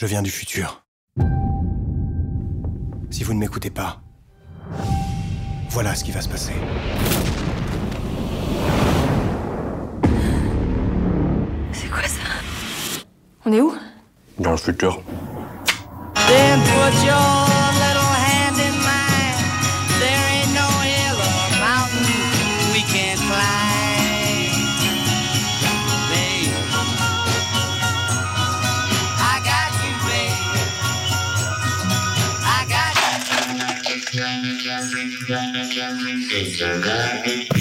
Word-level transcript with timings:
Je 0.00 0.06
viens 0.06 0.22
du 0.22 0.30
futur. 0.30 0.82
Si 3.10 3.22
vous 3.22 3.34
ne 3.34 3.38
m'écoutez 3.38 3.68
pas, 3.68 4.00
voilà 5.68 5.94
ce 5.94 6.04
qui 6.04 6.10
va 6.10 6.22
se 6.22 6.28
passer. 6.30 6.54
C'est 11.72 11.90
quoi 11.90 12.04
ça? 12.04 13.04
On 13.44 13.52
est 13.52 13.60
où? 13.60 13.74
Dans 14.38 14.52
le 14.52 14.56
futur. 14.56 15.02
Et 37.24 37.59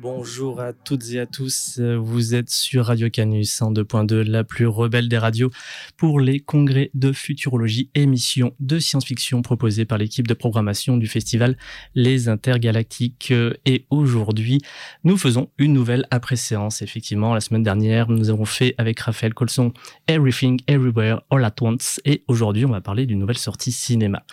bonjour 0.00 0.60
à 0.60 0.72
toutes 0.72 1.10
et 1.10 1.20
à 1.20 1.26
tous, 1.26 1.78
vous 1.78 2.34
êtes 2.34 2.48
sur 2.48 2.86
Radio 2.86 3.10
Canus 3.10 3.60
en 3.60 3.72
2.2, 3.72 4.22
la 4.22 4.44
plus 4.44 4.66
rebelle 4.66 5.08
des 5.08 5.18
radios, 5.18 5.50
pour 5.98 6.20
les 6.20 6.40
congrès 6.40 6.90
de 6.94 7.12
futurologie, 7.12 7.90
émission 7.94 8.54
de 8.60 8.78
science-fiction 8.78 9.42
proposée 9.42 9.84
par 9.84 9.98
l'équipe 9.98 10.26
de 10.26 10.34
programmation 10.34 10.96
du 10.96 11.06
festival 11.06 11.56
Les 11.94 12.28
Intergalactiques. 12.28 13.32
Et 13.66 13.86
aujourd'hui, 13.90 14.60
nous 15.04 15.18
faisons 15.18 15.50
une 15.58 15.74
nouvelle 15.74 16.06
après-séance. 16.10 16.80
Effectivement, 16.80 17.34
la 17.34 17.40
semaine 17.40 17.62
dernière, 17.62 18.08
nous 18.08 18.30
avons 18.30 18.46
fait 18.46 18.74
avec 18.78 19.00
Raphaël 19.00 19.34
Colson 19.34 19.72
Everything 20.08 20.60
Everywhere 20.66 21.20
All 21.30 21.44
at 21.44 21.56
Once. 21.60 22.00
Et 22.04 22.24
aujourd'hui, 22.26 22.64
on 22.64 22.70
va 22.70 22.80
parler 22.80 23.04
d'une 23.04 23.18
nouvelle 23.18 23.38
sortie 23.38 23.72
cinéma. 23.72 24.24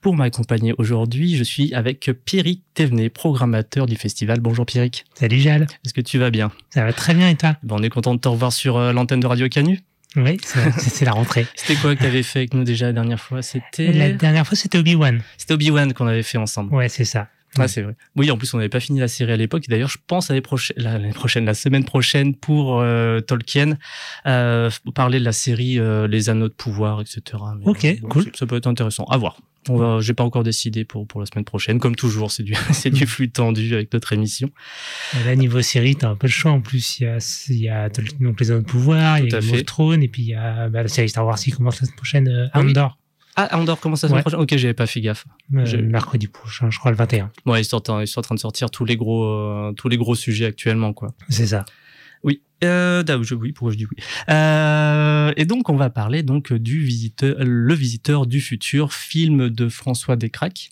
Pour 0.00 0.16
m'accompagner 0.16 0.74
aujourd'hui, 0.78 1.36
je 1.36 1.44
suis 1.44 1.72
avec 1.74 2.10
Pierrick 2.24 2.64
Thévenet, 2.74 3.08
programmateur 3.08 3.86
du 3.86 3.96
festival. 3.96 4.40
Bonjour 4.40 4.66
Pierrick. 4.66 5.04
Salut 5.14 5.38
Jal, 5.38 5.66
Est-ce 5.84 5.94
que 5.94 6.00
tu 6.00 6.18
vas 6.18 6.30
bien? 6.30 6.50
Ça 6.70 6.84
va 6.84 6.92
très 6.92 7.14
bien 7.14 7.28
et 7.28 7.36
toi? 7.36 7.56
Bon, 7.62 7.76
On 7.78 7.82
est 7.82 7.90
content 7.90 8.14
de 8.14 8.20
te 8.20 8.28
revoir 8.28 8.52
sur 8.52 8.76
euh, 8.76 8.92
l'antenne 8.92 9.20
de 9.20 9.26
Radio 9.26 9.48
Canu. 9.48 9.80
Oui, 10.16 10.36
c'est 10.78 11.04
la 11.04 11.12
rentrée. 11.12 11.46
C'était 11.54 11.74
quoi 11.80 11.94
que 11.94 12.00
tu 12.00 12.06
avais 12.06 12.22
fait 12.22 12.40
avec 12.40 12.54
nous 12.54 12.64
déjà 12.64 12.86
la 12.86 12.92
dernière 12.92 13.20
fois? 13.20 13.38
La 13.38 13.42
C'était 13.42 14.12
dernière 14.14 14.46
fois, 14.46 14.56
c'était 14.56 14.76
Obi-Wan. 14.78 15.22
c'était 15.38 15.54
Obi-Wan 15.54 15.92
qu'on 15.94 16.06
avait 16.06 16.22
fait 16.22 16.36
ensemble. 16.38 16.74
Ouais, 16.74 16.88
c'est 16.90 17.04
ça. 17.06 17.28
Ah, 17.58 17.68
c'est 17.68 17.82
vrai. 17.82 17.94
Oui, 18.16 18.30
en 18.30 18.38
plus, 18.38 18.52
on 18.54 18.56
n'avait 18.56 18.68
pas 18.70 18.80
fini 18.80 18.98
la 19.00 19.08
série 19.08 19.32
à 19.32 19.36
l'époque. 19.36 19.64
D'ailleurs, 19.68 19.88
je 19.90 19.98
pense 20.06 20.28
l'année 20.30 20.40
prochaine, 20.40 20.74
la- 20.78 20.98
l'année 20.98 21.12
prochaine, 21.12 21.44
la 21.44 21.54
semaine 21.54 21.84
prochaine 21.84 22.34
pour 22.34 22.80
euh, 22.80 23.20
Tolkien, 23.20 23.76
euh, 24.26 24.70
parler 24.94 25.18
de 25.18 25.24
la 25.24 25.32
série 25.32 25.78
euh, 25.78 26.06
Les 26.08 26.30
Anneaux 26.30 26.48
de 26.48 26.54
pouvoir, 26.54 27.00
etc. 27.00 27.20
Mais, 27.58 27.66
Ok, 27.66 28.00
bon, 28.00 28.08
cool. 28.08 28.24
ça- 28.24 28.30
Ça 28.34 28.46
peut 28.46 28.56
être 28.56 28.66
intéressant. 28.66 29.04
À 29.04 29.16
voir. 29.18 29.36
On 29.68 29.76
va, 29.76 30.00
j'ai 30.00 30.12
pas 30.12 30.24
encore 30.24 30.42
décidé 30.42 30.84
pour 30.84 31.06
pour 31.06 31.20
la 31.20 31.26
semaine 31.26 31.44
prochaine. 31.44 31.78
Comme 31.78 31.94
toujours, 31.94 32.32
c'est 32.32 32.42
du 32.42 32.52
c'est 32.72 32.90
du 32.90 33.06
flux 33.06 33.30
tendu 33.30 33.72
avec 33.74 33.92
notre 33.92 34.12
émission. 34.12 34.50
Et 35.20 35.24
Là, 35.24 35.36
niveau 35.36 35.62
série, 35.62 35.94
t'as 35.94 36.08
un 36.08 36.16
peu 36.16 36.26
le 36.26 36.32
choix. 36.32 36.50
En 36.50 36.60
plus, 36.60 36.98
il 36.98 37.04
y 37.04 37.06
a, 37.06 37.18
il 37.48 37.60
y 37.60 37.68
a 37.68 37.88
Tolkien, 37.88 38.16
donc 38.22 38.40
les 38.40 38.50
Anneaux 38.50 38.62
de 38.62 38.66
pouvoir, 38.66 39.18
il 39.20 39.26
y 39.30 39.34
a 39.34 39.38
Game 39.40 39.50
of 39.54 39.64
Thrones, 39.64 40.02
et 40.02 40.08
puis 40.08 40.22
il 40.22 40.28
y 40.30 40.34
a 40.34 40.68
bah, 40.68 40.82
la 40.82 40.88
série 40.88 41.08
Star 41.08 41.24
Wars 41.24 41.38
qui 41.38 41.52
commence 41.52 41.80
la 41.80 41.86
semaine 41.86 41.96
prochaine, 41.96 42.28
euh, 42.28 42.48
Ah 42.52 42.60
oui. 42.60 42.72
Ah, 43.36 43.56
Andorre 43.58 43.80
commence 43.80 44.02
la 44.02 44.08
semaine 44.08 44.18
Ouais. 44.18 44.22
prochaine. 44.22 44.40
Ok, 44.40 44.56
j'avais 44.56 44.74
pas 44.74 44.86
fait 44.86 45.00
gaffe. 45.00 45.24
euh, 45.54 45.82
mercredi 45.82 46.26
prochain, 46.28 46.68
je 46.70 46.78
crois 46.78 46.90
le 46.90 46.96
21. 46.96 47.30
Ouais, 47.46 47.62
ils 47.62 47.64
sont, 47.64 47.90
en, 47.90 48.00
ils 48.00 48.06
sont 48.06 48.20
en 48.20 48.22
train 48.22 48.34
de 48.34 48.40
sortir 48.40 48.70
tous 48.70 48.84
les 48.84 48.96
gros 48.96 49.24
euh, 49.24 49.72
tous 49.72 49.88
les 49.88 49.96
gros 49.96 50.14
sujets 50.14 50.44
actuellement, 50.46 50.92
quoi. 50.92 51.14
C'est 51.30 51.46
ça. 51.46 51.64
Oui. 52.24 52.42
Euh, 52.62 53.02
je, 53.22 53.34
oui, 53.34 53.52
pourquoi 53.52 53.72
je 53.72 53.78
dis 53.78 53.86
oui? 53.86 53.96
Euh, 54.28 55.32
et 55.36 55.44
donc, 55.46 55.68
on 55.70 55.76
va 55.76 55.88
parler 55.90 56.22
donc 56.22 56.52
du 56.52 56.80
visiteur, 56.80 57.36
le 57.40 57.74
visiteur 57.74 58.26
du 58.26 58.40
futur, 58.40 58.92
film 58.92 59.48
de 59.50 59.68
François 59.68 60.14
Descraques. 60.16 60.71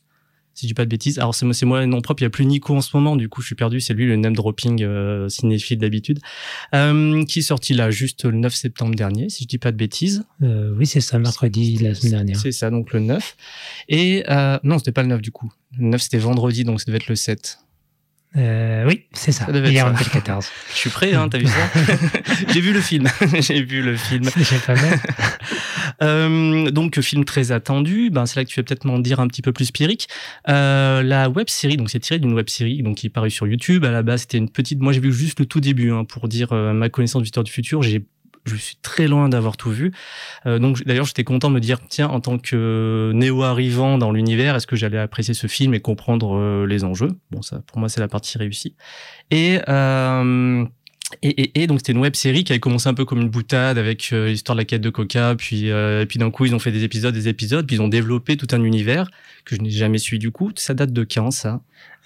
Si 0.61 0.67
je 0.67 0.71
dis 0.73 0.75
pas 0.75 0.85
de 0.85 0.91
bêtises. 0.91 1.19
Alors, 1.19 1.35
c'est 1.35 1.47
moi, 1.47 1.55
c'est 1.55 1.65
moi, 1.65 1.87
non 1.87 2.03
propre. 2.03 2.21
Il 2.21 2.25
y 2.25 2.27
a 2.27 2.31
plus 2.31 2.45
Nico 2.45 2.77
en 2.77 2.83
ce 2.83 2.95
moment. 2.95 3.17
Du 3.17 3.31
coup, 3.31 3.41
je 3.41 3.47
suis 3.47 3.55
perdu. 3.55 3.81
C'est 3.81 3.95
lui, 3.95 4.07
le 4.07 4.17
name 4.17 4.37
dropping 4.37 4.83
euh, 4.83 5.27
cinéphile 5.31 5.79
d'habitude. 5.79 6.21
Euh, 6.75 7.25
qui 7.25 7.39
est 7.39 7.43
sorti 7.43 7.73
là, 7.73 7.91
juste 7.91 8.27
le 8.27 8.33
9 8.33 8.55
septembre 8.55 8.95
dernier, 8.95 9.31
si 9.31 9.45
je 9.45 9.49
dis 9.49 9.57
pas 9.57 9.73
de 9.73 9.79
bêtises. 9.79 10.25
Euh, 10.43 10.75
oui, 10.77 10.85
c'est 10.85 11.01
ça, 11.01 11.19
mercredi 11.19 11.79
la 11.79 11.95
semaine 11.95 12.13
dernière. 12.13 12.39
C'est 12.39 12.53
ça, 12.53 12.69
donc 12.69 12.93
le 12.93 13.01
9. 13.01 13.37
Et, 13.89 14.23
euh, 14.29 14.59
non, 14.63 14.77
c'était 14.77 14.93
pas 14.93 15.01
le 15.03 15.09
9 15.09 15.23
du 15.23 15.31
coup. 15.31 15.51
Le 15.79 15.87
9, 15.87 16.03
c'était 16.03 16.19
vendredi, 16.19 16.65
donc 16.65 16.79
ça 16.81 16.85
devait 16.89 16.99
être 16.99 17.09
le 17.09 17.17
7. 17.17 17.59
Euh, 18.37 18.85
oui, 18.87 19.07
c'est 19.13 19.33
ça. 19.33 19.47
Ça 19.47 19.53
Hier, 19.53 19.85
ça. 19.85 19.91
on 19.91 19.95
était 19.95 20.05
le 20.05 20.11
14. 20.11 20.49
Je 20.73 20.77
suis 20.77 20.91
prêt, 20.91 21.15
hein, 21.15 21.29
t'as 21.29 21.39
vu 21.39 21.47
ça? 21.47 21.71
J'ai 22.49 22.61
vu 22.61 22.73
le 22.73 22.81
film. 22.81 23.09
J'ai 23.41 23.63
vu 23.63 23.83
le 23.83 23.97
film. 23.97 24.25
C'est 24.25 24.65
pas 24.65 24.75
mal. 24.75 24.99
Euh, 26.03 26.71
donc 26.71 26.99
film 27.01 27.25
très 27.27 27.53
attendu, 27.53 28.09
ben, 28.11 28.25
c'est 28.25 28.37
là 28.37 28.45
que 28.45 28.49
tu 28.49 28.59
vas 28.59 28.65
peut-être 28.65 28.87
m'en 28.87 28.99
dire 28.99 29.21
un 29.21 29.29
petit 29.29 29.43
peu 29.43 29.53
plus 29.53 29.71
Pierrick. 29.71 30.09
Euh, 30.49 31.03
la 31.03 31.29
web 31.29 31.49
série, 31.49 31.77
donc 31.77 31.91
c'est 31.91 31.99
tiré 31.99 32.19
d'une 32.19 32.33
web 32.33 32.49
série 32.49 32.83
donc 32.83 32.97
qui 32.97 33.09
est 33.09 33.11
parue 33.11 33.31
sur 33.31 33.47
YouTube. 33.47 33.85
À 33.85 33.91
la 33.91 34.03
base, 34.03 34.23
c'était 34.23 34.39
une 34.39 34.49
petite. 34.49 34.81
Moi, 34.81 34.93
j'ai 34.93 35.01
vu 35.01 35.13
juste 35.13 35.41
le 35.41 35.47
tout 35.47 35.61
début 35.61 35.91
hein, 35.91 36.05
pour 36.05 36.29
dire 36.29 36.53
euh, 36.53 36.73
ma 36.73 36.89
connaissance 36.89 37.21
du 37.21 37.25
Visiteur 37.25 37.45
du 37.45 37.53
futur. 37.53 37.83
J'ai 37.83 38.07
je 38.57 38.61
suis 38.61 38.77
très 38.83 39.09
loin 39.09 39.29
d'avoir 39.29 39.57
tout 39.57 39.71
vu. 39.71 39.93
Euh, 40.47 40.59
donc 40.59 40.85
d'ailleurs, 40.85 41.07
j'étais 41.07 41.25
content 41.25 41.49
de 41.49 41.55
me 41.55 41.61
dire 41.61 41.79
tiens, 41.89 42.09
en 42.09 42.21
tant 42.21 42.39
que 42.39 43.13
néo 43.15 43.43
arrivant 43.43 43.99
dans 43.99 44.13
l'univers, 44.13 44.57
est-ce 44.57 44.67
que 44.67 44.77
j'allais 44.77 44.99
apprécier 44.99 45.35
ce 45.35 45.47
film 45.47 45.75
et 45.75 45.81
comprendre 45.81 46.37
euh, 46.37 46.67
les 46.67 46.85
enjeux? 46.85 47.13
Bon, 47.31 47.43
ça 47.43 47.63
pour 47.67 47.79
moi 47.79 47.89
c'est 47.89 48.01
la 48.01 48.09
partie 48.09 48.39
réussie. 48.39 48.75
Et 49.31 49.61
euh, 49.69 50.65
et, 51.23 51.29
et, 51.29 51.63
et 51.63 51.67
donc 51.67 51.81
c'était 51.81 51.93
une 51.93 51.99
web 51.99 52.15
série 52.15 52.45
qui 52.45 52.53
avait 52.53 52.61
commencé 52.61 52.89
un 52.89 52.95
peu 52.95 53.05
comme 53.05 53.21
une 53.21 53.29
boutade 53.29 53.79
avec 53.79 54.11
euh, 54.13 54.29
l'histoire 54.29 54.55
de 54.55 54.61
la 54.61 54.65
quête 54.65 54.81
de 54.81 54.91
Coca, 54.91 55.35
puis 55.37 55.71
euh, 55.71 56.03
et 56.03 56.07
puis 56.07 56.19
d'un 56.19 56.31
coup 56.31 56.45
ils 56.45 56.55
ont 56.55 56.59
fait 56.59 56.71
des 56.71 56.85
épisodes, 56.85 57.13
des 57.13 57.29
épisodes, 57.29 57.67
puis 57.67 57.77
ils 57.77 57.83
ont 57.83 57.89
développé 57.89 58.37
tout 58.37 58.47
un 58.53 58.63
univers 58.63 59.11
que 59.45 59.57
je 59.57 59.61
n'ai 59.61 59.71
jamais 59.71 59.99
suivi 59.99 60.19
du 60.19 60.31
coup. 60.31 60.53
Ça 60.57 60.75
date 60.75 60.93
de 60.93 61.05
quand 61.05 61.31
ça? 61.31 61.61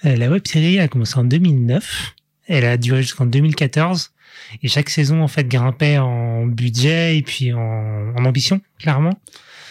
Euh, 0.05 0.15
la 0.15 0.29
web 0.29 0.45
série 0.45 0.79
a 0.79 0.87
commencé 0.87 1.17
en 1.17 1.23
2009. 1.23 2.15
Elle 2.47 2.65
a 2.65 2.77
duré 2.77 3.01
jusqu'en 3.01 3.25
2014. 3.25 4.11
Et 4.63 4.67
chaque 4.67 4.89
saison, 4.89 5.21
en 5.21 5.27
fait, 5.27 5.47
grimpait 5.47 5.97
en 5.97 6.45
budget 6.45 7.17
et 7.17 7.21
puis 7.21 7.53
en, 7.53 8.25
ambition, 8.25 8.61
clairement. 8.79 9.19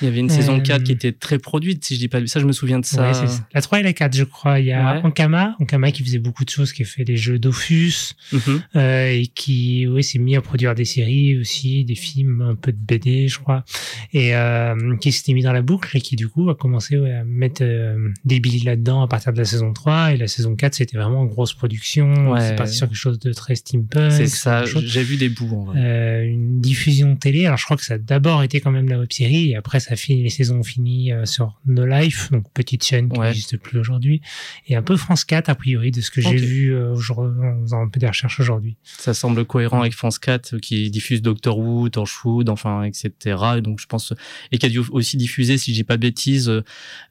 Il 0.01 0.07
y 0.07 0.09
avait 0.09 0.21
une 0.21 0.29
saison 0.29 0.59
Euh, 0.59 0.61
4 0.63 0.83
qui 0.85 0.93
était 0.93 1.13
très 1.13 1.39
produite, 1.39 1.85
si 1.85 1.95
je 1.95 2.01
dis 2.01 2.09
pas 2.09 2.25
ça, 2.27 2.41
je 2.41 2.47
me 2.47 2.53
souviens 2.53 2.79
de 2.81 2.85
ça. 2.85 3.03
Ouais, 3.03 3.15
c'est 3.15 3.29
ça. 3.29 3.47
La 3.55 3.61
3 3.61 3.81
et 3.81 3.83
la 3.83 3.93
4, 3.93 4.15
je 4.17 4.25
crois. 4.25 4.59
Il 4.61 4.67
y 4.67 4.73
a 4.73 4.95
Ouais. 4.97 5.01
Ankama, 5.05 5.57
Ankama 5.61 5.91
qui 5.93 6.03
faisait 6.03 6.19
beaucoup 6.19 6.45
de 6.45 6.51
choses, 6.51 6.73
qui 6.73 6.83
a 6.83 6.85
fait 6.85 7.05
des 7.05 7.17
jeux 7.17 7.39
Dofus, 7.39 8.15
Mhm. 8.33 8.63
euh, 8.77 9.09
et 9.11 9.27
qui 9.29 9.87
oui, 9.87 10.03
s'est 10.03 10.19
mis 10.19 10.37
à 10.37 10.41
produire 10.41 10.75
des 10.75 10.85
séries 10.85 11.39
aussi, 11.39 11.85
des 11.85 11.95
films, 11.95 12.43
un 12.43 12.55
peu 12.55 12.73
de 12.73 12.79
BD, 12.79 13.29
je 13.29 13.39
crois, 13.39 13.65
et 14.13 14.35
euh, 14.35 14.97
qui 15.01 15.13
s'était 15.13 15.33
mis 15.33 15.43
dans 15.43 15.53
la 15.53 15.63
boucle 15.63 15.97
et 15.97 16.01
qui 16.01 16.17
du 16.17 16.29
coup 16.29 16.51
a 16.51 16.55
commencé 16.55 16.99
ouais, 16.99 17.13
à 17.13 17.25
mettre 17.25 17.63
euh, 17.63 18.11
des 18.25 18.41
billes 18.41 18.65
là-dedans 18.65 19.03
à 19.03 19.09
partir 19.09 19.33
de 19.33 19.39
la 19.39 19.45
saison 19.45 19.73
3 19.73 20.13
et 20.13 20.17
la 20.17 20.27
saison 20.29 20.55
4 20.57 20.75
c'était 20.75 20.97
vraiment 20.97 21.23
une 21.23 21.29
grosse 21.31 21.53
production, 21.55 22.37
c'est 22.41 22.57
parti 22.57 22.75
sur 22.75 22.89
quelque 22.89 22.97
chose 22.97 23.19
de 23.19 23.33
très 23.33 23.55
steampunk. 23.55 24.13
c'est 24.13 24.27
ça, 24.27 24.65
j'ai 24.65 25.03
vu 25.03 25.17
des 25.17 25.29
bouts 25.29 25.55
en 25.55 25.65
vrai. 25.65 25.81
euh, 25.81 26.25
une 26.29 26.61
diffusion 26.61 27.17
télé. 27.17 27.47
Alors 27.47 27.59
je 27.59 27.65
crois 27.65 27.77
que 27.77 27.85
ça 27.85 27.95
a 27.95 27.99
d'abord 27.99 28.43
été 28.43 28.61
quand 28.61 28.71
même 28.71 28.89
la 28.89 28.99
web 28.99 29.13
série 29.13 29.51
et 29.51 29.57
après 29.57 29.81
ça 29.85 29.97
finit 29.97 30.23
les 30.23 30.31
saisons 30.31 30.59
ont 30.61 30.63
fini 30.63 31.13
euh, 31.13 31.25
sur 31.27 31.61
No 31.67 31.85
Life, 31.87 32.31
donc 32.33 32.51
petite 32.53 32.85
chaîne 32.85 33.11
qui 33.11 33.19
Ouais. 33.19 33.27
n'existe 33.29 33.57
plus 33.59 33.79
aujourd'hui, 33.79 34.21
et 34.67 34.77
un 34.77 34.83
peu 34.83 34.97
France 34.97 35.25
4 35.25 35.49
a 35.49 35.55
priori 35.55 35.91
de 35.91 36.01
ce 36.01 36.11
que 36.11 36.21
j'ai 36.21 36.37
vu 36.37 36.75
euh, 36.75 36.93
en 36.93 37.61
faisant 37.63 37.83
un 37.83 37.89
peu 37.89 38.01
des 38.01 38.07
recherches 38.09 38.41
aujourd'hui. 38.41 38.77
Ça 38.83 39.15
semble 39.15 39.45
cohérent 39.45 39.81
avec 39.81 39.93
France 39.95 40.19
4 40.19 40.55
euh, 40.55 40.59
qui 40.59 40.91
diffuse 40.91 41.23
Doctor 41.23 41.59
Who, 41.59 41.89
Torchwood, 41.91 42.49
enfin, 42.49 42.83
etc. 42.85 43.11
Et 43.59 43.61
donc, 43.61 43.79
je 43.81 43.87
pense, 43.87 44.13
et 44.53 44.59
qui 44.59 44.67
a 44.67 44.69
dû 44.69 44.81
aussi 44.91 45.17
diffuser, 45.17 45.59
si 45.59 45.71
je 45.73 45.77
dis 45.77 45.85
pas 45.85 45.97
de 45.97 46.03
bêtises, 46.03 46.51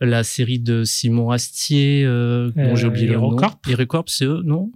la 0.02 0.24
série 0.24 0.60
de 0.60 0.84
Simon 0.84 1.32
Astier, 1.32 2.04
euh, 2.06 2.52
dont 2.56 2.76
j'ai 2.76 2.88
oublié 2.88 3.08
le 3.08 3.14
nom. 3.16 3.38
HeroCorp, 3.68 4.10
c'est 4.10 4.26
eux, 4.26 4.42
non? 4.44 4.72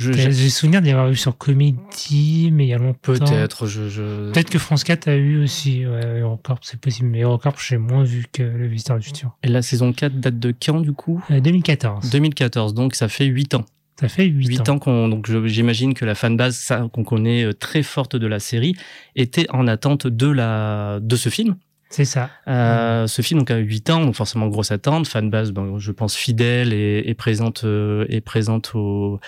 J'ai 0.00 0.48
souvenir 0.48 0.80
d'y 0.82 0.90
avoir 0.90 1.08
vu 1.08 1.16
sur 1.16 1.36
Comédie, 1.36 2.50
mais 2.52 2.66
il 2.66 2.68
y 2.68 2.74
a 2.74 2.78
longtemps. 2.78 2.98
Peut-être, 3.02 3.66
je, 3.66 3.88
je... 3.88 4.30
Peut-être 4.32 4.50
que 4.50 4.58
France 4.58 4.84
4 4.84 5.08
a 5.08 5.16
eu 5.16 5.42
aussi 5.42 5.86
ouais, 5.86 6.20
Eurocorp, 6.20 6.60
c'est 6.62 6.80
possible, 6.80 7.08
mais 7.08 7.20
Eurocorp 7.20 7.56
j'ai 7.60 7.76
moins 7.76 8.02
vu 8.02 8.26
que 8.32 8.42
Le 8.42 8.66
Visiteur 8.66 8.98
du 8.98 9.06
Futur. 9.06 9.36
Et 9.42 9.48
la 9.48 9.62
saison 9.62 9.92
4 9.92 10.18
date 10.20 10.38
de 10.38 10.52
quand, 10.52 10.80
du 10.80 10.92
coup? 10.92 11.22
Euh, 11.30 11.40
2014. 11.40 12.10
2014, 12.10 12.74
donc 12.74 12.94
ça 12.94 13.08
fait 13.08 13.26
8 13.26 13.54
ans. 13.54 13.64
Ça 14.00 14.08
fait 14.08 14.24
8, 14.24 14.46
8 14.46 14.60
ans. 14.60 14.72
ans 14.74 14.78
qu'on, 14.78 15.08
donc 15.08 15.30
j'imagine 15.46 15.92
que 15.92 16.06
la 16.06 16.14
fanbase 16.14 16.56
ça, 16.56 16.88
qu'on 16.90 17.04
connaît 17.04 17.44
euh, 17.44 17.52
très 17.52 17.82
forte 17.82 18.16
de 18.16 18.26
la 18.26 18.40
série 18.40 18.74
était 19.14 19.46
en 19.50 19.66
attente 19.66 20.06
de 20.06 20.26
la, 20.26 21.00
de 21.02 21.16
ce 21.16 21.28
film. 21.28 21.56
C'est 21.90 22.04
ça. 22.04 22.30
Euh, 22.46 23.08
ce 23.08 23.20
film 23.20 23.40
donc 23.40 23.50
a 23.50 23.56
8 23.56 23.90
ans, 23.90 24.00
donc 24.04 24.14
forcément 24.14 24.46
grosse 24.46 24.70
attente, 24.70 25.08
fanbase, 25.08 25.50
ben, 25.50 25.76
je 25.78 25.90
pense 25.90 26.14
fidèle 26.14 26.72
et, 26.72 27.02
et 27.04 27.14
présente 27.14 27.64
euh, 27.64 28.06
et 28.08 28.20
présente 28.20 28.76
au 28.76 29.18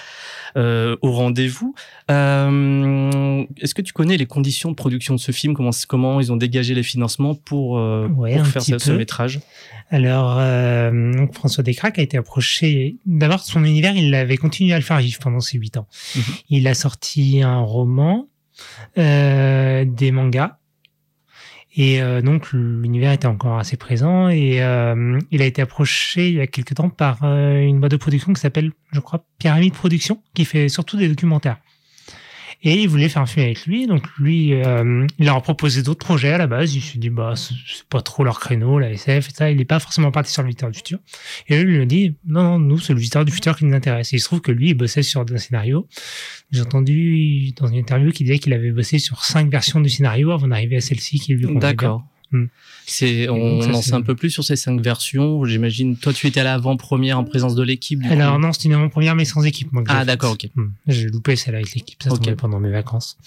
euh, 0.56 0.96
au 1.02 1.10
rendez-vous. 1.10 1.74
Euh, 2.12 3.44
Est-ce 3.60 3.74
que 3.74 3.82
tu 3.82 3.92
connais 3.92 4.16
les 4.16 4.26
conditions 4.26 4.70
de 4.70 4.76
production 4.76 5.14
de 5.14 5.20
ce 5.20 5.32
film? 5.32 5.54
Comment 5.54 5.70
comment 5.88 6.20
ils 6.20 6.32
ont 6.32 6.36
dégagé 6.36 6.74
les 6.74 6.84
financements 6.84 7.34
pour, 7.34 7.72
Ouais, 7.72 8.08
pour 8.36 8.42
un 8.42 8.44
faire 8.44 8.62
ce, 8.62 8.92
métrage? 8.92 9.40
Alors, 9.90 10.36
donc 10.92 11.34
François 11.34 11.64
Descraques 11.64 11.98
a 11.98 12.02
été 12.02 12.16
approché. 12.16 12.96
D'abord, 13.06 13.40
son 13.40 13.64
univers, 13.64 13.96
il 13.96 14.14
avait 14.14 14.36
continué 14.36 14.72
à 14.72 14.78
le 14.78 14.84
faire 14.84 14.98
vivre 14.98 15.18
pendant 15.18 15.40
ses 15.40 15.58
huit 15.58 15.76
ans. 15.78 15.88
Mhm. 16.14 16.22
Il 16.50 16.68
a 16.68 16.74
sorti 16.74 17.42
un 17.42 17.58
roman, 17.58 18.28
des 18.96 20.10
mangas. 20.12 20.58
Et 21.74 22.02
euh, 22.02 22.20
donc 22.20 22.52
l'univers 22.52 23.12
était 23.12 23.26
encore 23.26 23.58
assez 23.58 23.76
présent 23.76 24.28
et 24.28 24.62
euh, 24.62 25.18
il 25.30 25.40
a 25.40 25.46
été 25.46 25.62
approché 25.62 26.28
il 26.28 26.34
y 26.34 26.40
a 26.40 26.46
quelque 26.46 26.74
temps 26.74 26.90
par 26.90 27.20
euh, 27.22 27.60
une 27.60 27.80
boîte 27.80 27.92
de 27.92 27.96
production 27.96 28.32
qui 28.34 28.40
s'appelle, 28.40 28.72
je 28.92 29.00
crois, 29.00 29.24
Pyramide 29.38 29.72
Production, 29.72 30.22
qui 30.34 30.44
fait 30.44 30.68
surtout 30.68 30.98
des 30.98 31.08
documentaires. 31.08 31.56
Et 32.64 32.80
il 32.80 32.88
voulait 32.88 33.08
faire 33.08 33.22
un 33.22 33.26
film 33.26 33.44
avec 33.44 33.66
lui, 33.66 33.88
donc 33.88 34.06
lui, 34.18 34.54
euh, 34.54 35.06
il 35.18 35.26
leur 35.26 35.36
a 35.36 35.40
proposé 35.40 35.82
d'autres 35.82 36.04
projets 36.04 36.32
à 36.32 36.38
la 36.38 36.46
base. 36.46 36.74
Il 36.76 36.80
s'est 36.80 36.98
dit, 36.98 37.10
bah, 37.10 37.34
c'est 37.36 37.84
pas 37.88 38.02
trop 38.02 38.22
leur 38.22 38.38
créneau, 38.38 38.78
la 38.78 38.92
SF 38.92 39.28
et 39.28 39.34
ça. 39.34 39.50
Il 39.50 39.56
n'est 39.56 39.64
pas 39.64 39.80
forcément 39.80 40.12
parti 40.12 40.32
sur 40.32 40.42
le 40.42 40.48
visiteur 40.48 40.70
du 40.70 40.78
futur. 40.78 40.98
Et 41.48 41.56
eux, 41.56 41.62
lui 41.62 41.80
ont 41.80 41.86
dit, 41.86 42.14
non, 42.24 42.44
non, 42.44 42.58
nous, 42.60 42.78
c'est 42.78 42.92
le 42.92 43.00
visiteur 43.00 43.24
du 43.24 43.32
futur 43.32 43.56
qui 43.56 43.64
nous 43.64 43.74
intéresse. 43.74 44.12
Et 44.12 44.16
il 44.16 44.20
se 44.20 44.26
trouve 44.26 44.40
que 44.40 44.52
lui, 44.52 44.70
il 44.70 44.74
bossait 44.74 45.02
sur 45.02 45.22
un 45.22 45.36
scénario. 45.38 45.88
J'ai 46.52 46.60
entendu 46.60 47.52
dans 47.56 47.66
une 47.66 47.78
interview 47.78 48.12
qu'il 48.12 48.26
disait 48.26 48.38
qu'il 48.38 48.52
avait 48.52 48.70
bossé 48.70 49.00
sur 49.00 49.24
cinq 49.24 49.50
versions 49.50 49.80
du 49.80 49.88
scénario 49.88 50.30
avant 50.30 50.46
d'arriver 50.46 50.76
à 50.76 50.80
celle-ci 50.80 51.18
qui 51.18 51.34
lui 51.34 51.42
convenait 51.42 51.58
bien. 51.58 51.70
D'accord. 51.70 52.04
Hmm. 52.32 52.46
C'est, 52.86 53.28
on, 53.28 53.60
ça, 53.62 53.68
on 53.68 53.74
en 53.74 53.82
sait 53.82 53.92
un 53.94 54.00
peu 54.02 54.14
plus 54.16 54.30
sur 54.30 54.42
ces 54.42 54.56
cinq 54.56 54.80
versions. 54.80 55.44
J'imagine, 55.44 55.96
toi, 55.96 56.12
tu 56.12 56.26
étais 56.26 56.40
à 56.40 56.44
l'avant-première 56.44 57.18
en 57.18 57.24
présence 57.24 57.54
de 57.54 57.62
l'équipe. 57.62 58.00
Alors 58.10 58.34
coup. 58.36 58.40
non, 58.40 58.52
c'était 58.52 58.66
une 58.68 58.74
avant-première, 58.74 59.14
mais 59.14 59.24
sans 59.24 59.44
équipe. 59.44 59.72
Moi, 59.72 59.84
Ah, 59.88 60.04
d'accord, 60.04 60.32
ok. 60.32 60.48
Hmm. 60.56 60.68
J'ai 60.88 61.06
loupé 61.08 61.36
celle 61.36 61.54
avec 61.54 61.72
l'équipe, 61.74 62.02
ça 62.02 62.10
Ok. 62.10 62.22
tombait 62.22 62.34
pendant 62.36 62.58
mes 62.58 62.70
vacances. 62.70 63.18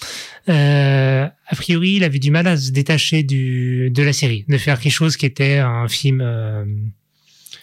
Euh, 0.50 1.26
a 1.48 1.56
priori, 1.56 1.94
il 1.94 2.04
avait 2.04 2.20
du 2.20 2.32
mal 2.32 2.48
à 2.48 2.58
se 2.58 2.72
détacher 2.72 3.24
du, 3.24 3.90
de 3.92 4.04
la 4.04 4.14
série, 4.14 4.46
de 4.48 4.58
faire 4.58 4.80
quelque 4.80 4.92
chose 4.94 5.16
qui 5.18 5.26
était 5.26 5.60
un 5.60 5.88
film, 5.88 6.22
euh, 6.22 6.64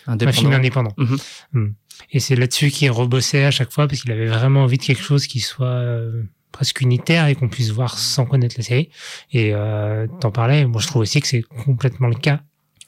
un 0.06 0.16
film 0.18 0.52
Indépendant. 0.52 0.52
indépendant. 0.52 0.94
Mhm. 0.96 1.16
Hmm. 1.52 1.72
Et 2.10 2.20
c'est 2.20 2.36
là-dessus 2.36 2.70
qu'il 2.70 2.90
rebossait 2.90 3.44
à 3.44 3.50
chaque 3.50 3.70
fois 3.72 3.86
parce 3.86 4.02
qu'il 4.02 4.12
avait 4.12 4.26
vraiment 4.26 4.62
envie 4.62 4.78
de 4.78 4.82
quelque 4.82 5.02
chose 5.02 5.26
qui 5.26 5.40
soit 5.40 5.66
euh, 5.66 6.22
presque 6.52 6.80
unitaire 6.80 7.26
et 7.26 7.34
qu'on 7.34 7.48
puisse 7.48 7.70
voir 7.70 7.98
sans 7.98 8.24
connaître 8.26 8.54
la 8.58 8.64
série. 8.64 8.88
Et 9.32 9.52
euh, 9.54 10.06
t'en 10.20 10.30
parlais, 10.30 10.66
moi 10.66 10.80
je 10.80 10.86
trouve 10.86 11.02
aussi 11.02 11.20
que 11.20 11.26
c'est 11.26 11.42
complètement 11.42 12.08
le 12.08 12.14
cas. 12.14 12.40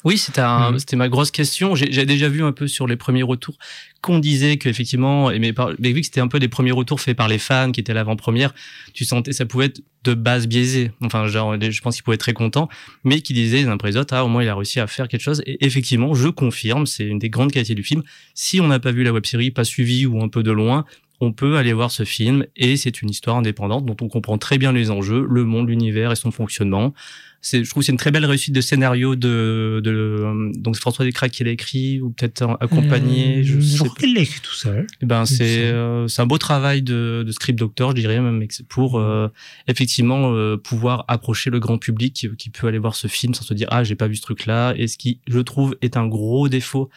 Oui, 0.07 0.19
c'était 0.19 0.43
un- 0.43 0.73
Mhm. 0.73 0.79
c'était 0.79 0.97
ma 0.97 1.09
grosse 1.09 1.31
question. 1.31 1.75
J'ai 1.75 1.91
j'ai 1.91 2.05
déjà 2.05 2.29
vu 2.29 2.45
un 2.45 2.53
peu 2.53 2.69
sur 2.69 2.87
les 2.87 2.97
premiers 2.97 3.23
retours 3.23 3.57
qu'on 4.03 4.19
disait 4.19 4.59
qu'effectivement, 4.59 5.31
et 5.31 5.39
mais, 5.39 5.55
par- 5.55 5.71
mais 5.79 5.93
vu 5.93 6.01
que 6.01 6.05
c'était 6.07 6.21
un 6.21 6.29
peu 6.29 6.39
des 6.39 6.49
premiers 6.49 6.73
retours 6.73 7.01
faits 7.01 7.17
par 7.17 7.27
les 7.27 7.39
fans 7.39 7.73
qui 7.73 7.81
étaient 7.81 7.93
à 7.93 7.95
l'avant-première, 7.95 8.53
tu 8.93 9.07
sentais 9.07 9.33
ça 9.33 9.47
pouvait 9.47 9.65
être 9.65 9.81
de 10.03 10.13
base 10.13 10.47
biaisé. 10.47 10.91
Enfin, 11.01 11.27
genre, 11.27 11.57
je 11.59 11.81
pense 11.81 11.95
qu'ils 11.95 12.05
pouvaient 12.05 12.17
être 12.17 12.21
très 12.21 12.35
contents, 12.35 12.69
mais 13.03 13.23
qui 13.23 13.33
disaient 13.33 13.63
les 13.63 13.65
uns 13.67 13.73
après 13.73 13.89
les 13.93 13.97
autres, 13.97 14.13
ah, 14.15 14.27
au 14.27 14.29
moins 14.29 14.43
il 14.43 14.49
a 14.51 14.55
réussi 14.55 14.79
à 14.79 14.87
faire 14.87 15.09
quelque 15.09 15.23
chose. 15.23 15.43
Et 15.47 15.65
effectivement, 15.65 16.13
je 16.13 16.29
confirme, 16.29 16.85
c'est 16.85 17.05
une 17.07 17.19
des 17.19 17.31
grandes 17.31 17.51
qualités 17.53 17.75
du 17.75 17.83
film. 17.83 18.03
Si 18.35 18.61
on 18.61 18.67
n'a 18.69 18.81
pas 18.81 18.93
vu 18.93 19.05
la 19.05 19.13
web-série, 19.15 19.51
pas 19.53 19.65
suivi 19.65 20.05
ou 20.05 20.23
un 20.23 20.29
peu 20.29 20.43
de 20.43 20.51
loin, 20.53 20.85
on 21.21 21.33
peut 21.33 21.57
aller 21.57 21.73
voir 21.73 21.91
ce 21.91 22.05
film 22.05 22.45
et 22.57 22.77
c'est 22.77 23.03
une 23.03 23.11
histoire 23.11 23.37
indépendante 23.37 23.87
dont 23.87 23.97
on 24.01 24.09
comprend 24.09 24.39
très 24.39 24.59
bien 24.59 24.73
les 24.73 24.91
enjeux, 24.91 25.27
le 25.29 25.45
monde, 25.45 25.69
l'univers 25.69 26.13
et 26.13 26.17
son 26.17 26.31
fonctionnement. 26.31 26.93
C'est, 27.41 27.63
je 27.63 27.69
trouve 27.69 27.83
que 27.83 27.87
c'est 27.87 27.93
une 27.93 27.99
très 27.99 28.11
belle 28.11 28.25
réussite 28.25 28.55
de 28.55 28.63
scénario 28.63 29.17
de, 29.17 29.83
de 29.85 30.51
donc 30.57 30.77
c'est 30.77 30.81
François 30.81 31.05
Descraques 31.05 31.31
qui 31.31 31.45
l'a 31.45 31.51
écrit 31.51 32.01
ou 32.01 32.09
peut-être 32.09 32.57
accompagné. 32.59 33.41
Euh, 33.41 33.43
je 33.45 33.61
sais 33.61 33.85
pas. 33.85 33.91
qu'il 33.99 34.15
l'a 34.15 34.23
écrit 34.23 34.41
tout 34.41 34.55
seul. 34.55 34.87
Eh 35.03 35.07
Ben 35.07 35.25
il 35.25 35.27
c'est 35.27 35.65
euh, 35.65 36.09
c'est 36.09 36.23
un 36.23 36.27
beau 36.27 36.39
travail 36.39 36.81
de, 36.81 37.23
de 37.27 37.33
script 37.33 37.59
doctor, 37.59 37.91
je 37.91 37.97
dirais 37.97 38.19
même, 38.19 38.43
pour 38.71 38.99
euh, 38.99 39.29
effectivement 39.69 40.33
euh, 40.33 40.57
pouvoir 40.57 41.05
approcher 41.07 41.51
le 41.51 41.61
grand 41.61 41.77
public 41.77 42.15
qui, 42.15 42.35
qui 42.35 42.49
peut 42.49 42.67
aller 42.67 42.79
voir 42.79 42.95
ce 42.95 43.09
film 43.09 43.35
sans 43.35 43.45
se 43.45 43.53
dire 43.53 43.69
ah 43.71 43.85
j'ai 43.85 43.95
pas 43.95 44.09
vu 44.09 44.17
ce 44.17 44.23
truc 44.23 44.47
là. 44.47 44.73
Et 44.79 44.87
ce 44.87 44.97
qui 44.97 45.21
je 45.29 45.39
trouve 45.41 45.77
est 45.83 45.99
un 45.99 46.07
gros 46.07 46.49
défaut 46.49 46.89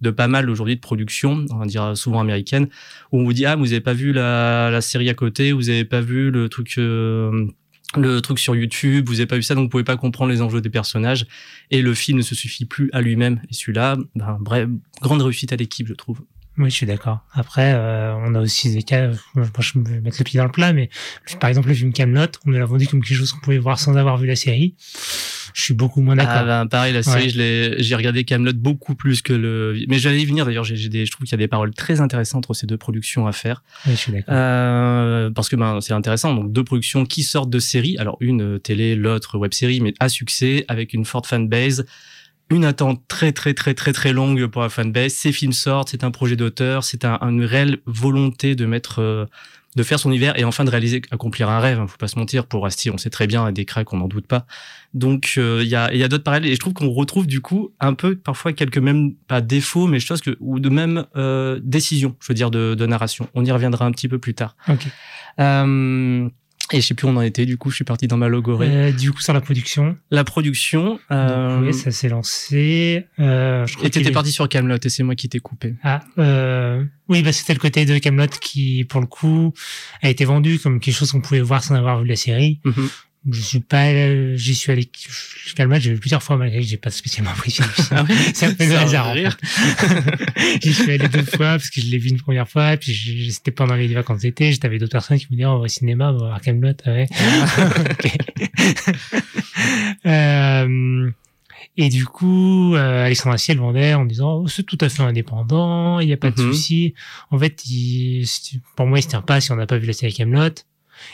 de 0.00 0.10
pas 0.10 0.28
mal 0.28 0.50
aujourd'hui 0.50 0.76
de 0.76 0.80
production, 0.80 1.46
on 1.50 1.56
va 1.56 1.66
dire 1.66 1.96
souvent 1.96 2.20
américaine, 2.20 2.68
où 3.12 3.20
on 3.20 3.24
vous 3.24 3.32
dit 3.32 3.46
ah 3.46 3.56
vous 3.56 3.72
avez 3.72 3.80
pas 3.80 3.94
vu 3.94 4.12
la, 4.12 4.70
la 4.70 4.80
série 4.80 5.08
à 5.08 5.14
côté, 5.14 5.52
vous 5.52 5.68
avez 5.68 5.84
pas 5.84 6.00
vu 6.00 6.30
le 6.30 6.48
truc 6.48 6.74
euh, 6.78 7.46
le 7.96 8.20
truc 8.20 8.38
sur 8.38 8.54
YouTube, 8.54 9.08
vous 9.08 9.20
avez 9.20 9.26
pas 9.26 9.36
vu 9.36 9.42
ça, 9.42 9.54
donc 9.54 9.64
vous 9.64 9.68
pouvez 9.68 9.84
pas 9.84 9.96
comprendre 9.96 10.30
les 10.30 10.42
enjeux 10.42 10.60
des 10.60 10.70
personnages. 10.70 11.26
Et 11.70 11.82
le 11.82 11.94
film 11.94 12.18
ne 12.18 12.22
se 12.22 12.34
suffit 12.34 12.64
plus 12.64 12.90
à 12.92 13.00
lui-même. 13.00 13.40
Et 13.50 13.54
celui-là, 13.54 13.96
ben, 14.14 14.38
bref, 14.40 14.68
grande 15.00 15.22
réussite 15.22 15.52
à 15.52 15.56
l'équipe, 15.56 15.86
je 15.86 15.94
trouve. 15.94 16.20
Oui, 16.58 16.70
je 16.70 16.74
suis 16.74 16.86
d'accord. 16.86 17.20
Après, 17.32 17.74
euh, 17.74 18.14
on 18.16 18.34
a 18.34 18.40
aussi 18.40 18.72
des 18.72 18.82
cas, 18.82 19.12
je 19.12 19.78
vais 19.78 20.00
mettre 20.00 20.16
le 20.18 20.24
pied 20.24 20.38
dans 20.38 20.46
le 20.46 20.50
plat, 20.50 20.72
mais 20.72 20.88
par 21.38 21.50
exemple 21.50 21.68
le 21.68 21.74
film 21.74 21.92
Camelot, 21.92 22.28
on 22.46 22.50
nous 22.50 22.58
l'a 22.58 22.64
vendu 22.64 22.86
comme 22.86 23.02
quelque 23.02 23.18
chose 23.18 23.32
qu'on 23.32 23.40
pouvait 23.40 23.58
voir 23.58 23.78
sans 23.78 23.94
avoir 23.96 24.16
vu 24.16 24.26
la 24.26 24.36
série. 24.36 24.74
Je 25.56 25.62
suis 25.62 25.72
beaucoup 25.74 26.02
moins 26.02 26.16
d'accord. 26.16 26.34
Ah 26.36 26.44
ben, 26.44 26.66
pareil, 26.66 26.92
la 26.92 27.02
série, 27.02 27.22
Ouais. 27.24 27.28
je 27.30 27.38
l'ai, 27.38 27.82
j'ai 27.82 27.94
regardé 27.94 28.24
Camelot 28.24 28.52
beaucoup 28.52 28.94
plus 28.94 29.22
que 29.22 29.32
le. 29.32 29.74
Mais 29.88 29.98
j'allais 29.98 30.20
y 30.20 30.26
venir 30.26 30.44
d'ailleurs. 30.44 30.64
J'ai, 30.64 30.76
j'ai 30.76 30.90
des, 30.90 31.06
je 31.06 31.10
trouve 31.10 31.24
qu'il 31.24 31.32
y 31.32 31.34
a 31.34 31.38
des 31.38 31.48
paroles 31.48 31.72
très 31.72 32.02
intéressantes 32.02 32.44
entre 32.44 32.52
ces 32.52 32.66
deux 32.66 32.76
productions 32.76 33.26
à 33.26 33.32
faire, 33.32 33.62
Oui, 33.86 33.92
je 33.92 33.96
suis 33.96 34.12
d'accord. 34.12 34.34
euh, 34.34 35.30
parce 35.30 35.48
que 35.48 35.56
ben 35.56 35.80
c'est 35.80 35.94
intéressant. 35.94 36.34
Donc 36.34 36.52
deux 36.52 36.62
productions 36.62 37.06
qui 37.06 37.22
sortent 37.22 37.48
de 37.48 37.58
séries. 37.58 37.96
Alors 37.98 38.18
une 38.20 38.42
euh, 38.42 38.58
télé, 38.58 38.96
l'autre 38.96 39.38
web 39.38 39.54
série, 39.54 39.80
mais 39.80 39.94
à 39.98 40.10
succès 40.10 40.66
avec 40.68 40.92
une 40.92 41.06
forte 41.06 41.26
fanbase. 41.26 41.86
Une 42.50 42.64
attente 42.66 43.02
très 43.08 43.32
très 43.32 43.54
très 43.54 43.72
très 43.72 43.92
très 43.94 44.12
longue 44.12 44.46
pour 44.48 44.60
la 44.60 44.68
fanbase. 44.68 45.14
Ces 45.14 45.32
films 45.32 45.54
sortent, 45.54 45.88
c'est 45.88 46.04
un 46.04 46.10
projet 46.10 46.36
d'auteur, 46.36 46.84
c'est 46.84 47.04
un, 47.06 47.18
une 47.22 47.44
réelle 47.44 47.78
volonté 47.86 48.54
de 48.54 48.66
mettre, 48.66 49.00
euh, 49.00 49.24
de 49.76 49.82
faire 49.82 50.00
son 50.00 50.10
univers 50.10 50.38
et 50.38 50.44
enfin 50.44 50.64
de 50.64 50.70
réaliser, 50.70 51.02
accomplir 51.10 51.48
un 51.48 51.60
rêve. 51.60 51.78
Hein, 51.78 51.86
faut 51.86 51.98
pas 51.98 52.08
se 52.08 52.18
mentir. 52.18 52.46
Pour 52.46 52.66
Asti, 52.66 52.90
on 52.90 52.98
sait 52.98 53.10
très 53.10 53.26
bien, 53.26 53.52
des 53.52 53.64
cracks, 53.64 53.92
on 53.92 53.98
n'en 53.98 54.08
doute 54.08 54.26
pas. 54.26 54.46
Donc 54.94 55.34
euh, 55.36 55.60
il 55.62 55.68
y 55.68 55.76
a, 55.76 55.92
il 55.92 56.00
y 56.00 56.02
a 56.02 56.08
d'autres 56.08 56.24
parallèles 56.24 56.50
et 56.50 56.54
je 56.54 56.60
trouve 56.60 56.72
qu'on 56.72 56.90
retrouve 56.90 57.26
du 57.26 57.40
coup 57.40 57.72
un 57.78 57.94
peu 57.94 58.16
parfois 58.16 58.52
quelques 58.52 58.78
même 58.78 59.14
pas 59.28 59.40
défauts, 59.40 59.86
mais 59.86 60.00
je 60.00 60.06
pense 60.06 60.22
que 60.22 60.36
ou 60.40 60.58
de 60.58 60.70
même 60.70 61.04
euh, 61.16 61.60
décisions, 61.62 62.16
je 62.20 62.28
veux 62.28 62.34
dire 62.34 62.50
de, 62.50 62.74
de 62.74 62.86
narration. 62.86 63.28
On 63.34 63.44
y 63.44 63.52
reviendra 63.52 63.84
un 63.84 63.92
petit 63.92 64.08
peu 64.08 64.18
plus 64.18 64.34
tard. 64.34 64.56
Ok. 64.68 64.86
Euh, 65.38 66.28
et 66.72 66.80
je 66.80 66.86
sais 66.86 66.94
plus 66.94 67.06
où 67.06 67.10
on 67.10 67.16
en 67.16 67.20
était. 67.22 67.46
Du 67.46 67.56
coup, 67.58 67.70
je 67.70 67.76
suis 67.76 67.84
parti 67.84 68.06
dans 68.08 68.16
ma 68.16 68.28
logorée. 68.28 68.68
Euh, 68.70 68.92
du 68.92 69.12
coup, 69.12 69.20
sur 69.20 69.32
la 69.32 69.40
production, 69.40 69.96
La 70.10 70.24
production. 70.24 70.98
Euh, 71.10 71.58
donc, 71.58 71.66
oui, 71.66 71.74
ça 71.74 71.90
s'est 71.90 72.08
lancé. 72.08 73.06
Euh, 73.18 73.66
je 73.66 73.74
crois 73.76 73.86
et 73.86 73.90
t'étais 73.90 74.08
est- 74.08 74.12
parti 74.12 74.32
sur 74.32 74.48
Camelot 74.48 74.76
et 74.82 74.88
c'est 74.88 75.02
moi 75.02 75.14
qui 75.14 75.28
t'ai 75.28 75.38
coupé. 75.38 75.74
Ah, 75.82 76.00
euh, 76.18 76.84
oui, 77.08 77.22
bah, 77.22 77.32
c'était 77.32 77.54
le 77.54 77.58
côté 77.60 77.84
de 77.84 77.98
Camelot 77.98 78.26
qui, 78.40 78.84
pour 78.84 79.00
le 79.00 79.06
coup, 79.06 79.52
a 80.02 80.08
été 80.08 80.24
vendu 80.24 80.58
comme 80.58 80.80
quelque 80.80 80.94
chose 80.94 81.12
qu'on 81.12 81.20
pouvait 81.20 81.40
voir 81.40 81.62
sans 81.62 81.74
avoir 81.74 82.00
vu 82.02 82.08
la 82.08 82.16
série. 82.16 82.60
Mhm. 82.64 82.88
Je 83.28 83.40
suis 83.40 83.60
pas, 83.60 83.86
euh, 83.88 84.36
j'y 84.36 84.54
suis 84.54 84.70
allé, 84.70 84.88
Camelot, 85.56 85.80
j'ai 85.80 85.92
vu 85.94 85.98
plusieurs 85.98 86.22
fois 86.22 86.36
malgré 86.36 86.60
que 86.60 86.66
j'ai 86.66 86.76
pas 86.76 86.90
spécialement 86.90 87.30
apprécié 87.32 87.64
le 87.64 87.70
film. 87.70 87.86
Ah 87.98 88.02
ouais? 88.04 88.14
C'est 88.34 88.46
un 88.46 88.54
peu 88.54 88.64
de 88.66 88.70
Ça 88.70 88.82
hasard. 88.82 89.04
va 89.06 89.10
en 89.10 89.14
rire. 89.14 89.36
fait. 89.42 90.58
J'y 90.62 90.72
suis 90.72 90.92
allé 90.92 91.08
deux 91.08 91.24
fois 91.24 91.50
parce 91.58 91.70
que 91.70 91.80
je 91.80 91.86
l'ai 91.86 91.98
vu 91.98 92.10
une 92.10 92.20
première 92.20 92.48
fois, 92.48 92.74
et 92.74 92.76
puis 92.76 93.30
c'était 93.32 93.50
pendant 93.50 93.74
les 93.74 93.88
vacances 93.88 94.20
d'été. 94.20 94.54
Avec 94.62 94.78
d'autres 94.80 94.92
personnes 94.92 95.18
qui 95.18 95.26
me 95.30 95.36
disaient, 95.36 95.46
oh, 95.46 95.50
on 95.54 95.58
va 95.58 95.64
au 95.64 95.68
cinéma, 95.68 96.10
on 96.10 96.18
va 96.18 96.18
voir 96.28 96.40
Camelot, 96.40 96.72
ouais. 96.86 97.06
Ok. 97.90 98.16
Euh, 100.06 101.10
et 101.76 101.88
du 101.88 102.04
coup, 102.06 102.74
euh, 102.74 103.04
Alexandre 103.06 103.34
Assier 103.34 103.54
le 103.54 103.60
vendait 103.60 103.94
en 103.94 104.04
disant 104.04 104.42
oh, 104.44 104.48
c'est 104.48 104.62
tout 104.62 104.78
à 104.80 104.88
fait 104.88 105.02
indépendant, 105.02 106.00
il 106.00 106.06
n'y 106.06 106.12
a 106.12 106.16
pas 106.16 106.30
de 106.30 106.40
Mhm. 106.40 106.52
souci. 106.52 106.94
En 107.30 107.38
fait, 107.38 107.64
il, 107.68 108.24
pour 108.76 108.86
moi, 108.86 108.98
il 108.98 109.02
se 109.02 109.08
tient 109.08 109.22
pas 109.22 109.40
si 109.40 109.52
on 109.52 109.56
n'a 109.56 109.66
pas 109.66 109.78
vu 109.78 109.86
la 109.86 109.92
série 109.92 110.12
Camelot, 110.14 110.48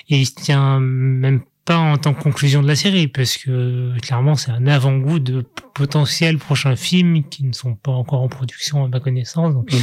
et 0.08 0.18
il 0.20 0.26
se 0.26 0.34
tient 0.34 0.78
même 0.80 1.40
pas 1.64 1.76
en 1.76 1.97
tant 1.97 2.12
que 2.12 2.21
conclusion 2.23 2.61
de 2.61 2.66
la 2.66 2.75
série, 2.75 3.07
parce 3.07 3.37
que 3.37 3.97
clairement, 4.00 4.35
c'est 4.35 4.50
un 4.50 4.66
avant-goût 4.66 5.21
de 5.21 5.47
potentiels 5.75 6.38
prochains 6.38 6.75
films 6.75 7.23
qui 7.28 7.45
ne 7.45 7.52
sont 7.52 7.76
pas 7.76 7.92
encore 7.92 8.21
en 8.23 8.28
production 8.28 8.85
à 8.85 8.88
ma 8.88 8.99
connaissance. 8.99 9.54
Donc, 9.54 9.73
Mhm. 9.73 9.78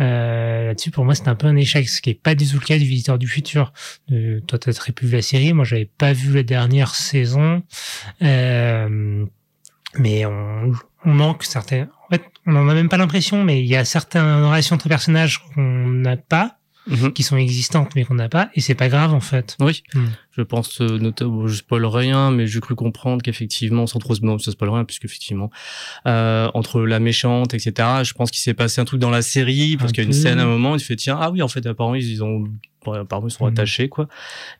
euh, 0.00 0.66
là-dessus, 0.68 0.90
pour 0.92 1.04
moi, 1.04 1.14
c'est 1.16 1.26
un 1.28 1.34
peu 1.34 1.48
un 1.48 1.56
échec, 1.56 1.88
ce 1.88 2.00
qui 2.00 2.10
est 2.10 2.14
pas 2.14 2.34
du 2.36 2.46
tout 2.46 2.54
le 2.60 2.64
cas 2.64 2.78
du 2.78 2.84
Visiteur 2.84 3.18
du 3.18 3.26
futur. 3.26 3.72
Euh, 4.12 4.40
toi, 4.46 4.58
t'as 4.58 4.72
très 4.72 4.92
pu 4.92 5.06
vu 5.06 5.16
la 5.16 5.22
série, 5.22 5.52
moi, 5.52 5.64
j'avais 5.64 5.84
pas 5.98 6.12
vu 6.12 6.32
la 6.32 6.42
dernière 6.44 6.94
saison, 6.94 7.62
euh, 8.22 9.24
mais 9.98 10.26
on, 10.26 10.72
on 11.04 11.12
manque 11.12 11.42
certains. 11.44 11.88
En 12.08 12.14
fait, 12.14 12.22
on 12.46 12.54
en 12.56 12.68
a 12.68 12.74
même 12.74 12.88
pas 12.88 12.96
l'impression, 12.98 13.42
mais 13.44 13.60
il 13.60 13.66
y 13.66 13.74
a 13.76 13.84
certaines 13.84 14.44
relations 14.44 14.76
entre 14.76 14.88
personnages 14.88 15.42
qu'on 15.54 15.88
n'a 15.88 16.16
pas. 16.16 16.56
Mhm. 16.86 17.12
qui 17.12 17.22
sont 17.22 17.36
existantes 17.36 17.90
mais 17.94 18.04
qu'on 18.04 18.14
n'a 18.14 18.28
pas, 18.30 18.50
et 18.54 18.60
c'est 18.60 18.74
pas 18.74 18.88
grave 18.88 19.12
en 19.12 19.20
fait. 19.20 19.56
Oui, 19.60 19.82
Mm. 19.94 20.06
je 20.32 20.42
pense, 20.42 20.80
euh, 20.80 20.98
notamment, 20.98 21.46
je 21.46 21.56
spoil 21.56 21.84
rien, 21.84 22.30
mais 22.30 22.46
j'ai 22.46 22.58
cru 22.60 22.74
comprendre 22.74 23.22
qu'effectivement, 23.22 23.86
sans 23.86 23.98
trop 23.98 24.14
se, 24.14 24.22
non, 24.22 24.38
ça 24.38 24.50
spoil 24.50 24.70
rien, 24.70 24.84
puisque 24.84 25.04
effectivement, 25.04 25.50
euh, 26.06 26.48
entre 26.54 26.80
la 26.80 26.98
méchante, 26.98 27.52
etc., 27.54 28.02
je 28.02 28.12
pense 28.14 28.30
qu'il 28.30 28.40
s'est 28.40 28.54
passé 28.54 28.80
un 28.80 28.84
truc 28.86 28.98
dans 29.00 29.10
la 29.10 29.22
série, 29.22 29.76
parce 29.76 29.92
qu'il 29.92 30.02
y 30.02 30.06
a 30.06 30.08
une 30.08 30.14
scène 30.14 30.38
à 30.38 30.44
un 30.44 30.46
moment, 30.46 30.74
il 30.74 30.80
fait, 30.80 30.96
tiens, 30.96 31.18
ah 31.20 31.30
oui, 31.30 31.42
en 31.42 31.48
fait, 31.48 31.64
apparemment, 31.66 31.96
ils, 31.96 32.24
ont, 32.24 32.44
apparemment, 32.86 33.28
ils 33.28 33.32
sont 33.32 33.44
Mhm. 33.44 33.52
attachés, 33.52 33.88
quoi. 33.90 34.08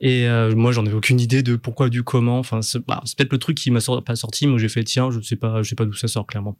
Et 0.03 0.29
euh, 0.29 0.55
moi, 0.55 0.73
j'en 0.73 0.85
avais 0.85 0.95
aucune 0.95 1.21
idée 1.21 1.43
de 1.43 1.57
pourquoi, 1.57 1.89
du 1.89 2.03
comment. 2.03 2.39
Enfin, 2.39 2.61
c'est 2.63 2.85
bah, 2.87 3.01
c'est 3.07 3.17
peut-être 3.17 3.33
le 3.33 3.39
truc 3.39 3.57
qui 3.57 3.71
m'a 3.71 3.81
pas 4.05 4.15
sorti, 4.17 4.47
mais 4.47 4.59
j'ai 4.59 4.69
fait, 4.69 4.85
tiens, 4.85 5.11
je 5.11 5.21
sais 5.21 5.37
pas, 5.37 5.63
je 5.63 5.69
sais 5.71 5.75
pas 5.75 5.87
d'où 5.87 5.95
ça 5.95 6.07
sort, 6.07 6.27
clairement. 6.27 6.57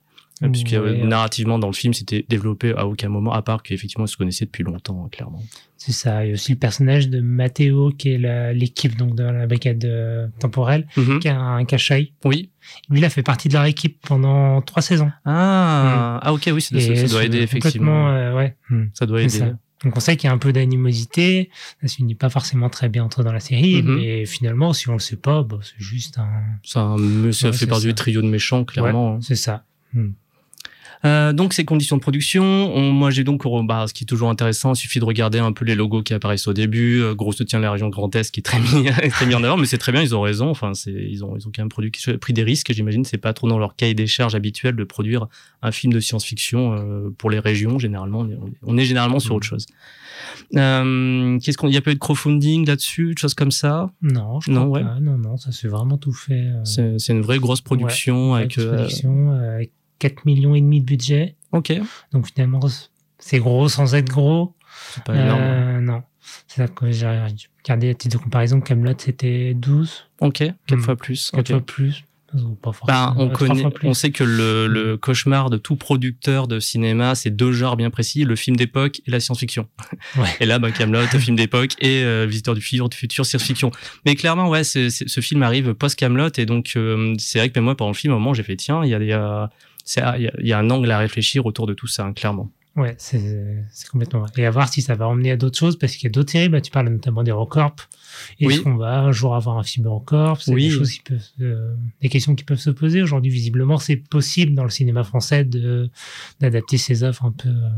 Puisque 0.53 0.73
euh, 0.73 0.83
Ouais, 1.01 1.05
narrativement, 1.05 1.59
dans 1.59 1.67
le 1.67 1.73
film, 1.75 1.93
c'était 1.93 2.25
développé 2.29 2.73
à 2.77 2.87
aucun 2.87 3.09
moment, 3.11 3.33
à 3.33 3.43
part 3.43 3.63
qu'effectivement, 3.63 4.07
ils 4.07 4.09
se 4.09 4.17
connaissaient 4.17 4.47
depuis 4.47 4.65
longtemps, 4.65 5.09
clairement. 5.13 5.43
C'est 5.77 5.93
ça. 5.93 6.25
Il 6.25 6.29
y 6.29 6.31
a 6.31 6.35
aussi 6.35 6.53
le 6.53 6.59
personnage 6.59 7.09
de 7.11 7.21
Matteo, 7.21 7.91
qui 7.91 8.11
est 8.13 8.53
l'équipe 8.55 8.97
donc 8.97 9.15
de 9.15 9.23
la 9.23 9.47
brigade 9.47 9.85
euh, 9.85 10.29
temporelle, 10.39 10.87
Mhm. 10.97 11.19
qui 11.21 11.29
a 11.29 11.39
un 11.39 11.65
cachai. 11.65 12.13
Oui. 12.25 12.51
Lui, 12.89 13.01
il 13.01 13.05
a 13.05 13.11
fait 13.11 13.23
partie 13.23 13.49
de 13.49 13.55
leur 13.55 13.65
équipe 13.65 13.99
pendant 14.07 14.63
trois 14.63 14.83
saisons. 14.83 15.11
Ah, 15.27 16.21
ah, 16.23 16.33
ok, 16.33 16.49
oui, 16.53 16.61
ça, 16.61 16.79
ça- 16.81 16.97
ça 16.97 17.07
doit 17.09 17.25
aider, 17.25 17.39
effectivement. 17.43 18.09
euh, 18.11 18.35
ouais. 18.37 18.57
Hmm. 18.71 18.85
Ça 18.95 19.07
doit 19.07 19.21
aider. 19.23 19.29
ça. 19.31 19.47
Donc 19.83 19.97
on 19.97 20.01
sait 20.01 20.19
qu'il 20.19 20.29
y 20.29 20.31
a 20.31 20.35
un 20.35 20.39
peu 20.39 20.53
d'animosité, 20.53 21.49
ça 21.81 21.89
se 21.89 21.97
finit 21.97 22.15
pas 22.15 22.29
forcément 22.29 22.69
très 22.69 22.91
bien 22.91 23.03
entre 23.03 23.23
dans 23.25 23.33
la 23.33 23.41
série, 23.41 23.83
Mhm. 23.83 23.97
mais 23.97 24.27
finalement 24.27 24.75
si 24.75 24.91
on 24.91 24.93
le 24.93 24.99
sait 24.99 25.17
pas, 25.17 25.43
bah, 25.43 25.59
c'est 25.63 25.83
juste 25.83 26.19
un... 26.19 26.29
Ça, 26.63 26.97
me- 26.99 27.33
ça 27.33 27.49
Ouais, 27.49 27.57
fait 27.57 27.67
partie 27.67 27.87
du 27.87 27.95
trio 27.95 28.21
de 28.21 28.27
méchants, 28.29 28.65
clairement. 28.67 29.15
hein. 29.15 29.19
C'est 29.23 29.37
ça. 29.37 29.65
Hmm. 29.95 30.11
Euh, 31.07 31.33
donc, 31.33 31.55
ces 31.55 31.65
conditions 31.65 31.97
de 31.97 32.03
production, 32.03 32.43
on- 32.75 32.93
moi 32.93 33.11
j'ai 33.11 33.25
donc, 33.25 33.43
bah, 33.67 33.87
ce 33.89 33.95
qui 33.95 34.05
est 34.05 34.07
toujours 34.07 34.29
intéressant, 34.29 34.75
il 34.75 34.77
suffit 34.77 34.99
de 35.01 35.05
regarder 35.05 35.39
un 35.39 35.53
peu 35.53 35.65
les 35.65 35.75
logos 35.75 36.03
qui 36.03 36.13
apparaissent 36.13 36.47
au 36.47 36.53
début. 36.53 37.01
Euh, 37.01 37.15
gros 37.15 37.33
soutien 37.33 37.59
de 37.59 37.65
la 37.65 37.73
région 37.73 37.89
Grand 37.89 38.15
Est 38.15 38.31
qui 38.31 38.41
est 38.41 38.43
très 38.43 38.59
mis, 38.61 38.65
très 39.11 39.25
mis 39.27 39.35
en 39.35 39.43
avant, 39.43 39.57
mais 39.57 39.65
c'est 39.67 39.79
très 39.79 39.93
bien, 39.93 40.03
ils 40.03 40.15
ont 40.15 40.21
raison. 40.21 40.49
Enfin, 40.51 40.75
c'est, 40.75 40.93
ils 40.93 41.25
ont, 41.25 41.37
ils 41.39 41.47
ont 41.49 41.53
quand 41.55 41.63
même 41.63 41.69
produit, 41.71 41.91
pris 42.21 42.33
des 42.35 42.43
risques. 42.43 42.71
J'imagine, 42.73 43.05
c'est 43.05 43.17
pas 43.19 43.33
trop 43.33 43.49
dans 43.49 43.59
leur 43.59 43.77
cahier 43.77 43.95
des 43.95 44.07
charges 44.07 44.35
habituel 44.35 44.77
de 44.77 44.85
produire 44.85 45.27
un 45.63 45.73
film 45.73 45.93
de 45.93 46.01
science-fiction 46.01 46.75
euh, 46.75 47.11
pour 47.17 47.31
les 47.31 47.39
régions. 47.39 47.79
Généralement, 47.79 48.21
on 48.21 48.29
est, 48.31 48.39
on 48.63 48.77
est 48.77 48.85
généralement 48.85 49.21
sur 49.21 49.31
Mhm. 49.33 49.37
autre 49.37 49.47
chose. 49.47 49.67
Euh, 50.57 51.39
qu'est-ce 51.39 51.57
qu'on, 51.57 51.69
il 51.69 51.75
y 51.75 51.77
a 51.77 51.81
pas 51.81 51.93
eu 51.93 51.95
de 51.95 51.99
crowdfunding 52.01 52.67
là-dessus, 52.67 53.15
de 53.15 53.19
choses 53.19 53.35
comme 53.35 53.51
ça? 53.51 53.91
Non, 54.03 54.41
je 54.41 54.51
Non, 54.51 54.67
crois 54.67 54.79
ouais. 54.81 54.85
pas. 54.85 55.01
Non, 55.01 55.17
non, 55.17 55.37
ça 55.37 55.53
s'est 55.53 55.69
vraiment 55.69 55.97
tout 55.99 56.13
fait. 56.13 56.35
euh, 56.35 56.65
C'est, 56.65 56.99
c'est 56.99 57.13
une 57.13 57.23
vraie 57.23 57.39
grosse 57.39 57.61
production 57.61 58.33
ouais, 58.33 58.41
avec. 58.41 58.59
euh, 58.59 58.75
production, 58.77 59.31
avec 59.33 59.71
4 60.01 60.25
millions 60.25 60.55
et 60.57 60.61
demi 60.61 60.81
de 60.81 60.85
budget. 60.87 61.37
ok, 61.53 61.73
Donc 62.13 62.27
finalement, 62.27 62.61
c'est 63.19 63.39
gros 63.39 63.69
sans 63.69 63.95
être 63.95 64.09
gros. 64.11 64.55
c'est 64.95 65.05
pas 65.05 65.15
énorme. 65.15 65.41
Euh, 65.43 65.81
non. 65.81 66.03
C'est 66.49 66.63
ça 66.63 66.69
que 66.69 66.91
j'ai 66.91 67.07
regardé 67.65 67.91
à 67.91 67.95
titre 67.95 68.19
de 68.19 68.23
comparaison, 68.23 68.61
Camelot 68.61 68.93
c'était 68.99 69.55
12, 69.55 70.09
Ok, 70.21 70.39
quatre 70.39 70.55
Hmm. 70.77 70.81
fois 70.81 70.97
plus. 70.97 71.31
4 71.33 71.41
ok. 71.41 71.49
fois 71.49 71.61
plus. 71.61 72.05
Ou 72.33 72.55
Pas 72.55 72.71
Ben, 72.87 73.15
on 73.19 73.27
euh, 73.29 73.33
connaît, 73.33 73.61
fois 73.63 73.73
plus. 73.73 73.89
on 73.89 73.93
sait 73.95 74.13
que 74.13 74.23
le, 74.23 74.69
le 74.69 74.97
cauchemar 74.97 75.51
de 75.51 75.57
tout 75.57 75.75
producteur 75.75 76.47
de 76.47 76.61
cinéma, 76.61 77.17
c'est 77.17 77.31
deux 77.31 77.51
genres 77.51 77.77
bien 77.77 77.91
précis, 77.91 78.23
le 78.23 78.37
film 78.37 78.55
d'époque 78.57 79.01
et 79.05 79.11
la 79.11 79.19
science-fiction. 79.19 79.67
Ouais. 80.17 80.29
Et 80.39 80.47
là, 80.47 80.61
ben, 80.61 80.71
Camelot, 80.71 81.07
film 81.09 81.35
d'époque 81.37 81.73
et 81.81 82.05
euh, 82.05 82.27
Visiteur 82.27 82.55
du 82.55 82.61
futur, 82.61 82.89
du 82.89 82.97
futur, 82.97 83.27
science-fiction. 83.27 83.73
Mais 84.07 84.15
clairement, 84.15 84.49
ouais, 84.49 84.63
ce 84.63 85.21
film 85.21 85.43
arrive 85.43 85.75
post 85.75 85.99
Camelot 85.99 86.29
et 86.39 86.47
donc 86.47 86.75
euh, 86.77 87.15
c'est 87.19 87.41
vrai 87.41 87.49
que 87.51 87.59
même 87.59 87.65
moi, 87.65 87.77
pendant 87.77 87.91
le 87.91 87.97
film, 87.97 88.13
un 88.13 88.17
moment, 88.19 88.33
j'ai 88.33 88.45
fait 88.45 88.55
tiens, 88.55 88.85
il 88.85 88.91
y 88.91 88.95
a, 88.95 89.01
des, 89.01 89.11
euh, 89.11 89.47
il 89.87 90.01
y, 90.01 90.03
a, 90.03 90.19
il 90.19 90.47
y 90.47 90.53
a 90.53 90.59
un 90.59 90.71
angle 90.71 90.91
à 90.91 90.99
réfléchir 90.99 91.47
autour 91.47 91.67
de 91.67 91.75
tout 91.75 91.87
ça, 91.87 92.05
hein, 92.05 92.13
clairement. 92.13 92.51
Ouais, 92.77 92.95
c'est 92.99 93.19
complètement 93.91 94.21
vrai. 94.21 94.31
Et 94.37 94.47
à 94.47 94.51
voir 94.51 94.69
si 94.73 94.81
ça 94.81 94.95
va 94.95 95.09
emmener 95.09 95.33
à 95.33 95.37
d'autres 95.37 95.59
choses, 95.59 95.77
parce 95.77 95.97
qu'il 95.97 96.05
y 96.05 96.07
a 96.07 96.13
d'autres 96.13 96.31
séries, 96.31 96.49
bah, 96.49 96.61
tu 96.61 96.71
parles 96.71 96.89
notamment 96.89 97.25
des 97.25 97.33
Recorp. 97.33 97.75
Est-ce 98.39 98.47
Oui. 98.59 98.63
qu'on 98.63 98.77
va 98.77 99.01
un 99.01 99.13
jour 99.13 99.35
avoir 99.35 99.59
un 99.59 99.65
film 99.65 99.89
Recorp 99.89 100.41
C'est 100.41 100.53
Oui. 100.55 100.69
des 100.69 100.71
choses 100.71 100.91
qui 100.93 101.01
peuvent, 101.03 101.29
euh, 101.41 101.75
des 102.01 102.09
questions 102.09 102.35
qui 102.37 102.45
peuvent 102.45 102.61
se 102.61 102.71
poser. 102.71 103.03
Aujourd'hui, 103.03 103.31
visiblement, 103.31 103.77
c'est 103.79 103.97
possible 103.97 104.55
dans 104.55 104.65
le 104.65 104.71
cinéma 104.71 105.03
français 105.03 105.45
d'adapter 106.41 106.79
ses 106.79 107.03
œuvres 107.03 107.25
un 107.25 107.33
peu. 107.33 107.49
euh, 107.49 107.69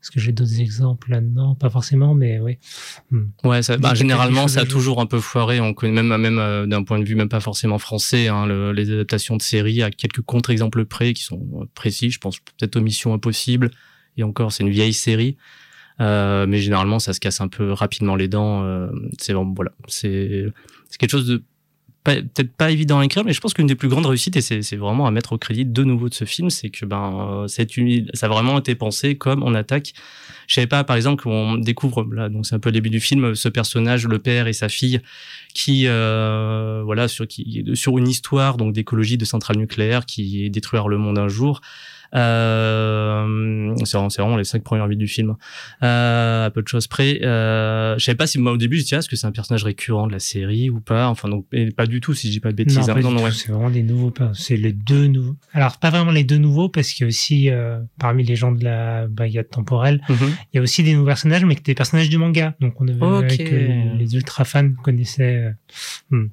Est-ce 0.00 0.10
que 0.12 0.20
j'ai 0.20 0.30
d'autres 0.32 0.60
exemples 0.60 1.10
là-dedans 1.10 1.54
Pas 1.56 1.70
forcément, 1.70 2.14
mais 2.14 2.38
oui. 2.38 2.58
Ouais, 3.42 3.62
ça, 3.62 3.76
bah, 3.76 3.94
généralement, 3.94 4.46
ça 4.48 4.60
a 4.60 4.64
toujours 4.64 5.00
un 5.00 5.06
peu 5.06 5.18
foiré. 5.18 5.60
On 5.60 5.74
connaît 5.74 6.02
même, 6.02 6.16
même 6.20 6.38
euh, 6.38 6.66
d'un 6.66 6.84
point 6.84 6.98
de 7.00 7.04
vue 7.04 7.16
même 7.16 7.28
pas 7.28 7.40
forcément 7.40 7.78
français, 7.78 8.28
hein, 8.28 8.46
le- 8.46 8.72
les 8.72 8.90
adaptations 8.92 9.36
de 9.36 9.42
séries 9.42 9.82
à 9.82 9.90
quelques 9.90 10.20
contre-exemples 10.22 10.84
près 10.84 11.12
qui 11.14 11.24
sont 11.24 11.46
euh, 11.60 11.64
précis. 11.74 12.10
Je 12.10 12.18
pense 12.20 12.38
peut-être 12.38 12.76
aux 12.76 12.80
Missions 12.80 13.12
Impossibles. 13.12 13.70
Et 14.16 14.22
encore, 14.22 14.52
c'est 14.52 14.62
une 14.62 14.70
vieille 14.70 14.92
série. 14.92 15.36
Euh, 16.00 16.46
mais 16.46 16.58
généralement, 16.60 17.00
ça 17.00 17.12
se 17.12 17.18
casse 17.18 17.40
un 17.40 17.48
peu 17.48 17.72
rapidement 17.72 18.14
les 18.14 18.28
dents. 18.28 18.62
euh, 18.64 18.88
c'est 19.18 19.32
voilà, 19.32 19.72
c'est 19.88 20.46
quelque 20.98 21.10
chose 21.10 21.26
de 21.26 21.42
peut-être 22.16 22.52
pas 22.52 22.70
évident 22.70 22.98
à 22.98 23.04
écrire, 23.04 23.24
mais 23.24 23.32
je 23.32 23.40
pense 23.40 23.54
qu'une 23.54 23.66
des 23.66 23.74
plus 23.74 23.88
grandes 23.88 24.06
réussites, 24.06 24.36
et 24.36 24.40
c'est 24.40 24.76
vraiment 24.76 25.06
à 25.06 25.10
mettre 25.10 25.32
au 25.32 25.38
crédit 25.38 25.64
de 25.64 25.84
nouveau 25.84 26.08
de 26.08 26.14
ce 26.14 26.24
film, 26.24 26.50
c'est 26.50 26.70
que 26.70 26.84
ben 26.84 27.44
euh, 27.44 27.48
c'est 27.48 27.76
une, 27.76 28.08
ça 28.14 28.26
a 28.26 28.28
vraiment 28.28 28.58
été 28.58 28.74
pensé 28.74 29.16
comme 29.16 29.42
on 29.42 29.54
attaque. 29.54 29.92
Je 30.46 30.54
savais 30.54 30.66
pas, 30.66 30.82
par 30.84 30.96
exemple, 30.96 31.22
qu'on 31.22 31.56
découvre 31.56 32.04
là, 32.12 32.28
donc 32.28 32.46
c'est 32.46 32.54
un 32.54 32.58
peu 32.58 32.70
le 32.70 32.74
début 32.74 32.90
du 32.90 33.00
film, 33.00 33.34
ce 33.34 33.48
personnage, 33.48 34.06
le 34.06 34.18
père 34.18 34.46
et 34.46 34.52
sa 34.52 34.68
fille, 34.68 35.00
qui 35.54 35.84
euh, 35.86 36.82
voilà 36.84 37.08
sur 37.08 37.26
qui 37.26 37.64
sur 37.74 37.98
une 37.98 38.08
histoire 38.08 38.56
donc 38.56 38.72
d'écologie 38.72 39.18
de 39.18 39.24
centrale 39.24 39.58
nucléaire 39.58 40.06
qui 40.06 40.48
détruire 40.50 40.88
le 40.88 40.98
monde 40.98 41.18
un 41.18 41.28
jour. 41.28 41.60
Euh, 42.14 43.74
c'est 43.84 43.96
vraiment, 44.18 44.36
les 44.36 44.44
cinq 44.44 44.62
premières 44.62 44.86
minutes 44.86 44.98
du 45.00 45.08
film. 45.08 45.36
Euh, 45.82 46.46
à 46.46 46.50
peu 46.50 46.62
de 46.62 46.68
choses 46.68 46.86
près. 46.86 47.20
Euh, 47.22 47.96
je 47.98 48.04
savais 48.04 48.16
pas 48.16 48.26
si 48.26 48.38
moi 48.38 48.52
au 48.52 48.56
début 48.56 48.76
je 48.78 48.82
disais 48.82 48.96
ah, 48.96 48.98
est-ce 49.00 49.08
que 49.08 49.16
c'est 49.16 49.26
un 49.26 49.32
personnage 49.32 49.64
récurrent 49.64 50.06
de 50.06 50.12
la 50.12 50.18
série 50.18 50.70
ou 50.70 50.80
pas? 50.80 51.08
Enfin 51.08 51.28
donc 51.28 51.46
et 51.52 51.70
pas 51.70 51.86
du 51.86 52.00
tout 52.00 52.14
si 52.14 52.28
je 52.28 52.32
dis 52.32 52.40
pas 52.40 52.50
de 52.50 52.56
bêtises. 52.56 52.78
non, 52.88 52.96
hein. 52.96 53.00
Non, 53.00 53.10
non, 53.10 53.22
ouais. 53.24 53.30
c'est 53.32 53.52
vraiment 53.52 53.70
des 53.70 53.82
nouveaux. 53.82 54.12
C'est 54.34 54.56
les 54.56 54.72
deux 54.72 55.06
nouveaux. 55.06 55.36
Alors, 55.52 55.78
pas 55.78 55.90
vraiment 55.90 56.10
les 56.12 56.24
deux 56.24 56.38
nouveaux, 56.38 56.68
parce 56.68 56.90
qu'il 56.92 57.04
y 57.04 57.06
a 57.06 57.08
aussi, 57.08 57.50
euh, 57.50 57.78
parmi 57.98 58.24
les 58.24 58.36
gens 58.36 58.52
de 58.52 58.64
la 58.64 59.06
brigade 59.06 59.48
temporelle, 59.50 60.00
Mhm. 60.08 60.16
il 60.52 60.56
y 60.56 60.58
a 60.58 60.62
aussi 60.62 60.82
des 60.82 60.94
nouveaux 60.94 61.06
personnages, 61.06 61.44
mais 61.44 61.54
que 61.56 61.62
des 61.62 61.74
personnages 61.74 62.08
du 62.08 62.18
manga. 62.18 62.54
Donc, 62.60 62.80
on 62.80 62.88
avait 62.88 63.00
Ok. 63.26 63.36
que 63.38 63.96
les 63.98 64.14
ultra 64.14 64.44
fans 64.44 64.70
connaissaient. 64.82 65.52
euh, 66.12 66.26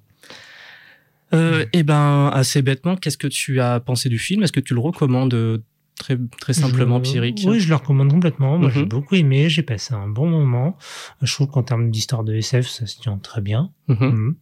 Euh, 1.36 1.66
eh 1.74 1.84
ben 1.84 2.30
assez 2.34 2.62
bêtement, 2.62 2.96
qu'est-ce 2.96 3.18
que 3.18 3.28
tu 3.28 3.60
as 3.60 3.80
pensé 3.80 4.10
du 4.10 4.18
film? 4.20 4.44
Est-ce 4.44 4.52
que 4.54 4.60
tu 4.60 4.74
le 4.74 4.80
recommandes 4.80 5.34
euh, 5.34 5.60
très 5.98 6.18
très 6.42 6.54
simplement, 6.54 6.98
Je- 7.04 7.12
Pierrick? 7.12 7.42
Oui, 7.48 7.60
je 7.60 7.70
le 7.70 7.76
recommande 7.76 8.12
complètement. 8.12 8.58
Moi, 8.58 8.70
j'ai 8.70 8.82
Mhm. 8.82 8.90
beaucoup 8.90 9.16
aimé. 9.16 9.50
J'ai 9.50 9.64
passé 9.64 9.94
un 9.94 10.08
bon 10.10 10.28
moment. 10.30 10.78
Je 11.22 11.34
trouve 11.34 11.48
qu'en 11.48 11.64
termes 11.64 11.90
d'histoire 11.92 12.24
de 12.24 12.34
SF, 12.36 12.68
ça 12.68 12.86
se 12.86 13.00
tient 13.00 13.18
très 13.18 13.42
bien. 13.42 13.72
Mhm. 13.88 13.98
Mhm. 14.02 14.36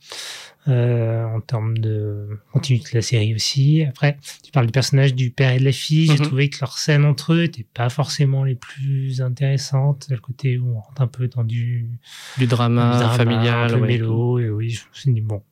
Euh, 0.69 1.25
en 1.25 1.41
termes 1.41 1.77
de 1.77 2.39
continuité 2.53 2.91
de 2.93 2.97
la 2.99 3.01
série 3.01 3.35
aussi. 3.35 3.83
Après, 3.83 4.17
tu 4.43 4.49
parles 4.53 4.65
du 4.67 4.71
personnage 4.71 5.13
du 5.13 5.29
père 5.29 5.51
et 5.51 5.59
de 5.59 5.65
la 5.65 5.73
fille. 5.73 6.07
J'ai 6.07 6.17
trouvé 6.23 6.49
que 6.49 6.57
leurs 6.61 6.77
scènes 6.77 7.03
entre 7.03 7.33
eux 7.33 7.43
étaient 7.43 7.67
pas 7.73 7.89
forcément 7.89 8.45
les 8.45 8.55
plus 8.55 9.21
intéressantes. 9.21 10.07
Le 10.09 10.17
côté 10.19 10.57
où 10.57 10.69
on 10.77 10.79
rentre 10.79 11.01
un 11.01 11.07
peu 11.07 11.27
dans 11.27 11.43
du, 11.43 11.89
Du 12.37 12.47
drama, 12.47 12.93
du 12.93 12.97
drama, 13.03 13.17
familial, 13.17 13.71
un 13.71 13.73
peu 13.75 13.81
ouais. 13.81 13.87
mélo. 13.87 14.39
Et 14.39 14.49
oui, 14.49 14.69
je 14.69 14.83
me 14.83 14.93
suis 14.93 15.11
dit, 15.13 15.19
bon, 15.21 15.43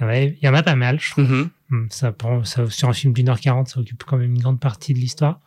il 0.00 0.38
y 0.42 0.48
en 0.48 0.54
a, 0.54 0.62
pas 0.62 0.76
mal, 0.76 1.00
je 1.00 1.10
trouve. 1.10 1.30
Mhm. 1.30 1.50
Hum, 1.72 1.86
Ça 1.90 2.10
prend, 2.10 2.42
ça, 2.42 2.68
sur 2.68 2.88
un 2.88 2.92
film 2.92 3.12
d'une 3.12 3.28
heure 3.28 3.38
quarante, 3.38 3.68
ça 3.68 3.78
occupe 3.78 4.02
quand 4.04 4.16
même 4.16 4.34
une 4.34 4.40
grande 4.42 4.58
partie 4.58 4.92
de 4.92 4.98
l'histoire. 4.98 5.38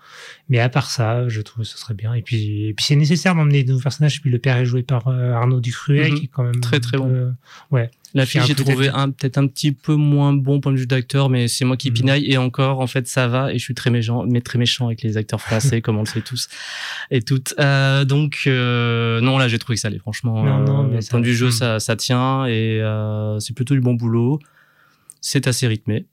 Mais 0.48 0.60
à 0.60 0.70
part 0.70 0.90
ça, 0.90 1.28
je 1.28 1.42
trouve 1.42 1.64
que 1.66 1.70
ce 1.70 1.78
serait 1.78 1.94
bien. 1.96 2.14
Et 2.14 2.22
puis, 2.22 2.68
et 2.68 2.74
puis 2.74 2.86
c'est 2.86 2.96
nécessaire 2.96 3.36
d'emmener 3.36 3.64
de 3.66 3.72
nouveaux 3.72 3.84
personnages. 3.84 4.22
Puis 4.22 4.30
le 4.30 4.40
père 4.40 4.56
est 4.58 4.66
joué 4.66 4.84
par 4.84 5.08
euh, 5.10 5.34
Arnaud 5.34 5.60
Ducruet, 5.60 6.12
Mhm. 6.12 6.18
qui 6.18 6.24
est 6.26 6.28
quand 6.28 6.44
même 6.44 6.62
Très, 6.62 6.80
très 6.80 6.98
peu- 6.98 7.32
Ouais. 7.72 7.92
La 8.14 8.26
fille, 8.28 8.40
a 8.42 8.46
j'ai 8.46 8.54
trouvé 8.56 8.90
un 8.90 9.10
peut-être 9.10 9.40
un 9.40 9.48
petit 9.48 9.72
peu 9.72 9.96
moins 9.96 10.34
bon 10.34 10.62
point 10.62 10.72
de 10.72 10.78
vue 10.78 10.86
d'acteur, 10.86 11.30
mais 11.30 11.48
c'est 11.48 11.66
moi 11.66 11.76
qui 11.78 11.90
Mhm. 11.90 11.94
pinaille. 11.96 12.32
Et 12.32 12.38
encore, 12.38 12.80
en 12.80 12.88
fait, 12.88 13.08
ça 13.08 13.28
va. 13.28 13.52
Et 13.52 13.58
je 13.58 13.64
suis 13.64 13.74
très 13.74 13.90
méchant, 13.90 14.24
mais 14.26 14.40
très 14.40 14.60
méchant 14.60 14.86
avec 14.86 15.02
les 15.02 15.18
acteurs 15.18 15.42
français, 15.42 15.82
comme 15.82 15.98
on 15.98 16.02
le 16.04 16.06
sait 16.08 16.22
tous 16.22 16.48
et 17.12 17.22
toutes. 17.22 17.54
Euh, 17.60 18.06
donc 18.06 18.44
euh, 18.48 19.20
non, 19.20 19.38
là, 19.40 19.48
j'ai 19.50 19.60
trouvé 19.60 19.76
que 19.76 19.82
ça 19.82 19.88
allait. 19.90 19.98
Franchement, 20.00 20.44
Non, 20.44 20.60
non, 20.60 20.84
euh, 20.86 20.88
mais 20.94 21.02
ça- 21.02 21.10
point 21.10 21.20
de 21.20 21.26
vue 21.26 21.34
jeu, 21.36 21.52
ça, 21.52 21.80
ça 21.82 21.96
tient 21.98 22.46
et 22.46 22.80
euh, 22.82 23.40
c'est 23.40 23.54
plutôt 23.56 23.74
du 23.74 23.82
bon 23.82 23.96
boulot. 23.96 24.40
C'est 25.20 25.48
assez 25.48 25.68
rythmé. 25.68 26.06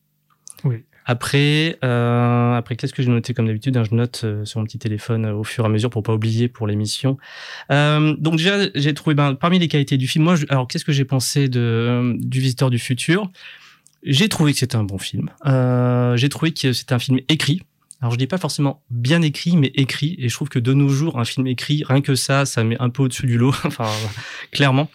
Oui. 0.64 0.84
Après, 1.06 1.76
euh, 1.82 2.54
après 2.54 2.76
qu'est-ce 2.76 2.92
que 2.92 3.02
j'ai 3.02 3.10
noté 3.10 3.34
comme 3.34 3.46
d'habitude 3.46 3.76
hein, 3.76 3.82
Je 3.88 3.94
note 3.94 4.20
euh, 4.24 4.44
sur 4.44 4.60
mon 4.60 4.66
petit 4.66 4.78
téléphone 4.78 5.24
euh, 5.24 5.34
au 5.34 5.44
fur 5.44 5.64
et 5.64 5.66
à 5.66 5.70
mesure 5.70 5.90
pour 5.90 6.02
pas 6.02 6.14
oublier 6.14 6.46
pour 6.46 6.66
l'émission. 6.66 7.18
Euh, 7.72 8.14
donc 8.18 8.36
déjà, 8.36 8.68
j'ai 8.74 8.94
trouvé 8.94 9.14
ben, 9.14 9.34
parmi 9.34 9.58
les 9.58 9.66
qualités 9.66 9.96
du 9.96 10.06
film. 10.06 10.24
Moi, 10.24 10.36
alors 10.50 10.68
qu'est-ce 10.68 10.84
que 10.84 10.92
j'ai 10.92 11.04
pensé 11.04 11.48
de 11.48 12.14
du 12.18 12.40
Visiteur 12.40 12.70
du 12.70 12.78
futur? 12.78 13.30
J'ai 14.04 14.28
trouvé 14.28 14.52
que 14.52 14.58
c'était 14.58 14.76
un 14.76 14.84
bon 14.84 14.98
film. 14.98 15.30
J'ai 16.16 16.28
trouvé 16.28 16.52
que 16.52 16.72
c'était 16.72 16.94
un 16.94 16.98
film 16.98 17.18
écrit. 17.28 17.62
Alors 18.00 18.12
je 18.12 18.16
dis 18.16 18.26
pas 18.26 18.38
forcément 18.38 18.82
bien 18.90 19.20
écrit, 19.20 19.56
mais 19.56 19.72
écrit. 19.74 20.16
Et 20.18 20.28
je 20.28 20.34
trouve 20.34 20.48
que 20.48 20.58
de 20.58 20.72
nos 20.72 20.88
jours, 20.88 21.18
un 21.18 21.24
film 21.24 21.46
écrit, 21.46 21.82
rien 21.86 22.00
que 22.00 22.14
ça, 22.14 22.46
ça 22.46 22.64
met 22.64 22.80
un 22.80 22.88
peu 22.88 23.02
au-dessus 23.02 23.26
du 23.26 23.36
lot. 23.36 23.54
enfin, 23.64 23.88
clairement. 24.52 24.88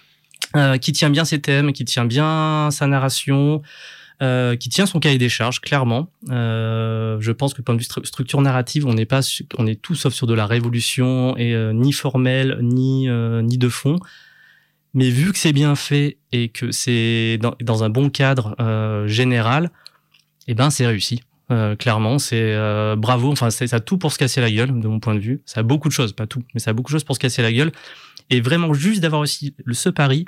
Euh, 0.56 0.78
qui 0.78 0.94
tient 0.94 1.10
bien 1.10 1.26
ses 1.26 1.42
thèmes, 1.42 1.74
qui 1.74 1.84
tient 1.84 2.06
bien 2.06 2.70
sa 2.72 2.88
narration. 2.88 3.62
Euh, 4.22 4.56
qui 4.56 4.70
tient 4.70 4.86
son 4.86 5.00
cahier 5.00 5.18
des 5.18 5.30
charges 5.30 5.62
clairement. 5.62 6.10
Euh, 6.30 7.18
je 7.20 7.32
pense 7.32 7.54
que 7.54 7.62
point 7.62 7.76
de 7.76 7.80
vue 7.80 7.86
stru- 7.86 8.06
structure 8.06 8.42
narrative, 8.42 8.86
on 8.86 8.94
n'est 8.94 9.06
pas, 9.06 9.22
on 9.58 9.68
est 9.68 9.82
tout 9.82 9.96
sauf 9.96 10.14
sur 10.14 10.28
de 10.28 10.34
la 10.34 10.46
révolution 10.46 11.38
et 11.38 11.54
euh, 11.54 11.74
ni 11.74 11.92
formel 11.92 12.60
ni 12.62 13.08
ni 13.08 13.58
de 13.58 13.70
fond. 13.70 13.98
Mais 14.94 15.10
vu 15.10 15.34
que 15.34 15.38
c'est 15.38 15.54
bien 15.54 15.76
fait 15.76 16.18
et 16.32 16.50
que 16.50 16.72
c'est 16.72 17.38
dans, 17.42 17.56
dans 17.62 17.84
un 17.84 17.90
bon 17.90 18.10
cadre 18.10 18.56
général, 19.08 19.70
eh 20.48 20.54
ben 20.54 20.70
c'est 20.70 20.88
réussi. 20.88 21.22
Clairement, 21.78 22.18
c'est 22.18 22.56
bravo. 22.98 23.32
Enfin, 23.32 23.50
ça 23.50 23.66
a 23.76 23.80
tout 23.82 23.98
pour 23.98 24.14
se 24.14 24.18
casser 24.18 24.40
la 24.40 24.50
gueule, 24.50 24.80
de 24.80 24.88
mon 24.88 25.00
point 25.02 25.14
de 25.14 25.20
vue. 25.20 25.42
Ça 25.46 25.60
a 25.60 25.64
beaucoup 25.64 25.90
de 25.90 25.94
choses, 25.94 26.14
pas 26.14 26.28
tout, 26.28 26.44
mais 26.54 26.62
ça 26.62 26.72
a 26.72 26.74
beaucoup 26.74 26.92
de 26.92 26.96
choses 26.96 27.04
pour 27.04 27.16
se 27.16 27.20
casser 27.20 27.42
la 27.42 27.52
gueule. 27.52 27.72
Et 28.30 28.40
vraiment, 28.42 28.74
juste 28.74 29.02
d'avoir 29.02 29.22
aussi 29.22 29.54
ce 29.72 29.90
pari, 29.90 30.26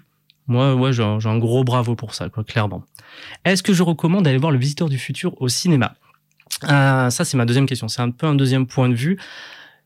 moi, 0.47 0.91
j'ai 0.91 1.03
un, 1.03 1.37
gros 1.37 1.63
bravo 1.63 1.95
pour 1.95 2.13
ça, 2.13 2.29
clairement. 2.29 2.83
Est-ce 3.45 3.63
que 3.63 3.73
je 3.73 3.83
recommande 3.83 4.23
d'aller 4.23 4.37
voir 4.37 4.51
Le 4.51 4.57
Visiteur 4.57 4.89
du 4.89 4.97
Futur 4.97 5.39
au 5.41 5.49
cinéma? 5.49 5.95
Euh, 6.63 7.09
Ça, 7.09 7.25
c'est 7.25 7.37
ma 7.37 7.45
deuxième 7.45 7.65
question. 7.65 7.87
C'est 7.87 8.01
un 8.01 8.11
peu 8.11 8.27
un 8.27 8.35
deuxième 8.35 8.65
point 8.65 8.89
de 8.89 8.95
vue. 8.95 9.17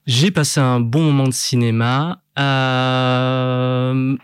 J'ai 0.06 0.32
passé 0.32 0.60
un 0.60 0.80
bon 0.80 1.04
moment 1.04 1.28
de 1.28 1.34
cinéma, 1.34 2.22
euh, 2.40 4.18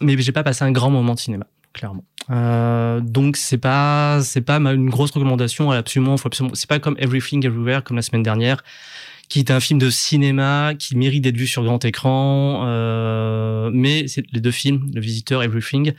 mais 0.00 0.18
j'ai 0.18 0.32
pas 0.32 0.42
passé 0.42 0.64
un 0.64 0.72
grand 0.72 0.90
moment 0.90 1.14
de 1.14 1.18
cinéma, 1.18 1.46
clairement. 1.72 2.04
Euh, 2.30 3.00
donc 3.00 3.36
c'est 3.36 3.58
pas 3.58 4.20
c'est 4.22 4.40
pas 4.40 4.56
une 4.56 4.88
grosse 4.88 5.10
recommandation 5.10 5.70
absolument 5.72 6.14
absolument 6.14 6.54
c'est 6.54 6.68
pas 6.70 6.78
comme 6.78 6.96
Everything 6.98 7.44
Everywhere 7.44 7.84
comme 7.84 7.96
la 7.96 8.02
semaine 8.02 8.22
dernière 8.22 8.64
qui 9.34 9.40
est 9.40 9.50
un 9.50 9.58
film 9.58 9.80
de 9.80 9.90
cinéma 9.90 10.74
qui 10.78 10.96
mérite 10.96 11.24
d'être 11.24 11.36
vu 11.36 11.48
sur 11.48 11.64
grand 11.64 11.84
écran 11.84 12.62
euh, 12.66 13.68
mais 13.74 14.06
les 14.32 14.40
deux 14.40 14.52
films 14.52 14.88
Le 14.94 15.00
Visiteur 15.00 15.42
Everything 15.42 15.92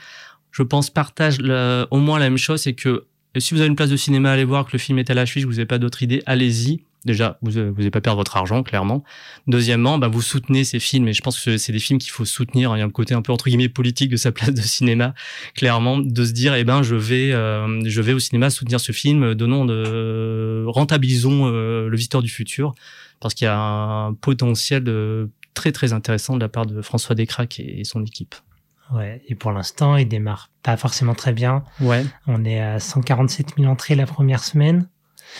je 0.53 0.63
pense 0.63 0.89
partagent 0.89 1.41
le- 1.41 1.85
au 1.91 1.97
moins 1.97 2.17
la 2.17 2.29
même 2.29 2.37
chose 2.37 2.61
c'est 2.61 2.71
que 2.75 3.03
si 3.37 3.53
vous 3.53 3.59
avez 3.59 3.67
une 3.67 3.75
place 3.75 3.89
de 3.89 3.97
cinéma 3.97 4.31
allez 4.31 4.45
voir 4.45 4.65
que 4.65 4.69
le 4.71 4.79
film 4.79 4.99
est 4.99 5.09
à 5.09 5.13
l'affiche 5.13 5.43
vous 5.43 5.51
n'avez 5.51 5.65
pas 5.65 5.79
d'autre 5.79 6.01
idée 6.01 6.23
allez-y. 6.25 6.79
Déjà 7.03 7.37
vous 7.41 7.51
vous 7.51 7.59
n'allez 7.77 7.91
pas 7.91 7.99
perdre 8.01 8.17
votre 8.17 8.37
argent 8.37 8.63
clairement. 8.63 9.03
Deuxièmement, 9.45 9.99
bah, 9.99 10.07
vous 10.07 10.23
soutenez 10.23 10.63
ces 10.63 10.79
films 10.79 11.07
et 11.09 11.13
je 11.13 11.21
pense 11.21 11.39
que 11.39 11.57
c'est 11.57 11.71
des 11.71 11.77
films 11.79 11.99
qu'il 11.99 12.09
faut 12.11 12.25
soutenir. 12.25 12.75
Il 12.75 12.79
y 12.79 12.81
a 12.81 12.85
un 12.85 12.89
côté 12.89 13.13
un 13.13 13.21
peu 13.21 13.31
entre 13.31 13.45
guillemets 13.45 13.69
politique 13.69 14.09
de 14.09 14.15
sa 14.15 14.31
place 14.31 14.53
de 14.55 14.61
cinéma, 14.61 15.13
clairement, 15.55 15.99
de 15.99 16.25
se 16.25 16.31
dire 16.31 16.55
eh 16.55 16.63
ben 16.63 16.81
je 16.81 16.95
vais 16.95 17.31
euh, 17.31 17.81
je 17.85 18.01
vais 18.01 18.13
au 18.13 18.19
cinéma 18.19 18.49
soutenir 18.49 18.79
ce 18.79 18.91
film, 18.91 19.35
donnons 19.35 19.65
de 19.65 20.63
rentabilisons 20.67 21.47
euh, 21.47 21.89
le 21.89 21.95
visiteur 21.97 22.23
du 22.23 22.29
futur 22.29 22.73
parce 23.19 23.33
qu'il 23.33 23.45
y 23.45 23.49
a 23.49 23.57
un 23.57 24.13
potentiel 24.13 24.83
très 25.53 25.71
très 25.71 25.93
intéressant 25.93 26.35
de 26.35 26.41
la 26.41 26.49
part 26.49 26.65
de 26.65 26.81
François 26.81 27.15
Descraques 27.15 27.59
et 27.59 27.83
son 27.83 28.03
équipe. 28.03 28.35
Ouais, 28.93 29.21
et 29.27 29.33
pour 29.35 29.51
l'instant, 29.51 29.95
il 29.97 30.07
démarre 30.07 30.49
pas 30.61 30.77
forcément 30.77 31.15
très 31.15 31.33
bien. 31.33 31.63
Ouais. 31.81 32.05
On 32.27 32.45
est 32.45 32.59
à 32.61 32.79
147 32.79 33.55
000 33.57 33.71
entrées 33.71 33.95
la 33.95 34.05
première 34.05 34.43
semaine. 34.43 34.87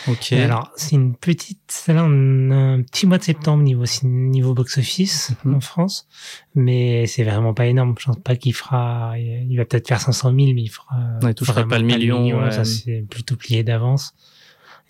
Ok. 0.08 0.32
Et 0.32 0.42
alors, 0.42 0.72
c'est 0.76 0.96
une 0.96 1.14
petite, 1.14 1.60
celle-là, 1.68 2.04
on 2.08 2.50
a 2.50 2.54
un 2.56 2.82
petit 2.82 3.06
mois 3.06 3.18
de 3.18 3.22
septembre 3.22 3.62
niveau, 3.62 3.84
niveau 4.02 4.52
box-office 4.52 5.32
Mhm. 5.44 5.54
en 5.54 5.60
France, 5.60 6.08
mais 6.56 7.06
c'est 7.06 7.22
vraiment 7.22 7.54
pas 7.54 7.66
énorme. 7.66 7.94
Je 7.98 8.06
pense 8.06 8.18
pas 8.18 8.34
qu'il 8.34 8.52
fera, 8.52 9.14
il 9.16 9.56
va 9.56 9.64
peut-être 9.64 9.86
faire 9.86 10.00
500 10.00 10.34
000, 10.34 10.52
mais 10.54 10.62
il 10.62 10.68
fera. 10.68 10.86
Ouais, 11.22 11.30
il 11.30 11.34
touchera 11.34 11.66
pas 11.68 11.78
le 11.78 11.84
million, 11.84 12.24
ouais. 12.42 12.50
Ça, 12.50 12.64
c'est 12.64 13.06
plutôt 13.08 13.36
plié 13.36 13.62
d'avance. 13.62 14.12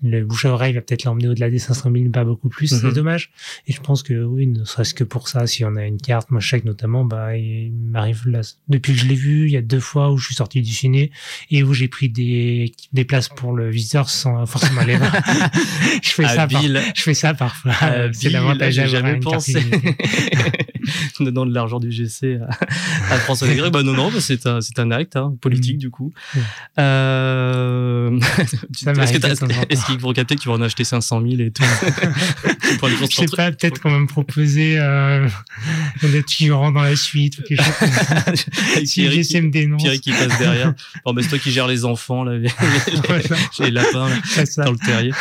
Le 0.02 0.24
bouche 0.24 0.44
à 0.44 0.50
oreille 0.50 0.74
va 0.74 0.82
peut-être 0.82 1.04
l'emmener 1.04 1.28
au-delà 1.28 1.48
des 1.50 1.58
500 1.58 1.90
000, 1.90 2.04
mais 2.04 2.10
pas 2.10 2.24
beaucoup 2.24 2.48
plus. 2.48 2.70
Mhm. 2.72 2.80
C'est 2.80 2.92
dommage. 2.94 3.30
Et 3.66 3.72
je 3.72 3.80
pense 3.80 4.02
que 4.02 4.24
oui, 4.24 4.46
ne 4.46 4.64
serait-ce 4.64 4.92
que 4.94 5.04
pour 5.04 5.28
ça, 5.28 5.46
si 5.46 5.64
on 5.64 5.74
a 5.76 5.84
une 5.84 5.98
carte, 6.00 6.30
moi 6.30 6.40
je 6.40 6.48
sais 6.48 6.60
que 6.60 6.66
notamment, 6.66 7.04
bah, 7.04 7.36
il 7.36 7.72
m'arrive 7.72 8.28
là, 8.28 8.40
depuis 8.68 8.92
que 8.92 8.98
je 8.98 9.06
l'ai 9.06 9.14
vu, 9.14 9.46
il 9.46 9.52
y 9.52 9.56
a 9.56 9.62
deux 9.62 9.80
fois 9.80 10.12
où 10.12 10.18
je 10.18 10.26
suis 10.26 10.34
sorti 10.34 10.60
du 10.60 10.70
ciné 10.72 11.10
et 11.50 11.62
où 11.62 11.72
j'ai 11.72 11.88
pris 11.88 12.08
des, 12.10 12.72
des 12.92 13.04
places 13.04 13.28
pour 13.28 13.54
le 13.54 13.70
visiteur 13.70 14.10
sans 14.10 14.44
forcément 14.46 14.82
les 14.84 14.96
voir. 14.96 15.12
je 16.02 16.08
fais 16.10 16.26
ça 16.28 16.46
par- 16.46 16.62
je 16.62 17.02
fais 17.02 17.14
ça 17.14 17.32
parfois. 17.34 17.72
C'est 18.12 18.28
l'avantage 18.30 18.76
d'avoir 18.76 18.90
jamais 19.02 19.18
pensé. 19.20 19.60
Donnant 21.20 21.46
de 21.46 21.54
l'argent 21.54 21.80
du 21.80 21.90
GC 21.90 22.38
à, 22.46 22.50
à 23.14 23.16
François 23.18 23.48
Descraques. 23.48 23.72
Bah 23.72 23.82
non, 23.82 23.92
non, 23.94 24.10
bah 24.10 24.20
c'est 24.20 24.46
un, 24.46 24.60
c'est 24.60 24.78
un 24.78 24.90
acte 24.90 25.16
hein, 25.16 25.34
politique 25.40 25.76
Mm. 25.76 25.78
du 25.78 25.90
coup. 25.90 26.12
Mm. 26.34 26.38
Euh... 26.78 28.20
Est-ce 28.20 29.12
que 29.12 29.18
de 29.18 29.85
qu'il 29.86 30.00
faut 30.00 30.12
capter 30.12 30.36
que 30.36 30.40
tu 30.40 30.48
vas 30.48 30.54
en 30.54 30.62
acheter 30.62 30.84
500 30.84 31.20
000 31.22 31.40
et 31.40 31.50
tout 31.50 31.62
pour 32.78 32.88
Je 32.88 33.06
sais 33.06 33.26
pas, 33.36 33.50
peut-être 33.52 33.80
quand 33.80 33.90
même 33.90 34.06
proposer 34.06 34.76
euh, 34.78 35.28
d'être 36.02 36.30
figurant 36.30 36.70
dans 36.72 36.82
la 36.82 36.96
suite 36.96 37.38
ou 37.38 37.42
quelque 37.42 37.62
chose. 37.62 38.84
si 38.84 39.40
me 39.40 39.50
dénonce. 39.50 39.82
Pierre 39.82 40.00
qui 40.00 40.10
passe 40.12 40.38
derrière. 40.38 40.74
Bon, 41.04 41.12
bah, 41.14 41.22
c'est 41.22 41.28
toi 41.28 41.38
qui 41.38 41.50
gères 41.52 41.66
les 41.68 41.84
enfants, 41.84 42.24
là, 42.24 42.32
les, 42.36 42.48
les- 42.48 43.64
les 43.66 43.70
lapins 43.70 44.08
là, 44.08 44.16
dans 44.64 44.72
le 44.72 44.78
terrier. 44.78 45.12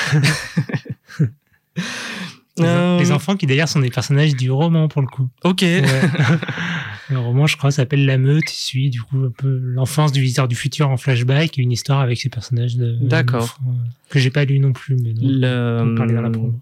Les, 2.58 2.64
Euh, 2.66 3.00
les 3.00 3.12
enfants 3.12 3.36
qui 3.36 3.46
d'ailleurs 3.48 3.68
sont 3.68 3.80
des 3.80 3.90
personnages 3.90 4.36
du 4.36 4.50
roman 4.52 4.88
pour 4.88 5.02
le 5.02 5.08
coup. 5.08 5.28
Ok. 5.44 5.62
Ouais. 5.62 5.82
le 7.10 7.20
roman, 7.20 7.48
je 7.48 7.58
crois, 7.58 7.72
s'appelle 7.72 8.06
La 8.06 8.18
Meute. 8.18 8.52
Il 8.52 8.56
suit 8.58 8.90
du 8.90 9.02
coup 9.02 9.18
un 9.26 9.32
peu 9.38 9.58
l'enfance 9.62 10.12
du 10.12 10.22
visiteur 10.22 10.48
du 10.48 10.56
futur 10.56 10.90
en 10.90 10.98
flashback 10.98 11.60
et 11.60 11.62
une 11.62 11.72
histoire 11.72 12.00
avec 12.00 12.18
ces 12.20 12.30
personnages 12.30 12.78
de 12.78 12.98
D'accord. 13.02 13.58
euh, 13.68 13.72
que 14.10 14.20
j'ai 14.20 14.30
pas 14.30 14.46
lu 14.46 14.60
non 14.60 14.72
plus, 14.74 14.96
mais 14.96 15.14
dont 15.14 15.22
Le- 15.24 15.92
on 15.92 15.96
parlait 15.96 16.14
dans 16.14 16.22
la 16.22 16.30
promo. 16.30 16.54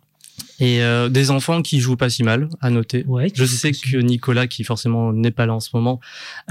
Et 0.59 0.81
euh, 0.83 1.09
des 1.09 1.31
enfants 1.31 1.61
qui 1.61 1.79
jouent 1.79 1.95
pas 1.97 2.09
si 2.09 2.23
mal, 2.23 2.47
à 2.61 2.69
noter. 2.69 3.03
Ouais, 3.07 3.31
Je 3.33 3.43
sais 3.45 3.71
que. 3.71 3.97
Nicolas, 3.97 4.47
qui 4.47 4.63
forcément 4.63 5.11
n'est 5.11 5.31
pas 5.31 5.45
là 5.45 5.53
en 5.55 5.59
ce 5.59 5.69
moment, 5.73 5.99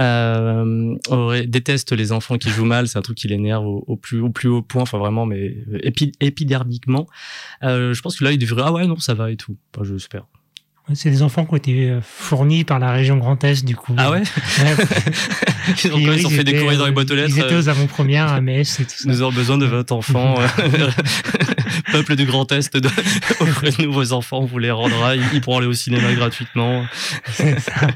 euh, 0.01 0.95
aurait, 1.09 1.47
déteste 1.47 1.93
les 1.93 2.13
enfants 2.13 2.37
qui 2.37 2.51
jouent 2.51 2.65
mal. 2.65 2.89
C'est 2.89 2.99
un 2.99 3.03
truc 3.03 3.17
qui 3.17 3.29
l'énerve 3.29 3.65
au, 3.67 3.85
au 3.87 3.97
plus, 3.97 4.21
au 4.21 4.31
plus 4.31 4.49
haut 4.49 4.63
point. 4.63 4.83
Enfin, 4.83 4.99
vraiment, 4.99 5.25
mais 5.25 5.57
euh, 5.73 5.79
épi- 5.85 6.13
épidermiquement. 6.21 7.07
Euh, 7.63 7.95
je 7.95 8.03
pense 8.03 8.17
que 8.19 8.25
là, 8.25 8.33
il 8.33 8.39
devrait, 8.39 8.63
ah 8.65 8.73
ouais, 8.73 8.87
non, 8.87 8.99
ça 8.99 9.15
va 9.15 9.31
et 9.31 9.37
tout. 9.37 9.57
Enfin, 9.75 9.85
j'espère. 9.89 10.25
C'est 10.95 11.11
des 11.11 11.23
enfants 11.23 11.47
qui 11.47 11.53
ont 11.55 11.57
été 11.57 11.89
euh, 11.91 12.01
fournis 12.03 12.65
par 12.65 12.81
la 12.81 12.91
région 12.91 13.17
Grand 13.17 13.43
Est, 13.45 13.65
du 13.65 13.77
coup. 13.77 13.95
Ah 13.97 14.11
ouais? 14.11 14.19
Ouais. 14.19 14.77
ils 15.85 15.93
ont, 15.93 15.99
ils 15.99 16.19
fait 16.29 16.41
étaient, 16.41 16.53
décorer 16.55 16.77
dans 16.77 16.85
les 16.87 16.91
euh, 16.91 16.95
boîtes 16.95 17.11
aux 17.13 17.15
lettres. 17.15 17.33
Ils 17.37 17.39
étaient 17.41 17.55
aux 17.55 17.69
avant-premières 17.69 18.33
à 18.33 18.41
Metz 18.41 18.81
et 18.81 18.85
tout 18.85 18.91
ça. 18.97 19.09
nous 19.09 19.23
avons 19.23 19.31
besoin 19.33 19.59
de 19.59 19.65
20 19.67 19.93
enfants. 19.93 20.35
Peuple 21.93 22.17
du 22.17 22.25
Grand 22.25 22.51
Est, 22.53 22.77
de, 22.77 22.89
vos 23.87 24.13
enfants, 24.13 24.41
on 24.41 24.47
vous 24.47 24.59
les 24.59 24.71
rendra. 24.71 25.17
Ils, 25.17 25.23
ils 25.33 25.41
pourront 25.41 25.59
aller 25.59 25.67
au 25.67 25.73
cinéma 25.73 26.13
gratuitement. 26.15 26.85
C'est 27.33 27.61
ça. 27.61 27.73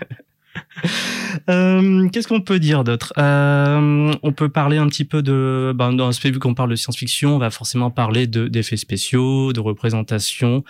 Euh, 1.49 2.09
Qu'est-ce 2.09 2.29
qu'on 2.29 2.41
peut 2.41 2.59
dire 2.59 2.85
d'autre? 2.85 3.13
Euh, 3.19 4.13
On 4.23 4.33
peut 4.33 4.49
parler 4.49 4.79
un 4.79 4.89
petit 4.89 5.05
peu 5.05 5.23
de, 5.23 5.73
ben, 5.75 5.93
dans 5.93 6.11
ce 6.13 6.27
vu 6.27 6.39
qu'on 6.39 6.55
parle 6.55 6.71
de 6.71 6.77
science-fiction, 6.77 7.37
on 7.37 7.39
va 7.39 7.51
forcément 7.51 7.91
parler 7.91 8.27
de 8.27 8.49
d'effets 8.49 8.77
spéciaux, 8.77 9.53
de 9.53 9.61
représentation. 9.61 10.65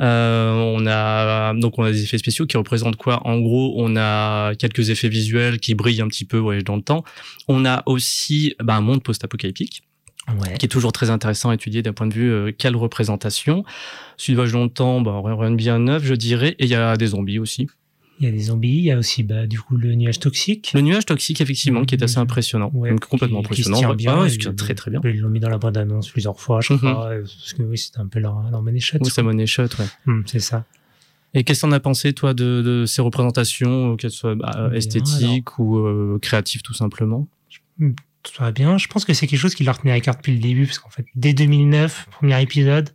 Euh, 0.00 0.52
on 0.52 0.86
a 0.86 1.52
donc 1.54 1.78
on 1.78 1.84
a 1.84 1.90
des 1.90 2.02
effets 2.04 2.18
spéciaux 2.18 2.46
qui 2.46 2.56
représentent 2.56 2.96
quoi? 2.96 3.26
En 3.26 3.38
gros, 3.38 3.74
on 3.76 3.96
a 3.96 4.54
quelques 4.54 4.90
effets 4.90 5.08
visuels 5.08 5.58
qui 5.58 5.74
brillent 5.74 6.02
un 6.02 6.08
petit 6.08 6.24
peu 6.24 6.38
ouais, 6.38 6.62
dans 6.62 6.76
le 6.76 6.82
temps. 6.82 7.04
On 7.48 7.64
a 7.64 7.82
aussi 7.86 8.54
ben, 8.62 8.76
un 8.76 8.80
monde 8.80 9.02
post-apocalyptique 9.02 9.82
Ouais. 10.40 10.56
qui 10.58 10.66
est 10.66 10.68
toujours 10.68 10.92
très 10.92 11.10
intéressant 11.10 11.50
à 11.50 11.54
étudier 11.54 11.82
d'un 11.82 11.92
point 11.92 12.06
de 12.06 12.14
vue 12.14 12.30
euh, 12.32 12.50
quelle 12.56 12.76
représentation. 12.76 13.64
Suivage 14.16 14.52
dans 14.52 14.64
le 14.64 14.70
temps, 14.70 15.00
ben, 15.00 15.20
rien 15.22 15.50
de 15.50 15.56
bien 15.56 15.78
neuf, 15.78 16.02
je 16.04 16.14
dirais. 16.14 16.56
Et 16.58 16.64
il 16.64 16.70
y 16.70 16.74
a 16.74 16.96
des 16.96 17.08
zombies 17.08 17.38
aussi. 17.38 17.66
Il 18.20 18.26
y 18.26 18.28
a 18.28 18.32
des 18.32 18.38
zombies, 18.44 18.68
il 18.68 18.84
y 18.84 18.90
a 18.92 18.96
aussi 18.98 19.22
bah, 19.24 19.46
du 19.46 19.60
coup 19.60 19.76
le 19.76 19.92
nuage 19.96 20.20
toxique. 20.20 20.70
Le 20.74 20.80
nuage 20.82 21.04
toxique, 21.04 21.40
effectivement, 21.40 21.84
qui 21.84 21.96
est 21.96 22.02
assez 22.02 22.18
impressionnant. 22.18 22.70
Ouais, 22.72 22.90
Donc, 22.90 23.04
complètement 23.06 23.42
qui- 23.42 23.48
qui 23.56 23.62
se 23.64 23.68
impressionnant. 23.70 23.88
tient 23.88 23.96
bien, 23.96 24.14
Ah 24.16 24.20
ouais, 24.22 24.28
et 24.34 24.38
c'est 24.40 24.54
très 24.56 24.74
très 24.74 24.90
bien. 24.92 25.00
Ils 25.04 25.18
l'ont 25.20 25.28
mis 25.28 25.40
dans 25.40 25.48
la 25.50 25.58
bande-annonce 25.58 26.08
plusieurs 26.10 26.38
fois, 26.40 26.60
je 26.60 26.72
Mhm. 26.74 26.78
crois, 26.78 27.10
parce 27.20 27.52
que 27.52 27.62
oui, 27.64 27.76
c'était 27.76 27.98
un 27.98 28.06
peu 28.06 28.20
leur, 28.20 28.40
leur 28.50 28.62
money 28.62 28.78
shot. 28.80 28.98
Oui, 29.00 29.10
ça 29.10 29.22
money 29.24 29.46
shot, 29.46 29.64
ouais. 29.80 29.86
Hum, 30.06 30.22
c'est 30.26 30.38
ça. 30.38 30.64
Et 31.34 31.42
qu'est-ce 31.42 31.62
que 31.62 31.66
t'en 31.66 31.72
as 31.72 31.80
pensé, 31.80 32.12
toi, 32.12 32.32
de, 32.34 32.62
de 32.62 32.86
ces 32.86 33.02
représentations, 33.02 33.92
euh, 33.92 33.96
qu'elles 33.96 34.12
soient 34.12 34.36
bah, 34.36 34.68
Bien, 34.68 34.72
esthétiques 34.78 35.58
ou 35.58 35.78
euh, 35.78 36.18
créatives, 36.22 36.62
tout 36.62 36.72
simplement? 36.74 37.26
Tout 38.24 38.42
va 38.42 38.50
bien. 38.50 38.78
Je 38.78 38.88
pense 38.88 39.04
que 39.04 39.14
c'est 39.14 39.26
quelque 39.26 39.38
chose 39.38 39.54
qui 39.54 39.62
leur 39.62 39.78
tenait 39.78 39.92
à 39.92 40.00
cœur 40.00 40.16
depuis 40.16 40.32
le 40.32 40.40
début, 40.40 40.66
parce 40.66 40.78
qu'en 40.78 40.90
fait, 40.90 41.06
dès 41.14 41.32
2009, 41.32 42.08
premier 42.10 42.42
épisode, 42.42 42.90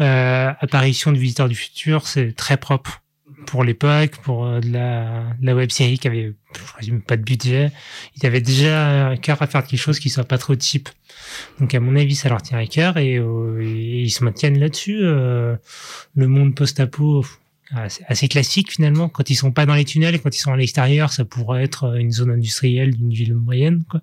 euh, 0.00 0.52
apparition 0.60 1.12
du 1.12 1.20
Visiteur 1.20 1.48
du 1.48 1.54
Futur, 1.54 2.06
c'est 2.06 2.32
très 2.36 2.56
propre 2.58 3.02
pour 3.46 3.64
l'époque, 3.64 4.16
pour 4.22 4.44
euh, 4.44 4.60
de 4.60 4.72
la, 4.72 5.34
de 5.40 5.46
la 5.46 5.54
web 5.54 5.70
série 5.70 5.98
qui 5.98 6.08
avait 6.08 6.34
je 6.80 6.92
pas 6.94 7.16
de 7.16 7.22
budget. 7.22 7.70
Ils 8.16 8.26
avaient 8.26 8.40
déjà 8.40 9.08
à 9.08 9.16
cœur 9.16 9.40
à 9.42 9.46
faire 9.46 9.64
quelque 9.64 9.80
chose 9.80 9.98
qui 9.98 10.10
soit 10.10 10.24
pas 10.24 10.38
trop 10.38 10.54
cheap. 10.58 10.88
Donc 11.60 11.74
à 11.74 11.80
mon 11.80 11.96
avis, 11.96 12.14
ça 12.14 12.28
leur 12.28 12.42
tient 12.42 12.58
à 12.58 12.66
cœur 12.66 12.96
et, 12.96 13.16
euh, 13.16 13.62
ils 13.62 14.10
se 14.10 14.24
maintiennent 14.24 14.58
là-dessus. 14.58 15.00
Euh, 15.02 15.56
le 16.14 16.28
monde 16.28 16.54
post-apo, 16.54 17.24
assez, 17.74 18.28
classique 18.28 18.72
finalement. 18.72 19.08
Quand 19.08 19.30
ils 19.30 19.34
sont 19.34 19.52
pas 19.52 19.66
dans 19.66 19.74
les 19.74 19.84
tunnels 19.84 20.14
et 20.14 20.18
quand 20.18 20.34
ils 20.34 20.40
sont 20.40 20.52
à 20.52 20.56
l'extérieur, 20.56 21.12
ça 21.12 21.24
pourrait 21.24 21.64
être 21.64 21.96
une 21.96 22.10
zone 22.10 22.30
industrielle 22.30 22.94
d'une 22.94 23.10
ville 23.10 23.34
moyenne, 23.34 23.84
quoi. 23.88 24.00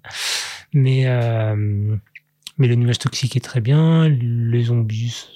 Mais 0.73 1.07
euh, 1.07 1.95
mais 2.57 2.67
le 2.67 2.75
nuage 2.75 2.99
toxique 2.99 3.35
est 3.35 3.41
très 3.41 3.61
bien. 3.61 4.09
Les 4.09 4.63
zombies, 4.65 5.27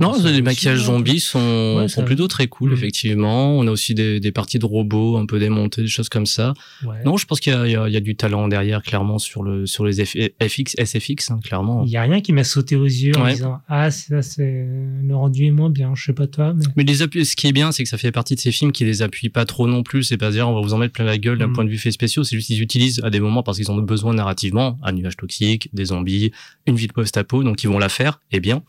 Non, 0.00 0.14
les 0.24 0.42
maquillages 0.42 0.80
hein. 0.82 0.84
zombies 0.86 1.20
sont, 1.20 1.76
Ouais, 1.78 1.88
sont 1.88 2.04
plutôt 2.04 2.26
très 2.28 2.48
cool, 2.48 2.70
Mhm. 2.70 2.76
effectivement. 2.76 3.56
On 3.58 3.66
a 3.66 3.70
aussi 3.70 3.94
des, 3.94 4.20
des 4.20 4.32
parties 4.32 4.58
de 4.58 4.66
robots 4.66 5.16
un 5.16 5.26
peu 5.26 5.38
démontées, 5.38 5.82
des 5.82 5.88
choses 5.88 6.08
comme 6.08 6.26
ça. 6.26 6.54
Ouais. 6.84 6.96
Non, 7.04 7.16
je 7.16 7.26
pense 7.26 7.40
qu'il 7.40 7.52
y 7.52 7.56
a, 7.56 7.66
il 7.66 7.72
y 7.72 7.76
a- 7.76 7.88
il 7.88 7.94
y 7.94 7.96
a 7.96 8.00
du 8.00 8.16
talent 8.16 8.48
derrière, 8.48 8.82
clairement, 8.82 9.18
sur, 9.18 9.42
le, 9.42 9.66
sur 9.66 9.84
les 9.84 10.02
F- 10.02 10.30
FX, 10.40 10.74
SFX, 10.78 11.30
hein, 11.30 11.38
clairement. 11.42 11.84
Il 11.84 11.90
y 11.90 11.96
a 11.96 12.02
rien 12.02 12.20
qui 12.20 12.32
m'a 12.32 12.44
sauté 12.44 12.74
aux 12.76 12.84
yeux 12.84 13.16
en 13.16 13.22
Ouais. 13.24 13.32
disant 13.34 13.60
ah 13.68 13.90
ça 13.90 14.22
c'est 14.22 14.66
le 15.02 15.14
rendu 15.14 15.46
est 15.46 15.50
moins 15.50 15.70
bien. 15.70 15.92
Je 15.94 16.04
sais 16.04 16.12
pas 16.12 16.26
toi, 16.26 16.52
mais 16.54 16.64
Mais 16.76 16.84
les 16.84 17.02
appuis, 17.02 17.24
ce 17.24 17.36
qui 17.36 17.46
est 17.46 17.52
bien, 17.52 17.70
c'est 17.72 17.82
que 17.84 17.88
ça 17.88 17.98
fait 17.98 18.12
partie 18.12 18.34
de 18.34 18.40
ces 18.40 18.50
films 18.52 18.72
qui 18.72 18.84
les 18.84 19.02
appuient 19.02 19.28
pas 19.28 19.44
trop 19.44 19.66
non 19.68 19.82
plus. 19.82 20.02
C'est 20.04 20.16
pas 20.16 20.30
dire 20.30 20.48
on 20.48 20.54
va 20.54 20.60
vous 20.60 20.74
en 20.74 20.78
mettre 20.78 20.94
plein 20.94 21.04
la 21.04 21.18
gueule 21.18 21.38
d'un 21.38 21.46
Mhm. 21.48 21.52
point 21.54 21.64
de 21.64 21.70
vue 21.70 21.78
fait 21.78 21.90
spéciaux. 21.92 22.24
C'est 22.24 22.36
juste 22.36 22.48
qu'ils 22.48 22.60
utilisent 22.62 23.00
à 23.04 23.10
des 23.10 23.20
moments 23.20 23.42
parce 23.42 23.58
qu'ils 23.58 23.70
en 23.70 23.78
ont 23.78 23.82
besoin 23.82 24.14
narrativement 24.14 24.78
un 24.82 24.92
nuage 24.92 25.16
toxique, 25.16 25.68
des 25.72 25.86
zombies, 25.86 26.32
une 26.66 26.74
ville 26.76 26.92
post-apo, 26.92 27.44
donc 27.44 27.62
ils 27.62 27.68
vont 27.68 27.78
la 27.78 27.88
faire 27.88 28.20
et 28.32 28.40
bien. 28.40 28.62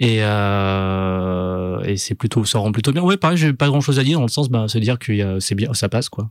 Et, 0.00 0.18
euh, 0.22 1.80
et 1.82 1.96
c'est 1.96 2.14
plutôt, 2.14 2.44
ça 2.44 2.58
rend 2.58 2.72
plutôt 2.72 2.92
bien. 2.92 3.02
Ouais, 3.02 3.16
pareil, 3.16 3.36
j'ai 3.36 3.52
pas 3.52 3.66
grand 3.68 3.80
chose 3.80 3.98
à 3.98 4.04
dire 4.04 4.18
dans 4.18 4.24
le 4.26 4.30
sens, 4.30 4.48
bah, 4.48 4.66
c'est 4.68 4.80
dire 4.80 4.98
que 4.98 5.40
c'est 5.40 5.54
bien, 5.54 5.74
ça 5.74 5.88
passe 5.88 6.08
quoi. 6.08 6.30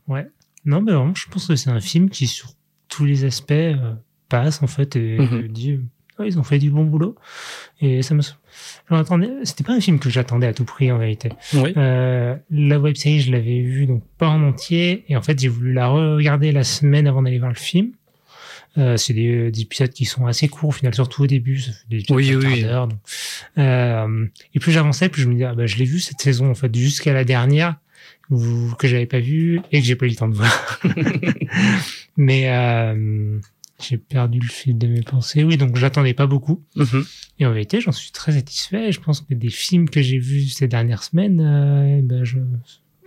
non, 0.66 0.82
mais 0.82 0.92
vraiment, 0.94 1.14
je 1.16 1.28
pense 1.30 1.48
que 1.48 1.56
c'est 1.56 1.70
un 1.70 1.80
film 1.80 2.10
qui 2.10 2.28
sur 2.28 2.50
tous 2.90 3.06
les 3.06 3.26
aspects 3.26 3.52
euh, 3.52 3.94
passe 4.30 4.62
en 4.64 4.68
fait 4.68 4.96
et 4.96 5.18
Mhm. 5.20 5.88
ouais, 6.20 6.28
ils 6.28 6.40
ont 6.40 6.44
fait 6.44 6.58
du 6.60 6.70
bon 6.72 6.84
boulot 6.86 7.16
et 7.82 8.02
ça 8.02 8.16
me 8.16 8.22
attendais 8.90 9.30
c'était 9.44 9.64
pas 9.64 9.74
un 9.74 9.80
film 9.82 10.00
que 10.00 10.10
j'attendais 10.10 10.48
à 10.48 10.54
tout 10.54 10.64
prix 10.66 10.92
en 10.92 10.98
vérité 10.98 11.30
Oui. 11.54 11.74
Euh, 11.78 12.36
la 12.50 12.80
web 12.80 12.96
série, 12.96 13.20
je 13.20 13.32
l'avais 13.32 13.62
vue 13.62 13.86
donc 13.86 14.04
pas 14.18 14.28
en 14.30 14.42
entier, 14.44 15.04
et 15.10 15.16
en 15.18 15.22
fait 15.22 15.38
j'ai 15.40 15.48
voulu 15.50 15.74
la 15.74 15.88
regarder 15.90 16.52
la 16.54 16.64
semaine 16.64 17.08
avant 17.08 17.22
d'aller 17.22 17.40
voir 17.40 17.52
le 17.52 17.56
film. 17.58 17.92
Euh, 18.78 18.96
c'est 18.98 19.14
des, 19.14 19.50
des 19.52 19.62
épisodes 19.62 19.90
qui 19.92 20.06
sont 20.06 20.28
assez 20.28 20.48
courts 20.48 20.70
au 20.70 20.72
final, 20.72 20.94
surtout 20.94 21.24
au 21.24 21.28
début. 21.28 21.60
Ça 21.60 21.72
fait 21.72 21.88
des 21.90 22.04
Oui, 22.10 22.36
oui. 22.36 22.62
d'heure, 22.62 22.88
donc. 22.88 23.00
Euh, 23.58 24.26
et 24.54 24.60
plus 24.60 24.72
j'avançais, 24.72 25.10
plus 25.10 25.22
je 25.24 25.28
me 25.28 25.34
disais, 25.34 25.46
ah, 25.46 25.56
bah, 25.56 25.66
je 25.66 25.78
l'ai 25.78 25.86
vu 25.86 26.00
cette 26.00 26.22
saison 26.22 26.50
en 26.52 26.56
fait 26.56 26.74
jusqu'à 26.76 27.12
la 27.14 27.24
dernière 27.24 27.78
où- 28.30 28.74
que 28.78 28.88
j'avais 28.88 29.06
pas 29.08 29.20
vu 29.20 29.60
et 29.72 29.80
que 29.80 29.86
j'ai 29.86 29.96
pas 29.96 30.06
eu 30.06 30.10
le 30.10 30.16
temps 30.16 30.28
de 30.28 30.36
voir. 30.36 30.80
Mais 32.18 32.50
euh, 32.52 33.40
j'ai 33.82 33.98
perdu 33.98 34.40
le 34.40 34.48
fil 34.48 34.78
de 34.78 34.88
mes 34.88 35.02
pensées. 35.02 35.44
Oui, 35.44 35.58
donc 35.58 35.76
j'attendais 35.78 36.14
pas 36.14 36.28
beaucoup. 36.28 36.64
Mhm. 36.76 37.06
Et 37.40 37.46
en 37.46 37.52
vérité, 37.52 37.80
j'en 37.82 37.92
suis 37.92 38.12
très 38.12 38.32
satisfait. 38.34 38.92
Je 38.92 39.00
pense 39.00 39.22
que 39.22 39.34
des 39.34 39.50
films 39.50 39.90
que 39.90 40.02
j'ai 40.02 40.18
vus 40.20 40.48
ces 40.50 40.68
dernières 40.68 41.04
semaines, 41.04 41.40
euh, 41.40 42.02
ben 42.04 42.24
je 42.24 42.38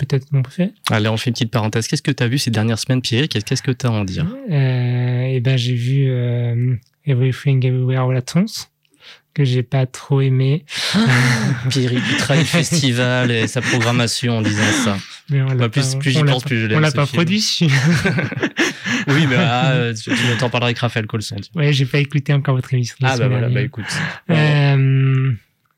peut-être 0.06 0.26
mon 0.32 0.42
préféré. 0.42 0.72
Allez, 0.90 1.08
on 1.08 1.16
fait 1.16 1.30
une 1.30 1.34
petite 1.34 1.50
parenthèse. 1.50 1.86
Qu'est-ce 1.88 2.02
que 2.02 2.10
tu 2.10 2.22
as 2.22 2.28
vu 2.28 2.38
ces 2.38 2.50
dernières 2.50 2.78
semaines, 2.78 3.02
Pierre 3.02 3.28
Qu'est-ce 3.28 3.62
que 3.62 3.70
tu 3.70 3.86
as 3.86 3.90
à 3.90 3.92
en 3.92 4.04
dire? 4.04 4.26
Euh, 4.50 5.22
et 5.22 5.40
ben 5.40 5.56
j'ai 5.56 5.74
vu 5.74 6.06
euh, 6.08 6.74
Everything 7.06 7.64
Everywhere 7.64 8.08
All 8.08 8.16
At 8.16 8.24
Once 8.38 8.70
que 9.32 9.44
j'ai 9.44 9.62
pas 9.62 9.86
trop 9.86 10.20
aimé. 10.20 10.64
Pierre, 11.70 11.92
il 11.92 12.16
travaille 12.18 12.42
le 12.42 12.48
festival 12.48 13.30
et 13.30 13.46
sa 13.46 13.60
programmation 13.60 14.38
en 14.38 14.42
disant 14.42 14.62
ça. 14.84 14.98
Mais 15.30 15.40
on 15.42 15.54
l'a 15.54 15.68
plus 15.68 15.92
pas- 15.92 15.98
plus 15.98 16.10
j'y 16.10 16.24
pense, 16.24 16.42
plus 16.42 16.60
je 16.62 16.66
l'aime. 16.66 16.78
On 16.78 16.80
l'a 16.80 16.90
pas 16.90 17.06
film. 17.06 17.18
produit. 17.18 17.60
Oui, 19.08 19.26
mais 19.26 19.36
ah, 19.38 19.70
euh, 19.70 19.94
tu, 19.94 20.10
tu 20.10 20.36
t'en 20.38 20.50
parleras 20.50 20.68
avec 20.68 20.78
Raphaël 20.78 21.06
Colson. 21.06 21.36
ouais, 21.54 21.72
j'ai 21.72 21.86
pas 21.86 21.98
écouté 21.98 22.32
encore 22.34 22.54
votre 22.54 22.72
émission. 22.74 22.96
Ah 23.02 23.16
bah 23.16 23.28
voilà, 23.28 23.48
bah 23.48 23.62
écoute. 23.62 23.86
Euh, 24.28 25.32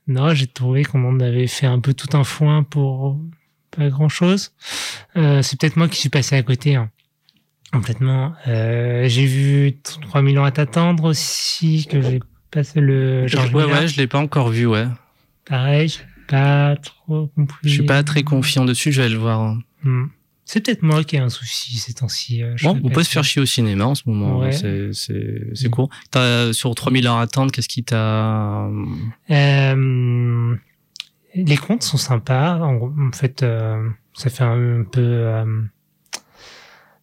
non, 0.09 0.35
j'ai 0.35 0.47
trouvé 0.49 0.85
qu'on 0.85 1.05
en 1.05 1.21
avait 1.21 1.47
fait 1.47 1.67
un 1.67 1.79
peu 1.79 1.95
tout 1.95 2.17
un 2.17 2.25
foin 2.25 2.65
pour 2.65 3.19
pas 3.77 3.89
grand 3.89 4.09
chose. 4.09 4.53
Euh, 5.17 5.43
c'est 5.43 5.59
peut-être 5.61 5.77
moi 5.77 5.89
qui 5.89 5.99
suis 5.99 6.09
passé 6.09 6.37
à 6.37 6.43
côté. 6.43 6.77
hein. 6.77 6.91
Complètement. 7.73 8.35
Euh, 8.49 9.09
j'ai 9.09 9.25
vu 9.27 9.79
3000 9.83 10.39
ans 10.39 10.45
à 10.45 10.51
t'attendre 10.51 11.05
aussi, 11.05 11.87
que 11.91 12.01
j'ai 12.03 12.21
passé 12.51 12.81
le 12.81 13.25
ouais, 13.25 13.65
Miller. 13.65 13.71
ouais, 13.81 13.89
je 13.89 13.97
l'ai 13.97 14.07
pas 14.07 14.19
encore 14.19 14.51
vu, 14.51 14.67
ouais. 14.67 14.87
Pareil, 15.47 15.89
j'ai 15.89 16.01
pas 16.29 16.77
trop 16.77 17.29
compris. 17.29 17.59
Je 17.65 17.69
suis 17.71 17.83
pas 17.87 18.03
très 18.03 18.23
confiant 18.25 18.65
dessus, 18.67 18.93
je 18.93 19.01
vais 19.03 19.09
le 19.09 19.17
voir. 19.17 19.41
hein. 19.41 19.59
Hmm. 19.85 20.05
C'est 20.45 20.61
peut-être 20.61 20.83
moi 20.83 21.03
qui 21.03 21.17
ai 21.17 21.21
un 21.21 21.31
souci 21.31 21.79
ces 21.79 21.95
temps-ci. 21.95 22.43
euh, 22.43 22.55
Bon, 22.63 22.79
on 22.85 22.91
peut 22.91 23.03
se 23.03 23.09
faire 23.09 23.25
chier 23.25 23.41
au 23.41 23.47
cinéma 23.47 23.87
en 23.87 23.95
ce 23.95 24.03
moment. 24.07 24.41
Ouais. 24.41 24.53
C'est, 24.53 24.93
c'est, 24.93 25.41
c'est 25.55 25.71
court. 25.71 25.89
T'as, 26.11 26.53
sur 26.53 26.75
3000 26.75 27.07
heures 27.07 27.15
à 27.17 27.23
attendre, 27.23 27.53
qu'est-ce 27.53 27.69
qui 27.69 27.85
t'a... 27.85 28.69
Euh, 29.31 30.55
les 31.35 31.57
contes 31.57 31.83
sont 31.83 31.97
sympas. 31.97 32.59
En, 32.61 33.13
fait, 33.13 33.43
euh, 33.43 33.89
ça 34.15 34.31
fait 34.31 34.45
un, 34.45 34.85
peu. 34.91 35.01
euh, 35.01 35.63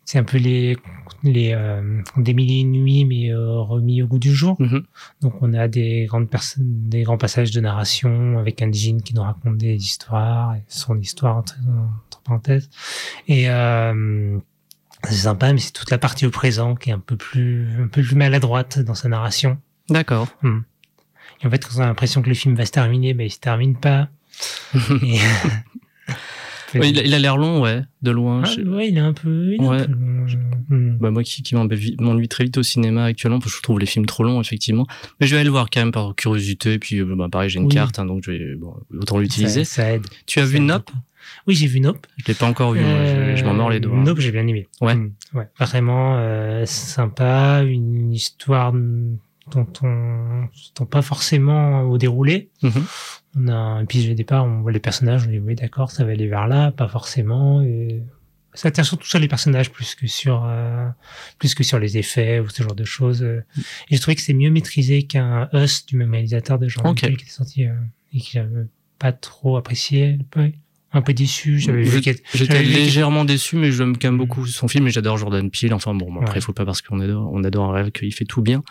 c'est 0.06 0.18
un 0.18 0.24
peu 0.24 0.38
les 0.38 0.78
les 1.24 1.54
euh, 1.54 2.02
des 2.18 2.34
milliers 2.34 2.63
de 2.63 2.70
nuits, 2.70 3.06
mais 3.06 3.32
euh, 3.32 3.60
remis 3.60 4.02
au 4.02 4.08
goût 4.08 4.20
du 4.20 4.34
jour. 4.34 4.56
Mhm. 4.60 4.84
Donc, 5.22 5.34
on 5.42 5.54
a 5.54 5.68
des 5.68 6.06
grandes 6.06 6.30
personnes, 6.30 6.65
des 6.89 7.04
grands 7.04 7.18
passages 7.18 7.52
de 7.52 7.60
narration 7.60 8.38
avec 8.38 8.62
un 8.62 8.72
djinn 8.72 9.02
qui 9.02 9.13
nous 9.13 9.22
raconte 9.22 9.58
des 9.58 9.76
histoires, 9.76 10.56
son 10.68 10.98
histoire 11.00 11.38
entre, 11.38 11.58
entre 12.08 12.22
parenthèses. 12.22 12.70
Et 13.28 13.50
euh, 13.50 14.38
c'est 15.04 15.13
sympa, 15.13 15.54
mais 15.54 15.60
c'est 15.60 15.74
toute 15.74 15.92
la 15.92 15.98
partie 15.98 16.26
au 16.26 16.32
présent 16.32 16.76
qui 16.76 16.89
est 16.89 16.94
un 16.94 17.00
peu 17.00 17.15
plus 17.15 17.68
un 17.82 17.88
peu 17.88 18.02
plus 18.02 18.15
maladroite 18.15 18.80
dans 18.80 18.96
sa 18.96 19.10
narration. 19.10 19.58
D'accord. 19.89 20.28
Et 20.44 21.48
en 21.48 21.50
fait, 21.50 21.68
on 21.76 21.80
a 21.82 21.86
l'impression 21.86 22.22
que 22.22 22.30
le 22.30 22.36
film 22.36 22.56
va 22.56 22.65
se 22.65 22.72
terminer, 22.72 23.13
ben, 23.13 23.26
il 23.26 23.32
se 23.32 23.39
termine 23.39 23.76
pas. 23.76 24.10
Et- 26.75 26.80
Ouais, 26.80 26.91
il, 26.91 27.15
a- 27.15 27.17
l'air 27.19 27.36
long, 27.36 27.62
ouais, 27.62 27.82
de 28.04 28.12
loin. 28.12 28.43
Ah, 28.45 28.47
Je- 28.47 28.62
ouais, 28.62 28.89
il 28.89 28.97
est 28.97 28.99
un 29.02 29.12
peu. 29.13 29.54
il 29.56 29.63
est 29.63 29.65
un 29.65 29.69
Ouais. 29.71 29.86
peu 29.88 29.91
long, 29.91 30.28
je- 30.28 30.38
Hmm. 30.69 30.97
Bah, 30.99 31.10
moi 31.10 31.23
qui, 31.23 31.41
qui 31.41 31.56
m'ennuie 31.56 32.28
très 32.28 32.43
vite 32.43 32.60
au 32.60 32.63
cinéma 32.63 33.06
actuellement, 33.06 33.39
parce 33.39 33.54
que 33.54 33.58
je 33.58 33.63
trouve 33.63 33.80
les 33.80 33.88
films 33.88 34.06
trop 34.06 34.23
longs, 34.23 34.39
effectivement. 34.39 34.86
Mais 35.19 35.25
je 35.25 35.32
vais 35.34 35.39
aller 35.39 35.45
le 35.45 35.49
voir 35.52 35.67
quand 35.73 35.80
même 35.80 35.91
par 35.91 36.13
curiosité. 36.13 36.78
Puis, 36.78 36.99
euh, 36.99 37.15
bah, 37.15 37.25
pareil, 37.32 37.49
j'ai 37.49 37.58
une 37.60 37.65
Oui. 37.65 37.73
carte, 37.73 37.97
hein, 37.97 38.06
donc 38.06 38.21
je 38.23 38.30
vais 38.32 38.56
bon, 38.56 38.75
autant 38.99 39.17
l'utiliser. 39.17 39.63
Ça, 39.63 39.82
ça 39.82 39.91
aide. 39.93 40.06
Tu 40.28 40.38
as 40.39 40.43
Ça 40.43 40.47
vu 40.52 40.60
Nope? 40.60 40.91
Oui, 41.47 41.56
j'ai 41.56 41.65
vu 41.65 41.80
Nope. 41.80 42.06
Je 42.17 42.25
l'ai 42.28 42.36
pas 42.36 42.45
encore 42.45 42.73
vu, 42.73 42.82
je, 42.82 43.34
je 43.36 43.43
m'en 43.45 43.56
mords 43.56 43.71
les 43.71 43.80
doigts. 43.80 43.97
Euh, 43.97 44.04
Nope, 44.04 44.19
j'ai 44.19 44.32
bien 44.32 44.45
aimé. 44.45 44.67
Ouais. 44.80 44.93
Hmm. 44.93 45.12
ouais. 45.34 45.47
Vraiment 45.60 46.17
euh, 46.19 46.67
sympa, 46.67 47.63
une 47.63 48.12
histoire 48.13 48.71
dont 48.73 49.67
on 49.82 50.43
s'attend 50.54 50.86
pas 50.86 51.02
forcément 51.02 51.82
au 51.82 51.97
déroulé. 51.97 52.52
Mhm. 52.62 52.84
On 53.36 53.48
a 53.48 53.54
un 53.54 53.86
pitch 53.86 54.08
de 54.08 54.13
départ, 54.13 54.46
on 54.46 54.62
voit 54.62 54.72
les 54.72 54.80
personnages, 54.80 55.26
on 55.28 55.30
dit 55.30 55.39
oui 55.39 55.56
d'accord, 55.56 55.92
ça 55.92 56.04
va 56.04 56.12
aller 56.12 56.28
vers 56.28 56.48
là, 56.48 56.72
pas 56.72 56.88
forcément. 56.88 57.62
Et 57.62 58.02
ça 58.56 58.72
tient 58.72 58.84
surtout 58.84 59.06
sur 59.08 59.20
les 59.20 59.28
personnages 59.28 59.70
plus 59.72 59.94
que 59.96 60.08
sur 60.08 60.44
euh, 60.46 60.88
plus 61.38 61.54
que 61.54 61.63
sur 61.63 61.78
les 61.80 61.98
effets 62.00 62.39
ou 62.39 62.50
ce 62.50 62.63
genre 62.63 62.76
de 62.76 62.84
choses. 62.86 63.22
euh. 63.22 63.44
Et 63.89 63.96
je 63.96 64.02
trouvais 64.02 64.15
que 64.15 64.22
c'est 64.22 64.34
mieux 64.34 64.50
maîtrisé 64.50 65.04
qu'un 65.04 65.48
Us 65.54 65.86
du 65.86 65.96
même 65.96 66.12
réalisateur 66.12 66.58
de 66.58 66.68
Jean 66.68 66.82
Ok. 66.84 67.02
qui 67.02 67.06
était 67.06 67.26
sorti 67.28 67.65
euh, 67.65 67.74
et 68.13 68.20
que 68.20 68.26
j'avais 68.32 68.65
pas 68.98 69.12
trop 69.13 69.58
apprécié. 69.58 70.18
Ouais. 70.36 70.56
Un 70.92 71.04
peu 71.04 71.13
déçu. 71.13 71.60
J'avais 71.60 71.84
vu 71.84 72.02
J'étais 72.34 72.63
légèrement 72.63 73.24
déçu, 73.24 73.58
mais 73.58 73.72
je 73.72 73.84
quand 73.84 74.06
même 74.06 74.18
beaucoup 74.18 74.48
son 74.48 74.68
film 74.68 74.88
et 74.88 74.89
j'adore 74.89 75.18
Jordan 75.20 75.52
Peele. 75.52 75.72
Enfin 75.76 75.94
bon, 75.94 76.12
après, 76.15 76.32
Ouais. 76.32 76.38
il 76.38 76.42
faut 76.42 76.52
pas 76.52 76.65
parce 76.65 76.82
qu'on 76.82 77.00
adore, 77.00 77.30
on 77.32 77.44
adore 77.44 77.65
un 77.70 77.74
rêve 77.74 77.92
qu'il 77.92 78.12
fait 78.12 78.26
tout 78.26 78.42
bien. 78.42 78.63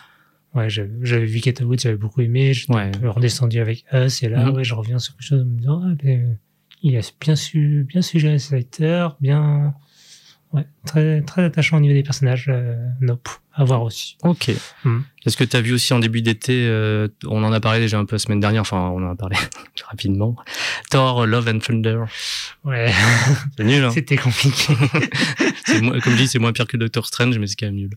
Ouais, 0.55 0.69
j'avais 0.69 1.25
vu 1.25 1.39
Out, 1.41 1.79
j'avais 1.81 1.95
beaucoup 1.95 2.21
aimé. 2.21 2.53
J'étais 2.53 2.73
Ouais. 2.73 2.91
redescendu 3.03 3.59
avec 3.59 3.85
Us 3.93 4.23
et 4.23 4.29
là, 4.29 4.45
Mhm. 4.45 4.55
ouais, 4.55 4.63
je 4.63 4.73
reviens 4.73 4.97
sur 4.99 5.13
quelque 5.15 5.25
chose 5.27 5.41
en 5.41 5.45
me 5.45 5.57
disant, 5.59 5.81
ah, 5.85 5.93
ben, 6.03 6.37
il 6.81 6.97
a 6.97 7.01
bien 7.21 7.35
su, 7.35 7.85
bien 7.87 8.01
su 8.01 8.19
gérer 8.19 8.39
ses 8.39 8.55
acteurs, 8.55 9.15
bien, 9.21 9.73
ouais, 10.53 10.65
très, 10.85 11.21
très 11.21 11.43
attachant 11.43 11.77
au 11.77 11.81
niveau 11.81 11.93
des 11.93 12.01
personnages. 12.03 12.47
Euh, 12.49 12.75
nope, 13.01 13.29
à 13.53 13.63
voir 13.63 13.83
aussi. 13.83 14.17
Ok. 14.23 14.49
Mhm. 14.85 15.03
Est-ce 15.25 15.37
que 15.37 15.43
tu 15.43 15.55
as 15.55 15.61
vu 15.61 15.73
aussi 15.73 15.93
en 15.93 15.99
début 15.99 16.21
d'été, 16.23 16.65
euh, 16.67 17.07
on 17.27 17.43
en 17.43 17.51
a 17.53 17.59
parlé 17.59 17.79
déjà 17.79 17.99
un 17.99 18.05
peu 18.05 18.15
la 18.15 18.19
semaine 18.19 18.39
dernière, 18.39 18.61
enfin 18.61 18.89
on 18.95 19.03
en 19.05 19.11
a 19.11 19.15
parlé 19.15 19.35
rapidement, 19.87 20.35
Thor, 20.89 21.27
Love 21.27 21.47
and 21.49 21.59
Thunder? 21.59 22.05
Ouais, 22.65 22.91
C'est 23.57 23.63
nul, 23.63 23.83
hein 23.83 23.89
c'était 23.91 24.17
compliqué. 24.17 24.73
Moins- 25.81 25.99
Comme 26.01 26.13
je 26.13 26.17
dis, 26.17 26.27
c'est 26.27 26.39
moins 26.39 26.51
pire 26.51 26.67
que 26.67 26.75
Doctor 26.77 27.05
Strange, 27.05 27.37
mais 27.39 27.47
c'est 27.47 27.55
quand 27.55 27.67
même 27.67 27.75
nul. 27.75 27.91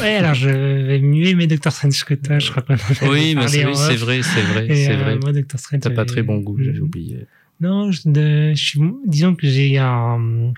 ouais, 0.00 0.16
alors 0.16 0.34
je 0.34 0.50
vais 0.50 1.00
mieux 1.00 1.26
aimer 1.28 1.46
Doctor 1.46 1.72
Strange 1.72 2.04
que 2.04 2.14
toi, 2.14 2.38
je 2.38 2.50
crois 2.50 2.62
avait 2.68 3.08
Oui, 3.08 3.34
mais 3.34 3.48
c'est 3.48 3.62
vrai, 3.64 4.22
c'est 4.22 4.42
vrai, 4.42 4.66
c'est 4.74 4.92
euh, 4.92 4.96
vrai. 4.96 5.16
Moi, 5.18 5.32
Doctor 5.32 5.58
Strange. 5.58 5.80
T'as 5.80 5.90
pas 5.90 6.04
très 6.04 6.22
bon 6.22 6.38
goût, 6.38 6.58
j'avais 6.62 6.80
oublié. 6.80 7.26
Non, 7.60 7.90
je, 7.90 8.00
de- 8.06 8.52
je 8.54 8.78
disons 9.06 9.34
que 9.34 9.46
j'ai 9.48 9.78
un, 9.78 10.52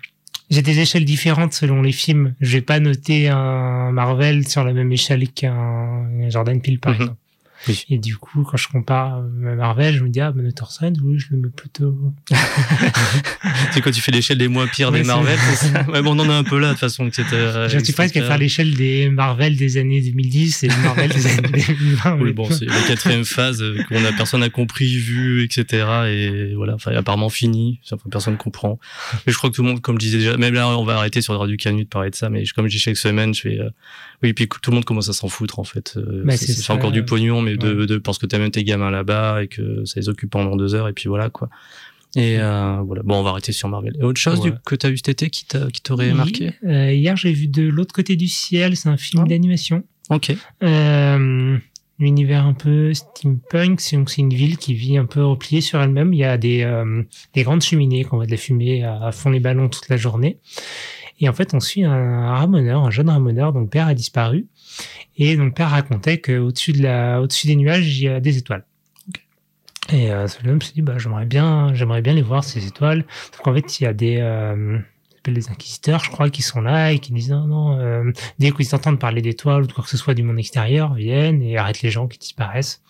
j'ai 0.51 0.63
des 0.63 0.81
échelles 0.81 1.05
différentes 1.05 1.53
selon 1.53 1.81
les 1.83 1.93
films. 1.93 2.35
Je 2.41 2.53
vais 2.53 2.63
pas 2.63 2.81
noter 2.81 3.29
un 3.29 3.93
Marvel 3.93 4.49
sur 4.49 4.65
la 4.65 4.73
même 4.73 4.91
échelle 4.91 5.29
qu'un 5.31 6.09
Jordan 6.29 6.61
Peele, 6.61 6.81
par 6.81 6.93
Mhm. 6.95 7.01
exemple. 7.03 7.19
Oui. 7.69 7.85
Et 7.91 7.99
du 7.99 8.17
coup, 8.17 8.43
quand 8.43 8.57
je 8.57 8.69
compare 8.69 9.19
euh, 9.19 9.57
Marvel, 9.57 9.97
je 9.97 10.05
me 10.05 10.09
dis, 10.09 10.21
ah, 10.21 10.33
ben, 10.33 10.51
Thorson, 10.53 10.93
oui, 11.03 11.19
je 11.19 11.27
le 11.31 11.39
mets 11.39 11.49
plutôt. 11.49 11.97
c'est 13.73 13.81
quand 13.81 13.91
tu 13.91 14.01
fais 14.01 14.13
l'échelle 14.13 14.39
des 14.39 14.49
moins 14.49 14.67
pires 14.67 14.91
Ouais, 14.91 15.01
des 15.01 15.07
Marvel, 15.07 15.39
c'est 15.51 15.69
ça 15.73 15.83
Ouais, 15.91 16.03
bon, 16.03 16.19
on 16.19 16.21
en 16.25 16.31
a 16.31 16.35
un 16.35 16.45
peu 16.45 16.59
là, 16.59 16.69
de 16.69 16.73
toute 16.73 16.81
façon. 16.81 17.09
que 17.11 17.23
euh, 17.35 17.69
je 17.69 17.79
suis 17.79 17.93
presque 17.93 18.17
à 18.17 18.23
faire 18.23 18.39
l'échelle 18.39 18.75
des 18.75 19.09
Marvel 19.11 19.57
des 19.57 19.77
années 19.77 20.01
2010 20.01 20.63
et 20.65 20.69
des 20.69 20.77
Marvel 20.77 21.11
des 21.11 21.27
années 21.27 21.49
2020. 21.69 22.19
Oui, 22.21 22.33
bon, 22.33 22.51
c'est 22.51 22.67
la 22.67 22.81
quatrième 22.87 23.25
phase 23.25 23.63
euh, 23.63 23.83
qu'on 23.89 24.05
a 24.05 24.13
personne 24.13 24.43
a 24.43 24.51
compris, 24.51 24.97
vu, 24.97 25.43
etc. 25.45 25.87
Et 26.09 26.55
voilà, 26.55 26.75
enfin, 26.75 26.93
apparemment 26.93 27.29
fini. 27.29 27.81
Enfin, 27.85 27.97
personne 28.11 28.37
comprend. 28.37 28.79
Mais 29.27 29.33
je 29.33 29.39
crois 29.39 29.51
que 29.51 29.55
tout 29.57 29.63
le 29.63 29.69
monde, 29.69 29.81
comme 29.81 29.97
je 30.01 30.07
disais 30.07 30.19
déjà, 30.19 30.37
même 30.37 30.55
là, 30.55 30.69
on 30.69 30.85
va 30.85 30.97
arrêter 30.97 31.21
sur 31.23 31.39
Radio 31.39 31.57
Canu 31.57 31.85
de 31.85 31.89
parler 31.89 32.11
de 32.11 32.15
ça, 32.15 32.29
mais 32.31 32.45
comme 32.55 32.67
je 32.67 32.73
dis 32.73 32.79
chaque 32.79 32.97
semaine, 32.97 33.35
je 33.35 33.41
fais, 33.43 33.59
euh, 33.61 33.71
oui, 34.23 34.33
puis 34.33 34.49
tout 34.49 34.71
le 34.71 34.77
monde 34.77 34.85
commence 34.85 35.09
à 35.09 35.13
s'en 35.13 35.29
foutre, 35.29 35.59
en 35.59 35.65
fait. 35.65 35.95
Euh, 35.97 36.23
Bah, 36.25 36.37
c'est 36.37 36.71
encore 36.71 36.93
du 36.93 37.05
pognon, 37.05 37.43
mais 37.43 37.54
de, 37.57 37.75
Ouais. 37.81 37.87
de, 37.87 37.99
parce 37.99 38.19
que 38.19 38.27
même 38.37 38.51
tes 38.51 38.65
gamins 38.65 38.91
là-bas 38.91 39.43
et 39.43 39.49
que 39.49 39.85
ça 39.85 40.01
les 40.01 40.09
occupe 40.09 40.31
pendant 40.31 40.57
deux 40.57 40.75
heures, 40.75 40.89
et 40.89 40.93
puis 40.93 41.09
voilà, 41.09 41.31
quoi. 41.31 41.49
Et 42.17 42.37
euh, 42.39 42.81
voilà. 42.87 43.03
Bon, 43.03 43.17
on 43.19 43.23
va 43.23 43.31
arrêter 43.31 43.51
sur 43.53 43.69
Marvel. 43.69 43.97
Et 43.99 44.05
autre 44.05 44.21
chose 44.21 44.39
Ouais. 44.41 44.51
du, 44.53 44.57
que 44.65 44.77
t'as 44.77 44.89
eu 44.91 44.97
cet 44.97 45.09
été 45.09 45.31
qui 45.31 45.47
t'a- 45.47 45.69
qui 45.73 45.81
t'aurait 45.83 46.11
Oui, 46.11 46.15
marqué? 46.17 46.53
euh, 46.65 46.93
hier, 46.93 47.17
j'ai 47.17 47.33
vu 47.33 47.49
De 47.49 47.63
l'autre 47.65 47.93
côté 47.93 48.15
du 48.17 48.29
ciel, 48.29 48.77
c'est 48.77 48.89
un 48.89 48.97
film 48.97 49.25
Ah. 49.27 49.29
d'animation. 49.29 49.83
Ok. 50.11 50.37
Euh, 50.63 51.57
l'univers 51.99 52.47
un 52.47 52.53
peu 52.55 52.93
steampunk, 52.95 53.81
c'est 53.81 53.97
une 54.21 54.33
ville 54.35 54.59
qui 54.59 54.75
vit 54.75 54.97
un 54.99 55.07
peu 55.07 55.25
repliée 55.25 55.61
sur 55.61 55.81
elle-même. 55.81 56.13
Il 56.13 56.19
y 56.19 56.25
a 56.25 56.37
des, 56.39 56.65
des 57.35 57.43
grandes 57.43 57.63
cheminées 57.63 58.05
qu'on 58.05 58.17
voit 58.17 58.27
de 58.27 58.31
la 58.31 58.37
fumée 58.37 58.83
à, 58.85 59.07
à 59.07 59.13
fond 59.13 59.31
les 59.31 59.41
ballons 59.41 59.69
toute 59.69 59.89
la 59.89 59.97
journée. 59.97 60.39
Et 61.21 61.29
en 61.29 61.33
fait, 61.33 61.55
on 61.55 61.61
suit 61.61 61.85
un 61.85 62.33
ramoneur, 62.35 62.83
un 62.85 62.91
jeune 62.91 63.09
ramoneur 63.09 63.53
dont 63.53 63.61
le 63.61 63.69
père 63.69 63.87
a 63.87 63.95
disparu. 63.95 64.47
Et 65.17 65.37
dont 65.37 65.45
le 65.45 65.53
père 65.53 65.71
racontait 65.71 66.21
qu'au-dessus 66.21 66.73
de 66.73 66.83
la, 66.83 67.21
au-dessus 67.21 67.47
des 67.47 67.57
nuages, 67.57 67.87
il 67.99 68.05
y 68.05 68.09
a 68.09 68.21
des 68.21 68.37
étoiles. 68.39 68.65
Et 69.93 70.11
euh, 70.11 70.27
ce 70.29 70.41
jeune 70.41 70.53
homme 70.53 70.63
se 70.63 70.73
dit, 70.73 70.83
bah, 70.83 70.99
j'aimerais 70.99 71.27
bien, 71.27 71.73
j'aimerais 71.75 72.01
bien 72.03 72.15
les 72.15 72.23
voir, 72.23 72.43
ces 72.43 72.67
étoiles. 72.67 73.05
Donc 73.37 73.47
en 73.47 73.55
fait, 73.55 73.79
il 73.81 73.85
y 73.85 73.87
a 73.87 73.93
des, 73.93 74.17
euh, 74.19 74.79
des 75.27 75.49
inquisiteurs, 75.51 76.03
je 76.03 76.11
crois, 76.11 76.31
qui 76.31 76.43
sont 76.43 76.61
là 76.63 76.93
et 76.93 76.99
qui 76.99 77.13
disent, 77.13 77.31
non, 77.31 77.47
non, 77.47 77.79
euh, 77.79 78.11
dès 78.39 78.51
qu'ils 78.51 78.75
entendent 78.75 78.99
parler 78.99 79.21
d'étoiles 79.23 79.63
ou 79.63 79.67
de 79.67 79.73
quoi 79.73 79.85
que 79.85 79.91
ce 79.91 79.97
soit 79.99 80.15
du 80.15 80.23
monde 80.23 80.39
extérieur, 80.39 80.95
viennent 80.95 81.43
et 81.43 81.59
arrêtent 81.59 81.83
les 81.83 81.91
gens 81.91 82.09
qui 82.09 82.19
disparaissent. 82.19 82.83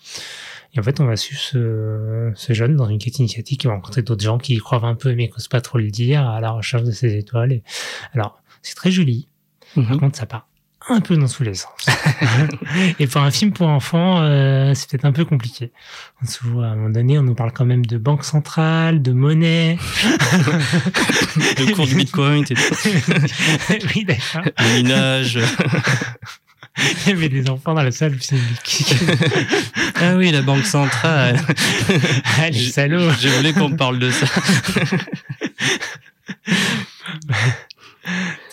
Et 0.73 0.79
en 0.79 0.83
fait, 0.83 0.99
on 1.01 1.05
va 1.05 1.15
suivre 1.17 1.39
ce, 1.41 2.31
ce 2.33 2.53
jeune 2.53 2.75
dans 2.75 2.87
une 2.87 2.97
quête 2.97 3.19
initiatique 3.19 3.61
qui 3.61 3.67
va 3.67 3.73
rencontrer 3.73 4.01
d'autres 4.01 4.23
gens 4.23 4.37
qui 4.37 4.55
y 4.55 4.57
croient 4.57 4.83
un 4.85 4.95
peu 4.95 5.13
mais 5.15 5.27
qui 5.27 5.33
n'osent 5.33 5.47
pas 5.47 5.61
trop 5.61 5.77
le 5.77 5.89
dire 5.89 6.27
à 6.27 6.39
la 6.41 6.51
recherche 6.51 6.83
de 6.83 6.91
ces 6.91 7.15
étoiles. 7.17 7.51
Et... 7.51 7.63
Alors, 8.13 8.41
c'est 8.61 8.75
très 8.75 8.91
joli. 8.91 9.27
Par 9.75 9.83
Mhm. 9.83 9.99
contre, 9.99 10.17
ça 10.17 10.25
part 10.25 10.47
un 10.87 10.99
peu 11.01 11.17
dans 11.17 11.27
tous 11.27 11.43
les 11.43 11.53
sens. 11.55 11.71
et 12.99 13.07
pour 13.07 13.21
un 13.21 13.31
film 13.31 13.51
pour 13.51 13.67
enfants, 13.67 14.21
euh, 14.21 14.73
c'est 14.75 14.89
peut-être 14.89 15.05
un 15.05 15.11
peu 15.11 15.25
compliqué. 15.25 15.71
On 16.23 16.27
se 16.27 16.39
voit 16.43 16.65
à 16.65 16.69
un 16.69 16.75
moment 16.75 16.89
donné, 16.89 17.17
on 17.17 17.23
nous 17.23 17.33
parle 17.35 17.51
quand 17.51 17.65
même 17.65 17.85
de 17.85 17.97
banque 17.97 18.23
centrale, 18.23 19.01
de 19.01 19.11
monnaie. 19.11 19.77
Le 21.57 21.73
cours 21.73 21.87
du 21.87 21.95
Bitcoin, 21.95 22.43
et 22.49 22.53
tout. 22.53 22.75
oui, 23.95 24.05
d'accord. 24.05 24.41
le 24.59 24.75
minage. 24.83 25.39
Il 26.77 27.09
y 27.09 27.13
avait 27.13 27.29
des 27.29 27.49
enfants 27.49 27.73
dans 27.73 27.83
la 27.83 27.91
salle. 27.91 28.17
Ah 30.01 30.15
oui, 30.17 30.31
la 30.31 30.41
banque 30.41 30.65
centrale. 30.65 31.39
ah, 32.37 32.49
les 32.49 32.53
J'ai- 32.59 32.71
salauds. 32.71 33.11
Je 33.19 33.29
voulais 33.29 33.53
qu'on 33.53 33.71
parle 33.77 33.97
de 33.97 34.11
ça. 34.11 34.25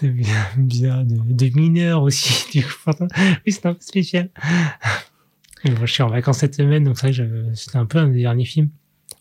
C'est 0.03 0.09
bien, 0.09 0.45
bien 0.57 1.05
de, 1.05 1.15
de 1.33 1.57
mineurs 1.57 2.03
aussi. 2.03 2.45
Du 2.59 2.65
coup, 2.65 2.91
oui, 3.47 3.53
c'est 3.53 3.67
un 3.67 3.75
peu 3.75 3.81
spécial. 3.81 4.31
Bon, 5.65 5.87
je 5.87 5.93
suis 5.93 6.03
en 6.03 6.09
vacances 6.09 6.39
cette 6.39 6.57
semaine, 6.57 6.83
donc 6.83 6.99
c'est 6.99 7.13
vrai 7.13 7.25
que 7.25 7.55
c'était 7.55 7.77
un 7.79 7.87
peu 7.87 7.99
un 7.99 8.09
des 8.09 8.21
derniers 8.23 8.45
films. 8.45 8.71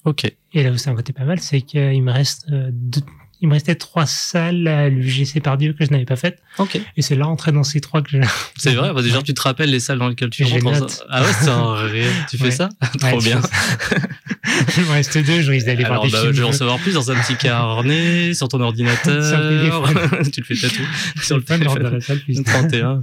Ok. 0.06 0.26
Et 0.54 0.64
là 0.64 0.72
où 0.72 0.78
c'est 0.78 0.90
un 0.90 0.96
côté 0.96 1.14
pas 1.14 1.24
mal, 1.24 1.40
c'est 1.40 1.62
qu'il 1.62 2.02
me 2.02 2.12
reste 2.12 2.48
euh, 2.52 2.72
deux- 2.74 3.02
il 3.42 3.48
me 3.48 3.54
restait 3.54 3.76
trois 3.76 4.06
salles 4.06 4.68
à 4.68 4.88
l'UGC 4.90 5.42
Pardieu 5.42 5.74
que 5.74 5.84
je 5.84 5.90
n'avais 5.92 6.06
pas 6.06 6.16
faites. 6.16 6.40
Ok. 6.60 6.80
Et 6.98 7.02
c'est 7.02 7.16
là, 7.16 7.28
entrer 7.28 7.52
dans 7.52 7.64
ces 7.64 7.82
trois 7.82 8.02
que 8.02 8.10
j'ai. 8.12 8.22
C'est 8.58 8.74
vrai, 8.76 8.94
bah, 8.94 9.02
déjà 9.02 9.22
tu 9.22 9.34
te 9.34 9.42
rappelles 9.42 9.72
les 9.72 9.80
salles 9.80 9.98
dans 10.00 10.08
lesquelles 10.10 10.30
tu 10.30 10.44
rentres. 10.44 10.68
en-. 11.02 11.06
Ah 11.10 11.22
ouais, 11.24 11.28
c'est 11.40 11.50
un 11.50 11.74
rêve. 11.74 12.12
Tu 12.30 12.38
fais 12.38 12.46
Ouais. 12.46 12.52
ça? 12.52 12.70
Trop 13.00 13.18
Ouais, 13.18 13.24
bien. 13.24 13.42
il 14.78 14.84
me 14.84 14.92
reste 14.92 15.18
deux, 15.18 15.42
je 15.42 15.52
risque 15.52 15.66
d'aller 15.66 15.84
voir 15.84 16.04
des 16.04 16.10
bah, 16.10 16.20
films. 16.22 16.34
je 16.34 16.42
veux 16.42 16.48
en 16.48 16.52
savoir 16.52 16.78
plus 16.80 16.94
dans 16.94 17.10
un 17.12 17.16
petit 17.16 17.36
carnet, 17.36 18.34
sur 18.34 18.48
ton 18.48 18.60
ordinateur. 18.62 19.24
Sur 19.26 20.32
tu 20.32 20.42
le 20.42 20.46
fais 20.46 20.56
tatouer 20.56 20.86
sur 21.16 21.24
sur 21.26 21.36
le 21.38 21.42
dans 21.42 21.58
téléphone. 21.58 21.94
la 21.94 22.02
salle. 22.02 22.20
puis- 22.20 22.44
31. 22.44 23.02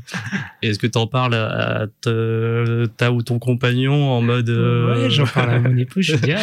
Et 0.62 0.68
est-ce 0.68 0.78
que 0.78 0.86
t'en 0.86 1.06
parles 1.06 1.34
à 1.34 1.86
te- 2.00 2.86
ta 2.96 3.10
ou 3.12 3.22
ton 3.22 3.38
compagnon 3.38 4.10
en 4.10 4.22
mode. 4.22 4.50
euh, 4.50 5.02
Ouais, 5.04 5.10
j'en 5.10 5.26
parle 5.26 5.50
à 5.50 5.58
mon 5.60 5.76
époux, 5.76 6.00
je 6.02 6.14
dis, 6.16 6.32
ah, 6.32 6.38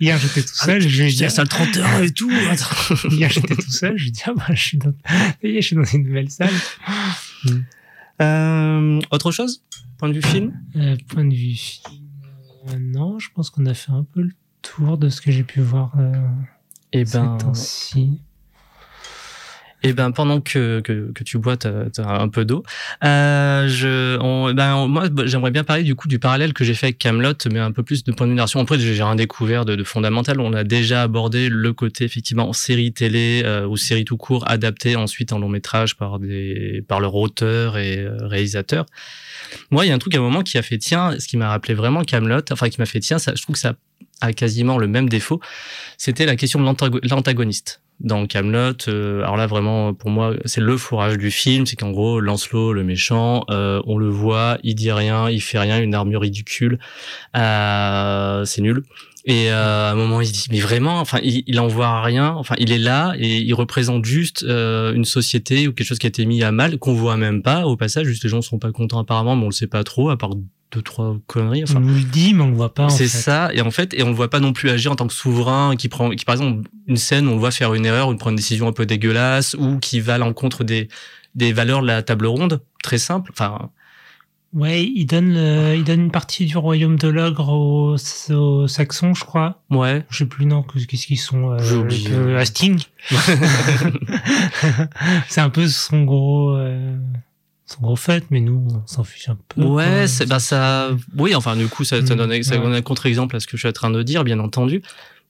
hier 0.00 0.18
j'étais 0.18 0.42
tout 0.42 0.54
seul, 0.54 0.80
je 0.80 0.88
lui 0.88 1.04
ai 1.04 1.08
Je 1.08 1.12
dit, 1.12 1.16
dis 1.18 1.24
à 1.24 1.30
salle 1.30 1.48
31 1.48 2.02
et 2.02 2.10
tout. 2.12 2.30
attends. 2.50 2.64
Hier 3.10 3.30
j'étais 3.30 3.54
tout 3.56 3.70
seul, 3.70 3.96
je 3.96 4.10
dit, 4.10 4.22
ah 4.26 4.32
bah, 4.36 4.54
je 4.54 4.62
suis 4.62 4.78
dans, 4.78 4.94
ça 5.06 5.34
y 5.42 5.56
est, 5.56 5.62
je 5.62 5.66
suis 5.66 5.76
dans 5.76 5.84
une 5.84 6.04
nouvelle 6.04 6.30
salle. 6.30 6.50
Euh, 8.22 9.00
autre 9.10 9.32
chose? 9.32 9.62
Point 9.98 10.08
de 10.08 10.14
vue 10.14 10.22
film? 10.22 10.52
Euh, 10.76 10.96
point 11.08 11.24
de 11.24 11.34
vue 11.34 11.54
film, 11.54 12.08
euh, 12.68 12.78
non, 12.78 13.18
je 13.18 13.28
pense 13.34 13.50
qu'on 13.50 13.66
a 13.66 13.74
fait 13.74 13.92
un 13.92 14.04
peu 14.04 14.22
le 14.22 14.32
tour 14.62 14.98
de 14.98 15.08
ce 15.08 15.20
que 15.20 15.30
j'ai 15.30 15.44
pu 15.44 15.60
voir 15.60 15.92
euh, 15.98 16.12
Eh 16.92 17.04
ben, 17.04 17.36
temps-ci. 17.38 18.20
Eh 19.86 19.92
ben, 19.92 20.12
pendant 20.12 20.40
que, 20.40 20.80
que, 20.80 21.24
tu 21.24 21.36
bois, 21.36 21.58
t'as 21.58 21.84
as 21.98 22.22
un 22.22 22.28
peu 22.30 22.46
d'eau. 22.46 22.62
Euh, 23.04 23.68
je, 23.68 24.52
ben, 24.54 24.86
moi, 24.86 25.10
bah, 25.10 25.24
j'aimerais 25.26 25.50
bien 25.50 25.62
parler 25.62 25.82
du 25.82 25.94
coup 25.94 26.08
du 26.08 26.18
parallèle 26.18 26.54
que 26.54 26.64
j'ai 26.64 26.72
fait 26.72 26.86
avec 26.86 26.98
Camelot, 26.98 27.34
mais 27.52 27.58
un 27.58 27.70
peu 27.70 27.82
plus 27.82 28.02
de 28.02 28.10
point 28.10 28.26
de 28.26 28.30
vue 28.32 28.36
narration. 28.36 28.60
Après, 28.60 28.78
j'ai 28.78 28.94
rien 28.94 29.14
découvert 29.14 29.66
de, 29.66 29.84
fondamental. 29.84 30.40
On 30.40 30.54
a 30.54 30.64
déjà 30.64 31.02
abordé 31.02 31.50
le 31.50 31.74
côté 31.74 32.04
effectivement 32.04 32.50
série 32.54 32.94
télé 32.94 33.42
euh, 33.44 33.66
ou 33.66 33.76
série 33.76 34.06
tout 34.06 34.16
court 34.16 34.48
adaptée 34.48 34.96
ensuite 34.96 35.34
en 35.34 35.38
long 35.38 35.50
métrage 35.50 35.96
par 35.96 36.18
des 36.18 36.82
par 36.88 37.00
leur 37.00 37.14
auteur 37.14 37.76
et 37.76 37.98
euh, 37.98 38.16
réalisateur. 38.22 38.86
Moi, 39.70 39.84
il 39.84 39.90
y 39.90 39.92
a 39.92 39.94
un 39.94 39.98
truc 39.98 40.14
à 40.14 40.18
un 40.18 40.22
moment 40.22 40.40
qui 40.40 40.56
a 40.56 40.62
fait 40.62 40.78
tiens, 40.78 41.14
ce 41.18 41.28
qui 41.28 41.36
m'a 41.36 41.50
rappelé 41.50 41.74
vraiment 41.74 42.04
Camelot, 42.04 42.40
enfin 42.50 42.70
qui 42.70 42.80
m'a 42.80 42.86
fait 42.86 43.00
tiens, 43.00 43.18
ça, 43.18 43.34
je 43.36 43.42
trouve 43.42 43.54
que 43.54 43.60
ça 43.60 43.74
a 44.22 44.32
quasiment 44.32 44.78
le 44.78 44.86
même 44.86 45.10
défaut. 45.10 45.40
C'était 45.98 46.24
la 46.24 46.36
question 46.36 46.58
de 46.58 46.64
l'antago- 46.64 47.00
l'antagoniste 47.02 47.82
dans 48.00 48.26
Camelot. 48.26 48.88
euh, 48.88 49.22
alors 49.22 49.36
là, 49.36 49.46
vraiment, 49.46 49.94
pour 49.94 50.10
moi, 50.10 50.34
c'est 50.44 50.60
le 50.60 50.76
fourrage 50.76 51.16
du 51.18 51.30
film. 51.30 51.66
C'est 51.66 51.76
qu'en 51.76 51.90
gros, 51.90 52.20
Lancelot, 52.20 52.72
le 52.72 52.84
méchant, 52.84 53.44
euh, 53.50 53.80
on 53.86 53.98
le 53.98 54.08
voit, 54.08 54.58
il 54.62 54.74
dit 54.74 54.92
rien, 54.92 55.30
il 55.30 55.40
fait 55.40 55.58
rien, 55.58 55.80
une 55.80 55.94
armure 55.94 56.22
ridicule, 56.22 56.78
euh, 57.36 58.44
c'est 58.44 58.60
nul. 58.62 58.82
Et 59.26 59.50
euh, 59.50 59.88
à 59.88 59.92
un 59.92 59.94
moment, 59.94 60.20
il 60.20 60.26
se 60.26 60.32
dit, 60.32 60.48
mais 60.50 60.60
vraiment, 60.60 61.00
enfin, 61.00 61.18
il, 61.22 61.44
il 61.46 61.58
en 61.58 61.66
voit 61.66 62.02
rien. 62.02 62.34
Enfin, 62.34 62.54
il 62.58 62.72
est 62.72 62.78
là 62.78 63.14
et 63.18 63.38
il 63.38 63.54
représente 63.54 64.04
juste 64.04 64.42
euh, 64.42 64.92
une 64.92 65.06
société 65.06 65.66
ou 65.66 65.72
quelque 65.72 65.86
chose 65.86 65.98
qui 65.98 66.06
a 66.06 66.08
été 66.08 66.26
mis 66.26 66.42
à 66.42 66.52
mal, 66.52 66.78
qu'on 66.78 66.92
voit 66.92 67.16
même 67.16 67.42
pas. 67.42 67.66
Au 67.66 67.76
passage, 67.76 68.06
juste 68.06 68.22
les 68.22 68.28
gens 68.28 68.42
sont 68.42 68.58
pas 68.58 68.70
contents 68.70 68.98
apparemment, 68.98 69.34
mais 69.34 69.44
on 69.44 69.48
le 69.48 69.52
sait 69.52 69.66
pas 69.66 69.82
trop, 69.82 70.10
à 70.10 70.18
part 70.18 70.34
deux 70.74 70.82
trois 70.82 71.16
conneries. 71.26 71.62
Enfin, 71.64 71.76
on 71.76 71.80
nous 71.80 71.94
le 71.94 72.02
dit, 72.02 72.34
mais 72.34 72.42
on 72.42 72.50
le 72.50 72.56
voit 72.56 72.74
pas. 72.74 72.88
c'est 72.88 73.08
ça, 73.08 73.50
et 73.54 73.60
en 73.60 73.70
fait, 73.70 73.94
et 73.94 74.02
on 74.02 74.08
le 74.08 74.14
voit 74.14 74.30
pas 74.30 74.40
non 74.40 74.52
plus 74.52 74.70
agir 74.70 74.92
en 74.92 74.96
tant 74.96 75.06
que 75.06 75.12
souverain, 75.14 75.76
qui 75.76 75.88
prend, 75.88 76.10
qui 76.10 76.24
par 76.24 76.34
exemple 76.34 76.68
une 76.86 76.96
scène, 76.96 77.28
on 77.28 77.32
le 77.34 77.38
voit 77.38 77.50
faire 77.50 77.74
une 77.74 77.86
erreur, 77.86 78.08
ou 78.08 78.16
prendre 78.16 78.30
une 78.32 78.36
décision 78.36 78.68
un 78.68 78.72
peu 78.72 78.86
dégueulasse, 78.86 79.54
ou 79.58 79.78
qui 79.78 80.00
va 80.00 80.14
à 80.14 80.18
l'encontre 80.18 80.64
des 80.64 80.88
des 81.34 81.52
valeurs 81.52 81.82
de 81.82 81.86
la 81.88 82.02
table 82.02 82.26
ronde, 82.26 82.62
très 82.82 82.98
simple. 82.98 83.30
Enfin, 83.32 83.70
Ouais, 84.52 84.84
il 84.84 85.04
donne, 85.06 85.34
le- 85.34 85.74
il 85.74 85.82
donne 85.82 86.02
une 86.02 86.10
partie 86.12 86.46
du 86.46 86.56
royaume 86.56 86.96
de 86.96 87.08
l'ogre 87.08 87.48
aux, 87.52 87.96
aux 88.32 88.68
Saxons, 88.68 89.12
je 89.12 89.24
crois. 89.24 89.60
ouais, 89.70 90.06
Je 90.10 90.18
sais 90.18 90.26
plus, 90.26 90.46
non, 90.46 90.62
que- 90.62 90.78
qu'est-ce 90.78 91.08
qu'ils 91.08 91.18
sont 91.18 91.50
euh, 91.50 91.58
J'ai 91.58 91.74
oublié. 91.74 92.36
Hastings. 92.36 92.84
c'est 95.28 95.40
un 95.40 95.50
peu 95.50 95.66
son 95.66 96.04
gros, 96.04 96.50
euh, 96.56 96.96
son 97.66 97.80
gros 97.82 97.96
fait, 97.96 98.24
mais 98.30 98.40
nous, 98.40 98.66
on 98.70 98.86
s'en 98.86 99.04
fiche 99.04 99.28
un 99.28 99.38
peu. 99.48 99.62
ouais, 99.62 100.06
c'est 100.06 100.26
bah 100.26 100.38
ça, 100.38 100.90
oui, 101.16 101.34
enfin 101.34 101.56
du 101.56 101.66
coup, 101.68 101.84
ça, 101.84 102.04
ça 102.04 102.14
Mm, 102.14 102.18
donne, 102.18 102.42
ça 102.42 102.56
ouais. 102.56 102.62
donne 102.62 102.74
un 102.74 102.82
contre-exemple 102.82 103.36
à 103.36 103.40
ce 103.40 103.46
que 103.46 103.56
je 103.56 103.62
suis 103.62 103.68
en 103.68 103.72
train 103.72 103.90
de 103.90 104.02
dire, 104.02 104.22
bien 104.24 104.38
entendu. 104.38 104.82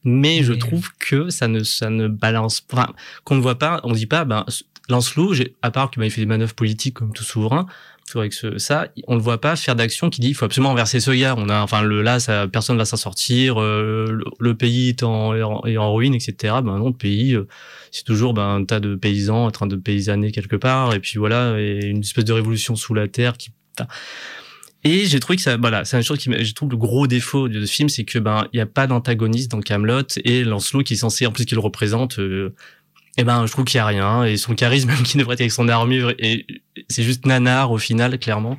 Mais 0.06 0.42
je 0.42 0.52
trouve 0.52 0.90
que 0.98 1.30
ça 1.30 1.48
ne, 1.48 1.62
ça 1.62 1.88
ne 1.90 2.08
balance, 2.08 2.62
enfin, 2.70 2.92
qu'on 3.24 3.36
ne 3.36 3.40
voit 3.40 3.58
pas, 3.58 3.80
on 3.84 3.92
dit 3.92 4.06
pas, 4.06 4.24
ben, 4.24 4.44
Lancelot, 4.90 5.32
à 5.62 5.70
part 5.70 5.90
qu'il 5.90 6.00
bah, 6.00 6.06
il 6.06 6.10
fait 6.10 6.20
des 6.20 6.26
manœuvres 6.26 6.52
politiques 6.54 6.94
comme 6.94 7.12
tout 7.14 7.24
souverain, 7.24 7.64
que 8.12 8.28
ce- 8.30 8.58
ça, 8.58 8.88
on 9.08 9.14
ne 9.14 9.20
voit 9.20 9.40
pas 9.40 9.56
faire 9.56 9.74
d'action 9.76 10.10
qui 10.10 10.20
dit 10.20 10.28
il 10.28 10.34
faut 10.34 10.44
absolument 10.44 10.68
renverser 10.70 11.00
ce 11.00 11.10
gars. 11.10 11.34
On 11.38 11.48
a, 11.48 11.60
enfin, 11.62 11.80
le, 11.82 12.02
là, 12.02 12.20
ça, 12.20 12.46
personne 12.48 12.76
va 12.76 12.84
s'en 12.84 12.98
sortir. 12.98 13.60
euh, 13.62 14.06
le, 14.10 14.24
le 14.38 14.54
pays 14.54 14.90
est 14.90 15.02
en, 15.02 15.34
est 15.34 15.42
en, 15.42 15.62
est 15.64 15.78
en 15.78 15.94
ruine, 15.94 16.14
etc. 16.14 16.56
Ben 16.62 16.76
non, 16.78 16.88
le 16.88 16.92
pays, 16.92 17.32
euh, 17.34 17.48
c'est 17.94 18.02
toujours 18.02 18.34
ben, 18.34 18.56
un 18.56 18.64
tas 18.64 18.80
de 18.80 18.96
paysans 18.96 19.46
en 19.46 19.50
train 19.52 19.68
de 19.68 19.76
paysanner 19.76 20.32
quelque 20.32 20.56
part, 20.56 20.94
et 20.94 20.98
puis 20.98 21.16
voilà, 21.16 21.60
et 21.60 21.86
une 21.86 22.00
espèce 22.00 22.24
de 22.24 22.32
révolution 22.32 22.74
sous 22.74 22.92
la 22.92 23.06
terre 23.06 23.36
qui. 23.36 23.50
et 24.82 25.06
j'ai 25.06 25.20
trouvé 25.20 25.36
que 25.36 25.42
ça, 25.42 25.56
voilà, 25.56 25.84
c'est 25.84 25.96
une 25.96 26.02
chose 26.02 26.18
qui, 26.18 26.28
je 26.44 26.54
trouve 26.54 26.70
le 26.70 26.76
gros 26.76 27.06
défaut 27.06 27.48
de 27.48 27.64
ce 27.64 27.72
film, 27.72 27.88
c'est 27.88 28.04
que 28.04 28.18
ben 28.18 28.48
il 28.52 28.56
y 28.56 28.60
a 28.60 28.66
pas 28.66 28.88
d'antagoniste 28.88 29.52
dans 29.52 29.60
Camelot 29.60 30.02
et 30.24 30.42
Lancelot 30.42 30.82
qui 30.82 30.94
est 30.94 30.96
censé, 30.96 31.24
en 31.24 31.30
plus 31.30 31.44
qu'il 31.44 31.60
représente, 31.60 32.18
euh, 32.18 32.52
ben 33.16 33.46
je 33.46 33.52
trouve 33.52 33.64
qu'il 33.64 33.78
y 33.78 33.80
a 33.80 33.86
rien 33.86 34.24
et 34.24 34.36
son 34.38 34.56
charisme 34.56 34.90
qui 35.04 35.16
devrait 35.16 35.34
être 35.34 35.42
avec 35.42 35.52
son 35.52 35.68
armure 35.68 36.12
et 36.18 36.46
c'est 36.88 37.04
juste 37.04 37.26
nanar 37.26 37.70
au 37.70 37.78
final 37.78 38.18
clairement. 38.18 38.58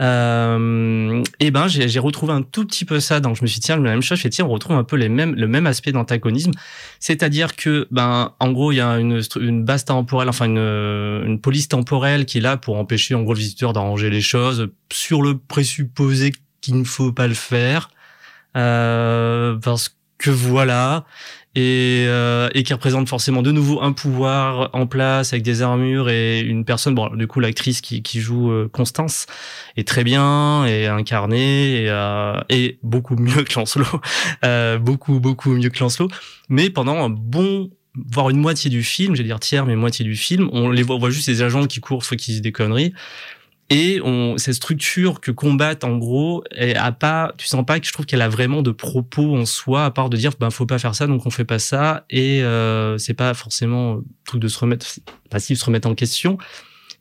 Euh, 0.00 1.22
et 1.40 1.50
ben 1.50 1.66
j'ai 1.66 1.98
retrouvé 1.98 2.32
un 2.32 2.42
tout 2.42 2.64
petit 2.64 2.84
peu 2.84 3.00
ça. 3.00 3.20
Donc 3.20 3.36
je 3.36 3.42
me 3.42 3.46
suis 3.46 3.60
dit, 3.60 3.66
tiens, 3.66 3.76
la 3.76 3.90
même 3.90 4.02
chose. 4.02 4.18
Je 4.18 4.22
fais 4.22 4.30
tiens, 4.30 4.44
on 4.44 4.50
retrouve 4.50 4.76
un 4.76 4.84
peu 4.84 4.96
les 4.96 5.08
mêmes 5.08 5.34
le 5.34 5.48
même 5.48 5.66
aspect 5.66 5.92
d'antagonisme, 5.92 6.52
c'est-à-dire 7.00 7.56
que 7.56 7.88
ben 7.90 8.34
en 8.38 8.52
gros 8.52 8.72
il 8.72 8.76
y 8.76 8.80
a 8.80 8.98
une 8.98 9.20
une 9.40 9.64
base 9.64 9.84
temporelle, 9.84 10.28
enfin 10.28 10.46
une 10.46 10.58
une 11.26 11.40
police 11.40 11.68
temporelle 11.68 12.26
qui 12.26 12.38
est 12.38 12.42
là 12.42 12.56
pour 12.56 12.76
empêcher 12.78 13.14
en 13.14 13.22
gros 13.22 13.34
le 13.34 13.40
visiteur 13.40 13.72
d'arranger 13.72 14.10
les 14.10 14.20
choses 14.20 14.68
sur 14.92 15.22
le 15.22 15.36
présupposé 15.36 16.32
qu'il 16.60 16.78
ne 16.78 16.84
faut 16.84 17.12
pas 17.12 17.26
le 17.26 17.34
faire 17.34 17.90
euh, 18.56 19.56
parce 19.56 19.96
que 20.18 20.30
voilà 20.30 21.04
et, 21.58 22.04
euh, 22.06 22.48
et 22.54 22.62
qui 22.62 22.72
représente 22.72 23.08
forcément 23.08 23.42
de 23.42 23.50
nouveau 23.50 23.82
un 23.82 23.92
pouvoir 23.92 24.70
en 24.74 24.86
place 24.86 25.32
avec 25.32 25.42
des 25.42 25.60
armures 25.60 26.08
et 26.08 26.38
une 26.38 26.64
personne. 26.64 26.94
Bon 26.94 27.08
du 27.08 27.26
coup 27.26 27.40
l'actrice 27.40 27.80
qui, 27.80 28.00
qui 28.02 28.20
joue 28.20 28.52
euh, 28.52 28.68
Constance 28.72 29.26
est 29.76 29.86
très 29.86 30.04
bien 30.04 30.64
et 30.66 30.86
incarnée 30.86 31.82
et, 31.82 31.90
euh, 31.90 32.38
et 32.48 32.78
beaucoup 32.84 33.16
mieux 33.16 33.42
que 33.42 33.58
Lancelot. 33.58 33.86
Euh, 34.44 34.78
beaucoup 34.78 35.20
beaucoup 35.20 35.50
mieux 35.50 35.68
que 35.68 35.80
Lancelot. 35.80 36.08
Mais 36.48 36.70
pendant 36.70 36.96
un 37.04 37.08
bon 37.08 37.70
voire 38.12 38.30
une 38.30 38.38
moitié 38.38 38.70
du 38.70 38.84
film, 38.84 39.16
j'allais 39.16 39.28
dire 39.28 39.40
tiers, 39.40 39.66
mais 39.66 39.74
moitié 39.74 40.04
du 40.04 40.14
film, 40.14 40.48
on 40.52 40.70
les 40.70 40.82
voit, 40.82 40.96
on 40.96 40.98
voit 40.98 41.10
juste 41.10 41.28
des 41.28 41.42
agents 41.42 41.66
qui 41.66 41.80
courent, 41.80 42.04
soit 42.04 42.16
qui 42.16 42.32
disent 42.32 42.42
des 42.42 42.52
conneries. 42.52 42.92
Et 43.70 44.00
on, 44.02 44.38
cette 44.38 44.54
structure 44.54 45.20
que 45.20 45.30
combattent 45.30 45.84
en 45.84 45.98
gros, 45.98 46.42
elle 46.52 46.78
a 46.78 46.90
pas, 46.90 47.34
tu 47.36 47.46
sens 47.46 47.66
pas 47.66 47.78
que 47.78 47.86
je 47.86 47.92
trouve 47.92 48.06
qu'elle 48.06 48.22
a 48.22 48.28
vraiment 48.28 48.62
de 48.62 48.70
propos 48.70 49.36
en 49.36 49.44
soi, 49.44 49.84
à 49.84 49.90
part 49.90 50.08
de 50.08 50.16
dire, 50.16 50.32
ben 50.40 50.50
faut 50.50 50.64
pas 50.64 50.78
faire 50.78 50.94
ça, 50.94 51.06
donc 51.06 51.26
on 51.26 51.30
fait 51.30 51.44
pas 51.44 51.58
ça. 51.58 52.06
Et 52.08 52.42
euh, 52.42 52.96
c'est 52.96 53.14
pas 53.14 53.34
forcément 53.34 53.96
un 53.96 54.02
truc 54.24 54.40
de 54.40 54.48
se 54.48 54.58
remettre, 54.58 54.86
pas 55.28 55.38
si 55.38 55.54
se 55.54 55.64
remettre 55.66 55.86
en 55.86 55.94
question, 55.94 56.38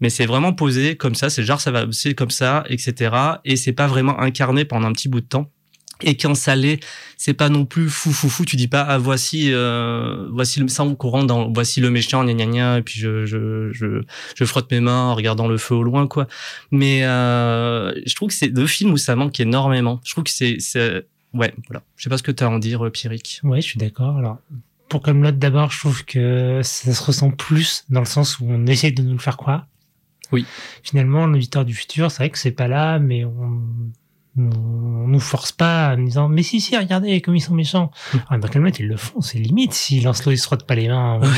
mais 0.01 0.10
c'est 0.10 0.25
vraiment 0.25 0.51
posé 0.51 0.97
comme 0.97 1.15
ça. 1.15 1.30
C'est 1.30 1.43
genre 1.43 1.62
ça 1.62 1.71
va, 1.71 1.86
c'est 1.91 2.13
comme 2.15 2.32
ça, 2.32 2.65
etc. 2.67 3.15
Et 3.45 3.56
c'est 3.56 3.73
pas 3.73 3.88
vraiment 3.88 4.19
incarné 4.19 4.65
pendant 4.65 4.88
un 4.88 4.93
petit 4.93 5.08
bout 5.08 5.21
de 5.21 5.27
temps. 5.27 5.49
Et 6.03 6.15
quand 6.15 6.36
ça 6.36 6.55
l'est, 6.55 6.79
c'est 7.17 7.33
pas 7.33 7.49
non 7.49 7.65
plus 7.65 7.89
fou 7.89 8.12
fou 8.12 8.29
fou. 8.29 8.45
Tu 8.45 8.55
dis 8.55 8.67
pas 8.67 8.81
ah 8.81 8.97
voici 8.97 9.51
euh, 9.51 10.27
voici 10.31 10.60
le 10.60 10.67
sang 10.67 10.93
courant 10.95 11.23
dans 11.23 11.51
voici 11.51 11.81
le 11.81 11.89
méchant 11.89 12.23
gna 12.23 12.33
gna 12.33 12.45
gna 12.45 12.77
et 12.77 12.81
puis 12.81 12.99
je 12.99 13.25
je 13.25 13.71
je 13.71 14.03
je 14.36 14.45
frotte 14.45 14.71
mes 14.71 14.79
mains 14.79 15.07
en 15.10 15.15
regardant 15.15 15.47
le 15.47 15.57
feu 15.57 15.75
au 15.75 15.83
loin 15.83 16.07
quoi. 16.07 16.27
Mais 16.71 17.03
euh, 17.03 17.93
je 18.05 18.15
trouve 18.15 18.29
que 18.29 18.36
c'est 18.36 18.49
deux 18.49 18.67
films 18.67 18.91
où 18.91 18.97
ça 18.97 19.15
manque 19.15 19.39
énormément. 19.39 19.99
Je 20.05 20.12
trouve 20.12 20.23
que 20.23 20.31
c'est 20.31 20.57
c'est 20.60 21.05
ouais 21.33 21.53
voilà. 21.67 21.83
Je 21.95 22.03
sais 22.03 22.10
pas 22.10 22.17
ce 22.17 22.23
que 22.23 22.31
tu 22.31 22.43
as 22.43 22.47
à 22.47 22.49
en 22.49 22.60
dire 22.60 22.86
euh, 22.86 22.89
Pierrick. 22.89 23.41
Ouais, 23.43 23.62
je 23.62 23.67
suis 23.67 23.79
d'accord. 23.79 24.17
Alors, 24.17 24.38
pour 24.89 25.01
Camelot, 25.01 25.31
d'abord, 25.31 25.71
je 25.71 25.79
trouve 25.79 26.05
que 26.05 26.62
ça 26.63 26.93
se 26.93 27.03
ressent 27.03 27.31
plus 27.31 27.83
dans 27.89 27.99
le 27.99 28.05
sens 28.05 28.39
où 28.39 28.45
on 28.47 28.65
essaie 28.67 28.91
de 28.91 29.01
nous 29.01 29.13
le 29.13 29.19
faire 29.19 29.38
croire. 29.38 29.67
Oui. 30.31 30.45
Finalement, 30.83 31.25
l'auditeur 31.27 31.65
du 31.65 31.73
futur, 31.73 32.12
c'est 32.12 32.17
vrai 32.17 32.29
que 32.29 32.38
c'est 32.38 32.51
pas 32.51 32.67
là, 32.67 32.99
mais 32.99 33.25
on, 33.25 33.62
on 34.38 35.08
nous 35.08 35.19
force 35.19 35.52
pas 35.52 35.95
en 35.95 36.04
disant 36.04 36.28
mais 36.30 36.43
si 36.43 36.62
si 36.62 36.78
regardez 36.78 37.21
comme 37.21 37.36
ils 37.36 37.41
sont 37.41 37.56
méchants 37.56 37.91
ah, 38.30 38.38
dans 38.38 38.47
Camelot 38.47 38.71
ils 38.80 38.88
le 38.88 38.97
font 38.97 39.19
c'est 39.21 39.39
limite 39.39 39.73
si 39.73 40.00
Lancelot 40.02 40.32
il 40.34 40.38
se 40.38 40.43
frotte 40.43 40.65
pas 40.67 40.76
les 40.76 40.88
mains 40.89 41.19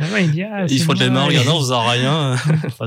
Ah 0.00 0.04
ouais, 0.12 0.24
il 0.24 0.30
dit, 0.32 0.42
ah, 0.42 0.64
Ils 0.68 0.78
c'est 0.78 0.84
frotte 0.84 1.00
les 1.00 1.10
mains 1.10 1.22
en 1.22 1.26
regardant 1.26 1.56
en 1.56 1.60
faisant 1.60 1.86
rien. 1.86 2.32
enfin, 2.66 2.86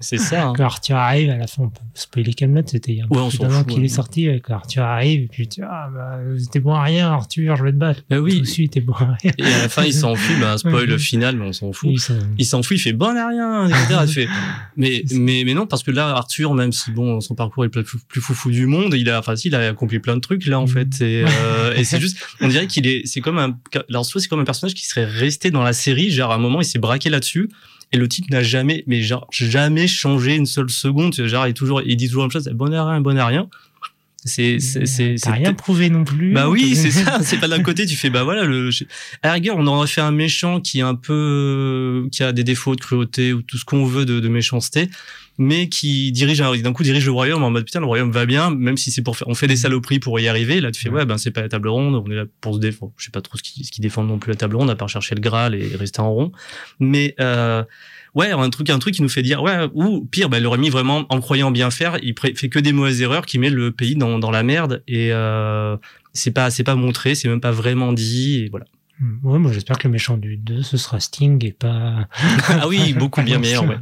c'est- 0.00 0.18
ça. 0.18 0.46
hein. 0.48 0.52
quand 0.56 0.64
Arthur 0.64 0.96
arrive 0.96 1.30
à 1.30 1.36
la 1.36 1.46
fin 1.46 1.64
on 1.64 1.68
peut 1.70 1.80
spoiler 1.94 2.32
Camelot 2.34 2.62
c'était 2.66 2.92
il 2.92 2.98
y 2.98 3.00
a 3.00 3.04
un 3.04 3.08
Ouais, 3.08 3.28
d'un 3.38 3.54
an 3.54 3.64
qu'il 3.64 3.78
ouais. 3.80 3.84
est 3.86 3.88
sorti 3.88 4.28
quand 4.42 4.54
Arthur 4.54 4.82
arrive 4.84 5.22
et 5.22 5.28
puis 5.28 5.48
tu 5.48 5.62
ah 5.62 5.88
bah 5.92 6.18
c'était 6.38 6.60
bon 6.60 6.74
à 6.74 6.82
rien 6.82 7.10
Arthur 7.12 7.56
je 7.56 7.64
vais 7.64 7.72
te 7.72 7.76
battre 7.76 8.02
Bah 8.10 8.18
oui. 8.18 8.34
tout 8.36 8.40
de 8.40 8.46
suite 8.46 8.72
t'es 8.72 8.80
bon 8.80 8.92
à 8.94 9.16
rien 9.22 9.32
Et 9.38 9.42
à 9.44 9.62
la 9.62 9.68
fin 9.68 9.84
il 9.84 9.92
s'enfuit. 9.94 10.34
Ben, 10.40 10.56
spoil 10.58 10.90
Ouais. 10.90 10.98
final, 10.98 11.36
mais 11.36 11.46
on 11.46 11.52
s'en 11.52 11.72
fout. 11.72 11.90
Il 12.38 12.44
s'enfuit, 12.46 12.76
il 12.76 12.80
fait 12.80 12.92
bon 12.92 13.16
à 13.16 13.28
rien, 13.28 13.68
etc. 13.68 14.00
Il 14.02 14.08
fait, 14.12 14.28
mais, 14.76 15.02
mais, 15.12 15.42
mais 15.44 15.54
non, 15.54 15.66
parce 15.66 15.82
que 15.82 15.90
là, 15.90 16.08
Arthur, 16.10 16.54
même 16.54 16.72
si 16.72 16.90
bon, 16.90 17.15
son 17.20 17.34
parcours 17.34 17.64
est 17.64 17.74
le 17.74 17.82
plus, 17.82 17.98
plus 18.08 18.20
foufou 18.20 18.50
du 18.50 18.66
monde, 18.66 18.94
il 18.94 19.10
a, 19.10 19.18
enfin, 19.18 19.36
si, 19.36 19.48
il 19.48 19.54
a 19.54 19.68
accompli 19.68 19.98
plein 19.98 20.16
de 20.16 20.20
trucs, 20.20 20.46
là, 20.46 20.58
en 20.58 20.66
fait. 20.66 21.00
Et, 21.00 21.24
euh, 21.26 21.74
et 21.74 21.84
c'est 21.84 22.00
juste, 22.00 22.18
on 22.40 22.48
dirait 22.48 22.66
qu'il 22.66 22.86
est, 22.86 23.02
c'est 23.06 23.20
comme 23.20 23.38
un, 23.38 23.58
Lancelot, 23.88 24.20
c'est 24.20 24.28
comme 24.28 24.40
un 24.40 24.44
personnage 24.44 24.74
qui 24.74 24.86
serait 24.86 25.04
resté 25.04 25.50
dans 25.50 25.62
la 25.62 25.72
série, 25.72 26.10
genre, 26.10 26.32
à 26.32 26.36
un 26.36 26.38
moment, 26.38 26.60
il 26.60 26.64
s'est 26.64 26.78
braqué 26.78 27.10
là-dessus. 27.10 27.48
Et 27.92 27.98
le 27.98 28.08
type 28.08 28.30
n'a 28.30 28.42
jamais, 28.42 28.82
mais 28.88 29.00
genre, 29.02 29.28
jamais 29.30 29.86
changé 29.86 30.34
une 30.34 30.46
seule 30.46 30.70
seconde. 30.70 31.14
Genre, 31.14 31.46
il 31.46 31.50
est 31.50 31.54
toujours, 31.54 31.82
il 31.82 31.96
dit 31.96 32.08
toujours 32.08 32.22
la 32.22 32.26
même 32.26 32.32
chose, 32.32 32.48
bon 32.52 32.72
à 32.72 32.90
rien, 32.90 33.00
bon 33.00 33.16
à 33.16 33.26
rien. 33.26 33.48
C'est, 34.26 34.58
c'est, 34.60 35.16
rien 35.30 35.54
prouvé 35.54 35.88
non 35.88 36.04
plus. 36.04 36.32
bah 36.34 36.50
oui, 36.50 36.74
c'est 36.76 36.90
ça. 36.90 37.20
C'est 37.22 37.38
pas 37.38 37.48
d'un 37.48 37.62
côté, 37.62 37.86
tu 37.86 37.96
fais 37.96 38.10
bah 38.10 38.24
voilà 38.24 38.44
le. 38.44 38.68
À 39.22 39.28
la 39.28 39.32
rigueur, 39.34 39.56
on 39.58 39.66
aurait 39.66 39.86
fait 39.86 40.02
un 40.02 40.10
méchant 40.12 40.60
qui 40.60 40.80
est 40.80 40.82
un 40.82 40.94
peu, 40.96 42.08
qui 42.12 42.22
a 42.22 42.32
des 42.32 42.44
défauts 42.44 42.74
de 42.76 42.80
cruauté 42.80 43.32
ou 43.32 43.40
tout 43.42 43.56
ce 43.56 43.64
qu'on 43.64 43.84
veut 43.86 44.04
de, 44.04 44.20
de 44.20 44.28
méchanceté, 44.28 44.90
mais 45.38 45.68
qui 45.68 46.12
dirige 46.12 46.40
un- 46.40 46.56
d'un 46.56 46.72
coup 46.72 46.82
dirige 46.82 47.06
le 47.06 47.12
royaume 47.12 47.42
en 47.42 47.50
mode 47.50 47.64
putain 47.64 47.80
le 47.80 47.86
royaume 47.86 48.10
va 48.10 48.26
bien, 48.26 48.50
même 48.50 48.76
si 48.76 48.90
c'est 48.90 49.02
pour 49.02 49.16
faire, 49.16 49.28
on 49.28 49.34
fait 49.34 49.46
des 49.46 49.56
saloperies 49.56 49.98
pour 50.00 50.18
y 50.20 50.28
arriver. 50.28 50.60
Là, 50.60 50.70
tu 50.72 50.80
fais 50.80 50.88
ouais 50.90 51.04
ben 51.06 51.18
c'est 51.18 51.30
pas 51.30 51.42
la 51.42 51.48
table 51.48 51.68
ronde, 51.68 51.94
on 51.94 52.10
est 52.10 52.16
là 52.16 52.24
pour 52.40 52.54
se 52.54 52.60
défendre. 52.60 52.92
Je 52.96 53.04
sais 53.04 53.10
pas 53.10 53.20
trop 53.22 53.38
ce 53.38 53.42
qui, 53.42 53.64
ce 53.64 53.70
qui 53.70 53.80
défend 53.80 54.02
non 54.02 54.18
plus 54.18 54.30
la 54.32 54.36
table 54.36 54.56
ronde 54.56 54.70
à 54.70 54.76
part 54.76 54.88
chercher 54.88 55.14
le 55.14 55.20
graal 55.20 55.54
et 55.54 55.76
rester 55.76 56.00
en 56.00 56.12
rond, 56.12 56.32
mais. 56.80 57.14
euh, 57.20 57.62
Ouais, 58.16 58.30
un 58.30 58.48
truc, 58.48 58.70
un 58.70 58.78
truc 58.78 58.94
qui 58.94 59.02
nous 59.02 59.10
fait 59.10 59.22
dire, 59.22 59.42
ouais, 59.42 59.68
ou 59.74 60.00
pire, 60.06 60.30
bah, 60.30 60.38
il 60.38 60.46
aurait 60.46 60.56
mis 60.56 60.70
vraiment, 60.70 61.04
en 61.10 61.20
croyant 61.20 61.50
bien 61.50 61.70
faire, 61.70 61.98
il 62.02 62.14
fait 62.18 62.48
que 62.48 62.58
des 62.58 62.72
mauvaises 62.72 63.02
erreurs, 63.02 63.26
qui 63.26 63.38
met 63.38 63.50
le 63.50 63.72
pays 63.72 63.94
dans, 63.94 64.18
dans 64.18 64.30
la 64.30 64.42
merde, 64.42 64.82
et 64.88 65.12
euh, 65.12 65.76
c'est 66.14 66.30
pas, 66.30 66.48
c'est 66.50 66.64
pas 66.64 66.76
montré, 66.76 67.14
c'est 67.14 67.28
même 67.28 67.42
pas 67.42 67.50
vraiment 67.50 67.92
dit, 67.92 68.44
et 68.44 68.48
voilà. 68.48 68.64
Hmm. 69.00 69.18
Ouais, 69.22 69.38
moi 69.38 69.52
j'espère 69.52 69.76
que 69.76 69.86
le 69.86 69.92
méchant 69.92 70.16
du 70.16 70.38
2 70.38 70.62
ce 70.62 70.78
sera 70.78 70.98
Sting 70.98 71.44
et 71.44 71.52
pas. 71.52 72.08
ah 72.48 72.66
oui, 72.66 72.94
beaucoup 72.94 73.20
bien 73.20 73.38
meilleur, 73.38 73.68
ouais. 73.68 73.76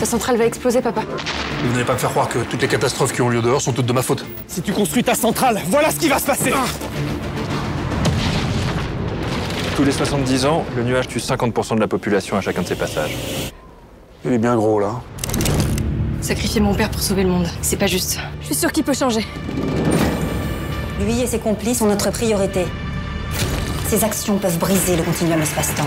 Ta 0.00 0.04
centrale 0.04 0.36
va 0.36 0.46
exploser, 0.46 0.82
papa. 0.82 1.02
Vous 1.62 1.72
n'allez 1.72 1.84
pas 1.84 1.92
me 1.92 1.98
faire 1.98 2.10
croire 2.10 2.28
que 2.28 2.40
toutes 2.50 2.60
les 2.60 2.68
catastrophes 2.68 3.12
qui 3.12 3.22
ont 3.22 3.28
lieu 3.28 3.40
dehors 3.40 3.62
sont 3.62 3.72
toutes 3.72 3.86
de 3.86 3.92
ma 3.92 4.02
faute. 4.02 4.26
Si 4.48 4.62
tu 4.62 4.72
construis 4.72 5.04
ta 5.04 5.14
centrale, 5.14 5.62
voilà 5.68 5.92
ce 5.92 6.00
qui 6.00 6.08
va 6.08 6.18
se 6.18 6.26
passer 6.26 6.52
Tous 9.76 9.84
les 9.84 9.92
70 9.92 10.46
ans, 10.46 10.64
le 10.74 10.84
nuage 10.84 11.06
tue 11.06 11.18
50% 11.18 11.74
de 11.74 11.80
la 11.80 11.86
population 11.86 12.38
à 12.38 12.40
chacun 12.40 12.62
de 12.62 12.66
ses 12.66 12.76
passages. 12.76 13.14
Il 14.24 14.32
est 14.32 14.38
bien 14.38 14.56
gros, 14.56 14.80
là. 14.80 15.02
Sacrifier 16.22 16.62
mon 16.62 16.74
père 16.74 16.88
pour 16.90 17.02
sauver 17.02 17.24
le 17.24 17.28
monde, 17.28 17.46
c'est 17.60 17.76
pas 17.76 17.86
juste. 17.86 18.18
Je 18.40 18.46
suis 18.46 18.54
sûre 18.54 18.72
qu'il 18.72 18.84
peut 18.84 18.94
changer. 18.94 19.20
Lui 21.04 21.20
et 21.20 21.26
ses 21.26 21.38
complices 21.38 21.80
sont 21.80 21.86
notre 21.88 22.10
priorité. 22.10 22.64
Ces 23.86 24.02
actions 24.02 24.38
peuvent 24.38 24.58
briser 24.58 24.96
le 24.96 25.02
continuum 25.02 25.42
espace-temps. 25.42 25.86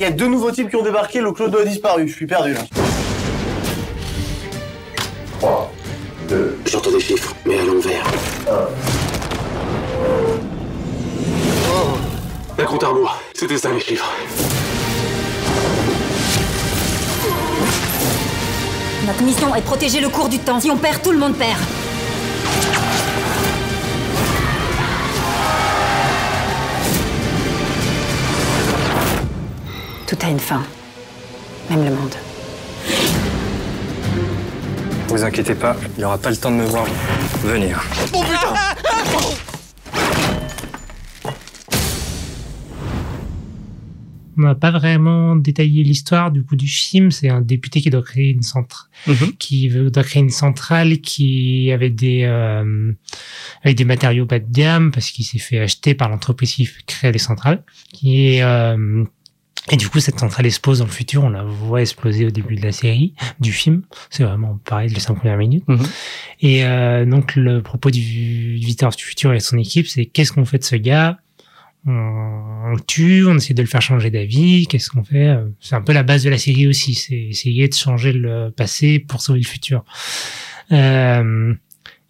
Il 0.00 0.02
y 0.02 0.04
a 0.04 0.10
deux 0.10 0.26
nouveaux 0.26 0.50
types 0.50 0.68
qui 0.68 0.74
ont 0.74 0.82
débarqué, 0.82 1.20
le 1.20 1.30
clodo 1.30 1.58
a 1.58 1.64
disparu, 1.64 2.08
je 2.08 2.14
suis 2.14 2.26
perdu 2.26 2.54
là. 2.54 2.60
J'entends 6.66 6.90
des 6.90 7.00
chiffres, 7.00 7.36
mais 7.46 7.60
à 7.60 7.64
l'envers. 7.64 8.04
La 12.58 12.64
compte 12.64 12.84
à 12.84 12.88
rebours, 12.88 13.16
c'était 13.34 13.56
ça 13.56 13.70
les 13.70 13.80
chiffres. 13.80 14.10
Notre 19.06 19.22
mission 19.22 19.54
est 19.54 19.60
de 19.60 19.64
protéger 19.64 20.00
le 20.00 20.08
cours 20.08 20.28
du 20.28 20.38
temps. 20.38 20.60
Si 20.60 20.70
on 20.70 20.76
perd, 20.76 21.02
tout 21.02 21.10
le 21.10 21.18
monde 21.18 21.34
perd. 21.36 21.58
Tout 30.06 30.18
a 30.22 30.28
une 30.28 30.38
fin. 30.38 30.62
Même 31.70 31.84
le 31.84 31.90
monde. 31.90 32.14
Vous 35.08 35.24
inquiétez 35.24 35.54
pas, 35.54 35.76
il 35.96 36.04
aura 36.04 36.18
pas 36.18 36.30
le 36.30 36.36
temps 36.36 36.50
de 36.50 36.56
me 36.56 36.66
voir 36.66 36.84
venir. 37.42 37.82
On 44.42 44.46
n'a 44.46 44.54
pas 44.54 44.70
vraiment 44.70 45.36
détaillé 45.36 45.82
l'histoire 45.82 46.30
du 46.32 46.42
coup 46.44 46.56
du 46.56 46.66
film. 46.66 47.10
C'est 47.10 47.28
un 47.28 47.40
député 47.40 47.80
qui 47.80 47.90
doit 47.90 48.02
créer 48.02 48.30
une 48.30 48.42
centrale, 48.42 48.88
Mhm. 49.06 49.32
qui 49.38 49.68
veut, 49.68 49.90
doit 49.90 50.02
créer 50.04 50.22
une 50.22 50.30
centrale 50.30 50.98
qui 51.00 51.70
avait 51.72 51.90
des 51.90 52.22
euh, 52.24 52.92
avec 53.62 53.76
des 53.76 53.84
matériaux 53.84 54.26
bas 54.26 54.38
de 54.38 54.50
gamme 54.50 54.90
parce 54.92 55.10
qu'il 55.10 55.24
s'est 55.24 55.38
fait 55.38 55.58
acheter 55.58 55.94
par 55.94 56.08
l'entreprise 56.08 56.54
qui 56.54 56.68
crée 56.86 57.12
les 57.12 57.18
centrales. 57.18 57.62
Et 58.02 58.42
euh, 58.42 59.04
et 59.70 59.76
du 59.76 59.88
coup, 59.90 60.00
cette 60.00 60.18
centrale 60.18 60.46
explose 60.46 60.78
dans 60.78 60.86
le 60.86 60.90
futur. 60.90 61.22
On 61.22 61.28
la 61.28 61.44
voit 61.44 61.82
exploser 61.82 62.24
au 62.24 62.30
début 62.30 62.56
de 62.56 62.62
la 62.62 62.72
série, 62.72 63.14
du 63.40 63.52
film. 63.52 63.82
C'est 64.08 64.24
vraiment 64.24 64.58
pareil 64.64 64.88
les 64.88 65.00
cinq 65.00 65.14
premières 65.16 65.36
minutes. 65.36 65.68
Mhm. 65.68 65.86
Et 66.40 66.64
euh, 66.64 67.04
donc, 67.04 67.36
le 67.36 67.60
propos 67.62 67.90
du, 67.90 68.00
du 68.00 68.54
visiteur 68.56 68.90
du 68.90 69.04
futur 69.04 69.34
et 69.34 69.38
son 69.40 69.58
équipe, 69.58 69.86
c'est 69.86 70.06
qu'est-ce 70.06 70.32
qu'on 70.32 70.46
fait 70.46 70.58
de 70.58 70.64
ce 70.64 70.76
gars? 70.76 71.18
On, 71.86 72.72
le 72.74 72.80
tue, 72.86 73.24
on 73.26 73.36
essaie 73.36 73.54
de 73.54 73.62
le 73.62 73.68
faire 73.68 73.80
changer 73.82 74.10
d'avis, 74.10 74.66
qu'est-ce 74.66 74.90
qu'on 74.90 75.04
fait 75.04 75.28
Euh, 75.28 75.46
C'est 75.60 75.74
un 75.74 75.80
peu 75.80 75.92
la 75.92 76.02
base 76.02 76.22
de 76.24 76.30
la 76.30 76.38
série 76.38 76.66
aussi, 76.66 76.94
c'est 76.94 77.16
essayer 77.16 77.68
de 77.68 77.74
changer 77.74 78.12
le 78.12 78.50
passé 78.50 78.98
pour 78.98 79.20
sauver 79.22 79.40
le 79.40 79.46
futur. 79.46 79.84
Euh, 80.72 81.54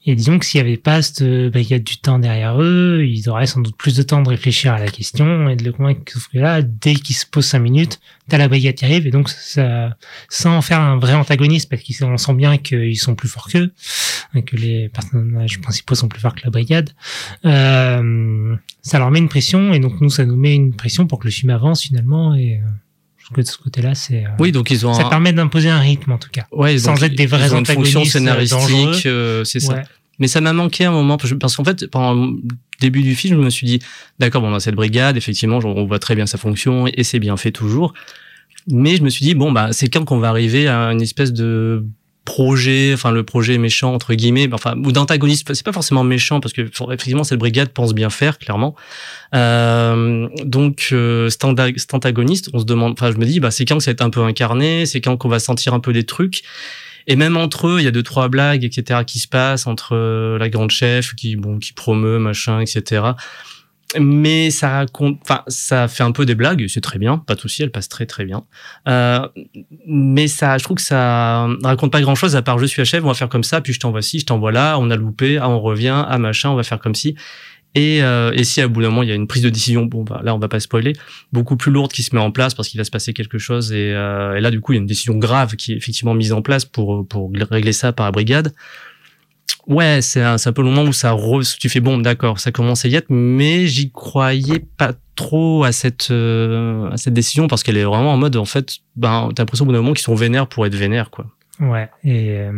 Et 0.06 0.14
disons 0.14 0.38
que 0.38 0.46
s'il 0.46 0.62
n'y 0.62 0.68
avait 0.68 0.78
pas 0.78 1.02
cette 1.02 1.22
brigade 1.50 1.84
du 1.84 1.98
temps 1.98 2.18
derrière 2.18 2.60
eux, 2.60 3.04
ils 3.06 3.28
auraient 3.28 3.46
sans 3.46 3.60
doute 3.60 3.76
plus 3.76 3.96
de 3.96 4.02
temps 4.02 4.22
de 4.22 4.28
réfléchir 4.30 4.72
à 4.72 4.78
la 4.78 4.88
question 4.88 5.48
et 5.50 5.56
de 5.56 5.64
le 5.64 5.72
convaincre. 5.72 6.00
Que 6.32 6.38
là, 6.38 6.62
dès 6.62 6.94
qu'ils 6.94 7.16
se 7.16 7.26
posent 7.26 7.46
cinq 7.46 7.58
minutes, 7.58 8.00
t'as 8.28 8.38
la 8.38 8.48
brigade 8.48 8.76
qui 8.76 8.86
arrive 8.86 9.06
et 9.06 9.10
donc 9.10 9.28
ça, 9.28 9.96
sans 10.30 10.56
en 10.56 10.62
faire 10.62 10.80
un 10.80 10.96
vrai 10.98 11.12
antagoniste 11.12 11.68
parce 11.68 11.82
qu'on 11.82 12.16
sent 12.16 12.34
bien 12.34 12.56
qu'ils 12.56 12.98
sont 12.98 13.14
plus 13.14 13.28
forts 13.28 13.48
qu'eux, 13.48 13.72
que 14.46 14.56
les 14.56 14.88
personnages 14.88 15.60
principaux 15.60 15.94
sont 15.94 16.08
plus 16.08 16.20
forts 16.20 16.34
que 16.34 16.42
la 16.44 16.50
brigade, 16.50 16.90
euh, 17.44 18.56
ça 18.80 18.98
leur 18.98 19.10
met 19.10 19.18
une 19.18 19.28
pression 19.28 19.74
et 19.74 19.80
donc 19.80 20.00
nous, 20.00 20.10
ça 20.10 20.24
nous 20.24 20.36
met 20.36 20.54
une 20.54 20.74
pression 20.74 21.06
pour 21.06 21.18
que 21.18 21.26
le 21.26 21.30
film 21.30 21.50
avance 21.50 21.82
finalement 21.82 22.34
et 22.34 22.54
euh, 22.54 22.68
que 23.34 23.40
de 23.40 23.46
ce 23.46 23.56
côté-là, 23.58 23.94
c'est 23.94 24.24
euh, 24.24 24.28
Oui, 24.38 24.52
donc 24.52 24.70
ils 24.70 24.86
ont 24.86 24.94
ça 24.94 25.06
un- 25.06 25.08
permet 25.08 25.32
d'imposer 25.32 25.68
un 25.70 25.78
rythme 25.80 26.12
en 26.12 26.18
tout 26.18 26.30
cas. 26.30 26.46
Ouais, 26.52 26.78
sans 26.78 26.94
donc, 26.94 27.02
être 27.02 27.14
des 27.14 27.26
vrais 27.26 27.46
ils 27.46 27.54
ont 27.54 27.58
une 27.58 27.66
fonction 27.66 28.02
euh, 28.02 28.04
scénaristique, 28.04 29.06
euh, 29.06 29.44
c'est 29.44 29.60
ça. 29.60 29.74
Ouais. 29.74 29.82
Mais 30.18 30.28
ça 30.28 30.40
m'a 30.40 30.52
manqué 30.52 30.84
un 30.84 30.90
moment 30.92 31.16
parce 31.16 31.30
que- 31.30 31.36
parce 31.36 31.56
qu'en 31.56 31.64
fait, 31.64 31.86
pendant 31.86 32.12
le 32.14 32.36
début 32.80 33.02
du 33.02 33.14
film, 33.14 33.36
je 33.38 33.44
me 33.44 33.50
suis 33.50 33.66
dit, 33.66 33.78
d'accord, 34.18 34.42
bon, 34.42 34.50
on 34.50 34.54
a 34.54 34.60
cette 34.60 34.74
brigade, 34.74 35.16
effectivement, 35.16 35.58
on 35.64 35.84
voit 35.86 35.98
très 35.98 36.14
bien 36.14 36.26
sa 36.26 36.36
fonction 36.38 36.86
et 36.86 37.04
c'est 37.04 37.18
bien 37.20 37.36
fait 37.38 37.52
toujours. 37.52 37.94
Mais 38.66 38.96
je 38.96 39.02
me 39.02 39.08
suis 39.08 39.24
dit, 39.24 39.34
bon, 39.34 39.50
bah, 39.52 39.68
c'est 39.72 39.88
quand 39.88 40.04
qu'on 40.04 40.18
va 40.18 40.28
arriver 40.28 40.68
à 40.68 40.92
une 40.92 41.00
espèce 41.00 41.32
de 41.32 41.86
projet, 42.30 42.92
enfin 42.94 43.10
le 43.10 43.24
projet 43.24 43.58
méchant 43.58 43.92
entre 43.92 44.14
guillemets, 44.14 44.48
enfin 44.52 44.76
ou 44.76 44.92
d'antagoniste. 44.92 45.52
C'est 45.52 45.64
pas 45.64 45.72
forcément 45.72 46.04
méchant 46.04 46.38
parce 46.38 46.52
que 46.52 46.62
effectivement 46.62 47.24
cette 47.24 47.40
brigade 47.40 47.70
pense 47.70 47.92
bien 47.92 48.08
faire 48.08 48.38
clairement. 48.38 48.76
Euh, 49.34 50.28
donc 50.44 50.90
euh, 50.92 51.28
cet 51.28 51.44
antagoniste, 51.94 52.50
on 52.52 52.60
se 52.60 52.64
demande, 52.64 52.92
enfin 52.92 53.10
je 53.10 53.16
me 53.16 53.24
dis, 53.24 53.40
bah 53.40 53.50
c'est 53.50 53.64
quand 53.64 53.78
que 53.78 53.82
ça 53.82 53.90
va 53.90 53.94
être 53.94 54.02
un 54.02 54.10
peu 54.10 54.22
incarné, 54.22 54.86
c'est 54.86 55.00
quand 55.00 55.16
qu'on 55.16 55.28
va 55.28 55.40
sentir 55.40 55.74
un 55.74 55.80
peu 55.80 55.92
des 55.92 56.04
trucs. 56.04 56.42
Et 57.08 57.16
même 57.16 57.36
entre 57.36 57.66
eux, 57.66 57.80
il 57.80 57.84
y 57.84 57.88
a 57.88 57.90
deux 57.90 58.04
trois 58.04 58.28
blagues, 58.28 58.62
etc. 58.62 59.00
qui 59.04 59.18
se 59.18 59.26
passent 59.26 59.66
entre 59.66 59.96
euh, 59.96 60.38
la 60.38 60.48
grande 60.48 60.70
chef 60.70 61.14
qui 61.16 61.34
bon 61.34 61.58
qui 61.58 61.72
promeut 61.72 62.20
machin, 62.20 62.60
etc. 62.60 63.02
Mais 63.98 64.50
ça 64.50 64.70
raconte, 64.70 65.18
enfin 65.22 65.42
ça 65.48 65.88
fait 65.88 66.04
un 66.04 66.12
peu 66.12 66.24
des 66.24 66.36
blagues, 66.36 66.64
c'est 66.68 66.80
très 66.80 66.98
bien, 67.00 67.18
pas 67.18 67.34
de 67.34 67.40
souci, 67.40 67.64
elle 67.64 67.72
passe 67.72 67.88
très 67.88 68.06
très 68.06 68.24
bien. 68.24 68.44
Euh, 68.88 69.26
mais 69.84 70.28
ça, 70.28 70.58
je 70.58 70.64
trouve 70.64 70.76
que 70.76 70.82
ça 70.82 71.48
raconte 71.64 71.90
pas 71.90 72.00
grand 72.00 72.14
chose 72.14 72.36
à 72.36 72.42
part 72.42 72.58
je 72.60 72.66
suis 72.66 72.84
chef, 72.84 73.02
on 73.02 73.08
va 73.08 73.14
faire 73.14 73.28
comme 73.28 73.42
ça, 73.42 73.60
puis 73.60 73.72
je 73.72 73.80
t'envoie 73.80 74.02
ci, 74.02 74.20
je 74.20 74.26
t'envoie 74.26 74.52
là, 74.52 74.78
on 74.78 74.90
a 74.90 74.96
loupé, 74.96 75.38
ah 75.38 75.48
on 75.48 75.60
revient, 75.60 76.04
ah 76.06 76.18
machin, 76.18 76.50
on 76.50 76.54
va 76.54 76.62
faire 76.62 76.78
comme 76.78 76.94
ci. 76.94 77.16
Et, 77.74 78.02
euh, 78.02 78.32
et 78.32 78.44
si 78.44 78.60
à 78.60 78.68
bout 78.68 78.82
d'un 78.82 78.88
moment 78.88 79.04
il 79.04 79.08
y 79.08 79.12
a 79.12 79.14
une 79.14 79.28
prise 79.28 79.42
de 79.42 79.50
décision, 79.50 79.86
bon 79.86 80.02
bah 80.02 80.20
là 80.24 80.34
on 80.34 80.38
va 80.38 80.48
pas 80.48 80.60
spoiler, 80.60 80.92
beaucoup 81.32 81.56
plus 81.56 81.72
lourde 81.72 81.92
qui 81.92 82.02
se 82.02 82.14
met 82.14 82.20
en 82.20 82.32
place 82.32 82.54
parce 82.54 82.68
qu'il 82.68 82.78
va 82.78 82.84
se 82.84 82.90
passer 82.90 83.12
quelque 83.12 83.38
chose 83.38 83.72
et, 83.72 83.92
euh, 83.92 84.36
et 84.36 84.40
là 84.40 84.50
du 84.50 84.60
coup 84.60 84.72
il 84.72 84.76
y 84.76 84.78
a 84.78 84.82
une 84.82 84.88
décision 84.88 85.16
grave 85.16 85.54
qui 85.54 85.72
est 85.72 85.76
effectivement 85.76 86.14
mise 86.14 86.32
en 86.32 86.42
place 86.42 86.64
pour 86.64 87.06
pour 87.06 87.30
régler 87.50 87.72
ça 87.72 87.92
par 87.92 88.06
la 88.06 88.12
brigade. 88.12 88.52
Ouais, 89.66 90.00
c'est 90.02 90.22
un, 90.22 90.36
un 90.44 90.52
peu 90.52 90.62
le 90.62 90.68
moment 90.68 90.82
où 90.82 90.92
ça 90.92 91.12
re, 91.12 91.42
tu 91.58 91.68
fais 91.68 91.80
bon 91.80 91.98
d'accord, 91.98 92.40
ça 92.40 92.50
commence 92.50 92.84
à 92.84 92.88
y 92.88 92.94
être, 92.94 93.10
mais 93.10 93.66
j'y 93.66 93.90
croyais 93.90 94.64
pas 94.76 94.92
trop 95.14 95.64
à 95.64 95.72
cette 95.72 96.10
euh, 96.10 96.90
à 96.90 96.96
cette 96.96 97.14
décision 97.14 97.46
parce 97.46 97.62
qu'elle 97.62 97.76
est 97.76 97.84
vraiment 97.84 98.12
en 98.12 98.16
mode 98.16 98.36
en 98.36 98.44
fait, 98.44 98.78
ben 98.96 99.30
t'as 99.34 99.42
l'impression 99.42 99.64
au 99.64 99.66
bout 99.66 99.72
d'un 99.72 99.82
moment 99.82 99.92
qu'ils 99.92 100.04
sont 100.04 100.14
vénères 100.14 100.46
pour 100.46 100.66
être 100.66 100.74
vénères 100.74 101.10
quoi. 101.10 101.26
Ouais. 101.60 101.88
Et 102.04 102.30
euh, 102.38 102.52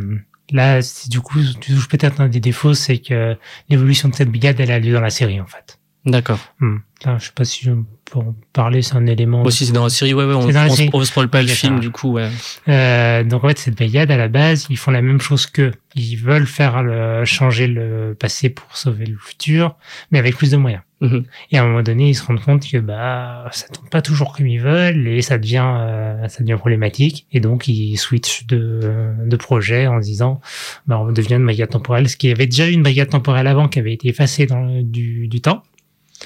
là, 0.52 0.80
du 1.08 1.20
coup, 1.20 1.40
tu 1.60 1.74
touches 1.74 1.88
peut-être 1.88 2.20
un 2.20 2.28
des 2.28 2.40
défauts, 2.40 2.74
c'est 2.74 2.98
que 2.98 3.36
l'évolution 3.68 4.08
de 4.08 4.14
cette 4.14 4.28
brigade, 4.28 4.60
elle 4.60 4.70
a 4.70 4.78
lieu 4.78 4.92
dans 4.92 5.00
la 5.00 5.10
série, 5.10 5.40
en 5.40 5.46
fait. 5.46 5.78
D'accord. 6.04 6.40
Hmm. 6.58 6.78
Là, 7.04 7.16
je 7.18 7.26
sais 7.26 7.32
pas 7.34 7.44
si 7.44 7.64
je 7.64 7.72
en 8.14 8.34
parler, 8.52 8.82
c'est 8.82 8.94
un 8.96 9.06
élément. 9.06 9.42
Aussi 9.42 9.64
c'est 9.64 9.72
dans 9.72 9.84
la 9.84 9.88
série, 9.88 10.12
ouais 10.12 10.24
ouais, 10.26 10.34
on, 10.34 10.40
dans 10.46 10.52
la 10.52 10.66
on, 10.66 10.74
série. 10.74 10.90
on 10.92 11.02
spoil 11.02 11.28
pas 11.28 11.40
le 11.40 11.48
ça 11.48 11.54
film 11.54 11.80
du 11.80 11.90
coup, 11.90 12.12
ouais. 12.12 12.28
Euh, 12.68 13.24
donc 13.24 13.42
en 13.44 13.48
fait, 13.48 13.58
cette 13.58 13.74
brigade, 13.76 14.10
à 14.10 14.16
la 14.18 14.28
base, 14.28 14.66
ils 14.68 14.76
font 14.76 14.90
la 14.90 15.00
même 15.00 15.20
chose 15.20 15.46
qu'eux. 15.46 15.72
Ils 15.94 16.16
veulent 16.16 16.46
faire 16.46 16.82
le, 16.82 17.24
changer 17.24 17.66
le 17.66 18.14
passé 18.18 18.50
pour 18.50 18.76
sauver 18.76 19.06
le 19.06 19.16
futur, 19.16 19.76
mais 20.10 20.18
avec 20.18 20.36
plus 20.36 20.50
de 20.50 20.56
moyens. 20.58 20.82
Mhm. 21.00 21.24
Et 21.52 21.58
à 21.58 21.62
un 21.62 21.66
moment 21.66 21.82
donné, 21.82 22.10
ils 22.10 22.14
se 22.14 22.22
rendent 22.24 22.42
compte 22.42 22.68
que 22.70 22.76
bah 22.78 23.48
ça 23.52 23.66
tourne 23.68 23.88
pas 23.88 24.02
toujours 24.02 24.36
comme 24.36 24.46
ils 24.46 24.60
veulent 24.60 25.08
et 25.08 25.22
ça 25.22 25.38
devient 25.38 25.64
euh, 25.66 26.28
ça 26.28 26.42
devient 26.42 26.56
problématique. 26.58 27.26
Et 27.32 27.40
donc 27.40 27.66
ils 27.66 27.96
switchent 27.96 28.46
de, 28.46 29.14
de 29.24 29.36
projet 29.36 29.86
en 29.86 30.00
se 30.02 30.06
disant 30.06 30.40
bah 30.86 30.98
on 31.00 31.10
devient 31.12 31.34
une 31.36 31.44
brigade 31.46 31.70
temporelle, 31.70 32.08
ce 32.08 32.16
qui 32.16 32.30
avait 32.30 32.46
déjà 32.46 32.68
eu 32.68 32.72
une 32.72 32.82
brigade 32.82 33.08
temporelle 33.08 33.46
avant 33.46 33.68
qui 33.68 33.78
avait 33.78 33.94
été 33.94 34.08
effacée 34.08 34.46
dans 34.46 34.60
le- 34.60 34.82
du, 34.82 35.28
du 35.28 35.40
temps. 35.40 35.62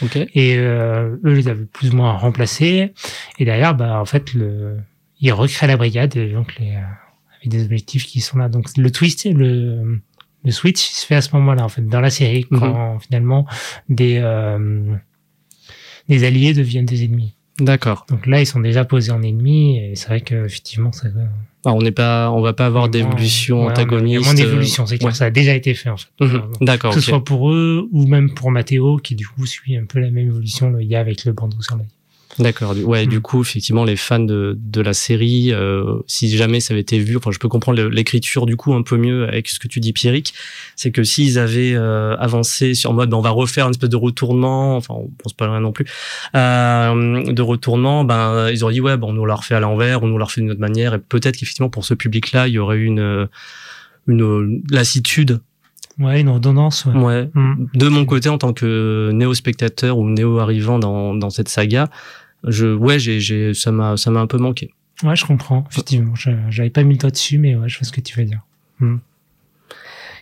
Ok. 0.03 0.17
Et 0.17 0.57
euh, 0.57 1.17
eux 1.25 1.33
les 1.35 1.49
avaient 1.49 1.65
plus 1.65 1.91
ou 1.91 1.97
moins 1.97 2.13
remplacés. 2.13 2.93
Et 3.39 3.45
derrière, 3.45 3.75
bah 3.75 4.01
en 4.01 4.05
fait, 4.05 4.35
le, 4.35 4.79
ils 5.21 5.33
recréent 5.33 5.69
la 5.69 5.77
brigade 5.77 6.17
et 6.17 6.33
donc 6.33 6.57
les 6.59 6.73
euh, 6.73 6.81
avec 7.39 7.49
des 7.49 7.65
objectifs 7.65 8.05
qui 8.05 8.21
sont 8.21 8.39
là. 8.39 8.49
Donc 8.49 8.69
le 8.77 8.91
twist, 8.91 9.25
le 9.25 10.01
le 10.45 10.53
switch 10.53 10.81
se 10.81 11.05
fait 11.05 11.17
à 11.17 11.23
ce 11.23 11.35
moment-là 11.35 11.65
en 11.65 11.69
fait 11.69 11.83
dans 11.83 12.01
la 12.01 12.11
série 12.11 12.45
quand 12.45 13.01
finalement 13.01 13.47
des 13.89 14.19
euh, 14.23 14.95
des 16.09 16.25
alliés 16.25 16.55
deviennent 16.55 16.87
des 16.87 17.05
ennemis. 17.05 17.36
D'accord. 17.59 18.05
Donc 18.11 18.27
là, 18.27 18.41
ils 18.41 18.47
sont 18.47 18.61
déjà 18.61 18.85
posés 18.85 19.13
en 19.13 19.23
ennemis 19.23 19.79
et 19.79 19.95
c'est 19.97 20.09
vrai 20.09 20.21
que 20.21 20.45
effectivement, 20.45 20.93
ça. 20.93 21.09
Ah, 21.65 21.73
on 21.73 21.81
n'est 21.81 21.91
pas, 21.91 22.31
on 22.31 22.41
va 22.43 22.53
pas 22.53 22.67
avoir 22.67 22.89
d'évolution 22.89 23.65
Ouais, 23.65 23.71
antagoniste. 23.73 24.09
Il 24.09 24.13
y 24.13 24.17
a 24.17 24.21
moins 24.21 24.35
d'évolution, 24.35 24.87
c'est 24.87 24.99
clair. 24.99 25.09
ouais. 25.11 25.15
Ça 25.15 25.25
a 25.25 25.31
déjà 25.31 25.55
été 25.55 25.75
fait 25.75 25.89
en 25.91 25.97
fait. 25.97 26.07
Mhm. 26.21 26.43
D'accord. 26.61 26.95
Que 26.95 27.01
ce 27.01 27.07
soit 27.07 27.25
pour 27.25 27.51
eux 27.51 27.89
ou 27.93 28.07
même 28.07 28.35
pour 28.35 28.51
Matteo 28.51 28.99
qui 28.99 29.15
du 29.17 29.27
coup 29.27 29.47
suit 29.47 29.77
un 29.77 29.85
peu 29.87 29.99
la 29.99 30.11
même 30.11 30.29
évolution 30.29 30.71
le 30.71 30.85
gars 30.85 31.01
avec 31.01 31.25
le 31.25 31.33
bandeau 31.33 31.61
sur 31.63 31.77
l'œil. 31.77 31.87
D'accord. 32.39 32.75
Ouais, 32.85 33.07
du 33.07 33.21
coup, 33.21 33.41
effectivement, 33.41 33.85
les 33.85 33.97
fans 33.97 34.19
de, 34.19 34.59
de 34.61 34.81
la 34.81 34.93
série, 34.93 35.53
euh, 35.53 35.99
si 36.07 36.35
jamais 36.37 36.61
ça 36.61 36.75
avait 36.75 36.83
été 36.83 36.99
vu, 36.99 37.17
enfin, 37.17 37.31
je 37.31 37.39
peux 37.39 37.49
comprendre 37.49 37.83
l'écriture 37.85 38.47
du 38.47 38.57
coup 38.57 38.75
un 38.75 38.83
peu 38.83 38.97
mieux 38.97 39.27
avec 39.27 39.49
ce 39.49 39.59
que 39.59 39.69
tu 39.69 39.81
dis, 39.81 39.93
Pierrick, 39.93 40.35
c'est 40.75 40.91
que 40.91 41.03
s'ils 41.03 41.39
avaient 41.39 41.75
euh, 41.75 42.15
avancé 42.19 42.75
sur 42.75 42.93
mode, 42.93 43.11
ben, 43.11 43.17
on 43.17 43.23
va 43.23 43.31
refaire 43.31 43.67
une 43.67 43.71
espèce 43.71 43.89
de 43.89 43.97
retournement, 43.97 44.77
enfin, 44.77 44.95
on 44.95 45.11
pense 45.23 45.33
pas 45.33 45.51
rien 45.51 45.61
non 45.61 45.73
plus, 45.73 45.87
euh, 46.35 47.33
de 47.33 47.43
retournement, 47.43 48.05
ben, 48.05 48.51
ils 48.51 48.63
auraient 48.65 48.75
dit, 48.75 48.81
ouais, 48.81 48.97
ben, 48.97 49.07
on 49.09 49.13
nous 49.15 49.25
l'a 49.25 49.35
refait 49.35 49.55
à 49.55 49.61
l'envers, 49.61 50.03
on 50.03 50.07
nous 50.07 50.19
l'a 50.19 50.27
refait 50.27 50.43
d'une 50.43 50.51
autre 50.51 50.61
manière, 50.61 50.95
et 50.95 50.99
peut-être 50.99 51.37
qu'effectivement, 51.39 51.71
pour 51.71 51.85
ce 51.85 51.95
public-là, 51.95 52.49
il 52.49 52.55
y 52.55 52.59
aurait 52.59 52.77
eu 52.77 52.85
une, 52.85 53.29
une 54.09 54.63
lassitude 54.71 55.41
Ouais, 55.99 56.21
une 56.21 56.29
redondance. 56.29 56.85
Ouais. 56.85 56.95
Ouais. 56.95 57.31
Mm. 57.33 57.69
De 57.73 57.89
mon 57.89 58.05
côté, 58.05 58.29
en 58.29 58.37
tant 58.37 58.53
que 58.53 59.11
néo-spectateur 59.15 59.97
ou 59.97 60.09
néo-arrivant 60.09 60.79
dans, 60.79 61.15
dans 61.15 61.31
cette 61.31 61.49
saga, 61.49 61.89
je, 62.47 62.67
ouais, 62.75 62.99
j'ai, 62.99 63.21
j'ai, 63.21 63.55
ça 63.55 63.73
m'a, 63.73 63.97
ça 63.97 64.11
m'a 64.11 64.21
un 64.21 64.27
peu 64.27 64.39
manqué. 64.39 64.73
Ouais, 65.03 65.15
je 65.17 65.25
comprends. 65.27 65.65
Effectivement, 65.71 66.15
Je- 66.15 66.31
j'avais 66.51 66.71
pas 66.71 66.83
mis 66.83 66.95
le 66.95 66.99
doigt 66.99 67.11
dessus, 67.11 67.39
mais 67.39 67.55
ouais, 67.55 67.69
je 67.69 67.79
vois 67.79 67.87
ce 67.87 67.93
que 67.93 68.01
tu 68.01 68.17
veux 68.19 68.25
dire. 68.25 68.41
Mm. 68.81 68.97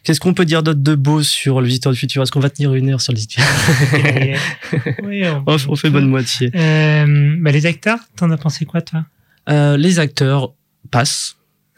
Qu'est-ce 0.02 0.20
qu'on 0.20 0.34
peut 0.34 0.44
dire 0.44 0.62
d'autre 0.62 0.80
de 0.82 0.94
beau 0.94 1.22
sur 1.22 1.60
le 1.62 1.66
visiteur 1.66 1.90
du 1.92 1.98
futur? 1.98 2.22
Est-ce 2.22 2.30
qu'on 2.30 2.40
va 2.40 2.50
tenir 2.50 2.74
une 2.74 2.90
heure 2.90 3.00
sur 3.00 3.12
le 3.12 3.16
visiteur 3.16 3.44
Oui, 5.02 5.22
on, 5.26 5.42
on, 5.46 5.56
on 5.68 5.76
fait 5.76 5.88
bonne 5.90 6.08
moitié. 6.08 6.50
Euh, 6.54 7.36
bah, 7.40 7.50
les 7.52 7.64
acteurs, 7.66 7.98
t'en 8.16 8.30
as 8.30 8.36
pensé 8.36 8.66
quoi, 8.66 8.82
toi? 8.82 9.06
Euh, 9.48 9.76
les 9.78 9.98
acteurs 10.00 10.52
passent. 10.90 11.36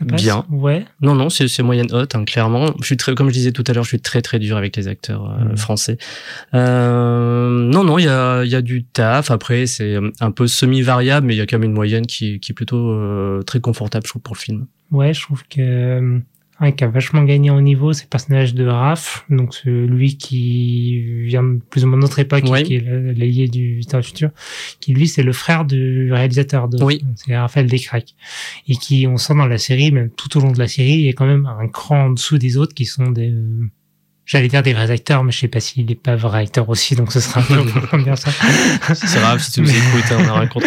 Passe 0.08 0.22
Bien. 0.22 0.44
Ouais. 0.50 0.84
Non, 1.00 1.14
non, 1.14 1.30
c'est, 1.30 1.62
moyenne 1.62 1.86
haute, 1.92 2.14
hein, 2.14 2.24
clairement. 2.26 2.74
Je 2.80 2.84
suis 2.84 2.98
très, 2.98 3.14
comme 3.14 3.28
je 3.28 3.32
disais 3.32 3.52
tout 3.52 3.64
à 3.66 3.72
l'heure, 3.72 3.84
je 3.84 3.88
suis 3.88 4.00
très 4.00 4.20
très 4.20 4.38
dur 4.38 4.56
avec 4.58 4.76
les 4.76 4.88
acteurs 4.88 5.30
euh, 5.30 5.52
Mm. 5.52 5.56
français. 5.56 5.96
Euh, 6.54 7.48
non, 7.50 7.84
non, 7.84 7.98
il 7.98 8.04
y 8.04 8.08
a, 8.08 8.42
il 8.44 8.50
y 8.50 8.54
a 8.54 8.62
du 8.62 8.84
taf. 8.84 9.30
Après, 9.30 9.66
c'est 9.66 9.96
un 10.20 10.30
peu 10.30 10.46
semi-variable, 10.46 11.26
mais 11.26 11.34
il 11.34 11.38
y 11.38 11.40
a 11.40 11.46
quand 11.46 11.58
même 11.58 11.70
une 11.70 11.74
moyenne 11.74 12.06
qui, 12.06 12.40
qui 12.40 12.52
est 12.52 12.54
plutôt 12.54 12.90
euh, 12.90 13.42
très 13.42 13.60
confortable, 13.60 14.04
je 14.06 14.10
trouve, 14.12 14.22
pour 14.22 14.34
le 14.34 14.40
film. 14.40 14.66
Ouais, 14.90 15.14
je 15.14 15.20
trouve 15.22 15.42
que 15.48 15.60
euh, 15.60 16.18
un 16.58 16.72
qui 16.72 16.84
a 16.84 16.88
vachement 16.88 17.22
gagné 17.22 17.50
en 17.50 17.60
niveau, 17.60 17.92
c'est 17.92 18.04
le 18.04 18.08
personnage 18.08 18.54
de 18.54 18.66
Raph, 18.66 19.24
donc 19.28 19.54
celui 19.54 20.16
qui 20.16 21.22
vient 21.24 21.42
de 21.42 21.60
plus 21.70 21.84
ou 21.84 21.88
moins 21.88 21.96
de 21.98 22.02
notre 22.02 22.18
époque, 22.18 22.44
Oui. 22.48 22.62
qui 22.62 22.76
est 22.76 22.80
l'allié 22.80 23.46
du 23.48 23.80
du 23.80 24.02
futur, 24.02 24.30
qui 24.80 24.94
lui 24.94 25.06
c'est 25.06 25.22
le 25.22 25.32
frère 25.32 25.64
du 25.66 26.10
réalisateur 26.12 26.68
de, 26.68 26.82
Oui. 26.82 27.02
c'est 27.16 27.36
Raphaël 27.36 27.66
Descraques, 27.66 28.14
et 28.68 28.76
qui 28.76 29.06
on 29.06 29.16
sent 29.18 29.34
dans 29.34 29.46
la 29.46 29.58
série, 29.58 29.92
même 29.92 30.10
tout 30.10 30.36
au 30.38 30.40
long 30.40 30.50
de 30.52 30.58
la 30.58 30.68
série, 30.68 30.94
il 31.00 31.08
est 31.08 31.12
quand 31.12 31.26
même 31.26 31.44
un 31.46 31.68
cran 31.68 32.06
en 32.06 32.10
dessous 32.10 32.38
des 32.38 32.56
autres 32.56 32.74
qui 32.74 32.86
sont 32.86 33.10
des 33.10 33.30
euh, 33.30 33.68
J'allais 34.26 34.48
dire 34.48 34.62
des 34.64 34.72
vrais 34.72 34.90
acteurs, 34.90 35.22
mais 35.22 35.30
je 35.30 35.38
sais 35.38 35.46
pas 35.48 35.60
s'il 35.60 35.88
est 35.88 35.94
pas 35.94 36.16
vrai 36.16 36.40
acteur 36.42 36.68
aussi, 36.68 36.96
donc 36.96 37.12
ce 37.12 37.20
sera 37.20 37.40
un 37.40 37.44
peu 37.44 37.64
pour 37.90 37.98
dire 38.00 38.18
ça. 38.18 38.30
C'est 38.94 39.20
grave 39.20 39.40
si 39.40 39.52
tu 39.52 39.60
nous 39.60 39.70
écoutes, 39.70 40.10
hein, 40.10 40.16
on 40.20 40.28
a 40.28 40.38
rien 40.40 40.48
contre. 40.48 40.66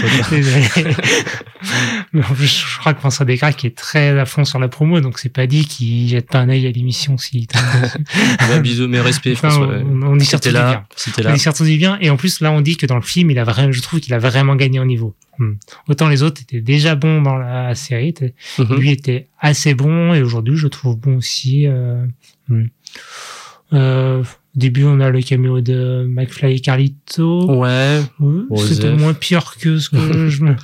Mais 2.14 2.24
en 2.24 2.34
plus, 2.34 2.48
je 2.66 2.78
crois 2.80 2.94
que 2.94 3.00
François 3.00 3.26
Descartes 3.26 3.58
qui 3.58 3.68
est 3.68 3.76
très 3.78 4.18
à 4.18 4.26
fond 4.26 4.46
sur 4.46 4.60
la 4.60 4.68
promo, 4.70 5.02
donc 5.02 5.20
c'est 5.20 5.30
pas 5.30 5.46
dit 5.46 5.66
qu'il 5.66 6.08
jette 6.08 6.28
pas 6.28 6.40
un 6.40 6.50
œil 6.50 6.66
à 6.68 6.72
l'émission 6.72 7.18
s'il 7.18 7.48
Bah, 8.40 8.60
bisous, 8.60 8.88
mes 8.88 9.00
respects, 9.02 9.32
Enfin, 9.34 9.50
François. 9.50 9.76
on, 9.86 10.04
on 10.04 10.20
y 10.20 10.26
Si 10.26 10.36
du 10.38 10.52
là, 10.52 10.70
bien. 10.72 10.86
si 10.96 11.12
On 11.28 11.34
y 11.34 11.40
surtout 11.40 11.66
du 11.66 11.78
bien. 11.78 11.98
Et 12.02 12.10
en 12.10 12.18
plus, 12.18 12.40
là, 12.42 12.52
on 12.52 12.62
dit 12.62 12.78
que 12.78 12.86
dans 12.86 12.96
le 12.96 13.02
film, 13.02 13.30
il 13.32 13.40
a 13.40 13.44
vraiment, 13.44 13.72
je 13.72 13.82
trouve 13.82 14.00
qu'il 14.00 14.14
a 14.14 14.20
vraiment 14.20 14.56
gagné 14.56 14.80
en 14.80 14.86
niveau. 14.86 15.16
Hmm. 15.38 15.54
Autant 15.88 16.08
les 16.10 16.24
autres 16.24 16.42
étaient 16.42 16.62
déjà 16.62 16.96
bons 16.96 17.22
dans 17.22 17.38
la 17.38 17.76
série, 17.76 18.10
étaient- 18.10 18.34
Mhm. 18.58 18.76
lui 18.78 18.92
était 18.92 19.28
assez 19.40 19.74
bon, 19.74 20.14
et 20.14 20.22
aujourd'hui, 20.22 20.56
je 20.58 20.68
trouve 20.68 20.98
bon 20.98 21.18
aussi. 21.18 21.66
Euh, 21.68 22.06
hmm. 22.48 22.66
Euh, 23.72 24.24
au 24.24 24.60
début, 24.60 24.84
on 24.84 25.00
a 25.00 25.10
le 25.12 25.22
caméo 25.22 25.62
de 25.62 26.06
McFly 26.10 26.56
et 26.56 26.60
Carlito. 26.60 27.46
Ouais. 27.56 28.02
C'était 28.58 28.92
moins 28.96 29.14
pire 29.14 29.54
que 29.60 29.78
ce 29.78 29.90
que 29.90 29.98
je 30.30 30.44
me. 30.44 30.56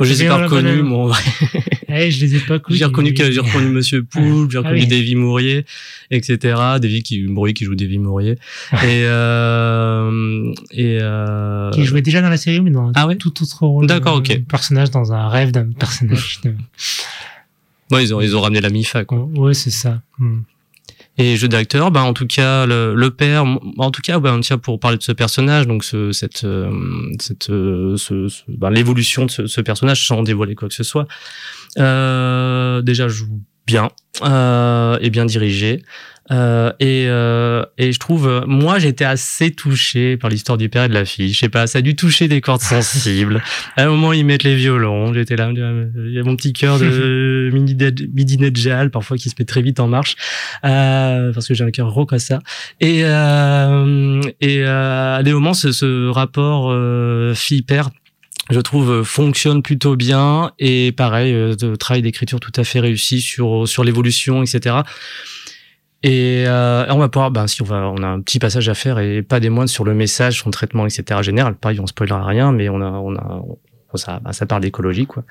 Je 0.00 0.04
les 0.08 0.22
ai 0.24 0.28
pas 0.28 0.44
reconnus, 0.44 0.82
moi, 0.82 0.98
en 1.04 1.06
vrai. 1.08 1.22
Eh, 1.94 2.10
je 2.10 2.24
les 2.24 2.36
ai 2.36 2.38
pas 2.40 2.58
connus. 2.58 2.78
J'ai 2.78 2.86
reconnu 2.86 3.14
j'ai 3.14 3.38
reconnu 3.40 3.66
Monsieur 3.68 4.02
Poulpe, 4.02 4.50
j'ai 4.50 4.56
Ah 4.56 4.60
reconnu 4.62 4.80
oui. 4.80 4.86
Davy 4.86 5.14
Mourier, 5.14 5.66
etc. 6.10 6.38
Davy 6.80 7.02
qui 7.02 7.22
Mourier 7.24 7.52
qui 7.52 7.66
joue 7.66 7.74
Davy 7.74 7.98
Mourier 7.98 8.38
et 8.72 9.04
euh, 9.04 10.54
et 10.70 10.98
euh, 11.02 11.70
Qui 11.72 11.84
jouait 11.84 12.00
déjà 12.00 12.22
dans 12.22 12.30
la 12.30 12.38
série, 12.38 12.62
mais 12.62 12.70
dans 12.70 12.86
un 12.88 12.92
Ah 12.94 13.06
ouais 13.06 13.16
tout 13.16 13.42
autre 13.42 13.66
rôle. 13.66 13.86
D'accord, 13.86 14.16
ok. 14.16 14.40
personnage 14.48 14.90
dans 14.90 15.12
un 15.12 15.28
rêve 15.28 15.50
d'un 15.50 15.70
personnage. 15.72 16.40
de- 16.44 16.54
bon, 17.90 17.98
ils 17.98 18.14
ont 18.14 18.22
ils 18.22 18.34
ont 18.36 18.40
ramené 18.40 18.62
la 18.62 18.70
Mifa 18.70 19.04
quoi. 19.04 19.28
Ouais, 19.36 19.52
c'est 19.52 19.68
ça. 19.70 20.00
Hmm. 20.18 20.40
Et 21.18 21.36
jeu 21.36 21.46
d'acteur, 21.46 21.90
ben 21.90 22.00
en 22.02 22.14
tout 22.14 22.26
cas 22.26 22.64
le, 22.64 22.94
le 22.94 23.10
père, 23.10 23.44
en 23.76 23.90
tout 23.90 24.00
cas 24.00 24.18
ben 24.18 24.40
tiens 24.40 24.56
pour 24.56 24.80
parler 24.80 24.96
de 24.96 25.02
ce 25.02 25.12
personnage, 25.12 25.66
donc 25.66 25.84
ce, 25.84 26.10
cette 26.10 26.44
euh, 26.44 26.70
cette 27.20 27.50
euh, 27.50 27.98
ce, 27.98 28.28
ce- 28.28 28.42
ben, 28.48 28.70
l'évolution 28.70 29.26
de 29.26 29.30
ce, 29.30 29.46
ce 29.46 29.60
personnage 29.60 30.06
sans 30.06 30.22
dévoiler 30.22 30.54
quoi 30.54 30.68
que 30.68 30.74
ce 30.74 30.82
soit. 30.84 31.06
Euh, 31.78 32.80
déjà 32.82 33.08
joue 33.08 33.40
bien 33.72 33.88
euh, 34.22 34.98
et 35.00 35.08
bien 35.08 35.24
dirigé. 35.24 35.82
Euh, 36.30 36.72
et, 36.78 37.06
euh, 37.08 37.64
et 37.78 37.92
je 37.92 37.98
trouve, 37.98 38.28
euh, 38.28 38.42
moi, 38.46 38.78
j'étais 38.78 39.04
assez 39.04 39.50
touché 39.50 40.16
par 40.16 40.30
l'histoire 40.30 40.56
du 40.56 40.68
père 40.68 40.84
et 40.84 40.88
de 40.88 40.94
la 40.94 41.04
fille. 41.04 41.32
Je 41.32 41.38
sais 41.38 41.48
pas, 41.48 41.66
ça 41.66 41.78
a 41.78 41.82
dû 41.82 41.96
toucher 41.96 42.28
des 42.28 42.40
cordes 42.40 42.60
sensibles. 42.60 43.42
À 43.76 43.84
un 43.84 43.88
moment, 43.88 44.12
ils 44.12 44.24
mettent 44.24 44.44
les 44.44 44.54
violons. 44.54 45.12
J'étais 45.14 45.36
là, 45.36 45.50
il 45.50 46.12
y 46.12 46.18
a 46.18 46.22
mon 46.22 46.36
petit 46.36 46.52
cœur 46.52 46.78
de 46.78 47.50
midi 48.12 48.38
Nedjal, 48.38 48.90
parfois 48.90 49.16
qui 49.16 49.30
se 49.30 49.34
met 49.38 49.44
très 49.44 49.62
vite 49.62 49.80
en 49.80 49.88
marche, 49.88 50.16
euh, 50.64 51.32
parce 51.32 51.48
que 51.48 51.54
j'ai 51.54 51.64
un 51.64 51.70
cœur 51.70 51.90
rond 51.90 52.06
comme 52.06 52.18
ça. 52.18 52.40
Et, 52.80 53.00
euh, 53.04 54.20
et 54.40 54.62
euh, 54.62 55.16
à 55.16 55.22
des 55.22 55.32
moments, 55.32 55.54
ce, 55.54 55.72
ce 55.72 56.08
rapport 56.08 56.70
euh, 56.70 57.34
fille-père 57.34 57.90
je 58.52 58.60
trouve 58.60 58.90
euh, 58.90 59.04
fonctionne 59.04 59.62
plutôt 59.62 59.96
bien. 59.96 60.52
Et 60.58 60.92
pareil 60.92 61.32
euh, 61.34 61.54
de 61.54 61.74
travail 61.76 62.02
d'écriture 62.02 62.40
tout 62.40 62.52
à 62.56 62.64
fait 62.64 62.80
réussi 62.80 63.20
sur 63.20 63.84
l'évolution 63.84 64.42
etc 64.42 64.82
et 66.02 66.44
euh, 66.48 66.84
on 66.88 66.98
va 66.98 67.08
pouvoir 67.08 67.30
ben 67.30 67.46
si 67.46 67.62
on 67.62 67.64
va 67.64 67.88
on 67.88 68.02
a 68.02 68.08
un 68.08 68.20
petit 68.20 68.40
passage 68.40 68.68
à 68.68 68.74
faire 68.74 68.98
et 68.98 69.22
pas 69.22 69.38
des 69.38 69.50
moindres 69.50 69.70
sur 69.70 69.84
le 69.84 69.94
message 69.94 70.40
son 70.40 70.50
traitement 70.50 70.84
etc 70.86 71.22
général. 71.22 71.54
Pareil 71.54 71.78
on 71.80 71.86
spoilera 71.86 72.24
rien 72.24 72.50
mais 72.50 72.68
on 72.68 72.80
a 72.80 72.90
on 72.90 73.14
a 73.14 73.42
ça, 73.98 74.20
ben, 74.20 74.32
ça 74.32 74.46
parle 74.46 74.62
d'écologie 74.62 75.06
quoi. 75.06 75.24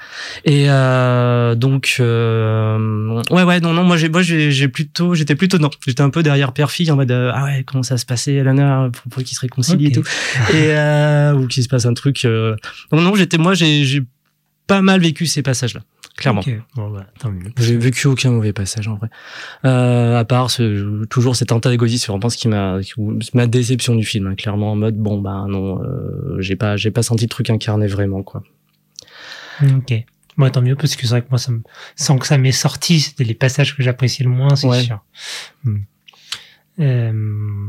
Et 0.46 0.66
euh, 0.70 1.56
donc 1.56 1.98
euh, 2.00 3.22
ouais 3.30 3.44
ouais 3.44 3.60
non 3.60 3.74
non 3.74 3.84
moi 3.84 3.98
j'ai 3.98 4.10
moi 4.10 4.22
j'ai 4.22 4.68
plutôt 4.68 5.16
j'étais 5.16 5.36
plutôt 5.36 5.58
non 5.58 5.70
j'étais 5.86 6.02
un 6.02 6.10
peu 6.10 6.24
derrière 6.24 6.54
père 6.54 6.72
fille 6.72 6.92
en 6.92 6.96
mode 6.96 7.12
euh, 7.12 7.32
ah 7.34 7.46
ouais 7.46 7.64
comment 7.66 7.84
ça 7.84 7.98
se 7.98 8.06
passait 8.06 8.34
Elana 8.36 8.90
faut, 8.94 9.10
faut 9.10 9.22
qu'ils 9.22 9.36
se 9.36 9.42
réconcilient 9.42 9.88
et 9.88 9.92
tout. 9.92 10.04
Et 10.54 10.76
euh, 10.76 11.34
ou 11.34 11.48
qu'il 11.48 11.64
se 11.64 11.70
passe 11.70 11.86
un 11.86 11.94
truc 11.94 12.26
euh... 12.26 12.56
non 12.92 13.02
non 13.02 13.16
j'étais 13.16 13.38
moi 13.38 13.54
j'ai 13.54 13.84
j'ai 13.86 14.04
pas 14.68 14.82
mal 14.82 15.02
vécu 15.02 15.26
ces 15.26 15.42
passages 15.42 15.74
là 15.74 15.82
clairement 16.18 16.42
Ok. 16.42 16.52
Bon, 16.76 16.90
bah, 16.92 17.06
tant 17.20 17.32
mieux. 17.32 17.52
j'ai 17.58 17.78
vécu 17.78 18.08
aucun 18.08 18.32
mauvais 18.32 18.54
passage 18.54 18.88
en 18.88 18.96
vrai 18.96 19.08
euh, 19.66 20.18
à 20.20 20.26
part 20.26 20.52
ce, 20.52 21.04
toujours 21.06 21.36
cet 21.36 21.52
antagonisme 21.52 22.06
c'est 22.06 22.12
vraiment 22.12 22.30
ce 22.30 22.38
qui 22.38 22.48
m'a 22.48 22.78
ma 23.34 23.48
déception 23.48 23.96
du 23.96 24.04
film 24.06 24.28
hein, 24.28 24.36
clairement 24.36 24.72
en 24.74 24.76
mode 24.76 24.98
bon 24.98 25.20
bah 25.20 25.46
non 25.48 25.82
euh, 25.82 26.38
j'ai 26.40 26.56
pas 26.56 26.76
j'ai 26.78 26.92
pas 26.92 27.04
senti 27.04 27.26
le 27.26 27.30
truc 27.30 27.50
incarné 27.50 27.88
vraiment 27.88 28.24
quoi 28.24 28.44
Ok. 29.78 29.94
Moi, 30.38 30.50
tant 30.50 30.62
mieux, 30.64 30.76
parce 30.76 30.96
que 30.96 31.02
c'est 31.04 31.10
vrai 31.10 31.22
que 31.22 31.28
moi, 31.30 31.38
ça 31.38 31.52
me... 31.52 31.62
sans 31.96 32.18
que 32.18 32.26
ça 32.26 32.38
m'ait 32.40 32.52
sorti, 32.54 33.00
c'était 33.02 33.26
les 33.26 33.36
passages 33.36 33.76
que 33.78 33.84
j'appréciais 33.84 34.24
le 34.26 34.32
moins, 34.32 34.56
c'est 34.56 34.66
Ouais. 34.66 34.82
sûr. 34.82 35.04
Hmm. 35.66 35.78
Euh, 36.80 37.68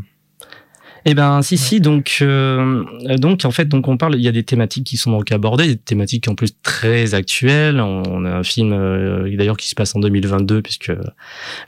Eh 1.05 1.15
ben 1.15 1.43
si 1.43 1.59
si 1.59 1.81
donc 1.81 2.19
euh, 2.23 2.85
donc 3.19 3.45
en 3.45 3.51
fait 3.51 3.67
donc 3.67 3.89
on 3.89 3.97
parle 3.97 4.15
il 4.15 4.21
y 4.23 4.29
a 4.29 4.33
des 4.33 4.45
thématiques 4.45 4.85
qui 4.87 4.97
sont 4.97 5.11
donc 5.11 5.33
abordées 5.33 5.67
des 5.67 5.77
thématiques 5.77 6.29
en 6.29 6.35
plus 6.35 6.51
très 6.63 7.15
actuelles. 7.15 7.81
On, 7.81 8.03
on 8.09 8.25
a 8.25 8.31
un 8.31 8.43
film 8.45 8.73
euh, 8.73 9.35
d'ailleurs 9.37 9.57
qui 9.57 9.69
se 9.69 9.75
passe 9.75 9.97
en 9.97 10.01
2022 10.01 10.63
puisque 10.63 10.93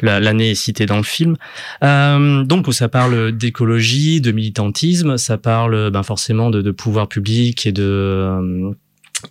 la- 0.03 0.21
l'année 0.21 0.51
est 0.53 0.55
citée 0.55 0.87
dans 0.87 0.97
le 0.99 1.03
film. 1.03 1.37
Euh, 1.83 2.45
donc 2.45 2.73
ça 2.73 2.89
parle 2.89 3.33
d'écologie 3.33 4.21
de 4.21 4.31
militantisme 4.33 5.17
ça 5.19 5.37
parle 5.39 5.91
ben 5.91 6.03
forcément 6.05 6.51
de, 6.51 6.63
de 6.63 6.71
pouvoir 6.71 7.09
public 7.09 7.67
et 7.67 7.73
de 7.73 7.83
euh, 7.83 8.71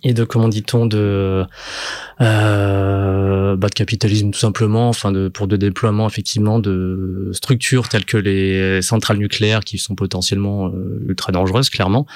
et 0.02 0.12
de 0.12 0.24
comment 0.24 0.48
dit-on 0.48 0.86
de 0.86 1.44
euh, 2.20 3.56
bah, 3.56 3.68
de 3.68 3.74
capitalisme 3.74 4.30
tout 4.30 4.38
simplement. 4.38 4.88
Enfin 4.88 5.12
de 5.12 5.28
pour 5.28 5.46
de 5.46 5.56
déploiement 5.56 6.06
effectivement 6.06 6.58
de 6.58 7.30
structures 7.32 7.88
telles 7.88 8.04
que 8.04 8.16
les 8.16 8.82
centrales 8.82 9.18
nucléaires 9.18 9.60
qui 9.60 9.78
sont 9.78 9.94
potentiellement 9.94 10.68
euh, 10.68 11.04
ultra 11.08 11.32
dangereuses 11.32 11.70
clairement 11.70 12.06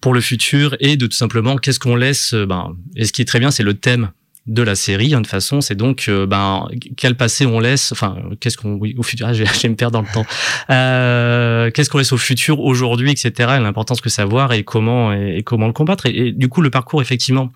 pour 0.00 0.12
le 0.14 0.20
futur 0.20 0.76
et 0.80 0.96
de 0.96 1.06
tout 1.06 1.16
simplement 1.16 1.56
qu'est-ce 1.56 1.80
qu'on 1.80 1.96
laisse 1.96 2.34
euh, 2.34 2.46
ben 2.46 2.74
et 2.96 3.04
ce 3.04 3.12
qui 3.12 3.22
est 3.22 3.26
très 3.26 3.40
bien 3.40 3.50
c'est 3.50 3.62
le 3.62 3.74
thème 3.74 4.10
de 4.46 4.62
la 4.62 4.74
série 4.74 5.14
hein, 5.14 5.22
de 5.22 5.26
façon 5.26 5.62
c'est 5.62 5.74
donc 5.74 6.06
euh, 6.08 6.26
ben 6.26 6.68
quel 6.98 7.16
passé 7.16 7.46
on 7.46 7.60
laisse 7.60 7.92
enfin 7.92 8.18
qu'est-ce 8.40 8.58
qu'on 8.58 8.74
oui 8.74 8.94
au 8.98 9.02
futur 9.02 9.26
ah, 9.26 9.32
j'ai 9.32 9.46
j'ai 9.46 9.68
me 9.68 9.74
perdre 9.74 9.94
dans 9.94 10.02
le 10.02 10.12
temps. 10.12 10.26
Euh, 10.70 11.70
qu'est-ce 11.70 11.88
qu'on 11.88 11.98
laisse 11.98 12.12
au 12.12 12.18
futur 12.18 12.60
aujourd'hui 12.60 13.10
etc 13.10 13.54
et 13.56 13.60
l'importance 13.60 14.00
que 14.00 14.10
savoir 14.10 14.52
et 14.52 14.62
comment 14.62 15.12
et, 15.12 15.38
et 15.38 15.42
comment 15.42 15.66
le 15.66 15.72
combattre. 15.72 16.06
Et, 16.06 16.28
et 16.28 16.32
du 16.32 16.48
coup 16.48 16.60
le 16.60 16.70
parcours 16.70 17.00
effectivement 17.00 17.52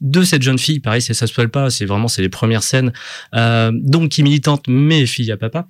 de 0.00 0.22
cette 0.22 0.42
jeune 0.42 0.58
fille 0.58 0.80
pareil 0.80 1.02
c'est 1.02 1.14
ça 1.14 1.26
se 1.26 1.32
spoil 1.32 1.50
pas 1.50 1.68
c'est 1.68 1.84
vraiment 1.84 2.08
c'est 2.08 2.22
les 2.22 2.28
premières 2.30 2.62
scènes 2.62 2.92
euh, 3.34 3.70
donc 3.74 4.10
qui 4.10 4.22
militante 4.22 4.64
mais 4.68 5.04
fille 5.04 5.30
à 5.30 5.36
papa. 5.36 5.66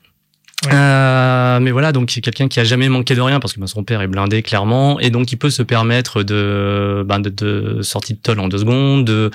Euh, 0.72 1.60
mais 1.60 1.70
voilà, 1.70 1.92
donc 1.92 2.10
c'est 2.10 2.20
quelqu'un 2.20 2.48
qui 2.48 2.58
a 2.60 2.64
jamais 2.64 2.88
manqué 2.88 3.14
de 3.14 3.20
rien 3.20 3.40
parce 3.40 3.52
que 3.52 3.60
ben, 3.60 3.66
son 3.66 3.84
père 3.84 4.00
est 4.00 4.08
blindé 4.08 4.42
clairement 4.42 4.98
et 4.98 5.10
donc 5.10 5.30
il 5.30 5.36
peut 5.36 5.50
se 5.50 5.62
permettre 5.62 6.22
de, 6.22 7.04
ben, 7.06 7.20
de, 7.20 7.28
de 7.28 7.82
sortir 7.82 8.16
de 8.16 8.22
toll 8.22 8.40
en 8.40 8.48
deux 8.48 8.58
secondes, 8.58 9.04
de 9.04 9.30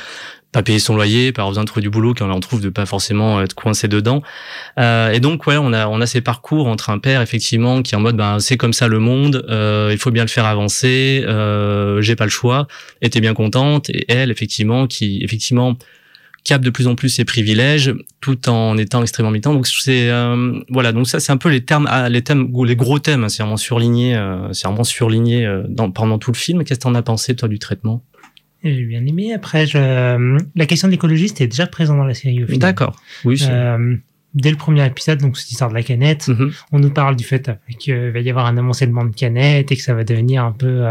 pas 0.52 0.64
payer 0.64 0.80
son 0.80 0.96
loyer, 0.96 1.32
pas 1.32 1.42
avoir 1.42 1.52
besoin 1.52 1.64
de 1.64 1.68
trouver 1.68 1.82
du 1.82 1.90
boulot 1.90 2.14
quand 2.14 2.30
on 2.30 2.40
trouve, 2.40 2.62
de 2.62 2.70
pas 2.70 2.86
forcément 2.86 3.42
être 3.42 3.54
coincé 3.54 3.88
dedans. 3.88 4.22
Euh, 4.80 5.12
et 5.12 5.20
donc 5.20 5.48
ouais, 5.48 5.58
on 5.58 5.74
a 5.74 5.88
on 5.88 6.02
a 6.02 6.06
ces 6.06 6.22
parcours 6.22 6.68
entre 6.68 6.90
un 6.90 7.00
père 7.00 7.22
effectivement 7.22 7.82
qui 7.82 7.96
est 7.96 7.98
en 7.98 8.02
mode 8.02 8.18
ben 8.18 8.40
c'est 8.40 8.58
comme 8.58 8.74
ça 8.74 8.88
le 8.88 9.00
monde, 9.00 9.46
euh, 9.50 9.90
il 9.92 9.98
faut 9.98 10.12
bien 10.12 10.24
le 10.24 10.30
faire 10.30 10.46
avancer, 10.46 11.24
euh, 11.26 12.02
j'ai 12.02 12.16
pas 12.16 12.26
le 12.26 12.32
choix, 12.32 12.68
t'es 13.02 13.22
bien 13.22 13.34
contente. 13.34 13.90
Et 13.90 14.06
elle 14.10 14.32
effectivement 14.32 14.88
qui 14.88 15.22
effectivement 15.24 15.78
capte 16.44 16.64
de 16.64 16.70
plus 16.70 16.88
en 16.88 16.96
plus 16.96 17.10
ses 17.10 17.26
privilèges 17.26 17.94
tout 18.20 18.50
en 18.50 18.78
étant 18.78 19.02
extrêmement 19.02 19.32
militant. 19.32 19.54
Donc 19.54 19.68
c'est 19.68 20.10
euh, 20.10 20.60
voilà 20.70 20.92
donc 20.92 21.08
ça 21.08 21.20
c'est 21.20 21.32
un 21.32 21.38
peu 21.38 21.50
les 21.50 21.64
termes 21.64 21.88
ah, 21.90 22.10
les 22.10 22.24
thèmes 22.24 22.52
les 22.66 22.76
gros 22.76 23.00
thèmes 23.00 23.24
hein, 23.24 23.30
c'est 23.30 23.44
vraiment 23.44 23.58
surligné 23.58 24.16
euh, 24.16 24.52
c'est 24.54 24.68
vraiment 24.68 24.84
surligné 24.84 25.46
euh, 25.46 25.64
pendant 25.94 26.18
tout 26.18 26.32
le 26.32 26.38
film. 26.38 26.64
Qu'est-ce 26.64 26.80
que 26.80 26.84
t'en 26.84 26.96
as 26.96 27.04
pensé 27.04 27.36
toi 27.36 27.48
du 27.48 27.60
traitement? 27.60 28.04
J'ai 28.64 28.84
bien 28.86 29.06
aimé. 29.06 29.34
Après, 29.34 29.66
je... 29.66 30.38
la 30.56 30.66
question 30.66 30.88
de 30.88 30.92
l'écologie, 30.92 31.28
c'était 31.30 31.48
déjà 31.48 31.68
présent 31.68 31.96
dans 31.98 32.06
la 32.06 32.14
série. 32.14 32.44
d'accord 32.58 32.96
oui 33.26 33.42
Euh, 33.50 33.96
dès 34.34 34.52
le 34.52 34.56
premier 34.58 34.86
épisode, 34.86 35.20
donc 35.20 35.38
cette 35.38 35.52
histoire 35.52 35.70
de 35.70 35.76
la 35.76 35.84
canette, 35.84 36.28
Mhm. 36.28 36.52
on 36.72 36.80
nous 36.80 36.90
parle 36.92 37.16
du 37.16 37.24
fait 37.24 37.50
euh, 37.50 37.54
qu'il 37.80 37.96
va 38.12 38.20
y 38.20 38.30
avoir 38.30 38.46
un 38.46 38.58
amoncellement 38.58 39.04
de 39.04 39.14
canettes 39.16 39.72
et 39.72 39.76
que 39.76 39.82
ça 39.82 39.94
va 39.94 40.04
devenir 40.04 40.44
un 40.46 40.52
peu. 40.54 40.84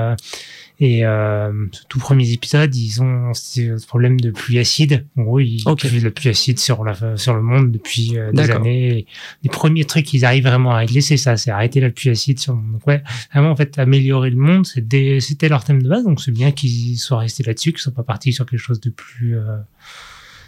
Et 0.83 1.05
euh, 1.05 1.53
ce 1.73 1.83
tout 1.91 1.99
premiers 1.99 2.33
épisodes, 2.33 2.75
ils 2.75 3.03
ont 3.03 3.35
ce 3.35 3.87
problème 3.87 4.19
de 4.19 4.31
pluie 4.31 4.59
acide. 4.59 5.07
En 5.19 5.25
gros, 5.25 5.39
ils 5.39 5.63
Ok. 5.67 5.85
ont 5.85 5.99
de 5.99 6.05
la 6.05 6.11
pluie 6.11 6.31
acide 6.31 6.59
sur 6.59 6.83
la 6.85 7.17
sur 7.19 7.35
le 7.35 7.43
monde 7.43 7.71
depuis 7.71 8.17
euh, 8.17 8.33
des 8.33 8.51
années. 8.51 8.99
Et 9.01 9.07
les 9.43 9.51
premiers 9.51 9.85
trucs 9.85 10.07
qu'ils 10.07 10.25
arrivent 10.25 10.47
vraiment 10.47 10.71
à 10.73 10.79
régler, 10.79 11.03
c'est 11.03 11.19
ça, 11.19 11.37
c'est 11.37 11.51
arrêter 11.51 11.81
la 11.81 11.91
pluie 11.91 12.09
acide 12.09 12.39
sur 12.39 12.55
le 12.55 12.61
monde. 12.61 12.73
Donc 12.73 12.87
ouais, 12.87 13.03
vraiment 13.31 13.51
en 13.51 13.57
fait 13.57 13.79
améliorer 13.79 14.31
le 14.31 14.37
monde, 14.37 14.67
c'était 14.67 15.19
c'était 15.21 15.51
leur 15.51 15.65
thème 15.65 15.83
de 15.83 15.89
base. 15.89 16.05
Donc 16.05 16.19
c'est 16.21 16.33
bien 16.33 16.51
qu'ils 16.51 16.99
soient 16.99 17.19
restés 17.19 17.43
là-dessus, 17.43 17.73
qu'ils 17.73 17.81
soient 17.83 17.93
pas 17.93 18.03
partis 18.03 18.33
sur 18.33 18.47
quelque 18.47 18.59
chose 18.59 18.81
de 18.81 18.89
plus 18.89 19.37
euh, 19.37 19.59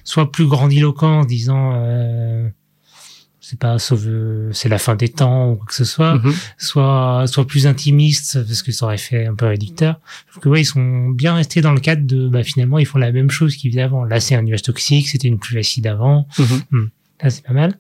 soit 0.02 0.32
plus 0.32 0.46
grandiloquent 0.46 1.20
en 1.20 1.24
disant 1.26 1.72
euh, 1.74 2.48
c'est 3.52 3.58
pas 3.58 3.78
sauve 3.78 4.08
c'est 4.52 4.70
la 4.70 4.78
fin 4.78 4.94
des 4.96 5.10
temps 5.10 5.50
ou 5.50 5.56
quoi 5.56 5.66
que 5.66 5.74
ce 5.74 5.84
soit 5.84 6.14
Mhm. 6.14 6.32
soit 6.56 7.24
soit 7.26 7.46
plus 7.46 7.66
intimiste 7.66 8.42
parce 8.46 8.62
que 8.62 8.72
ça 8.72 8.86
aurait 8.86 8.96
fait 8.96 9.26
un 9.26 9.34
peu 9.34 9.44
réducteur 9.46 10.00
je 10.34 10.40
que 10.40 10.48
ouais 10.48 10.62
ils 10.62 10.64
sont 10.64 11.10
bien 11.10 11.34
restés 11.34 11.60
dans 11.60 11.72
le 11.72 11.80
cadre 11.80 12.06
de 12.06 12.28
bah 12.28 12.42
finalement 12.44 12.78
ils 12.78 12.86
font 12.86 12.98
la 12.98 13.12
même 13.12 13.30
chose 13.30 13.54
qu'ils 13.56 13.70
faisaient 13.70 13.82
avant 13.82 14.04
là 14.04 14.20
c'est 14.20 14.34
un 14.34 14.42
nuage 14.42 14.62
toxique 14.62 15.06
c'était 15.08 15.28
une 15.28 15.38
pluie 15.38 15.58
acide 15.58 15.86
avant 15.86 16.26
Mhm. 16.38 16.88
là 17.22 17.28
c'est 17.28 17.44
pas 17.44 17.52
mal 17.52 17.74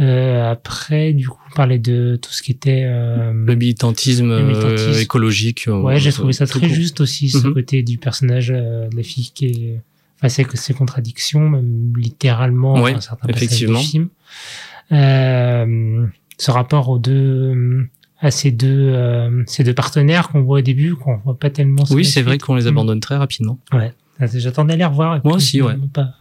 euh, 0.00 0.50
après 0.50 1.14
du 1.14 1.26
coup 1.28 1.40
on 1.50 1.54
parlait 1.56 1.78
de 1.78 2.18
tout 2.20 2.30
ce 2.30 2.42
qui 2.42 2.52
était 2.52 2.82
euh, 2.84 3.32
le 3.32 3.54
militantisme, 3.54 4.28
Le 4.28 4.42
militantisme. 4.44 4.90
euh, 4.90 5.00
écologique 5.00 5.66
euh, 5.68 5.80
ouais 5.80 5.98
j'ai 5.98 6.12
trouvé 6.12 6.34
ça 6.34 6.46
très 6.46 6.60
court. 6.60 6.68
juste 6.68 7.00
aussi 7.00 7.30
ce 7.30 7.46
Mhm. 7.46 7.54
côté 7.54 7.82
du 7.82 7.96
personnage 7.96 8.50
euh, 8.54 8.88
de 8.90 8.96
la 8.98 9.02
fille 9.02 9.30
qui 9.34 9.46
est 9.46 9.80
enfin 10.18 10.28
c'est 10.28 10.44
que 10.44 10.58
ses 10.58 10.74
contradictions 10.74 11.48
même 11.48 11.94
littéralement 11.96 12.74
Ouais, 12.82 12.92
dans 12.92 13.00
certains 13.00 13.26
passages 13.28 13.44
effectivement. 13.44 13.80
du 13.80 13.86
film 13.86 14.04
euh, 14.04 14.75
ce 14.90 16.50
rapport 16.50 16.88
aux 16.88 16.98
deux 16.98 17.86
à 18.20 18.30
ces 18.30 18.50
deux 18.50 18.90
euh, 18.94 19.42
ces 19.46 19.62
deux 19.64 19.74
partenaires 19.74 20.28
qu'on 20.28 20.42
voit 20.42 20.58
au 20.58 20.62
début 20.62 20.94
qu'on 20.94 21.16
voit 21.18 21.38
pas 21.38 21.50
tellement 21.50 21.84
oui 21.90 22.04
c'est 22.04 22.22
vrai 22.22 22.38
qu'on 22.38 22.54
les 22.54 22.62
Mhm. 22.62 22.68
abandonne 22.68 23.00
très 23.00 23.16
rapidement. 23.16 23.58
Ouais. 23.72 23.92
J'attendais 24.34 24.72
à 24.74 24.76
les 24.76 24.84
revoir 24.86 25.20
Moi 25.24 25.34
aussi, 25.36 25.60
ouais. 25.60 25.74
pas. 25.92 26.14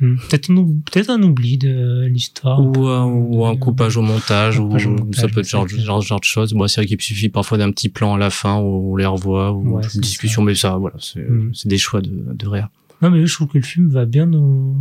Hmm. 0.00 0.16
peut-être 0.28 1.08
un, 1.10 1.22
oubli 1.22 1.56
de 1.56 2.04
l'histoire. 2.06 2.60
Ou, 2.60 2.86
un- 2.88 3.06
ou 3.06 3.46
un 3.46 3.56
coupage 3.56 3.96
au 3.96 4.02
montage 4.02 4.58
ou 4.58 4.66
au 4.70 4.78
ça 5.12 5.28
peut 5.28 5.40
être 5.40 5.48
genre, 5.48 5.66
genre, 5.66 6.02
genre 6.02 6.20
de 6.20 6.24
choses. 6.24 6.52
Bon, 6.52 6.68
c'est 6.68 6.82
vrai 6.82 6.86
qu'il 6.86 7.00
suffit 7.00 7.30
parfois 7.30 7.56
d'un 7.56 7.70
petit 7.72 7.88
plan 7.88 8.14
à 8.14 8.18
la 8.18 8.28
fin 8.28 8.58
où 8.58 8.92
on 8.92 8.96
les 8.96 9.06
revoit 9.06 9.50
ou 9.52 9.76
Ouais, 9.78 9.82
une 9.94 10.00
discussion 10.02 10.42
mais 10.42 10.54
ça 10.54 10.76
voilà 10.76 10.96
c'est 11.00 11.26
c'est 11.54 11.68
des 11.68 11.78
choix 11.78 12.02
de, 12.02 12.10
de 12.12 12.46
réa. 12.46 12.68
Non 13.00 13.10
mais 13.10 13.24
je 13.26 13.32
trouve 13.34 13.48
que 13.48 13.58
le 13.58 13.64
film 13.64 13.88
va 13.88 14.04
bien 14.04 14.26
nous 14.26 14.76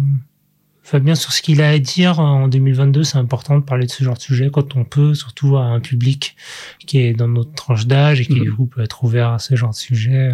Fabien, 0.91 1.15
sur 1.15 1.31
ce 1.31 1.41
qu'il 1.41 1.61
a 1.61 1.69
à 1.69 1.79
dire 1.79 2.19
en 2.19 2.49
2022, 2.49 3.05
c'est 3.05 3.17
important 3.17 3.57
de 3.57 3.63
parler 3.63 3.85
de 3.85 3.91
ce 3.91 4.03
genre 4.03 4.15
de 4.15 4.19
sujet 4.21 4.49
quand 4.51 4.75
on 4.75 4.83
peut, 4.83 5.13
surtout 5.13 5.55
à 5.55 5.61
un 5.61 5.79
public 5.79 6.35
qui 6.85 6.99
est 6.99 7.13
dans 7.13 7.29
notre 7.29 7.53
tranche 7.53 7.87
d'âge 7.87 8.19
et 8.19 8.25
qui 8.25 8.33
Mhm. 8.35 8.43
du 8.43 8.51
coup 8.51 8.65
peut 8.65 8.81
être 8.81 9.01
ouvert 9.05 9.29
à 9.29 9.39
ce 9.39 9.55
genre 9.55 9.69
de 9.71 9.75
sujet. 9.75 10.31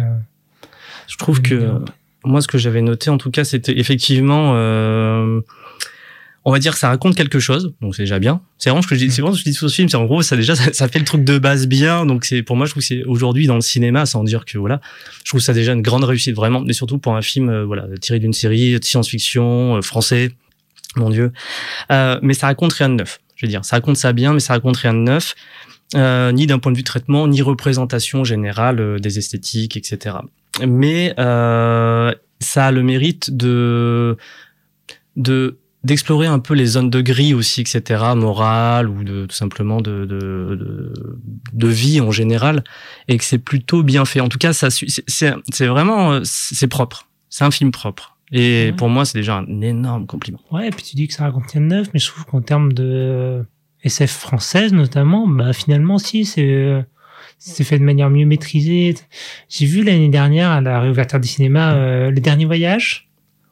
Je 1.06 1.16
trouve 1.16 1.42
que 1.42 1.54
euh, 1.54 1.78
moi, 2.24 2.40
ce 2.42 2.48
que 2.48 2.58
j'avais 2.58 2.82
noté, 2.82 3.08
en 3.08 3.18
tout 3.18 3.30
cas, 3.30 3.44
c'était 3.44 3.78
effectivement, 3.78 4.54
euh, 4.56 5.40
on 6.44 6.50
va 6.50 6.58
dire 6.58 6.72
que 6.72 6.78
ça 6.80 6.88
raconte 6.88 7.14
quelque 7.14 7.38
chose, 7.38 7.72
donc 7.80 7.94
c'est 7.94 8.02
déjà 8.02 8.18
bien. 8.18 8.40
C'est 8.58 8.70
vraiment 8.70 8.82
ce 8.82 8.88
que 8.88 8.96
je 8.96 9.04
dis, 9.04 9.12
c'est 9.12 9.22
vraiment 9.22 9.34
ce 9.36 9.38
que 9.40 9.44
je 9.44 9.50
dis 9.50 9.56
sur 9.56 9.70
ce 9.70 9.74
film, 9.76 9.88
c'est 9.88 9.96
en 9.96 10.06
gros, 10.06 10.22
ça 10.22 10.34
déjà, 10.36 10.56
ça, 10.56 10.72
ça 10.72 10.88
fait 10.88 10.98
le 10.98 11.04
truc 11.04 11.22
de 11.22 11.38
base 11.38 11.68
bien, 11.68 12.04
donc 12.04 12.24
c'est 12.24 12.42
pour 12.42 12.56
moi, 12.56 12.66
je 12.66 12.72
trouve 12.72 12.82
que 12.82 12.86
c'est 12.86 13.04
aujourd'hui 13.04 13.46
dans 13.46 13.54
le 13.54 13.60
cinéma, 13.60 14.06
sans 14.06 14.24
dire 14.24 14.44
que 14.44 14.58
voilà, 14.58 14.80
je 15.24 15.30
trouve 15.30 15.40
ça 15.40 15.52
déjà 15.52 15.72
une 15.72 15.82
grande 15.82 16.02
réussite 16.02 16.34
vraiment, 16.34 16.60
mais 16.62 16.72
surtout 16.72 16.98
pour 16.98 17.14
un 17.14 17.22
film, 17.22 17.48
euh, 17.48 17.64
voilà, 17.64 17.86
tiré 18.00 18.18
d'une 18.18 18.32
série 18.32 18.76
de 18.78 18.84
science-fiction 18.84 19.76
euh, 19.76 19.82
français, 19.82 20.32
mon 20.96 21.10
dieu. 21.10 21.32
Euh, 21.92 22.18
mais 22.22 22.34
ça 22.34 22.46
raconte 22.46 22.72
rien 22.72 22.88
de 22.88 22.94
neuf. 22.94 23.20
Je 23.36 23.46
veux 23.46 23.50
dire, 23.50 23.64
ça 23.64 23.76
raconte 23.76 23.96
ça 23.96 24.12
bien, 24.12 24.32
mais 24.32 24.40
ça 24.40 24.54
raconte 24.54 24.76
rien 24.76 24.92
de 24.92 24.98
neuf. 24.98 25.34
Euh, 25.94 26.32
ni 26.32 26.46
d'un 26.46 26.58
point 26.58 26.70
de 26.70 26.76
vue 26.76 26.84
traitement, 26.84 27.26
ni 27.28 27.40
représentation 27.40 28.22
générale 28.22 28.80
euh, 28.80 28.98
des 28.98 29.18
esthétiques, 29.18 29.76
etc. 29.76 30.16
Mais 30.66 31.14
euh, 31.18 32.12
ça 32.40 32.66
a 32.66 32.70
le 32.70 32.82
mérite 32.82 33.34
de 33.34 34.16
de 35.16 35.58
d'explorer 35.84 36.26
un 36.26 36.40
peu 36.40 36.54
les 36.54 36.66
zones 36.66 36.90
de 36.90 37.00
gris 37.00 37.34
aussi, 37.34 37.60
etc., 37.60 38.02
morale 38.16 38.88
ou 38.88 39.04
de 39.04 39.26
tout 39.26 39.34
simplement 39.34 39.80
de, 39.80 40.04
de, 40.04 40.56
de, 40.58 40.92
de 41.52 41.68
vie 41.68 42.00
en 42.00 42.10
général, 42.10 42.64
et 43.06 43.16
que 43.16 43.24
c'est 43.24 43.38
plutôt 43.38 43.84
bien 43.84 44.04
fait. 44.04 44.20
En 44.20 44.28
tout 44.28 44.38
cas, 44.38 44.52
c'est 44.52 45.66
vraiment 45.66 46.12
euh, 46.12 46.20
c'est 46.24 46.66
propre. 46.66 47.08
C'est 47.30 47.44
un 47.44 47.50
film 47.50 47.70
propre. 47.70 48.17
Et 48.32 48.66
Ouais. 48.66 48.72
pour 48.76 48.88
moi, 48.88 49.04
c'est 49.04 49.18
déjà 49.18 49.36
un 49.38 49.60
énorme 49.62 50.06
compliment. 50.06 50.40
Ouais, 50.50 50.68
et 50.68 50.70
puis 50.70 50.82
tu 50.84 50.96
dis 50.96 51.08
que 51.08 51.14
ça 51.14 51.24
raconte 51.24 51.50
rien 51.50 51.60
de 51.62 51.66
neuf, 51.66 51.88
mais 51.94 52.00
je 52.00 52.06
trouve 52.08 52.24
qu'en 52.26 52.42
termes 52.42 52.72
de 52.72 53.44
SF 53.84 54.10
française 54.10 54.72
notamment, 54.72 55.26
bah 55.28 55.52
finalement 55.52 55.98
si 55.98 56.24
c'est 56.24 56.44
euh, 56.52 56.82
c'est 57.38 57.62
fait 57.64 57.78
de 57.78 57.84
manière 57.84 58.10
mieux 58.10 58.26
maîtrisée. 58.26 58.94
J'ai 59.48 59.66
vu 59.66 59.82
l'année 59.84 60.08
dernière 60.08 60.50
à 60.50 60.60
la 60.60 60.80
réouverture 60.80 61.20
des 61.20 61.28
cinémas 61.28 61.74
euh, 61.74 62.10
le 62.10 62.20
dernier 62.20 62.44
voyage. 62.44 63.04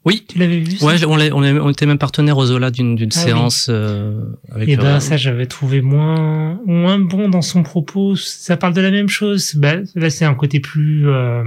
Oui. 0.04 0.24
Tu 0.28 0.38
l'avais 0.38 0.58
vu 0.60 0.76
Ouais, 0.84 1.04
on, 1.04 1.18
on, 1.18 1.42
on 1.66 1.70
était 1.70 1.84
même 1.86 1.98
partenaire 1.98 2.38
aux 2.38 2.46
Zola 2.46 2.70
d'une 2.70 2.96
Ah 3.00 3.02
oui. 3.02 3.10
séance 3.12 3.68
euh, 3.70 4.20
avec. 4.52 4.68
Et 4.68 4.76
ben 4.76 4.84
euh, 4.96 5.00
ça 5.00 5.16
j'avais 5.16 5.46
trouvé 5.46 5.80
moins 5.82 6.60
moins 6.66 6.98
bon 6.98 7.28
dans 7.28 7.42
son 7.42 7.62
propos. 7.62 8.14
Ça 8.16 8.56
parle 8.56 8.74
de 8.74 8.80
la 8.80 8.90
même 8.90 9.08
chose. 9.08 9.54
Bah, 9.56 9.74
là 9.94 10.10
c'est 10.10 10.24
un 10.24 10.34
côté 10.34 10.60
plus 10.60 11.08
euh, 11.08 11.42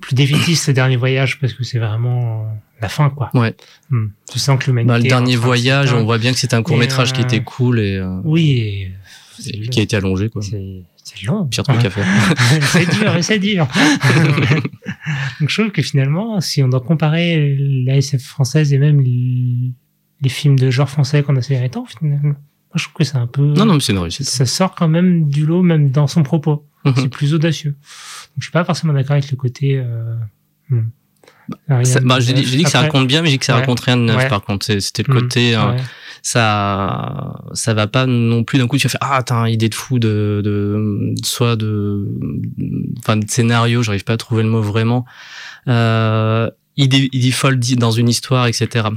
plus 0.00 0.14
défaitiste 0.14 0.68
le 0.68 0.74
dernier 0.74 0.96
voyage 0.96 1.40
parce 1.40 1.52
que 1.52 1.64
c'est 1.64 1.78
vraiment 1.78 2.42
euh, 2.42 2.44
la 2.80 2.88
fin 2.88 3.10
quoi. 3.10 3.30
Ouais. 3.34 3.54
Hmm. 3.90 4.08
Tu 4.30 4.38
sens 4.38 4.58
que 4.58 4.66
l'humanité. 4.66 4.88
Bah, 4.88 4.98
le 4.98 5.04
dernier 5.08 5.36
voyage, 5.36 5.92
on 5.92 6.04
voit 6.04 6.18
bien 6.18 6.32
que 6.32 6.38
c'était 6.38 6.56
un 6.56 6.62
court 6.62 6.76
métrage 6.76 7.12
qui 7.12 7.20
euh, 7.20 7.24
était 7.24 7.42
cool 7.42 7.80
et, 7.80 7.96
euh, 7.96 8.20
Oui. 8.24 8.50
et 8.58 8.92
et 9.46 9.68
qui 9.68 9.80
a 9.80 9.82
été 9.82 9.96
allongé 9.96 10.28
quoi. 10.28 10.42
C'est 10.42 10.84
c'est 11.02 11.22
long. 11.26 11.46
Pire 11.46 11.64
truc 11.64 11.84
à 11.84 11.90
faire. 11.90 12.06
c'est 12.62 12.88
dur, 12.88 13.12
c'est 13.20 13.38
dur. 13.38 13.68
Donc 15.40 15.50
je 15.50 15.60
trouve 15.60 15.70
que 15.72 15.82
finalement, 15.82 16.40
si 16.40 16.62
on 16.62 16.68
doit 16.68 16.80
comparer 16.80 17.56
la 17.84 17.96
SF 17.96 18.22
française 18.22 18.72
et 18.72 18.78
même 18.78 19.00
les, 19.00 19.72
les 20.22 20.28
films 20.30 20.58
de 20.58 20.70
genre 20.70 20.88
français 20.88 21.22
qu'on 21.22 21.36
a 21.36 21.42
ces 21.42 21.54
derniers 21.54 21.68
temps, 21.68 21.84
finalement, 21.84 22.34
moi, 22.74 22.78
je 22.78 22.84
trouve 22.84 22.94
que 22.94 23.04
c'est 23.04 23.16
un 23.16 23.26
peu. 23.28 23.42
Non, 23.42 23.64
non, 23.66 23.74
mais 23.74 23.80
c'est 23.80 23.92
une 23.92 23.98
réussite. 23.98 24.26
Ça 24.28 24.46
sort 24.46 24.74
quand 24.74 24.88
même 24.88 25.28
du 25.28 25.46
lot, 25.46 25.62
même 25.62 25.90
dans 25.90 26.08
son 26.08 26.22
propos. 26.24 26.66
Mhm. 26.84 26.94
C'est 26.96 27.08
plus 27.08 27.32
audacieux. 27.32 27.70
Donc 27.70 28.38
je 28.40 28.44
suis 28.44 28.52
pas 28.52 28.64
forcément 28.64 28.92
d'accord 28.92 29.12
avec 29.12 29.30
le 29.30 29.36
côté. 29.36 29.78
Euh, 29.78 30.16
hmm. 30.70 30.88
De 31.68 32.00
bah, 32.06 32.20
j'ai 32.20 32.32
dit, 32.32 32.42
dit 32.42 32.64
que 32.64 32.70
ça 32.70 32.80
raconte 32.80 33.06
bien, 33.06 33.20
mais 33.22 33.28
j'ai 33.28 33.34
dit 33.34 33.38
que 33.38 33.44
ça 33.44 33.54
Ouais. 33.54 33.60
raconte 33.60 33.80
rien 33.80 33.96
de 33.96 34.02
neuf. 34.02 34.16
Ouais. 34.16 34.28
Par 34.28 34.42
contre, 34.42 34.66
c'était 34.80 35.02
le 35.06 35.14
Mhm. 35.14 35.20
côté, 35.20 35.54
euh, 35.54 35.70
Ouais. 35.72 35.76
ça, 36.22 37.36
ça 37.52 37.74
va 37.74 37.86
pas 37.86 38.06
non 38.06 38.44
plus 38.44 38.58
d'un 38.58 38.66
coup. 38.66 38.76
Tu 38.78 38.86
vas 38.86 38.90
faire 38.90 39.00
ah, 39.02 39.22
t'as 39.22 39.46
une 39.46 39.52
idée 39.54 39.68
de 39.68 39.74
fou 39.74 39.98
de, 39.98 40.40
de, 40.44 41.14
soit 41.22 41.56
de, 41.56 42.08
enfin, 42.98 43.16
de 43.18 43.28
scénario. 43.30 43.82
J'arrive 43.82 44.04
pas 44.04 44.14
à 44.14 44.16
trouver 44.16 44.42
le 44.42 44.48
mot 44.48 44.60
vraiment. 44.62 45.04
Euh, 45.68 46.50
idée, 46.76 47.08
idée 47.12 47.30
folle 47.30 47.58
dans 47.78 47.90
une 47.92 48.08
histoire, 48.08 48.46
etc. 48.46 48.88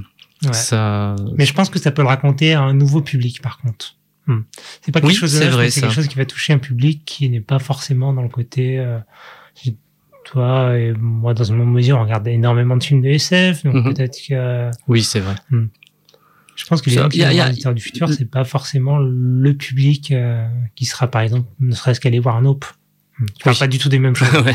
Ouais. 0.45 0.53
Ça, 0.53 1.15
Mais 1.37 1.45
je 1.45 1.53
pense 1.53 1.69
que 1.69 1.79
ça 1.79 1.91
peut 1.91 2.01
le 2.03 2.07
raconter 2.07 2.53
à 2.53 2.61
un 2.61 2.73
nouveau 2.73 3.01
public, 3.01 3.41
par 3.41 3.57
contre. 3.59 3.95
Hmm. 4.27 4.41
C'est 4.81 4.91
pas 4.91 4.99
quelque 5.01 5.09
Oui, 5.11 5.15
chose 5.15 5.33
de 5.33 5.37
c'est 5.39 5.45
neuf, 5.49 5.73
quelque 5.73 5.93
chose 5.93 6.07
qui 6.07 6.15
va 6.17 6.25
toucher 6.25 6.53
un 6.53 6.57
public 6.59 7.03
qui 7.05 7.29
n'est 7.29 7.39
pas 7.41 7.59
forcément 7.59 8.13
dans 8.13 8.21
le 8.23 8.29
côté. 8.29 8.77
euh, 8.77 8.99
toi 10.25 10.77
et 10.77 10.91
moi, 10.93 11.33
dans 11.33 11.45
une 11.45 11.55
même 11.57 11.71
mesure, 11.71 11.97
on 11.97 12.03
regarde 12.03 12.27
énormément 12.27 12.75
de 12.75 12.83
films 12.83 13.01
de 13.01 13.07
SF, 13.07 13.63
donc 13.63 13.75
Mhm. 13.75 13.93
peut-être 13.93 14.19
que. 14.27 14.69
oui, 14.87 15.01
c'est 15.01 15.21
vrai. 15.21 15.35
Je 16.55 16.65
pense 16.65 16.81
que 16.81 16.89
les 16.89 16.97
gens 16.97 17.07
qui 17.07 17.23
a- 17.23 17.31
voir 17.31 17.47
Visiteurs 17.49 17.73
du 17.73 17.81
futur, 17.81 18.09
c'est 18.11 18.25
pas 18.29 18.43
forcément 18.43 18.97
le 18.99 19.53
public 19.53 20.11
euh, 20.11 20.47
qui 20.75 20.85
sera, 20.85 21.07
par 21.07 21.21
exemple, 21.21 21.47
ne 21.59 21.73
serait-ce 21.73 21.99
qu'aller 22.01 22.19
voir 22.19 22.41
Nope. 22.41 22.65
Tu 23.17 23.43
parles 23.43 23.55
Oui. 23.55 23.59
pas 23.59 23.67
du 23.67 23.79
tout 23.79 23.89
des 23.89 23.99
mêmes 23.99 24.15
choses. 24.15 24.29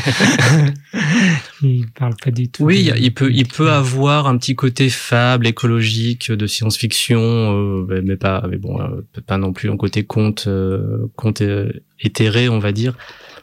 Il 1.61 1.85
parle 1.91 2.13
pas 2.21 2.31
du 2.31 2.49
tout. 2.49 2.63
Oui, 2.63 2.91
des- 2.91 2.99
il 2.99 3.13
peut, 3.13 3.31
il 3.31 3.47
peut 3.47 3.71
avoir 3.71 4.27
un 4.27 4.37
petit 4.37 4.55
côté 4.55 4.89
fable, 4.89 5.47
écologique, 5.47 6.31
de 6.31 6.47
science-fiction, 6.47 7.19
euh, 7.21 8.01
mais- 8.03 8.15
pas, 8.17 8.43
mais 8.49 8.57
bon, 8.57 8.79
euh, 8.81 9.01
pas 9.25 9.37
non 9.37 9.53
plus 9.53 9.69
un 9.69 9.77
côté 9.77 10.03
conte, 10.03 10.45
euh, 10.47 11.07
conte 11.15 11.41
euh, 11.41 11.71
éthéré, 11.99 12.49
on 12.49 12.59
va 12.59 12.71
dire. 12.71 12.93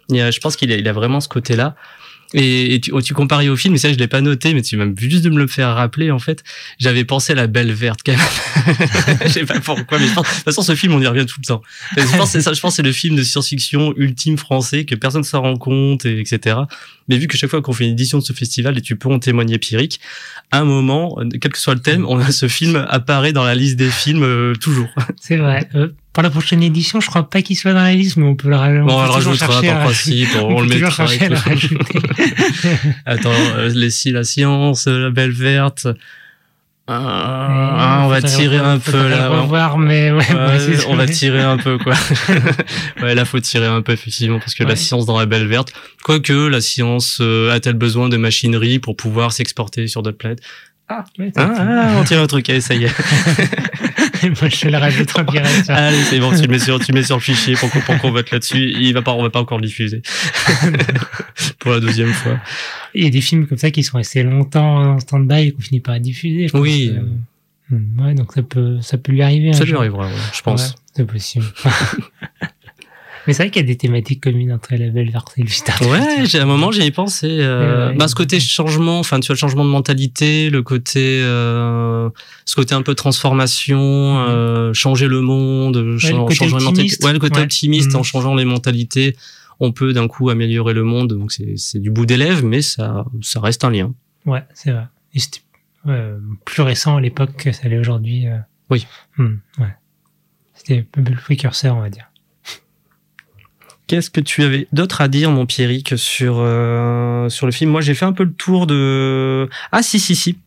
Il 0.09 0.17
y 0.17 0.21
a- 0.21 0.31
je 0.31 0.41
pense 0.41 0.57
qu'il 0.57 0.73
a, 0.73 0.77
il 0.77 0.89
a 0.89 0.93
vraiment 0.93 1.21
ce 1.21 1.29
côté-là. 1.29 1.77
Et, 2.33 2.75
et 2.75 2.81
tu, 2.81 2.93
oh, 2.93 3.03
tu 3.03 3.13
comparais 3.15 3.49
au 3.49 3.57
film, 3.57 3.73
mais 3.73 3.79
ça 3.79 3.93
je 3.93 3.99
l'ai 3.99 4.07
pas 4.07 4.21
noté, 4.21 4.55
mais 4.55 4.63
tu 4.63 4.77
m'as 4.77 4.87
juste 4.97 5.25
de 5.25 5.31
me 5.31 5.39
le 5.39 5.47
faire 5.47 5.75
rappeler 5.75 6.11
en 6.11 6.19
fait. 6.19 6.45
J'avais 6.79 7.05
pensé 7.05 7.33
à 7.33 7.37
la 7.37 7.47
Belle 7.47 7.73
Verte 7.73 8.01
quand 8.05 8.13
même. 8.13 9.17
je 9.27 9.29
sais 9.29 9.45
pas 9.45 9.59
pourquoi, 9.61 9.99
mais 9.99 10.07
je 10.07 10.15
pense, 10.15 10.29
de 10.29 10.35
toute 10.35 10.45
façon 10.45 10.63
ce 10.63 10.75
film 10.75 10.95
on 10.95 11.01
y 11.01 11.07
revient 11.07 11.27
tout 11.27 11.41
le 11.41 11.47
temps. 11.47 11.63
Je 11.97 12.17
pense 12.17 12.31
c'est 12.31 12.41
ça, 12.41 12.53
c'est 12.55 12.83
le 12.83 12.93
film 12.93 13.17
de 13.17 13.23
science-fiction 13.23 13.95
ultime 13.97 14.39
français 14.39 14.85
que 14.85 14.95
personne 14.95 15.25
s'en 15.25 15.43
rend 15.43 15.57
compte, 15.57 16.07
et, 16.07 16.21
etc. 16.21 16.57
Mais 17.09 17.19
vu 17.19 17.27
que 17.27 17.37
chaque 17.37 17.51
fois 17.51 17.61
qu'on 17.63 17.73
fait 17.73 17.85
une 17.85 17.93
édition 17.93 18.19
de 18.19 18.23
ce 18.23 18.33
festival, 18.33 18.79
et 18.79 18.81
tu 18.81 18.97
peux 18.97 19.09
en 19.09 19.19
témoigner, 19.19 19.59
Pierrick, 19.59 20.01
à 20.53 20.61
un 20.61 20.65
moment, 20.65 21.19
euh, 21.19 21.29
quel 21.41 21.53
que 21.53 21.59
soit 21.59 21.75
le 21.75 21.81
thème, 21.81 22.07
on 22.09 22.19
a 22.19 22.31
ce 22.31 22.47
film 22.47 22.87
apparaît 22.89 23.33
dans 23.33 23.45
la 23.45 23.55
liste 23.55 23.77
des 23.77 23.91
films 23.91 24.23
euh, 24.23 24.55
toujours. 24.55 24.89
C'est 25.21 25.37
vrai. 25.37 25.69
Euh, 26.11 26.13
pour 26.13 26.23
la 26.23 26.31
prochaine 26.31 26.63
édition, 26.63 27.01
je 27.01 27.07
crois 27.09 27.29
pas 27.31 27.41
qu'il 27.43 27.57
soit 27.57 27.73
dans 27.73 27.83
la 27.83 27.93
liste, 27.95 28.17
mais 28.17 28.27
on 28.27 28.35
peut 28.35 28.49
le, 28.49 28.57
ra- 28.57 28.69
on 28.69 28.85
Bon, 28.85 28.95
on 28.95 29.01
peut 29.03 29.07
le 29.07 29.13
rajoutera 29.13 29.63
par 29.63 29.81
principe, 29.85 30.29
on, 30.37 30.57
on 30.57 30.61
le 30.63 30.69
mettra. 30.69 31.05
et 31.15 31.19
tout. 31.19 31.35
rajouter. 31.35 31.99
Attends, 33.07 33.31
euh, 33.57 33.69
les 33.75 33.91
si 33.91 34.11
la 34.11 34.25
science, 34.25 34.87
euh, 34.89 35.05
la 35.05 35.11
belle 35.11 35.31
verte. 35.31 35.87
Ah, 36.93 38.01
on 38.05 38.09
va 38.09 38.21
tirer 38.21 38.57
un 38.57 38.79
peu 38.81 39.09
là. 39.09 39.29
revoir, 39.29 39.79
mais 39.79 40.11
ouais, 40.11 40.27
on 40.89 40.97
va 40.97 41.07
tirer 41.07 41.41
un 41.41 41.57
peu 41.57 41.79
quoi. 41.79 41.95
ouais, 43.03 43.15
là 43.15 43.25
faut 43.25 43.39
tirer 43.39 43.67
un 43.67 43.81
peu 43.81 43.93
effectivement 43.93 44.41
parce 44.41 44.55
que 44.57 44.65
la 44.65 44.75
science 44.75 45.07
dans 45.07 45.17
la 45.17 45.27
belle 45.27 45.47
verte. 45.47 45.73
Quoique 46.03 46.33
la 46.49 46.61
science 46.61 47.19
euh, 47.21 47.53
a-t-elle 47.55 47.77
besoin 47.77 48.09
de 48.09 48.17
machinerie 48.17 48.81
pour 48.81 48.97
pouvoir 48.97 49.31
s'exporter 49.31 49.87
sur 49.87 50.03
d'autres 50.03 50.19
planètes? 50.19 50.41
Ah, 50.89 51.05
ouais, 51.21 51.31
ah, 51.37 51.53
ah, 51.57 51.87
on 52.01 52.03
tire 52.03 52.21
un 52.21 52.27
truc, 52.27 52.51
allez 52.51 52.61
ça 52.61 52.75
y 52.75 52.83
est. 52.87 52.91
Moi, 54.23 54.49
je 54.49 54.69
le 54.69 54.77
rajoute 54.79 55.19
en 55.19 55.23
direct. 55.25 55.65
ça. 55.65 55.75
Allez 55.75 56.03
c'est 56.05 56.19
bon, 56.21 56.31
tu 56.35 56.43
le 56.43 56.49
mets 56.49 56.59
sur, 56.59 56.79
tu 56.79 56.93
le 56.93 56.99
mets 56.99 57.05
sur 57.05 57.17
le 57.17 57.21
fichier 57.23 57.55
pour 57.55 57.71
qu'on 57.71 57.81
pour 57.81 57.99
qu'on 57.99 58.11
vote 58.11 58.31
là-dessus. 58.31 58.73
Il 58.79 58.93
va 58.95 59.03
pas, 59.03 59.13
on 59.13 59.23
va 59.23 59.31
pas 59.31 59.41
encore 59.41 59.59
le 59.59 59.67
diffuser 59.67 60.03
pour 61.59 61.73
la 61.73 61.81
deuxième 61.81 62.13
fois. 62.13 62.39
Il 62.95 63.05
y 63.05 63.07
a 63.07 63.11
des 63.11 63.21
films 63.21 63.47
comme 63.47 63.59
ça 63.59 63.71
qui 63.71 63.83
sont 63.83 63.97
restés 63.99 64.23
longtemps 64.23 64.95
en 64.95 64.99
stand-by 64.99 65.49
et 65.49 65.51
qu'on 65.53 65.61
finit 65.61 65.81
par 65.81 65.99
diffuser. 66.01 66.49
je 66.49 66.57
Oui. 66.57 66.93
que- 66.95 67.01
Hmm, 67.75 68.01
Ouais, 68.05 68.15
donc 68.15 68.33
ça 68.33 68.43
peut, 68.43 68.79
ça 68.81 68.99
peut 68.99 69.13
lui 69.13 69.23
arriver. 69.23 69.53
Ça 69.53 69.63
lui 69.63 69.71
jour. 69.71 69.79
arrivera, 69.81 70.07
ouais, 70.09 70.13
je 70.35 70.43
pense. 70.43 70.61
Ouais, 70.71 70.75
c'est 70.97 71.07
possible. 71.07 71.45
Mais 73.27 73.33
c'est 73.35 73.43
vrai 73.43 73.51
qu'il 73.51 73.61
y 73.63 73.65
a 73.65 73.67
des 73.67 73.77
thématiques 73.77 74.23
communes 74.23 74.53
entre 74.53 74.73
la 74.75 74.89
belle 74.89 75.09
et 75.09 75.13
le 75.13 75.45
du 75.45 75.89
Ouais, 75.91 76.25
j'ai 76.27 76.39
à 76.39 76.43
un 76.43 76.47
moment 76.47 76.71
j'ai 76.73 76.87
y 76.87 76.91
pensé. 76.91 77.29
Euh, 77.31 77.87
Ouais, 77.89 77.93
ouais. 77.93 77.99
bah, 77.99 78.09
ce 78.09 78.15
côté 78.15 78.41
changement, 78.41 78.99
enfin 78.99 79.21
tu 79.21 79.27
vois 79.27 79.35
le 79.35 79.39
changement 79.39 79.65
de 79.65 79.71
mentalité, 79.71 80.49
le 80.51 80.63
côté, 80.63 81.21
euh, 81.23 82.09
ce 82.45 82.55
côté 82.57 82.75
un 82.75 82.83
peu 82.83 82.95
transformation, 82.95 83.79
euh, 84.29 84.73
changer 84.73 85.07
le 85.09 85.21
monde, 85.21 85.99
cha- 85.99 86.13
le 86.13 86.19
côté 86.19 86.35
changer 86.35 86.47
les 86.59 86.65
mentalités. 86.65 86.81
optimiste. 86.83 87.05
Ouais, 87.05 87.13
le 87.13 87.19
côté 87.19 87.37
Ouais. 87.39 87.45
optimiste 87.45 87.95
en 87.95 88.03
changeant 88.03 88.35
les 88.35 88.45
mentalités, 88.45 89.17
on 89.61 89.73
peut 89.73 89.93
d'un 89.93 90.09
coup 90.09 90.31
améliorer 90.31 90.73
le 90.73 90.85
monde. 90.85 91.13
Donc 91.13 91.33
c'est 91.33 91.55
c'est 91.57 91.79
du 91.79 91.91
bout 91.91 92.07
des 92.07 92.17
lèvres, 92.17 92.45
mais 92.47 92.63
ça 92.63 93.05
ça 93.21 93.41
reste 93.41 93.65
un 93.65 93.71
lien. 93.71 93.93
Ouais, 94.27 94.43
c'est 94.55 94.71
vrai. 94.71 94.85
Et 95.15 95.19
c'était 95.21 95.41
euh, 95.89 96.19
plus 96.45 96.63
récent 96.63 96.97
à 96.97 97.01
l'époque 97.01 97.37
que 97.37 97.53
ça 97.53 97.69
l'est 97.69 97.79
aujourd'hui. 97.79 98.27
euh. 98.27 98.37
Oui. 98.71 98.87
Hmm, 99.19 99.37
ouais. 99.59 99.75
C'était 100.55 100.87
un 100.97 101.03
peu 101.03 101.11
le 101.11 101.17
précurseur, 101.17 101.77
on 101.77 101.81
va 101.81 101.91
dire. 101.91 102.10
Qu'est-ce 103.91 104.09
que 104.09 104.21
tu 104.21 104.45
avais 104.45 104.69
d'autre 104.71 105.01
à 105.01 105.09
dire, 105.09 105.33
mon 105.33 105.47
Pierrick, 105.47 105.95
sur 105.99 106.37
euh, 106.39 107.29
sur 107.29 107.47
le 107.47 107.51
film? 107.51 107.73
Moi, 107.73 107.81
j'ai 107.81 107.95
fait 107.95 108.05
un 108.05 108.13
peu 108.13 108.23
le 108.23 108.33
tour 108.33 108.69
de. 108.69 109.49
Ah 109.73 109.83
si 109.83 109.99
si 109.99 110.15
si. 110.15 110.39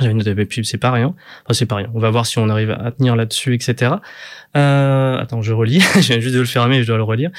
J'avais 0.00 0.14
note 0.14 0.26
de 0.26 0.42
pub, 0.42 0.64
c'est 0.64 0.78
pas 0.78 0.90
rien. 0.90 1.14
Enfin, 1.44 1.52
c'est 1.52 1.66
pas 1.66 1.76
rien. 1.76 1.88
On 1.94 2.00
va 2.00 2.10
voir 2.10 2.26
si 2.26 2.40
on 2.40 2.48
arrive 2.48 2.72
à 2.72 2.90
tenir 2.90 3.14
là-dessus, 3.14 3.54
etc. 3.54 3.92
Euh, 4.56 5.16
attends, 5.16 5.42
je 5.42 5.52
relis. 5.52 5.78
je 5.94 6.00
viens 6.00 6.18
juste 6.18 6.34
de 6.34 6.40
le 6.40 6.44
fermer, 6.44 6.82
je 6.82 6.88
dois 6.88 6.96
le 6.96 7.04
relire. 7.04 7.30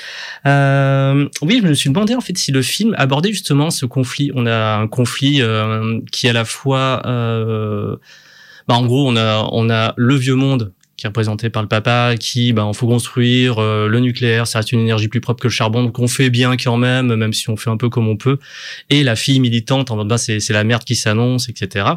Euh, 0.46 1.28
oui, 1.42 1.60
je 1.62 1.68
me 1.68 1.74
suis 1.74 1.90
demandé 1.90 2.16
en 2.16 2.22
fait 2.22 2.38
si 2.38 2.54
le 2.54 2.62
film 2.62 2.96
abordait 2.98 3.34
justement 3.34 3.70
ce 3.70 3.86
conflit. 3.86 4.32
On 4.36 4.46
a 4.46 4.78
un 4.78 4.88
conflit 4.88 5.42
euh, 5.42 6.00
qui 6.14 6.28
est 6.28 6.30
à 6.30 6.34
la 6.34 6.46
fois 6.46 7.02
euh, 7.06 7.98
bah, 8.70 8.76
en 8.76 8.86
gros, 8.86 9.10
on 9.10 9.18
a, 9.18 9.50
on 9.52 9.70
a 9.70 9.94
le 9.98 10.16
vieux 10.16 10.36
monde 10.36 10.72
qui 11.04 11.08
représenté 11.08 11.50
par 11.50 11.62
le 11.62 11.68
papa, 11.68 12.16
qui, 12.18 12.54
bah, 12.54 12.66
on 12.66 12.72
faut 12.72 12.88
construire 12.88 13.60
euh, 13.60 13.90
le 13.90 14.00
nucléaire, 14.00 14.48
ça 14.48 14.60
reste 14.60 14.72
une 14.72 14.80
énergie 14.80 15.10
plus 15.10 15.20
propre 15.20 15.42
que 15.42 15.50
le 15.50 15.52
charbon, 15.52 15.84
donc 15.84 16.00
on 16.00 16.08
fait 16.08 16.30
bien 16.30 16.56
quand 16.56 16.78
même, 16.78 17.14
même 17.14 17.34
si 17.34 17.50
on 17.50 17.58
fait 17.58 17.70
un 17.70 17.76
peu 17.76 17.90
comme 17.90 18.08
on 18.08 18.16
peut. 18.16 18.38
Et 18.90 19.04
la 19.04 19.18
fille 19.18 19.42
militante, 19.42 19.92
en 19.92 19.98
mode, 19.98 20.08
bah, 20.08 20.18
c'est, 20.18 20.50
la 20.50 20.64
merde 20.64 20.86
qui 20.86 20.96
s'annonce, 20.96 21.50
etc. 21.50 21.88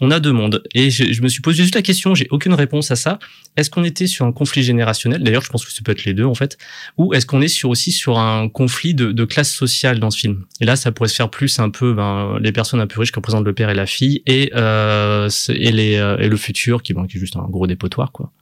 On 0.00 0.10
a 0.10 0.20
deux 0.20 0.32
mondes. 0.32 0.62
Et 0.74 0.90
je, 0.90 1.12
je 1.12 1.20
me 1.20 1.28
suis 1.28 1.42
posé 1.42 1.64
juste 1.64 1.74
la 1.74 1.82
question, 1.82 2.14
j'ai 2.14 2.28
aucune 2.30 2.54
réponse 2.54 2.90
à 2.90 2.96
ça. 2.96 3.18
Est-ce 3.56 3.70
qu'on 3.70 3.84
était 3.84 4.06
sur 4.06 4.24
un 4.24 4.32
conflit 4.32 4.62
générationnel? 4.62 5.22
D'ailleurs, 5.22 5.42
je 5.42 5.50
pense 5.50 5.64
que 5.64 5.72
ça 5.72 5.80
peut 5.84 5.92
être 5.92 6.04
les 6.04 6.14
deux, 6.14 6.24
en 6.24 6.34
fait. 6.34 6.56
Ou 6.96 7.12
est-ce 7.12 7.26
qu'on 7.26 7.42
est 7.42 7.48
sur 7.48 7.68
aussi 7.68 7.92
sur 7.92 8.18
un 8.18 8.48
conflit 8.48 8.94
de, 8.94 9.12
de 9.12 9.24
classe 9.24 9.52
sociale 9.52 9.98
dans 9.98 10.10
ce 10.10 10.18
film? 10.18 10.44
Et 10.60 10.64
là, 10.64 10.76
ça 10.76 10.92
pourrait 10.92 11.08
se 11.08 11.14
faire 11.14 11.30
plus 11.30 11.58
un 11.58 11.68
peu, 11.68 11.92
ben, 11.92 12.38
les 12.40 12.52
personnes 12.52 12.80
un 12.80 12.86
peu 12.86 13.00
riches 13.00 13.12
qui 13.12 13.18
représentent 13.18 13.44
le 13.44 13.54
père 13.54 13.68
et 13.68 13.74
la 13.74 13.86
fille, 13.86 14.22
et, 14.26 14.50
euh, 14.54 15.28
et, 15.48 15.72
les, 15.72 15.96
euh, 15.96 16.18
et 16.18 16.28
le 16.28 16.36
futur, 16.36 16.82
qui, 16.82 16.94
bon, 16.94 17.06
qui 17.06 17.16
est 17.16 17.20
juste 17.20 17.36
un 17.36 17.46
gros 17.48 17.66
dépotoir, 17.66 18.12
quoi. 18.12 18.32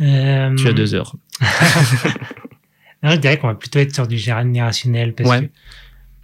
Euh, 0.00 0.54
Tu 0.56 0.68
as 0.68 0.72
deux 0.72 0.94
heures. 0.94 1.14
non, 3.02 3.10
je 3.12 3.16
dirais 3.16 3.38
qu'on 3.38 3.48
va 3.48 3.54
plutôt 3.54 3.78
être 3.78 3.94
sur 3.94 4.06
du 4.06 4.18
générationnel 4.18 5.14
parce 5.14 5.28
Ouais. 5.30 5.46
que 5.46 5.50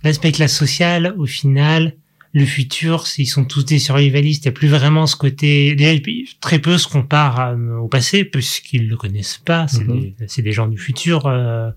l'aspect 0.02 0.32
classe 0.32 0.56
sociale, 0.56 1.14
au 1.18 1.26
final, 1.26 1.94
le 2.32 2.44
futur, 2.44 3.04
ils 3.18 3.26
sont 3.26 3.44
tous 3.44 3.64
des 3.64 3.78
survivalistes. 3.78 4.44
Il 4.44 4.48
n'y 4.48 4.54
a 4.54 4.58
plus 4.58 4.66
vraiment 4.68 5.06
ce 5.06 5.14
côté. 5.16 5.74
Déjà, 5.76 6.00
très 6.40 6.58
peu 6.58 6.78
se 6.78 6.88
comparent 6.88 7.38
à- 7.40 7.54
au 7.54 7.86
passé 7.86 8.24
puisqu'ils 8.24 8.88
le 8.88 8.96
connaissent 8.96 9.38
pas. 9.44 9.68
C'est 9.68 9.84
Mhm. 9.84 10.00
des, 10.00 10.14
c'est 10.26 10.42
des 10.42 10.52
gens 10.52 10.66
du 10.66 10.76
futur. 10.78 11.26
Euh, 11.26 11.70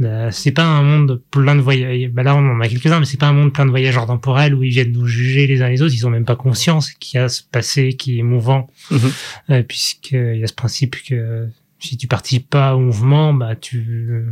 euh, 0.00 0.30
c'est 0.30 0.52
pas 0.52 0.64
un 0.64 0.82
monde 0.82 1.20
plein 1.30 1.56
de 1.56 1.60
voyages. 1.60 2.10
Bah 2.10 2.22
là, 2.22 2.34
on 2.36 2.50
en 2.50 2.60
a 2.60 2.68
quelques-uns, 2.68 3.00
mais 3.00 3.04
c'est 3.06 3.18
pas 3.18 3.28
un 3.28 3.32
monde 3.32 3.52
plein 3.52 3.64
de 3.66 3.70
voyageurs 3.70 4.06
temporels 4.06 4.54
où 4.54 4.62
ils 4.62 4.70
viennent 4.70 4.92
nous 4.92 5.06
juger 5.06 5.46
les 5.46 5.60
uns 5.62 5.68
les 5.68 5.82
autres. 5.82 5.94
Ils 5.94 6.06
ont 6.06 6.10
même 6.10 6.24
pas 6.24 6.36
conscience 6.36 6.92
qu'il 6.92 7.18
y 7.18 7.22
a 7.22 7.28
ce 7.28 7.42
passé 7.42 7.94
qui 7.94 8.18
est 8.18 8.22
mouvant, 8.22 8.68
Mhm. 8.90 9.12
euh, 9.50 9.62
puisqu'il 9.62 10.36
y 10.38 10.44
a 10.44 10.46
ce 10.46 10.52
principe 10.54 10.96
que 11.02 11.48
si 11.80 11.96
tu 11.96 12.06
participes 12.08 12.48
pas 12.50 12.74
au 12.76 12.80
mouvement, 12.80 13.32
bah 13.34 13.54
tu, 13.56 14.24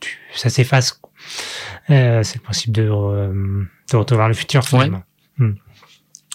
tu 0.00 0.18
ça 0.34 0.48
s'efface. 0.50 1.00
Euh, 1.90 2.22
c'est 2.22 2.36
le 2.36 2.42
principe 2.42 2.72
de, 2.72 2.88
euh, 2.90 3.64
de 3.90 3.96
retour 3.96 4.16
vers 4.18 4.28
le 4.28 4.34
futur 4.34 4.64
finalement. 4.64 5.02
Hmm. 5.38 5.52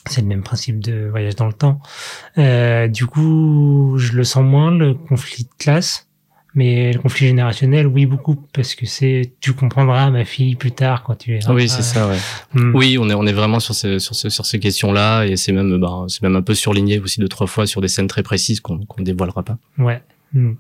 C'est 0.06 0.22
le 0.22 0.28
même 0.28 0.42
principe 0.44 0.80
de 0.80 1.08
voyage 1.10 1.36
dans 1.36 1.46
le 1.48 1.54
temps. 1.54 1.80
Euh, 2.38 2.88
du 2.88 3.06
coup, 3.06 3.96
je 3.98 4.14
le 4.14 4.24
sens 4.24 4.44
moins 4.44 4.72
le 4.72 4.94
conflit 4.96 5.44
de 5.44 5.50
classe, 5.60 6.09
mais 6.56 6.92
le 6.94 7.00
conflit 7.00 7.28
générationnel, 7.28 7.86
oui 7.88 8.06
beaucoup, 8.06 8.36
parce 8.54 8.74
que 8.76 8.86
c'est 8.86 9.34
tu 9.40 9.54
comprendras 9.54 10.10
ma 10.10 10.26
fille 10.26 10.56
plus 10.56 10.72
tard 10.72 11.04
quand 11.04 11.16
tu 11.16 11.36
es. 11.36 11.40
Oui, 11.50 11.70
c'est 11.70 11.82
ça, 11.84 12.08
ouais. 12.08 12.18
Hmm. 12.54 12.76
Oui, 12.76 12.98
on 13.00 13.10
est, 13.10 13.14
on 13.14 13.26
est 13.28 13.34
vraiment 13.34 13.60
sur, 13.60 13.76
ces, 13.76 14.00
sur, 14.00 14.16
ce- 14.16 14.30
sur 14.30 14.46
ces 14.46 14.60
questions-là, 14.60 15.26
et 15.26 15.36
c'est 15.38 15.52
même, 15.52 15.80
ben, 15.80 16.06
c'est 16.08 16.22
même 16.24 16.36
un 16.36 16.42
peu 16.42 16.56
surligné 16.56 17.00
aussi 17.00 17.20
deux, 17.20 17.28
trois 17.30 17.48
fois 17.48 17.68
sur 17.68 17.82
des 17.82 17.88
scènes 17.88 18.08
très 18.08 18.24
précises 18.24 18.60
qu'on 18.62 18.80
qu'on 18.86 19.04
dévoilera 19.04 19.44
pas. 19.44 19.58
Ouais. 19.78 20.02
Hmm. 20.34 20.54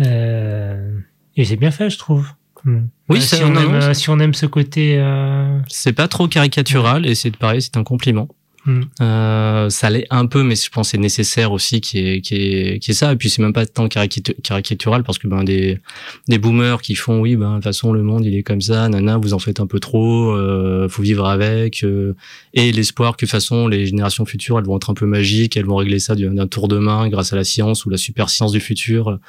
Euh, 0.00 0.98
et 1.36 1.44
c'est 1.44 1.56
bien 1.56 1.70
fait, 1.70 1.90
je 1.90 1.98
trouve. 1.98 2.28
Hmm. 2.64 2.86
Oui, 3.08 3.18
Euh, 3.18 3.20
si, 3.20 3.42
on 3.44 3.50
non, 3.50 3.60
aime, 3.60 3.66
non, 3.72 3.74
euh, 3.82 3.94
si 3.94 4.10
on 4.10 4.18
aime 4.18 4.34
ce 4.34 4.46
côté. 4.46 4.96
Euh... 4.98 5.58
C'est 5.68 5.92
pas 5.92 6.08
trop 6.08 6.26
caricatural, 6.28 7.06
et 7.06 7.14
c'est 7.14 7.34
pareil, 7.36 7.62
c'est 7.62 7.76
un 7.76 7.84
compliment. 7.84 8.28
Hmm. 8.66 8.82
Euh, 9.00 9.70
ça 9.70 9.90
l'est 9.90 10.06
un 10.10 10.26
peu, 10.26 10.42
mais 10.42 10.56
je 10.56 10.68
pense 10.70 10.88
c'est 10.88 10.98
nécessaire 10.98 11.52
aussi 11.52 11.80
qui 11.80 11.98
est, 12.00 12.20
qui 12.20 12.34
est, 12.34 12.78
qui 12.80 12.90
est 12.90 12.94
ça. 12.94 13.12
Et 13.12 13.16
puis 13.16 13.30
c'est 13.30 13.40
même 13.40 13.52
pas 13.52 13.64
tant 13.64 13.86
caricatu- 13.86 14.34
caricatural 14.42 15.04
parce 15.04 15.18
que 15.18 15.28
ben 15.28 15.44
des, 15.44 15.78
des 16.26 16.38
boomers 16.38 16.82
qui 16.82 16.96
font 16.96 17.20
oui, 17.20 17.36
ben 17.36 17.50
de 17.50 17.54
toute 17.56 17.64
façon 17.64 17.92
le 17.92 18.02
monde 18.02 18.24
il 18.24 18.34
est 18.34 18.42
comme 18.42 18.60
ça, 18.60 18.88
nana, 18.88 19.18
vous 19.18 19.34
en 19.34 19.38
faites 19.38 19.60
un 19.60 19.68
peu 19.68 19.78
trop, 19.78 20.32
euh, 20.32 20.88
faut 20.88 21.02
vivre 21.02 21.26
avec. 21.28 21.84
euh, 21.84 22.14
et 22.54 22.72
l'espoir 22.72 23.12
que 23.12 23.24
de 23.24 23.28
toute 23.28 23.30
façon 23.30 23.68
les 23.68 23.86
générations 23.86 24.26
futures 24.26 24.58
elles 24.58 24.64
vont 24.66 24.76
être 24.78 24.90
un 24.90 24.94
peu 24.94 25.06
magiques, 25.06 25.56
elles 25.56 25.64
vont 25.66 25.76
régler 25.76 26.00
ça 26.00 26.16
du- 26.16 26.26
d'un 26.28 26.48
tour 26.48 26.66
de 26.66 26.78
main 26.78 27.08
grâce 27.08 27.32
à 27.32 27.36
la 27.36 27.44
science 27.44 27.84
ou 27.86 27.90
la 27.90 27.98
super 27.98 28.28
science 28.30 28.50
du 28.50 28.60
futur. 28.60 29.20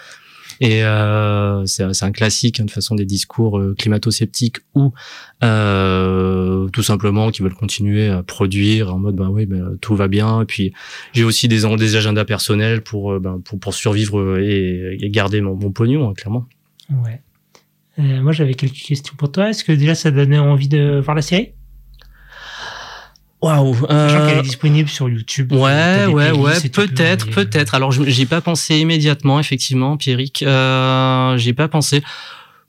Et 0.60 0.84
euh, 0.84 1.66
c'est 1.66 2.04
un 2.04 2.12
classique 2.12 2.60
hein, 2.60 2.66
de 2.66 2.72
façon 2.72 2.96
des 2.96 3.06
discours 3.06 3.60
euh, 3.60 3.76
climato-sceptiques 3.78 4.58
ou 4.76 4.94
euh, 5.44 6.68
tout 6.70 6.84
simplement 6.84 7.30
qui 7.32 7.42
veulent 7.44 7.54
continuer 7.54 8.10
à 8.10 8.24
produire 8.24 8.94
en 8.94 8.98
mode 8.98 9.16
bah 9.16 9.30
oui 9.30 9.46
ben, 9.46 9.78
tout 9.82 9.96
va 9.96 10.08
bien 10.08 10.42
et 10.42 10.46
puis 10.46 10.74
j'ai 11.14 11.24
aussi 11.24 11.48
des 11.48 11.62
des 11.78 11.96
agendas 11.96 12.26
personnels 12.26 12.82
pour 12.82 13.14
euh, 13.14 13.20
ben, 13.20 13.40
pour, 13.44 13.60
pour 13.60 13.74
survivre 13.74 14.40
et, 14.40 14.98
et 15.00 15.10
garder 15.10 15.42
mon, 15.42 15.56
mon 15.56 15.72
pognon 15.72 16.10
hein, 16.10 16.14
clairement 16.14 16.48
Ouais. 16.90 17.22
Euh, 18.00 18.22
moi, 18.22 18.32
j'avais 18.32 18.54
quelques 18.54 18.74
questions 18.74 19.16
pour 19.18 19.32
toi. 19.32 19.50
Est-ce 19.50 19.64
que 19.64 19.72
déjà 19.72 19.96
ça 19.96 20.12
donnait 20.12 20.38
envie 20.38 20.68
de 20.68 21.00
voir 21.04 21.16
la 21.16 21.22
série? 21.22 21.54
Waouh 23.48 23.76
Sachant 23.76 23.88
qu'elle 24.28 24.38
euh, 24.38 24.40
est 24.40 24.44
disponible 24.44 24.90
sur 24.90 25.10
YouTube. 25.10 25.52
Ouais, 25.54 26.06
des 26.08 26.14
ouais, 26.14 26.32
ouais, 26.32 26.54
peut-être, 26.74 27.28
envoyer- 27.28 27.46
peut-être. 27.46 27.76
Alors, 27.76 27.92
je- 27.92 28.04
j'y 28.06 28.24
ai 28.24 28.26
pas 28.26 28.42
pensé 28.42 28.78
immédiatement, 28.78 29.40
effectivement, 29.40 29.98
Pierrick. 29.98 30.44
Euh, 30.44 31.38
j'y 31.38 31.50
ai 31.50 31.54
pas 31.54 31.68
pensé. 31.68 32.04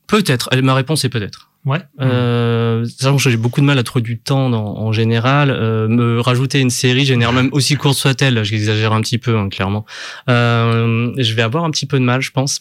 Peut-être. 0.07 0.49
Euh, 0.55 0.62
Ma 0.62 0.74
réponse 0.74 1.05
est 1.05 1.09
peut-être. 1.11 1.51
Ouais. 1.64 1.81
Euh, 2.01 2.87
j'ai 3.18 3.37
beaucoup 3.37 3.61
de 3.61 3.66
mal 3.66 3.79
à 3.79 3.83
trouver 3.83 4.03
du 4.03 4.18
temps 4.18 4.49
dans- 4.49 4.76
en 4.79 4.93
général. 4.93 5.51
Euh, 5.51 5.87
me 5.89 6.20
rajouter 6.20 6.61
une 6.61 6.70
série 6.70 7.05
génère 7.05 7.33
même 7.33 7.51
aussi 7.53 7.74
courte 7.76 7.97
soit-elle. 7.99 8.35
là, 8.35 8.43
J'exagère 8.45 8.93
un 8.93 9.01
petit 9.03 9.18
peu, 9.18 9.37
hein, 9.37 9.49
clairement. 9.51 9.85
Euh, 10.31 11.12
je 11.18 11.35
vais 11.35 11.43
avoir 11.43 11.64
un 11.64 11.70
petit 11.70 11.85
peu 11.87 11.99
de 11.99 12.05
mal, 12.05 12.20
je 12.22 12.31
pense. 12.31 12.61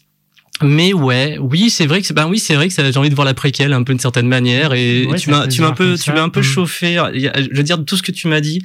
Mais 0.62 0.94
ouais, 0.94 1.38
oui, 1.40 1.70
c'est 1.70 1.86
vrai 1.86 2.02
que 2.02 2.12
ben 2.14 2.28
oui, 2.28 2.40
c'est 2.40 2.56
vrai 2.56 2.68
que 2.68 2.74
j'ai 2.76 2.98
envie 2.98 3.10
de 3.10 3.16
voir 3.16 3.26
la 3.26 3.34
préquelle 3.34 3.74
un 3.74 3.84
peu 3.84 3.94
d'une 3.94 4.00
certaine 4.00 4.28
manière 4.28 4.74
et 4.74 5.06
Ouais, 5.06 5.18
tu 5.18 5.30
m'as 5.30 5.48
tu 5.48 5.62
m'as 5.62 5.68
un 5.68 5.74
peu 5.74 5.96
tu 5.98 6.12
m'as 6.12 6.24
un 6.24 6.30
peu 6.30 6.40
Mm. 6.40 6.44
chauffé. 6.44 6.94
Je 7.14 7.56
veux 7.56 7.64
dire 7.64 7.84
tout 7.86 7.98
ce 7.98 8.04
que 8.04 8.12
tu 8.12 8.28
m'as 8.28 8.42
dit. 8.42 8.62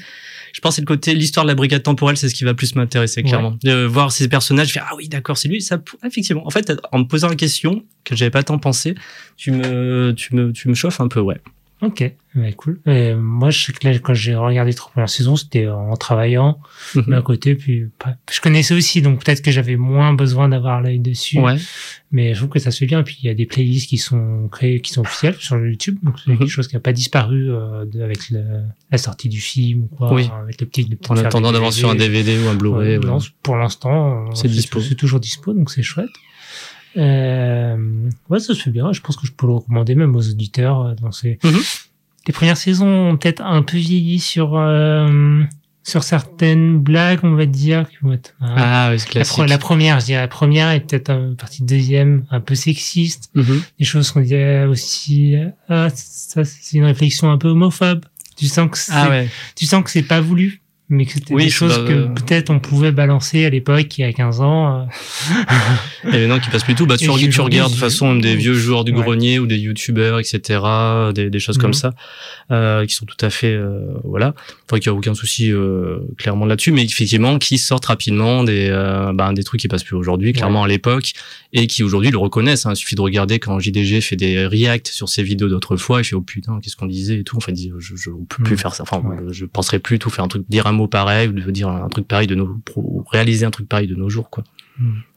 Je 0.55 0.61
pense 0.61 0.73
que 0.73 0.75
c'est 0.77 0.83
le 0.83 0.87
côté 0.87 1.15
l'histoire 1.15 1.45
de 1.47 1.51
la 1.51 1.55
brigade 1.55 1.83
temporelle, 1.83 2.17
c'est 2.19 2.29
ce 2.29 2.35
qui 2.35 2.45
va 2.45 2.53
plus 2.55 2.75
m'intéresser 2.75 3.23
clairement. 3.23 3.57
De 3.63 3.85
voir 3.85 4.13
ces 4.13 4.29
personnages, 4.29 4.69
je 4.69 4.73
fais 4.75 4.81
ah 4.83 4.95
oui 4.97 5.09
d'accord 5.09 5.37
c'est 5.39 5.49
lui. 5.49 5.63
Ça 5.63 5.79
pour- 5.79 5.99
effectivement. 6.05 6.47
En 6.47 6.51
fait, 6.51 6.73
en 6.93 6.99
me 7.01 7.05
posant 7.05 7.29
la 7.29 7.37
question 7.37 7.85
que 8.05 8.15
j'avais 8.17 8.31
pas 8.31 8.43
tant 8.43 8.59
pensé, 8.59 8.95
tu 9.37 9.51
me 9.51 10.13
tu 10.17 10.35
me 10.35 10.53
tu 10.53 10.69
me 10.69 10.75
chauffes 10.75 11.01
un 11.01 11.09
peu 11.09 11.21
ouais. 11.21 11.41
Ok, 11.83 12.13
ouais, 12.37 12.53
cool. 12.53 12.81
Et 12.87 13.13
moi, 13.15 13.51
je 13.51 13.65
sais 13.65 13.73
que 13.73 13.89
là, 13.89 13.99
quand 13.99 14.15
j'ai 14.15 14.37
regardé 14.37 14.71
les 14.71 14.75
trois 14.77 14.93
premières 14.93 15.09
saisons, 15.11 15.35
c'était 15.35 15.67
en 15.67 15.97
travaillant, 15.97 16.61
mais 17.09 17.17
à 17.17 17.23
côté, 17.23 17.57
puis 17.57 17.87
je 18.31 18.41
connaissais 18.41 18.73
aussi, 18.75 19.03
donc 19.03 19.25
peut-être 19.25 19.43
que 19.43 19.51
j'avais 19.51 19.75
moins 19.75 20.15
besoin 20.15 20.49
d'avoir 20.49 20.81
l'œil 20.81 21.01
dessus. 21.01 21.41
Ouais. 21.41 21.57
Mais 22.13 22.35
je 22.35 22.39
trouve 22.39 22.51
que 22.51 22.61
ça 22.61 22.71
se 22.71 22.79
fait 22.79 22.87
bien. 22.87 23.01
Et 23.01 23.03
puis 23.03 23.17
il 23.23 23.27
y 23.27 23.31
a 23.31 23.35
des 23.35 23.47
playlists 23.47 23.89
qui 23.89 23.99
sont 23.99 24.49
créées, 24.53 24.81
qui 24.81 24.93
sont 24.93 25.01
officielles 25.01 25.35
sur 25.41 25.57
YouTube, 25.59 25.99
donc 26.05 26.15
c'est 26.25 26.31
Mhm. 26.31 26.39
quelque 26.39 26.51
chose 26.51 26.69
qui 26.69 26.77
n'a 26.77 26.81
pas 26.81 26.93
disparu 26.93 27.51
euh, 27.51 27.85
avec 28.01 28.31
le- 28.31 28.63
la 28.93 28.99
sortie 28.99 29.29
du 29.29 29.41
film 29.41 29.85
ou 29.91 29.97
quoi, 29.97 30.13
Oui. 30.15 30.31
avec 30.43 30.61
le 30.61 30.67
petit. 30.69 30.85
le 30.85 30.95
petit 30.97 31.11
En 31.11 31.17
attendant 31.17 31.51
d'avoir 31.51 31.73
sur 31.73 31.91
un 31.91 31.97
DVD 31.97 32.39
ou 32.45 32.49
un 32.49 32.55
Blu-ray. 32.55 32.99
Ouais. 32.99 33.05
non, 33.07 33.19
pour 33.43 33.57
l'instant, 33.57 34.27
euh, 34.29 34.31
C'est 34.35 34.47
dispo. 34.47 34.81
C'est 34.81 34.95
toujours 34.95 35.19
dispo, 35.19 35.53
donc 35.53 35.71
c'est 35.73 35.83
chouette. 35.83 36.11
Euh, 36.97 37.77
ouais, 38.29 38.41
ça 38.41 38.55
se 38.55 38.61
fait 38.63 38.71
bien. 38.71 38.93
Je 38.93 39.01
pense 39.01 39.17
que 39.17 39.27
je 39.27 39.33
peux 39.33 39.47
le 39.47 39.55
recommander 39.55 39.95
même 39.95 40.15
aux 40.17 40.29
auditeurs. 40.29 40.81
euh, 40.87 40.95
Dans 40.95 41.13
ces... 41.13 41.39
Mhm. 41.45 41.59
Les 42.29 42.33
premières 42.33 42.57
saisons 42.57 42.87
ont 43.11 43.17
peut-être 43.17 43.43
un 43.43 43.63
peu 43.63 43.77
vieilli 43.79 44.21
sur 44.21 44.57
euh, 44.57 45.43
sur 45.83 46.05
certaines 46.05 46.79
blagues, 46.79 47.19
on 47.25 47.35
va 47.35 47.47
dire. 47.47 47.89
Qui 47.89 47.97
vont 48.03 48.13
être, 48.13 48.35
hein. 48.41 48.55
Ah 48.57 48.89
oui, 48.93 49.01
c'est 49.01 49.15
la, 49.39 49.47
la 49.47 49.59
première, 49.59 49.99
je 49.99 50.05
dirais 50.07 50.21
la 50.21 50.29
première 50.29 50.71
est 50.71 50.79
peut-être 50.81 51.11
un 51.11 51.35
partie 51.35 51.65
deuxième 51.65 52.25
un 52.31 52.39
peu 52.41 52.55
sexiste. 52.55 53.31
Mhm. 53.35 53.63
Des 53.81 53.85
choses 53.85 54.13
qu'on 54.13 54.21
dirait 54.21 54.67
aussi. 54.67 55.35
euh, 55.35 55.49
Ah, 55.69 55.89
ça 55.93 56.45
c'est 56.45 56.77
une 56.79 56.85
réflexion 56.85 57.29
un 57.33 57.39
peu 57.39 57.49
homophobe. 57.49 58.05
Tu 58.37 58.47
sens 58.47 58.71
que 58.71 58.79
c'est 58.79 58.93
Ah 58.95 59.09
ouais. 59.11 59.29
tu 59.57 59.67
sens 59.67 59.83
que 59.83 59.91
c'est 59.91 60.03
pas 60.05 60.21
voulu, 60.21 60.62
mais 60.93 61.07
que 61.07 61.13
c'était 61.13 61.35
Oui, 61.35 61.45
des 61.45 61.51
je- 61.51 61.55
choses 61.55 61.79
bah, 61.79 61.85
que 61.89 61.93
euh, 61.93 62.07
peut-être 62.09 62.51
on 62.51 62.61
pouvait 62.61 62.93
balancer 62.93 63.45
à 63.45 63.51
l'époque, 63.51 63.99
il 63.99 64.03
y 64.03 64.05
a 64.05 64.13
15 64.13 64.41
ans. 64.41 64.81
euh. 64.83 64.85
Et 66.13 66.19
maintenant 66.27 66.39
qui 66.41 66.51
passe 66.51 66.65
plus 66.65 66.75
tout, 66.75 66.87
bah 66.87 66.97
tu, 66.97 67.07
tu 67.07 67.41
regardes 67.41 67.71
de 67.71 67.75
toute 67.77 67.81
je- 67.81 67.85
façon 67.91 68.15
des 68.17 68.37
vieux 68.37 68.55
joueurs 68.55 68.85
du 68.85 68.93
Ouais. 68.93 69.03
grenier 69.03 69.39
ou 69.39 69.47
des 69.47 69.57
youtubeurs, 69.59 70.19
etc., 70.19 70.61
des, 71.15 71.31
des 71.31 71.39
choses 71.41 71.57
Mhm. 71.57 71.63
comme 71.63 71.75
ça, 71.75 71.93
euh, 72.51 72.85
qui 72.87 72.95
sont 72.95 73.07
tout 73.07 73.17
à 73.25 73.31
fait, 73.31 73.53
euh, 73.55 73.81
voilà. 74.05 74.35
Enfin, 74.69 74.79
qu'il 74.81 74.91
n'y 74.91 74.97
a 74.97 74.99
aucun 74.99 75.15
souci 75.15 75.51
euh, 75.53 75.99
clairement 76.19 76.45
là-dessus, 76.47 76.73
mais 76.73 76.85
effectivement 76.85 77.39
qui 77.39 77.59
sortent 77.59 77.87
rapidement 77.87 78.45
des, 78.45 78.69
bah, 79.15 79.33
des 79.33 79.43
trucs 79.45 79.61
qui 79.61 79.69
passent 79.69 79.85
plus 79.85 79.97
aujourd'hui, 79.97 80.33
clairement 80.33 80.65
à 80.65 80.69
l'époque, 80.69 81.13
et 81.53 81.67
qui 81.67 81.83
aujourd'hui 81.83 82.11
le 82.11 82.19
reconnaissent. 82.19 82.67
Hein. 82.67 82.73
Il 82.73 82.77
suffit 82.77 82.95
de 82.97 83.01
regarder 83.01 83.39
quand 83.39 83.59
JDG 83.59 84.01
fait 84.01 84.17
des 84.17 84.47
reacts 84.47 84.89
sur 84.89 85.09
ses 85.09 85.23
vidéos 85.23 85.49
d'autrefois, 85.49 86.01
il 86.01 86.05
fait 86.05 86.17
oh 86.17 86.21
putain, 86.21 86.59
qu'est-ce 86.63 86.77
qu'on 86.77 86.87
disait 86.87 87.19
et 87.21 87.25
tout. 87.25 87.37
Enfin, 87.37 87.53
dit, 87.53 87.71
je, 87.79 87.95
je 87.97 88.11
on 88.11 88.25
peut 88.25 88.43
plus 88.43 88.53
Mhm. 88.55 88.59
faire 88.59 88.75
ça. 88.75 88.83
Enfin, 88.83 88.99
Ouais. 89.07 89.17
je 89.31 89.45
penserais 89.45 89.79
plus 89.79 89.99
tout 89.99 90.11
faire 90.11 90.25
un 90.25 90.29
truc, 90.29 90.45
dire 90.49 90.67
un 90.67 90.73
mot 90.73 90.82
pareil 90.89 91.29
ou 91.29 91.33
de 91.33 91.51
dire 91.51 91.69
un 91.69 91.89
truc 91.89 92.07
pareil 92.09 92.27
de 92.27 92.35
nos, 92.35 92.47
pro- 92.65 93.05
réaliser 93.11 93.45
un 93.47 93.51
truc 93.51 93.69
pareil 93.69 93.87
de 93.89 93.95
nos 93.95 94.09
jours, 94.09 94.31
quoi. 94.31 94.45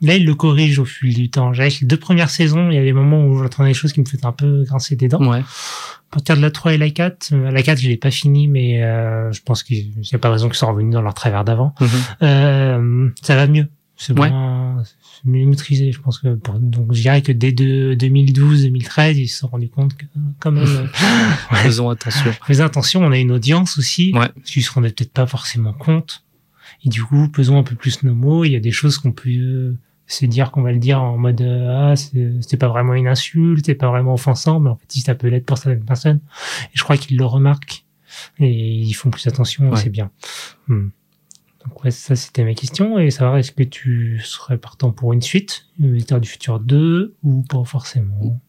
Là, 0.02 0.16
il 0.16 0.26
le 0.26 0.36
corrige 0.36 0.78
au 0.80 0.86
fil 0.86 1.14
du 1.16 1.30
temps. 1.30 1.54
J'avais 1.54 1.70
les 1.82 1.88
deux 1.88 1.98
premières 1.98 2.30
saisons, 2.30 2.70
il 2.70 2.76
y 2.76 2.78
a 2.78 2.84
des 2.84 2.94
moments 2.94 3.26
où 3.26 3.38
j'entendais 3.42 3.70
des 3.70 3.74
choses 3.74 3.94
qui 3.94 4.00
me 4.02 4.06
faisaient 4.06 4.26
un 4.26 4.32
peu 4.34 4.64
grincer 4.64 4.96
des 4.96 5.08
dents. 5.08 5.26
Ouais. 5.26 5.40
À 5.40 6.12
partir 6.12 6.36
de 6.38 6.42
la 6.42 6.52
3 6.52 6.74
et 6.74 6.78
la 6.78 6.90
4, 6.90 7.30
euh, 7.34 7.52
la 7.52 7.64
4, 7.64 7.80
je 7.80 7.88
l'ai 7.88 7.98
pas 7.98 8.12
fini, 8.12 8.48
mais 8.48 8.84
euh, 8.84 9.32
je 9.32 9.42
pense 9.42 9.64
qu'il 9.64 9.90
n'y 9.98 10.10
a 10.14 10.18
pas 10.20 10.28
de 10.28 10.34
raison 10.34 10.48
qu'ils 10.50 10.58
soient 10.58 10.70
revenus 10.70 10.94
dans 10.94 11.02
leur 11.02 11.14
travers 11.14 11.44
d'avant. 11.46 11.74
Mhm. 11.82 11.88
Euh, 12.24 13.10
ça 13.22 13.36
va 13.36 13.48
mieux. 13.48 13.68
C'est 13.98 14.18
Ouais. 14.20 14.30
moins- 14.30 14.84
c'est 14.84 15.26
mieux 15.26 15.46
maîtrisé, 15.46 15.92
je 15.94 16.02
pense 16.02 16.20
que 16.20 16.36
pour, 16.36 16.60
donc 16.60 16.94
je 16.94 17.02
dirais 17.02 17.22
que 17.22 17.32
dès 17.32 17.52
de 17.54 17.94
2012-2013, 17.98 19.18
ils 19.18 19.28
se 19.28 19.40
sont 19.40 19.48
rendus 19.48 19.70
compte 19.70 19.96
que 19.96 20.06
quand 20.40 20.52
même, 20.52 20.64
euh, 20.68 20.88
Faisons 21.64 21.90
attention. 21.90 22.32
Fais 22.46 22.60
attention, 22.62 23.02
on 23.06 23.12
a 23.12 23.18
une 23.18 23.32
audience 23.32 23.78
aussi. 23.78 24.12
Ouais. 24.14 24.30
Ils 24.56 24.62
se 24.64 24.72
rendaient 24.72 24.90
peut-être 24.92 25.14
pas 25.14 25.26
forcément 25.28 25.74
compte. 25.74 26.24
Et 26.84 26.90
du 26.90 27.04
coup, 27.04 27.30
pesons 27.30 27.58
un 27.58 27.64
peu 27.64 27.76
plus 27.76 28.04
nos 28.04 28.14
mots. 28.16 28.44
Il 28.44 28.52
y 28.52 28.56
a 28.56 28.60
des 28.60 28.72
choses 28.72 28.98
qu'on 28.98 29.12
peut 29.14 29.30
euh, 29.30 29.78
se 30.08 30.26
dire 30.26 30.52
qu'on 30.52 30.62
va 30.62 30.72
le 30.74 30.78
dire 30.80 31.02
en 31.02 31.18
mode 31.18 31.42
euh, 31.42 31.92
ah 31.92 31.96
c'est- 31.96 32.34
c'était 32.42 32.58
pas 32.58 32.68
vraiment 32.68 32.94
une 32.94 33.08
insulte, 33.08 33.66
c'est 33.66 33.76
pas 33.76 33.88
vraiment 33.90 34.14
offensant, 34.14 34.60
mais 34.60 34.70
en 34.70 34.76
fait 34.76 34.86
si 34.90 35.00
ça 35.02 35.16
peut 35.16 35.28
l'être 35.30 35.46
pour 35.46 35.58
certaines 35.58 35.86
personnes. 35.86 36.20
Et 36.66 36.72
je 36.78 36.84
crois 36.84 36.98
qu'ils 36.98 37.18
le 37.18 37.26
remarquent 37.26 37.86
et 38.40 38.52
ils 38.52 38.94
font 38.94 39.10
plus 39.10 39.26
attention. 39.28 39.70
Ouais. 39.70 39.78
C'est 39.78 39.90
bien. 39.90 40.12
Hmm. 40.68 40.90
Donc 41.68 41.84
ouais, 41.84 41.92
ça 41.92 42.16
c'était 42.16 42.44
ma 42.44 42.54
question 42.54 43.00
et 43.00 43.10
savoir 43.12 43.38
est-ce 43.38 43.52
que 43.52 43.64
tu 43.64 44.20
serais 44.24 44.58
partant 44.58 44.92
pour 44.92 45.14
une 45.14 45.22
suite, 45.22 45.66
Visiteur 45.80 46.20
du 46.20 46.30
futur 46.30 46.60
2 46.60 47.16
ou 47.24 47.42
pas 47.44 47.64
forcément? 47.66 48.40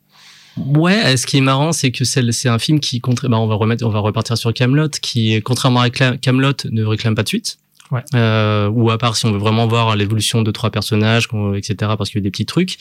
Ouais, 0.58 1.04
euh, 1.04 1.16
ce 1.16 1.26
qui 1.26 1.36
est 1.38 1.42
marrant, 1.42 1.72
c'est 1.72 1.90
que 1.92 2.04
c'est 2.04 2.48
un 2.48 2.58
film 2.58 2.80
qui, 2.80 3.00
contra- 3.00 3.28
bah, 3.28 3.38
on 3.38 3.46
va 3.46 3.54
remettre, 3.56 3.84
on 3.84 3.90
va 3.90 3.98
repartir 3.98 4.38
sur 4.38 4.54
Camelot, 4.54 4.88
qui, 5.02 5.40
contrairement 5.42 5.80
à 5.80 5.90
Camelot, 5.90 6.52
ne 6.70 6.82
réclame 6.84 7.14
pas 7.14 7.22
de 7.22 7.28
suite. 7.28 7.58
Ouais. 7.92 8.02
Euh, 8.14 8.68
ou 8.68 8.90
à 8.90 8.98
part 8.98 9.16
si 9.16 9.26
on 9.26 9.32
veut 9.32 9.38
vraiment 9.38 9.66
voir 9.66 9.94
l'évolution 9.94 10.42
de 10.42 10.50
trois 10.50 10.70
personnages, 10.70 11.28
etc., 11.54 11.74
parce 11.96 12.10
qu'il 12.10 12.18
y 12.18 12.22
a 12.22 12.24
des 12.24 12.30
petits 12.30 12.46
trucs. 12.46 12.78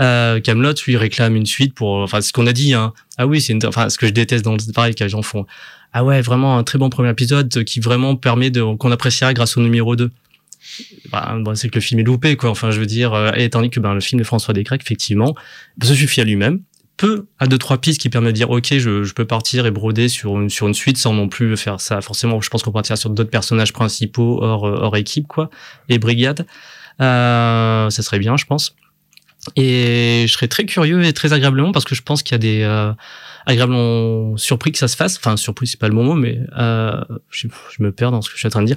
Euh, 0.00 0.40
Camelot, 0.40 0.72
lui, 0.86 0.96
réclame 0.96 1.36
une 1.36 1.46
suite 1.46 1.74
pour, 1.74 1.96
enfin, 1.96 2.20
ce 2.20 2.32
qu'on 2.32 2.46
a 2.46 2.52
dit. 2.52 2.72
Hein. 2.72 2.92
Ah 3.18 3.26
oui, 3.26 3.40
c'est, 3.40 3.52
une- 3.52 3.66
enfin, 3.66 3.88
ce 3.90 3.98
que 3.98 4.06
je 4.06 4.12
déteste 4.12 4.44
dans 4.44 4.52
le 4.52 4.72
pareil 4.72 4.94
les 4.98 5.08
gens 5.08 5.22
font. 5.22 5.44
Ah 5.92 6.04
ouais, 6.04 6.20
vraiment 6.22 6.56
un 6.58 6.64
très 6.64 6.78
bon 6.78 6.88
premier 6.90 7.10
épisode 7.10 7.64
qui 7.64 7.80
vraiment 7.80 8.16
permet 8.16 8.50
de 8.50 8.62
qu'on 8.76 8.90
appréciera 8.92 9.32
grâce 9.34 9.56
au 9.56 9.60
numéro 9.60 9.96
2 9.96 10.10
bah, 11.10 11.34
bon, 11.40 11.54
c'est 11.54 11.68
que 11.68 11.76
le 11.76 11.80
film 11.80 12.00
est 12.00 12.04
loupé, 12.04 12.36
quoi. 12.36 12.50
Enfin, 12.50 12.70
je 12.70 12.78
veux 12.78 12.86
dire, 12.86 13.14
euh, 13.14 13.30
et 13.36 13.48
donné 13.48 13.70
que 13.70 13.80
ben, 13.80 13.94
le 13.94 14.00
film 14.00 14.18
de 14.18 14.24
François 14.24 14.52
Descraques, 14.54 14.82
effectivement, 14.82 15.34
se 15.82 15.94
suffit 15.94 16.20
à 16.20 16.24
lui-même, 16.24 16.60
peu 16.98 17.26
à 17.38 17.46
deux 17.46 17.56
trois 17.56 17.78
pistes 17.78 18.00
qui 18.00 18.10
permettent 18.10 18.32
de 18.32 18.36
dire, 18.36 18.50
ok, 18.50 18.76
je, 18.76 19.04
je 19.04 19.14
peux 19.14 19.24
partir 19.24 19.64
et 19.64 19.70
broder 19.70 20.08
sur 20.08 20.38
une 20.38 20.50
sur 20.50 20.68
une 20.68 20.74
suite 20.74 20.98
sans 20.98 21.14
non 21.14 21.28
plus 21.28 21.56
faire 21.56 21.80
ça. 21.80 22.02
Forcément, 22.02 22.38
je 22.42 22.50
pense 22.50 22.62
qu'on 22.62 22.72
partira 22.72 22.96
sur 22.96 23.08
d'autres 23.08 23.30
personnages 23.30 23.72
principaux 23.72 24.42
hors 24.42 24.66
euh, 24.66 24.78
hors 24.82 24.96
équipe, 24.96 25.26
quoi, 25.26 25.48
et 25.88 25.98
brigade. 25.98 26.46
Euh, 27.00 27.88
ça 27.88 28.02
serait 28.02 28.18
bien, 28.18 28.36
je 28.36 28.44
pense. 28.44 28.74
Et 29.56 30.26
je 30.26 30.32
serais 30.32 30.48
très 30.48 30.66
curieux 30.66 31.02
et 31.04 31.12
très 31.12 31.32
agréablement 31.32 31.72
parce 31.72 31.84
que 31.86 31.94
je 31.94 32.02
pense 32.02 32.22
qu'il 32.22 32.34
y 32.34 32.34
a 32.34 32.38
des 32.38 32.62
euh, 32.62 32.92
agréablement 33.46 34.36
surpris 34.36 34.72
que 34.72 34.78
ça 34.78 34.88
se 34.88 34.96
fasse. 34.96 35.16
Enfin, 35.16 35.36
surpris, 35.36 35.66
c'est 35.66 35.80
pas 35.80 35.88
le 35.88 35.94
bon 35.94 36.04
mot, 36.04 36.14
mais 36.14 36.40
euh, 36.58 37.00
je, 37.30 37.48
je 37.70 37.82
me 37.82 37.92
perds 37.92 38.10
dans 38.10 38.20
ce 38.20 38.28
que 38.28 38.34
je 38.34 38.40
suis 38.40 38.48
en 38.48 38.50
train 38.50 38.62
de 38.62 38.66
dire. 38.66 38.76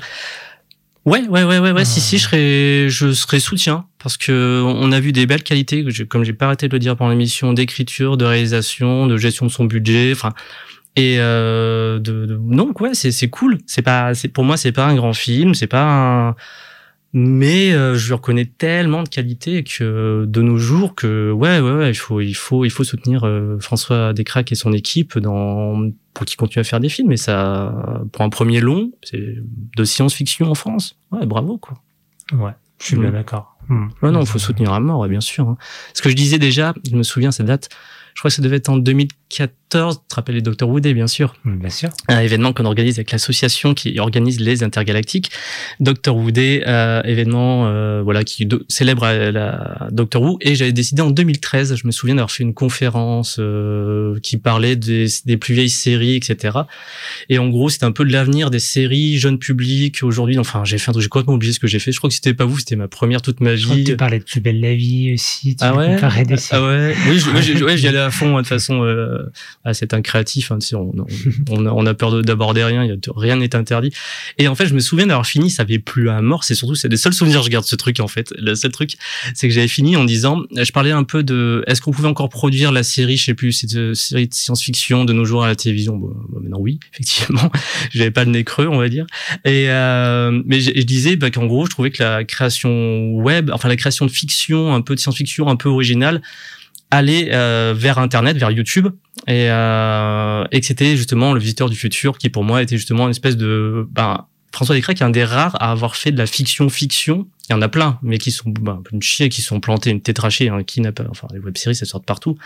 Ouais, 1.06 1.28
ouais, 1.28 1.44
ouais, 1.44 1.58
ouais, 1.60 1.72
ouais. 1.72 1.86
Si, 1.86 2.00
si, 2.00 2.18
je 2.20 2.24
serais, 2.24 2.90
je 2.90 3.12
serais 3.12 3.40
soutien 3.40 3.86
parce 3.98 4.18
que 4.18 4.62
on 4.64 4.92
a 4.92 5.00
vu 5.00 5.12
des 5.12 5.26
belles 5.26 5.42
qualités, 5.44 5.84
comme 6.08 6.24
j'ai 6.24 6.34
pas 6.34 6.46
arrêté 6.46 6.68
de 6.68 6.74
le 6.74 6.80
dire 6.80 6.96
pendant 6.96 7.10
l'émission, 7.12 7.54
d'écriture, 7.54 8.18
de 8.18 8.26
réalisation, 8.26 9.08
de 9.08 9.18
gestion 9.18 9.46
de 9.48 9.52
son 9.52 9.66
budget, 9.66 10.12
enfin. 10.14 10.34
Et 10.98 11.18
euh, 11.20 12.00
de, 12.00 12.26
de- 12.26 12.38
non, 12.44 12.74
ouais, 12.82 12.94
c'est 12.94 13.12
c'est 13.12 13.30
cool. 13.30 13.58
C'est 13.66 13.82
pas, 13.82 14.14
c'est 14.14 14.28
pour 14.28 14.44
moi, 14.44 14.58
c'est 14.58 14.72
pas 14.74 14.86
un 14.86 14.96
grand 14.96 15.14
film, 15.14 15.54
c'est 15.56 15.68
pas 15.68 15.84
un. 15.84 16.36
Mais 17.14 17.74
euh, 17.74 17.96
je 17.96 18.08
lui 18.08 18.14
reconnais 18.14 18.46
tellement 18.46 19.04
de 19.04 19.10
qualités 19.10 19.64
que 19.66 20.24
de 20.26 20.42
nos 20.42 20.58
jours 20.58 20.96
que 20.96 21.32
ouais, 21.32 21.60
ouais, 21.60 21.72
ouais, 21.72 21.90
il 21.92 21.96
faut, 21.96 22.22
il 22.22 22.34
faut, 22.34 22.64
il 22.64 22.70
faut 22.70 22.86
soutenir 22.86 23.26
euh, 23.26 23.60
François 23.60 24.14
Descraques 24.14 24.52
et 24.54 24.56
son 24.56 24.72
équipe 24.72 25.18
dans 25.20 25.90
pour 26.14 26.26
qu'il 26.26 26.38
continue 26.38 26.62
à 26.62 26.64
faire 26.64 26.80
des 26.80 26.88
films. 26.90 27.12
Et 27.12 27.18
ça, 27.18 27.74
pour 28.14 28.22
un 28.24 28.30
premier 28.30 28.62
long, 28.62 28.92
c'est 29.04 29.36
de 29.78 29.84
science-fiction 29.84 30.50
en 30.50 30.56
France. 30.56 30.96
Ouais, 31.12 31.26
bravo 31.26 31.58
quoi. 31.58 31.78
Ouais, 32.32 32.52
je 32.80 32.86
suis 32.86 32.96
Mm. 32.98 33.02
bien 33.02 33.12
d'accord. 33.12 33.58
Hmm. 33.68 33.88
Ouais, 34.02 34.12
non, 34.12 34.24
faut 34.26 34.40
soutenir 34.40 34.72
à 34.74 34.80
mort, 34.80 35.00
ouais, 35.02 35.10
bien 35.10 35.22
sûr. 35.22 35.48
hein. 35.50 35.58
Ce 35.94 36.02
que 36.02 36.10
je 36.10 36.16
disais 36.16 36.40
déjà, 36.40 36.74
je 36.90 36.96
me 36.96 37.04
souviens 37.04 37.32
cette 37.32 37.46
date. 37.46 37.70
Je 38.16 38.22
crois 38.22 38.30
que 38.30 38.36
ça 38.36 38.42
devait 38.42 38.58
être 38.58 38.70
en 38.70 38.78
2014. 38.78 39.52
Tu 39.72 39.78
te 39.78 40.16
rappelles 40.16 40.36
les 40.36 40.42
Dr 40.42 40.68
Wooday, 40.68 40.94
bien 40.94 41.08
sûr. 41.08 41.34
Bien 41.46 41.70
sûr. 41.70 41.90
Un 42.10 42.20
événement 42.20 42.52
qu'on 42.52 42.66
organise 42.66 42.96
avec 43.00 43.12
l'association 43.12 43.74
qui 43.74 43.98
organise 44.00 44.42
les 44.42 44.64
intergalactiques. 44.64 45.32
Dr 45.80 46.14
Wooday, 46.14 46.64
euh, 46.68 47.02
événement, 47.04 47.68
euh, 47.68 48.02
voilà, 48.04 48.26
qui 48.26 48.50
célèbre 48.68 49.04
euh, 49.06 49.32
la 49.32 49.88
Dr 49.92 50.22
Who. 50.22 50.38
Et 50.42 50.56
j'avais 50.56 50.74
décidé 50.74 51.02
en 51.02 51.10
2013, 51.10 51.76
je 51.78 51.88
me 51.88 51.92
souviens 51.94 52.16
d'avoir 52.16 52.32
fait 52.32 52.44
une 52.44 52.54
conférence 52.54 53.38
euh, 53.40 54.20
qui 54.22 54.36
parlait 54.36 54.76
des, 54.76 55.06
des 55.26 55.38
plus 55.38 55.54
vieilles 55.54 55.70
séries, 55.70 56.16
etc. 56.18 56.60
Et 57.30 57.40
en 57.40 57.48
gros, 57.48 57.70
c'était 57.70 57.86
un 57.86 57.94
peu 57.94 58.04
de 58.04 58.12
l'avenir 58.12 58.50
des 58.52 58.60
séries 58.60 59.20
jeunes 59.20 59.40
publics 59.40 60.04
aujourd'hui. 60.04 60.38
Enfin, 60.38 60.66
j'ai 60.66 60.80
fait 60.80 60.90
un 60.90 60.92
truc, 60.92 61.04
j'ai 61.04 61.08
complètement 61.10 61.36
oublié 61.36 61.54
ce 61.54 61.60
que 61.62 61.68
j'ai 61.68 61.80
fait. 61.80 61.94
Je 61.94 61.98
crois 62.00 62.10
que 62.10 62.16
c'était 62.16 62.34
pas 62.34 62.44
vous, 62.46 62.60
c'était 62.60 62.76
ma 62.76 62.90
première 62.90 63.22
toute 63.22 63.40
ma 63.40 63.56
Je 63.56 63.64
crois 63.64 63.76
que 63.76 63.80
vie. 63.80 63.86
tu 63.86 63.96
parlais 63.96 64.20
de 64.20 64.26
plus 64.26 64.42
belle 64.42 64.60
la 64.60 64.76
vie 64.76 65.14
aussi. 65.14 65.56
Tu 65.56 65.64
Ah 65.64 65.74
ouais? 65.76 65.98
Ah 66.52 66.62
ouais? 66.62 66.94
Oui, 67.08 67.24
ouais, 67.34 67.64
ouais, 67.64 67.78
j'y 67.78 67.88
allais 67.88 68.00
à 68.00 68.12
fond, 68.12 68.32
hein, 68.36 68.42
de 68.42 68.48
toute 68.48 68.50
façon. 68.50 68.84
Euh, 68.84 69.20
ah, 69.64 69.74
c'est 69.74 69.94
un 69.94 70.02
créatif, 70.02 70.52
hein, 70.52 70.58
on, 70.74 71.06
on, 71.50 71.86
a, 71.86 71.94
peur 71.94 72.12
de- 72.12 72.22
d'aborder 72.22 72.64
rien, 72.64 72.88
rien 73.16 73.36
n'est 73.36 73.56
interdit. 73.56 73.92
Et 74.38 74.48
en 74.48 74.56
fait, 74.56 74.66
je 74.66 74.74
me 74.74 74.80
souviens 74.80 75.08
d'avoir 75.08 75.26
fini, 75.26 75.50
ça 75.50 75.62
avait 75.62 75.80
plus 75.80 76.10
à 76.10 76.22
mort, 76.22 76.44
c'est 76.44 76.56
surtout, 76.56 76.76
c'est 76.76 76.90
des 76.90 76.98
seuls 76.98 77.14
souvenirs 77.14 77.40
que 77.40 77.46
je 77.46 77.52
garde 77.52 77.66
ce 77.66 77.76
truc, 77.76 78.00
en 78.00 78.08
fait. 78.08 78.34
Le 78.38 78.56
seul 78.56 78.72
truc, 78.72 78.94
c'est 79.36 79.48
que 79.48 79.54
j'avais 79.54 79.68
fini 79.68 79.96
en 79.96 80.04
disant, 80.04 80.44
je 80.56 80.72
parlais 80.72 80.92
un 80.92 81.04
peu 81.04 81.22
de, 81.22 81.64
est-ce 81.68 81.82
qu'on 81.82 81.92
pouvait 81.92 82.08
encore 82.08 82.30
produire 82.30 82.72
la 82.72 82.84
série, 82.84 83.18
je 83.18 83.26
sais 83.26 83.34
plus, 83.34 83.52
cette 83.52 83.76
euh, 83.76 83.94
série 83.94 84.28
de 84.28 84.34
science-fiction 84.34 85.06
de 85.06 85.14
nos 85.14 85.26
jours 85.26 85.44
à 85.44 85.48
la 85.48 85.56
télévision? 85.56 85.96
Bon, 85.96 86.08
bah, 86.08 86.40
maintenant, 86.42 86.60
oui, 86.60 86.80
effectivement. 86.94 87.52
J'avais 87.92 88.12
pas 88.12 88.26
le 88.26 88.32
nez 88.32 88.44
creux, 88.44 88.68
on 88.68 88.80
va 88.80 88.90
dire. 88.90 89.06
Et 89.46 89.70
euh, 89.70 90.42
mais 90.46 90.60
je, 90.60 90.72
je 90.76 90.84
disais 90.84 91.16
bah, 91.18 91.30
qu'en 91.30 91.46
gros, 91.46 91.66
je 91.66 91.72
trouvais 91.72 91.92
que 91.92 92.02
la 92.02 92.24
création 92.24 93.14
web, 93.14 93.52
enfin 93.54 93.70
la 93.70 93.76
création 93.76 94.06
de 94.06 94.12
fiction, 94.12 94.74
un 94.74 94.82
peu 94.82 94.96
de 94.96 95.00
science-fiction, 95.00 95.48
un 95.48 95.56
peu 95.56 95.70
originale, 95.70 96.22
allait 96.92 97.30
euh, 97.32 97.74
vers 97.76 97.98
Internet, 97.98 98.38
vers 98.38 98.52
YouTube, 98.52 98.90
et, 99.28 99.50
euh, 99.50 100.44
et 100.52 100.60
que 100.60 100.66
c'était 100.66 100.96
justement 100.98 101.34
le 101.34 101.40
visiteur 101.40 101.70
du 101.70 101.76
futur 101.76 102.18
qui 102.18 102.30
pour 102.30 102.44
moi 102.44 102.62
était 102.62 102.78
justement 102.78 103.06
une 103.06 103.12
espèce 103.12 103.38
de 103.38 103.88
ben, 103.90 104.26
François 104.54 104.76
Descraques 104.76 105.00
est 105.00 105.06
un 105.06 105.10
des 105.10 105.24
rares 105.24 105.56
à 105.62 105.72
avoir 105.72 105.96
fait 105.96 106.12
de 106.12 106.18
la 106.18 106.26
fiction-fiction. 106.26 107.26
Il 107.50 107.54
y 107.54 107.56
en 107.56 107.62
a 107.62 107.70
plein, 107.70 107.98
mais 108.02 108.18
qui 108.18 108.32
sont 108.32 108.50
ben, 108.50 108.82
une 108.92 109.02
chier, 109.02 109.30
qui 109.30 109.42
sont 109.42 109.62
plantés, 109.62 109.90
une 109.92 110.02
tétrachée, 110.02 110.50
hein, 110.50 110.64
qui 110.64 110.82
n'a 110.82 110.92
pas, 110.92 111.06
enfin 111.10 111.28
les 111.34 111.40
web-séries 111.40 111.76
ça 111.76 111.86
sort 111.86 112.04
partout. 112.04 112.38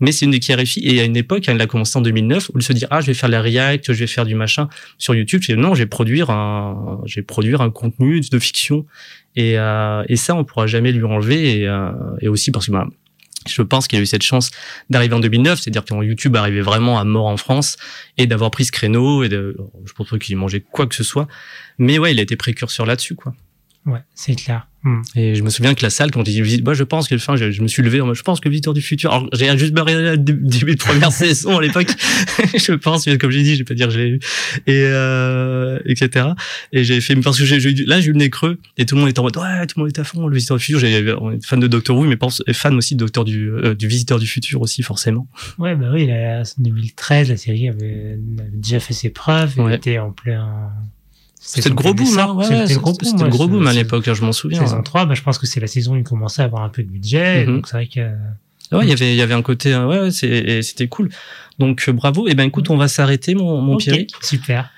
Mais 0.00 0.12
c'est 0.12 0.24
une 0.24 0.30
des 0.30 0.38
qui 0.38 0.54
réussi. 0.54 0.80
Et 0.84 1.00
à 1.00 1.04
une 1.04 1.16
époque, 1.16 1.48
elle 1.48 1.60
a 1.60 1.66
commencé 1.66 1.98
en 1.98 2.02
2009, 2.02 2.50
où 2.54 2.58
il 2.58 2.62
se 2.62 2.72
dit 2.72 2.84
ah 2.90 3.00
je 3.00 3.06
vais 3.06 3.14
faire 3.14 3.28
la 3.28 3.42
React, 3.42 3.92
je 3.92 3.98
vais 3.98 4.06
faire 4.06 4.24
du 4.24 4.36
machin 4.36 4.68
sur 4.98 5.16
YouTube. 5.16 5.42
Je 5.42 5.54
non, 5.54 5.74
je 5.74 5.80
vais 5.80 5.86
produire 5.86 6.30
un, 6.30 7.00
je 7.06 7.16
vais 7.16 7.24
produire 7.24 7.60
un 7.60 7.70
contenu 7.70 8.20
de 8.20 8.38
fiction. 8.38 8.86
Et, 9.34 9.58
euh, 9.58 10.04
et 10.08 10.14
ça, 10.14 10.36
on 10.36 10.44
pourra 10.44 10.68
jamais 10.68 10.92
lui 10.92 11.04
enlever. 11.04 11.58
Et, 11.58 11.66
euh, 11.66 11.90
et 12.20 12.28
aussi 12.28 12.52
parce 12.52 12.66
que 12.66 12.72
ben, 12.72 12.88
je 13.48 13.62
pense 13.62 13.88
qu'il 13.88 13.98
a 13.98 14.02
eu 14.02 14.06
cette 14.06 14.22
chance 14.22 14.50
d'arriver 14.90 15.14
en 15.14 15.20
2009, 15.20 15.60
c'est-à-dire 15.60 15.84
quand 15.84 16.02
YouTube 16.02 16.36
arrivait 16.36 16.60
vraiment 16.60 16.98
à 16.98 17.04
mort 17.04 17.26
en 17.26 17.36
France 17.36 17.76
et 18.16 18.26
d'avoir 18.26 18.50
pris 18.50 18.64
ce 18.64 18.72
créneau 18.72 19.22
et 19.22 19.28
de, 19.28 19.56
je 19.84 19.92
pense 19.92 20.08
pas 20.08 20.18
qu'il 20.18 20.36
mangeait 20.36 20.60
quoi 20.60 20.86
que 20.86 20.94
ce 20.94 21.04
soit, 21.04 21.26
mais 21.78 21.98
ouais, 21.98 22.12
il 22.12 22.18
a 22.18 22.22
été 22.22 22.36
précurseur 22.36 22.86
là-dessus, 22.86 23.14
quoi. 23.14 23.34
Ouais, 23.86 24.02
c'est 24.14 24.34
clair. 24.34 24.67
Hmm. 24.84 25.02
Et 25.16 25.34
je 25.34 25.42
me 25.42 25.50
souviens 25.50 25.74
que 25.74 25.82
la 25.82 25.90
salle, 25.90 26.12
quand 26.12 26.20
il 26.20 26.32
dit 26.32 26.40
visite, 26.40 26.64
moi 26.64 26.72
je 26.72 26.84
pense 26.84 27.08
que, 27.08 27.16
enfin, 27.16 27.34
je, 27.34 27.50
je 27.50 27.62
me 27.62 27.66
suis 27.68 27.82
levé, 27.82 28.00
en 28.00 28.14
je 28.14 28.22
pense 28.22 28.38
que 28.38 28.48
Visiteur 28.48 28.74
du 28.74 28.80
futur, 28.80 29.12
alors 29.12 29.28
j'ai 29.32 29.58
juste 29.58 29.72
barré 29.72 29.94
le 29.94 30.16
dé- 30.16 30.32
début 30.32 30.76
de 30.76 30.78
première 30.80 31.10
saison 31.24 31.58
à 31.58 31.62
l'époque, 31.62 31.88
je 32.56 32.72
pense, 32.74 33.04
comme 33.18 33.30
j'ai 33.32 33.42
dit, 33.42 33.54
je 33.54 33.58
vais 33.58 33.64
pas 33.64 33.74
dire 33.74 33.88
que 33.88 33.94
je 33.94 33.98
l'ai 33.98 34.08
eu, 34.08 34.20
et 34.68 34.84
euh, 34.84 35.80
etc. 35.84 36.28
Et 36.72 36.84
j'ai 36.84 37.00
fait, 37.00 37.16
parce 37.16 37.38
que 37.38 37.44
j'ai, 37.44 37.58
là 37.86 38.00
j'ai 38.00 38.08
eu 38.08 38.12
le 38.12 38.18
nez 38.18 38.30
creux, 38.30 38.58
et 38.76 38.86
tout 38.86 38.94
le 38.94 39.00
monde 39.00 39.10
était 39.10 39.18
en 39.18 39.24
mode, 39.24 39.36
ouais, 39.36 39.66
tout 39.66 39.78
le 39.80 39.84
monde 39.84 39.92
est 39.94 39.98
à 39.98 40.04
fond, 40.04 40.26
le 40.28 40.34
Visiteur 40.34 40.56
du 40.58 40.62
futur, 40.62 40.78
j'ai, 40.78 41.12
on 41.20 41.32
est 41.32 41.44
fan 41.44 41.58
de 41.58 41.66
Doctor 41.66 41.96
Who, 41.96 42.04
mais 42.04 42.16
pense, 42.16 42.42
fan 42.52 42.74
aussi 42.76 42.94
de 42.94 43.00
Docteur 43.00 43.24
du, 43.24 43.50
euh, 43.50 43.74
du 43.74 43.88
Visiteur 43.88 44.18
du 44.20 44.26
futur 44.28 44.60
aussi, 44.60 44.82
forcément. 44.84 45.26
Ouais, 45.58 45.74
bah 45.74 45.90
oui, 45.92 46.06
la, 46.06 46.44
2013, 46.58 47.30
la 47.30 47.36
série 47.36 47.68
avait, 47.68 48.16
avait 48.38 48.50
déjà 48.52 48.78
fait 48.78 48.94
ses 48.94 49.10
preuves. 49.10 49.54
Elle 49.56 49.64
Ouais. 49.64 49.74
était 49.76 49.98
en 49.98 50.12
plein. 50.12 50.70
C'était 51.40 51.68
le 51.68 51.74
gros 51.74 51.94
boom, 51.94 52.16
là, 52.16 52.32
ouais, 52.32 52.44
C'était 52.44 52.74
le 52.74 52.80
gros 52.80 52.94
c'était 53.00 53.24
le 53.24 53.28
gros 53.30 53.48
boom 53.48 53.66
à 53.66 53.72
l'époque, 53.72 54.06
hein, 54.08 54.14
je 54.14 54.22
m'en 54.22 54.32
souviens. 54.32 54.60
Saison 54.60 54.82
3, 54.82 55.06
bah, 55.06 55.14
je 55.14 55.22
pense 55.22 55.38
que 55.38 55.46
c'est 55.46 55.60
la 55.60 55.66
saison 55.66 55.94
où 55.94 55.96
il 55.96 56.02
commençait 56.04 56.42
à 56.42 56.46
avoir 56.46 56.62
un 56.62 56.68
peu 56.68 56.82
de 56.82 56.88
budget. 56.88 57.46
Mhm. 57.46 57.56
Donc 57.56 57.66
c'est 57.68 57.76
vrai 57.76 57.86
que. 57.86 58.00
Ouais, 58.76 58.84
il 58.84 58.88
y 58.90 58.92
avait, 58.92 59.12
il 59.14 59.16
y 59.16 59.22
avait 59.22 59.32
un 59.34 59.40
côté, 59.42 59.72
euh, 59.72 59.86
ouais, 59.86 60.10
c'était 60.10 60.88
cool. 60.88 61.08
Donc, 61.58 61.84
euh, 61.88 61.92
bravo. 61.92 62.28
Et 62.28 62.34
ben, 62.34 62.44
écoute, 62.44 62.68
on 62.68 62.76
va 62.76 62.86
s'arrêter, 62.86 63.34
mon, 63.34 63.62
mon 63.62 63.74
Ok, 63.74 63.84
Pierrick. 63.84 64.10
Super. 64.20 64.70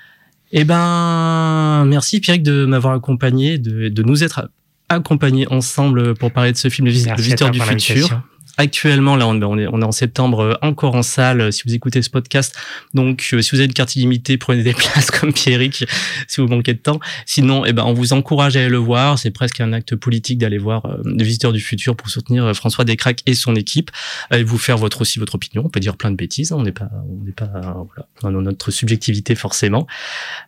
Eh 0.53 0.63
ben, 0.63 1.83
merci 1.87 2.19
Pierrick 2.19 2.43
de 2.43 2.65
m'avoir 2.65 2.93
accompagné, 2.93 3.57
de, 3.57 3.89
de 3.89 4.03
nous 4.03 4.23
être 4.23 4.49
accompagnés 4.89 5.47
ensemble 5.51 6.13
pour 6.15 6.31
parler 6.31 6.51
de 6.51 6.57
ce 6.57 6.69
film, 6.69 6.85
Le 6.87 6.91
Vis- 6.91 7.03
Le 7.03 7.07
Merci 7.07 7.21
à 7.21 7.23
Visiteur 7.23 7.51
toi 7.51 7.65
du 7.75 7.81
futur. 7.81 8.21
Actuellement, 8.61 9.15
là, 9.15 9.27
on 9.27 9.41
est, 9.41 9.65
on 9.67 9.81
est 9.81 9.83
en 9.83 9.91
septembre, 9.91 10.39
euh, 10.41 10.53
encore 10.61 10.93
en 10.93 11.01
salle, 11.01 11.41
euh, 11.41 11.49
si 11.49 11.63
vous 11.65 11.73
écoutez 11.73 12.03
ce 12.03 12.11
podcast. 12.11 12.55
Donc, 12.93 13.27
euh, 13.33 13.41
si 13.41 13.49
vous 13.49 13.57
avez 13.57 13.65
une 13.65 13.73
carte 13.73 13.95
illimitée, 13.95 14.37
prenez 14.37 14.61
des 14.61 14.73
places 14.75 15.09
comme 15.09 15.33
Pierrick, 15.33 15.83
si 16.27 16.41
vous 16.41 16.47
manquez 16.47 16.75
de 16.75 16.77
temps. 16.77 16.99
Sinon, 17.25 17.65
eh 17.65 17.73
ben, 17.73 17.83
on 17.85 17.93
vous 17.93 18.13
encourage 18.13 18.55
à 18.55 18.59
aller 18.59 18.69
le 18.69 18.77
voir. 18.77 19.17
C'est 19.17 19.31
presque 19.31 19.59
un 19.61 19.73
acte 19.73 19.95
politique 19.95 20.37
d'aller 20.37 20.59
voir 20.59 20.85
euh, 20.85 20.97
Le 21.03 21.23
Visiteur 21.23 21.53
du 21.53 21.59
futur 21.59 21.95
pour 21.95 22.09
soutenir 22.09 22.55
François 22.55 22.85
Descraques 22.85 23.23
et 23.25 23.33
son 23.33 23.55
équipe. 23.55 23.89
Et 24.31 24.43
vous 24.43 24.59
faire 24.59 24.77
votre, 24.77 25.01
aussi 25.01 25.17
votre 25.17 25.33
opinion. 25.33 25.63
On 25.65 25.69
peut 25.69 25.79
dire 25.79 25.97
plein 25.97 26.11
de 26.11 26.15
bêtises. 26.15 26.51
hein. 26.51 26.57
On 26.59 26.61
n'est 26.61 26.71
pas, 26.71 26.89
on 27.09 27.25
n'est 27.25 27.31
pas, 27.31 27.49
voilà. 27.87 28.07
A 28.23 28.29
notre 28.29 28.69
subjectivité, 28.69 29.33
forcément. 29.33 29.87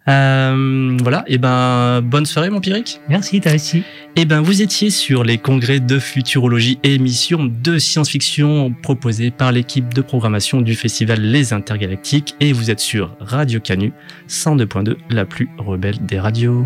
Euh, 0.08 0.96
voilà. 1.02 1.24
Et 1.26 1.40
ben, 1.40 2.02
bonne 2.02 2.28
soirée, 2.28 2.52
mon 2.52 2.62
Pierrick. 2.62 3.00
Merci, 3.10 3.42
toi 3.42 3.54
aussi. 3.54 3.82
Eh 4.16 4.26
ben, 4.26 4.42
vous 4.42 4.62
étiez 4.62 4.92
sur 4.92 5.24
les 5.24 5.40
congrès 5.40 5.80
de 5.80 5.98
futurologie 5.98 6.78
et 6.84 6.94
émissions 6.94 7.46
de 7.46 7.80
science-fiction 7.80 8.72
proposées 8.72 9.32
par 9.32 9.52
l'équipe 9.52 9.92
de 9.92 10.02
programmation 10.04 10.62
du 10.62 10.76
festival 10.76 11.20
Les 11.20 11.52
Intergalactiques 11.52 12.36
et 12.40 12.54
vous 12.54 12.70
êtes 12.70 12.80
sur 12.80 13.16
Radio 13.20 13.60
Canu 13.60 13.92
102.2, 14.30 14.98
la 15.10 15.26
plus 15.26 15.50
rebelle 15.58 15.98
des 16.06 16.20
radios. 16.20 16.64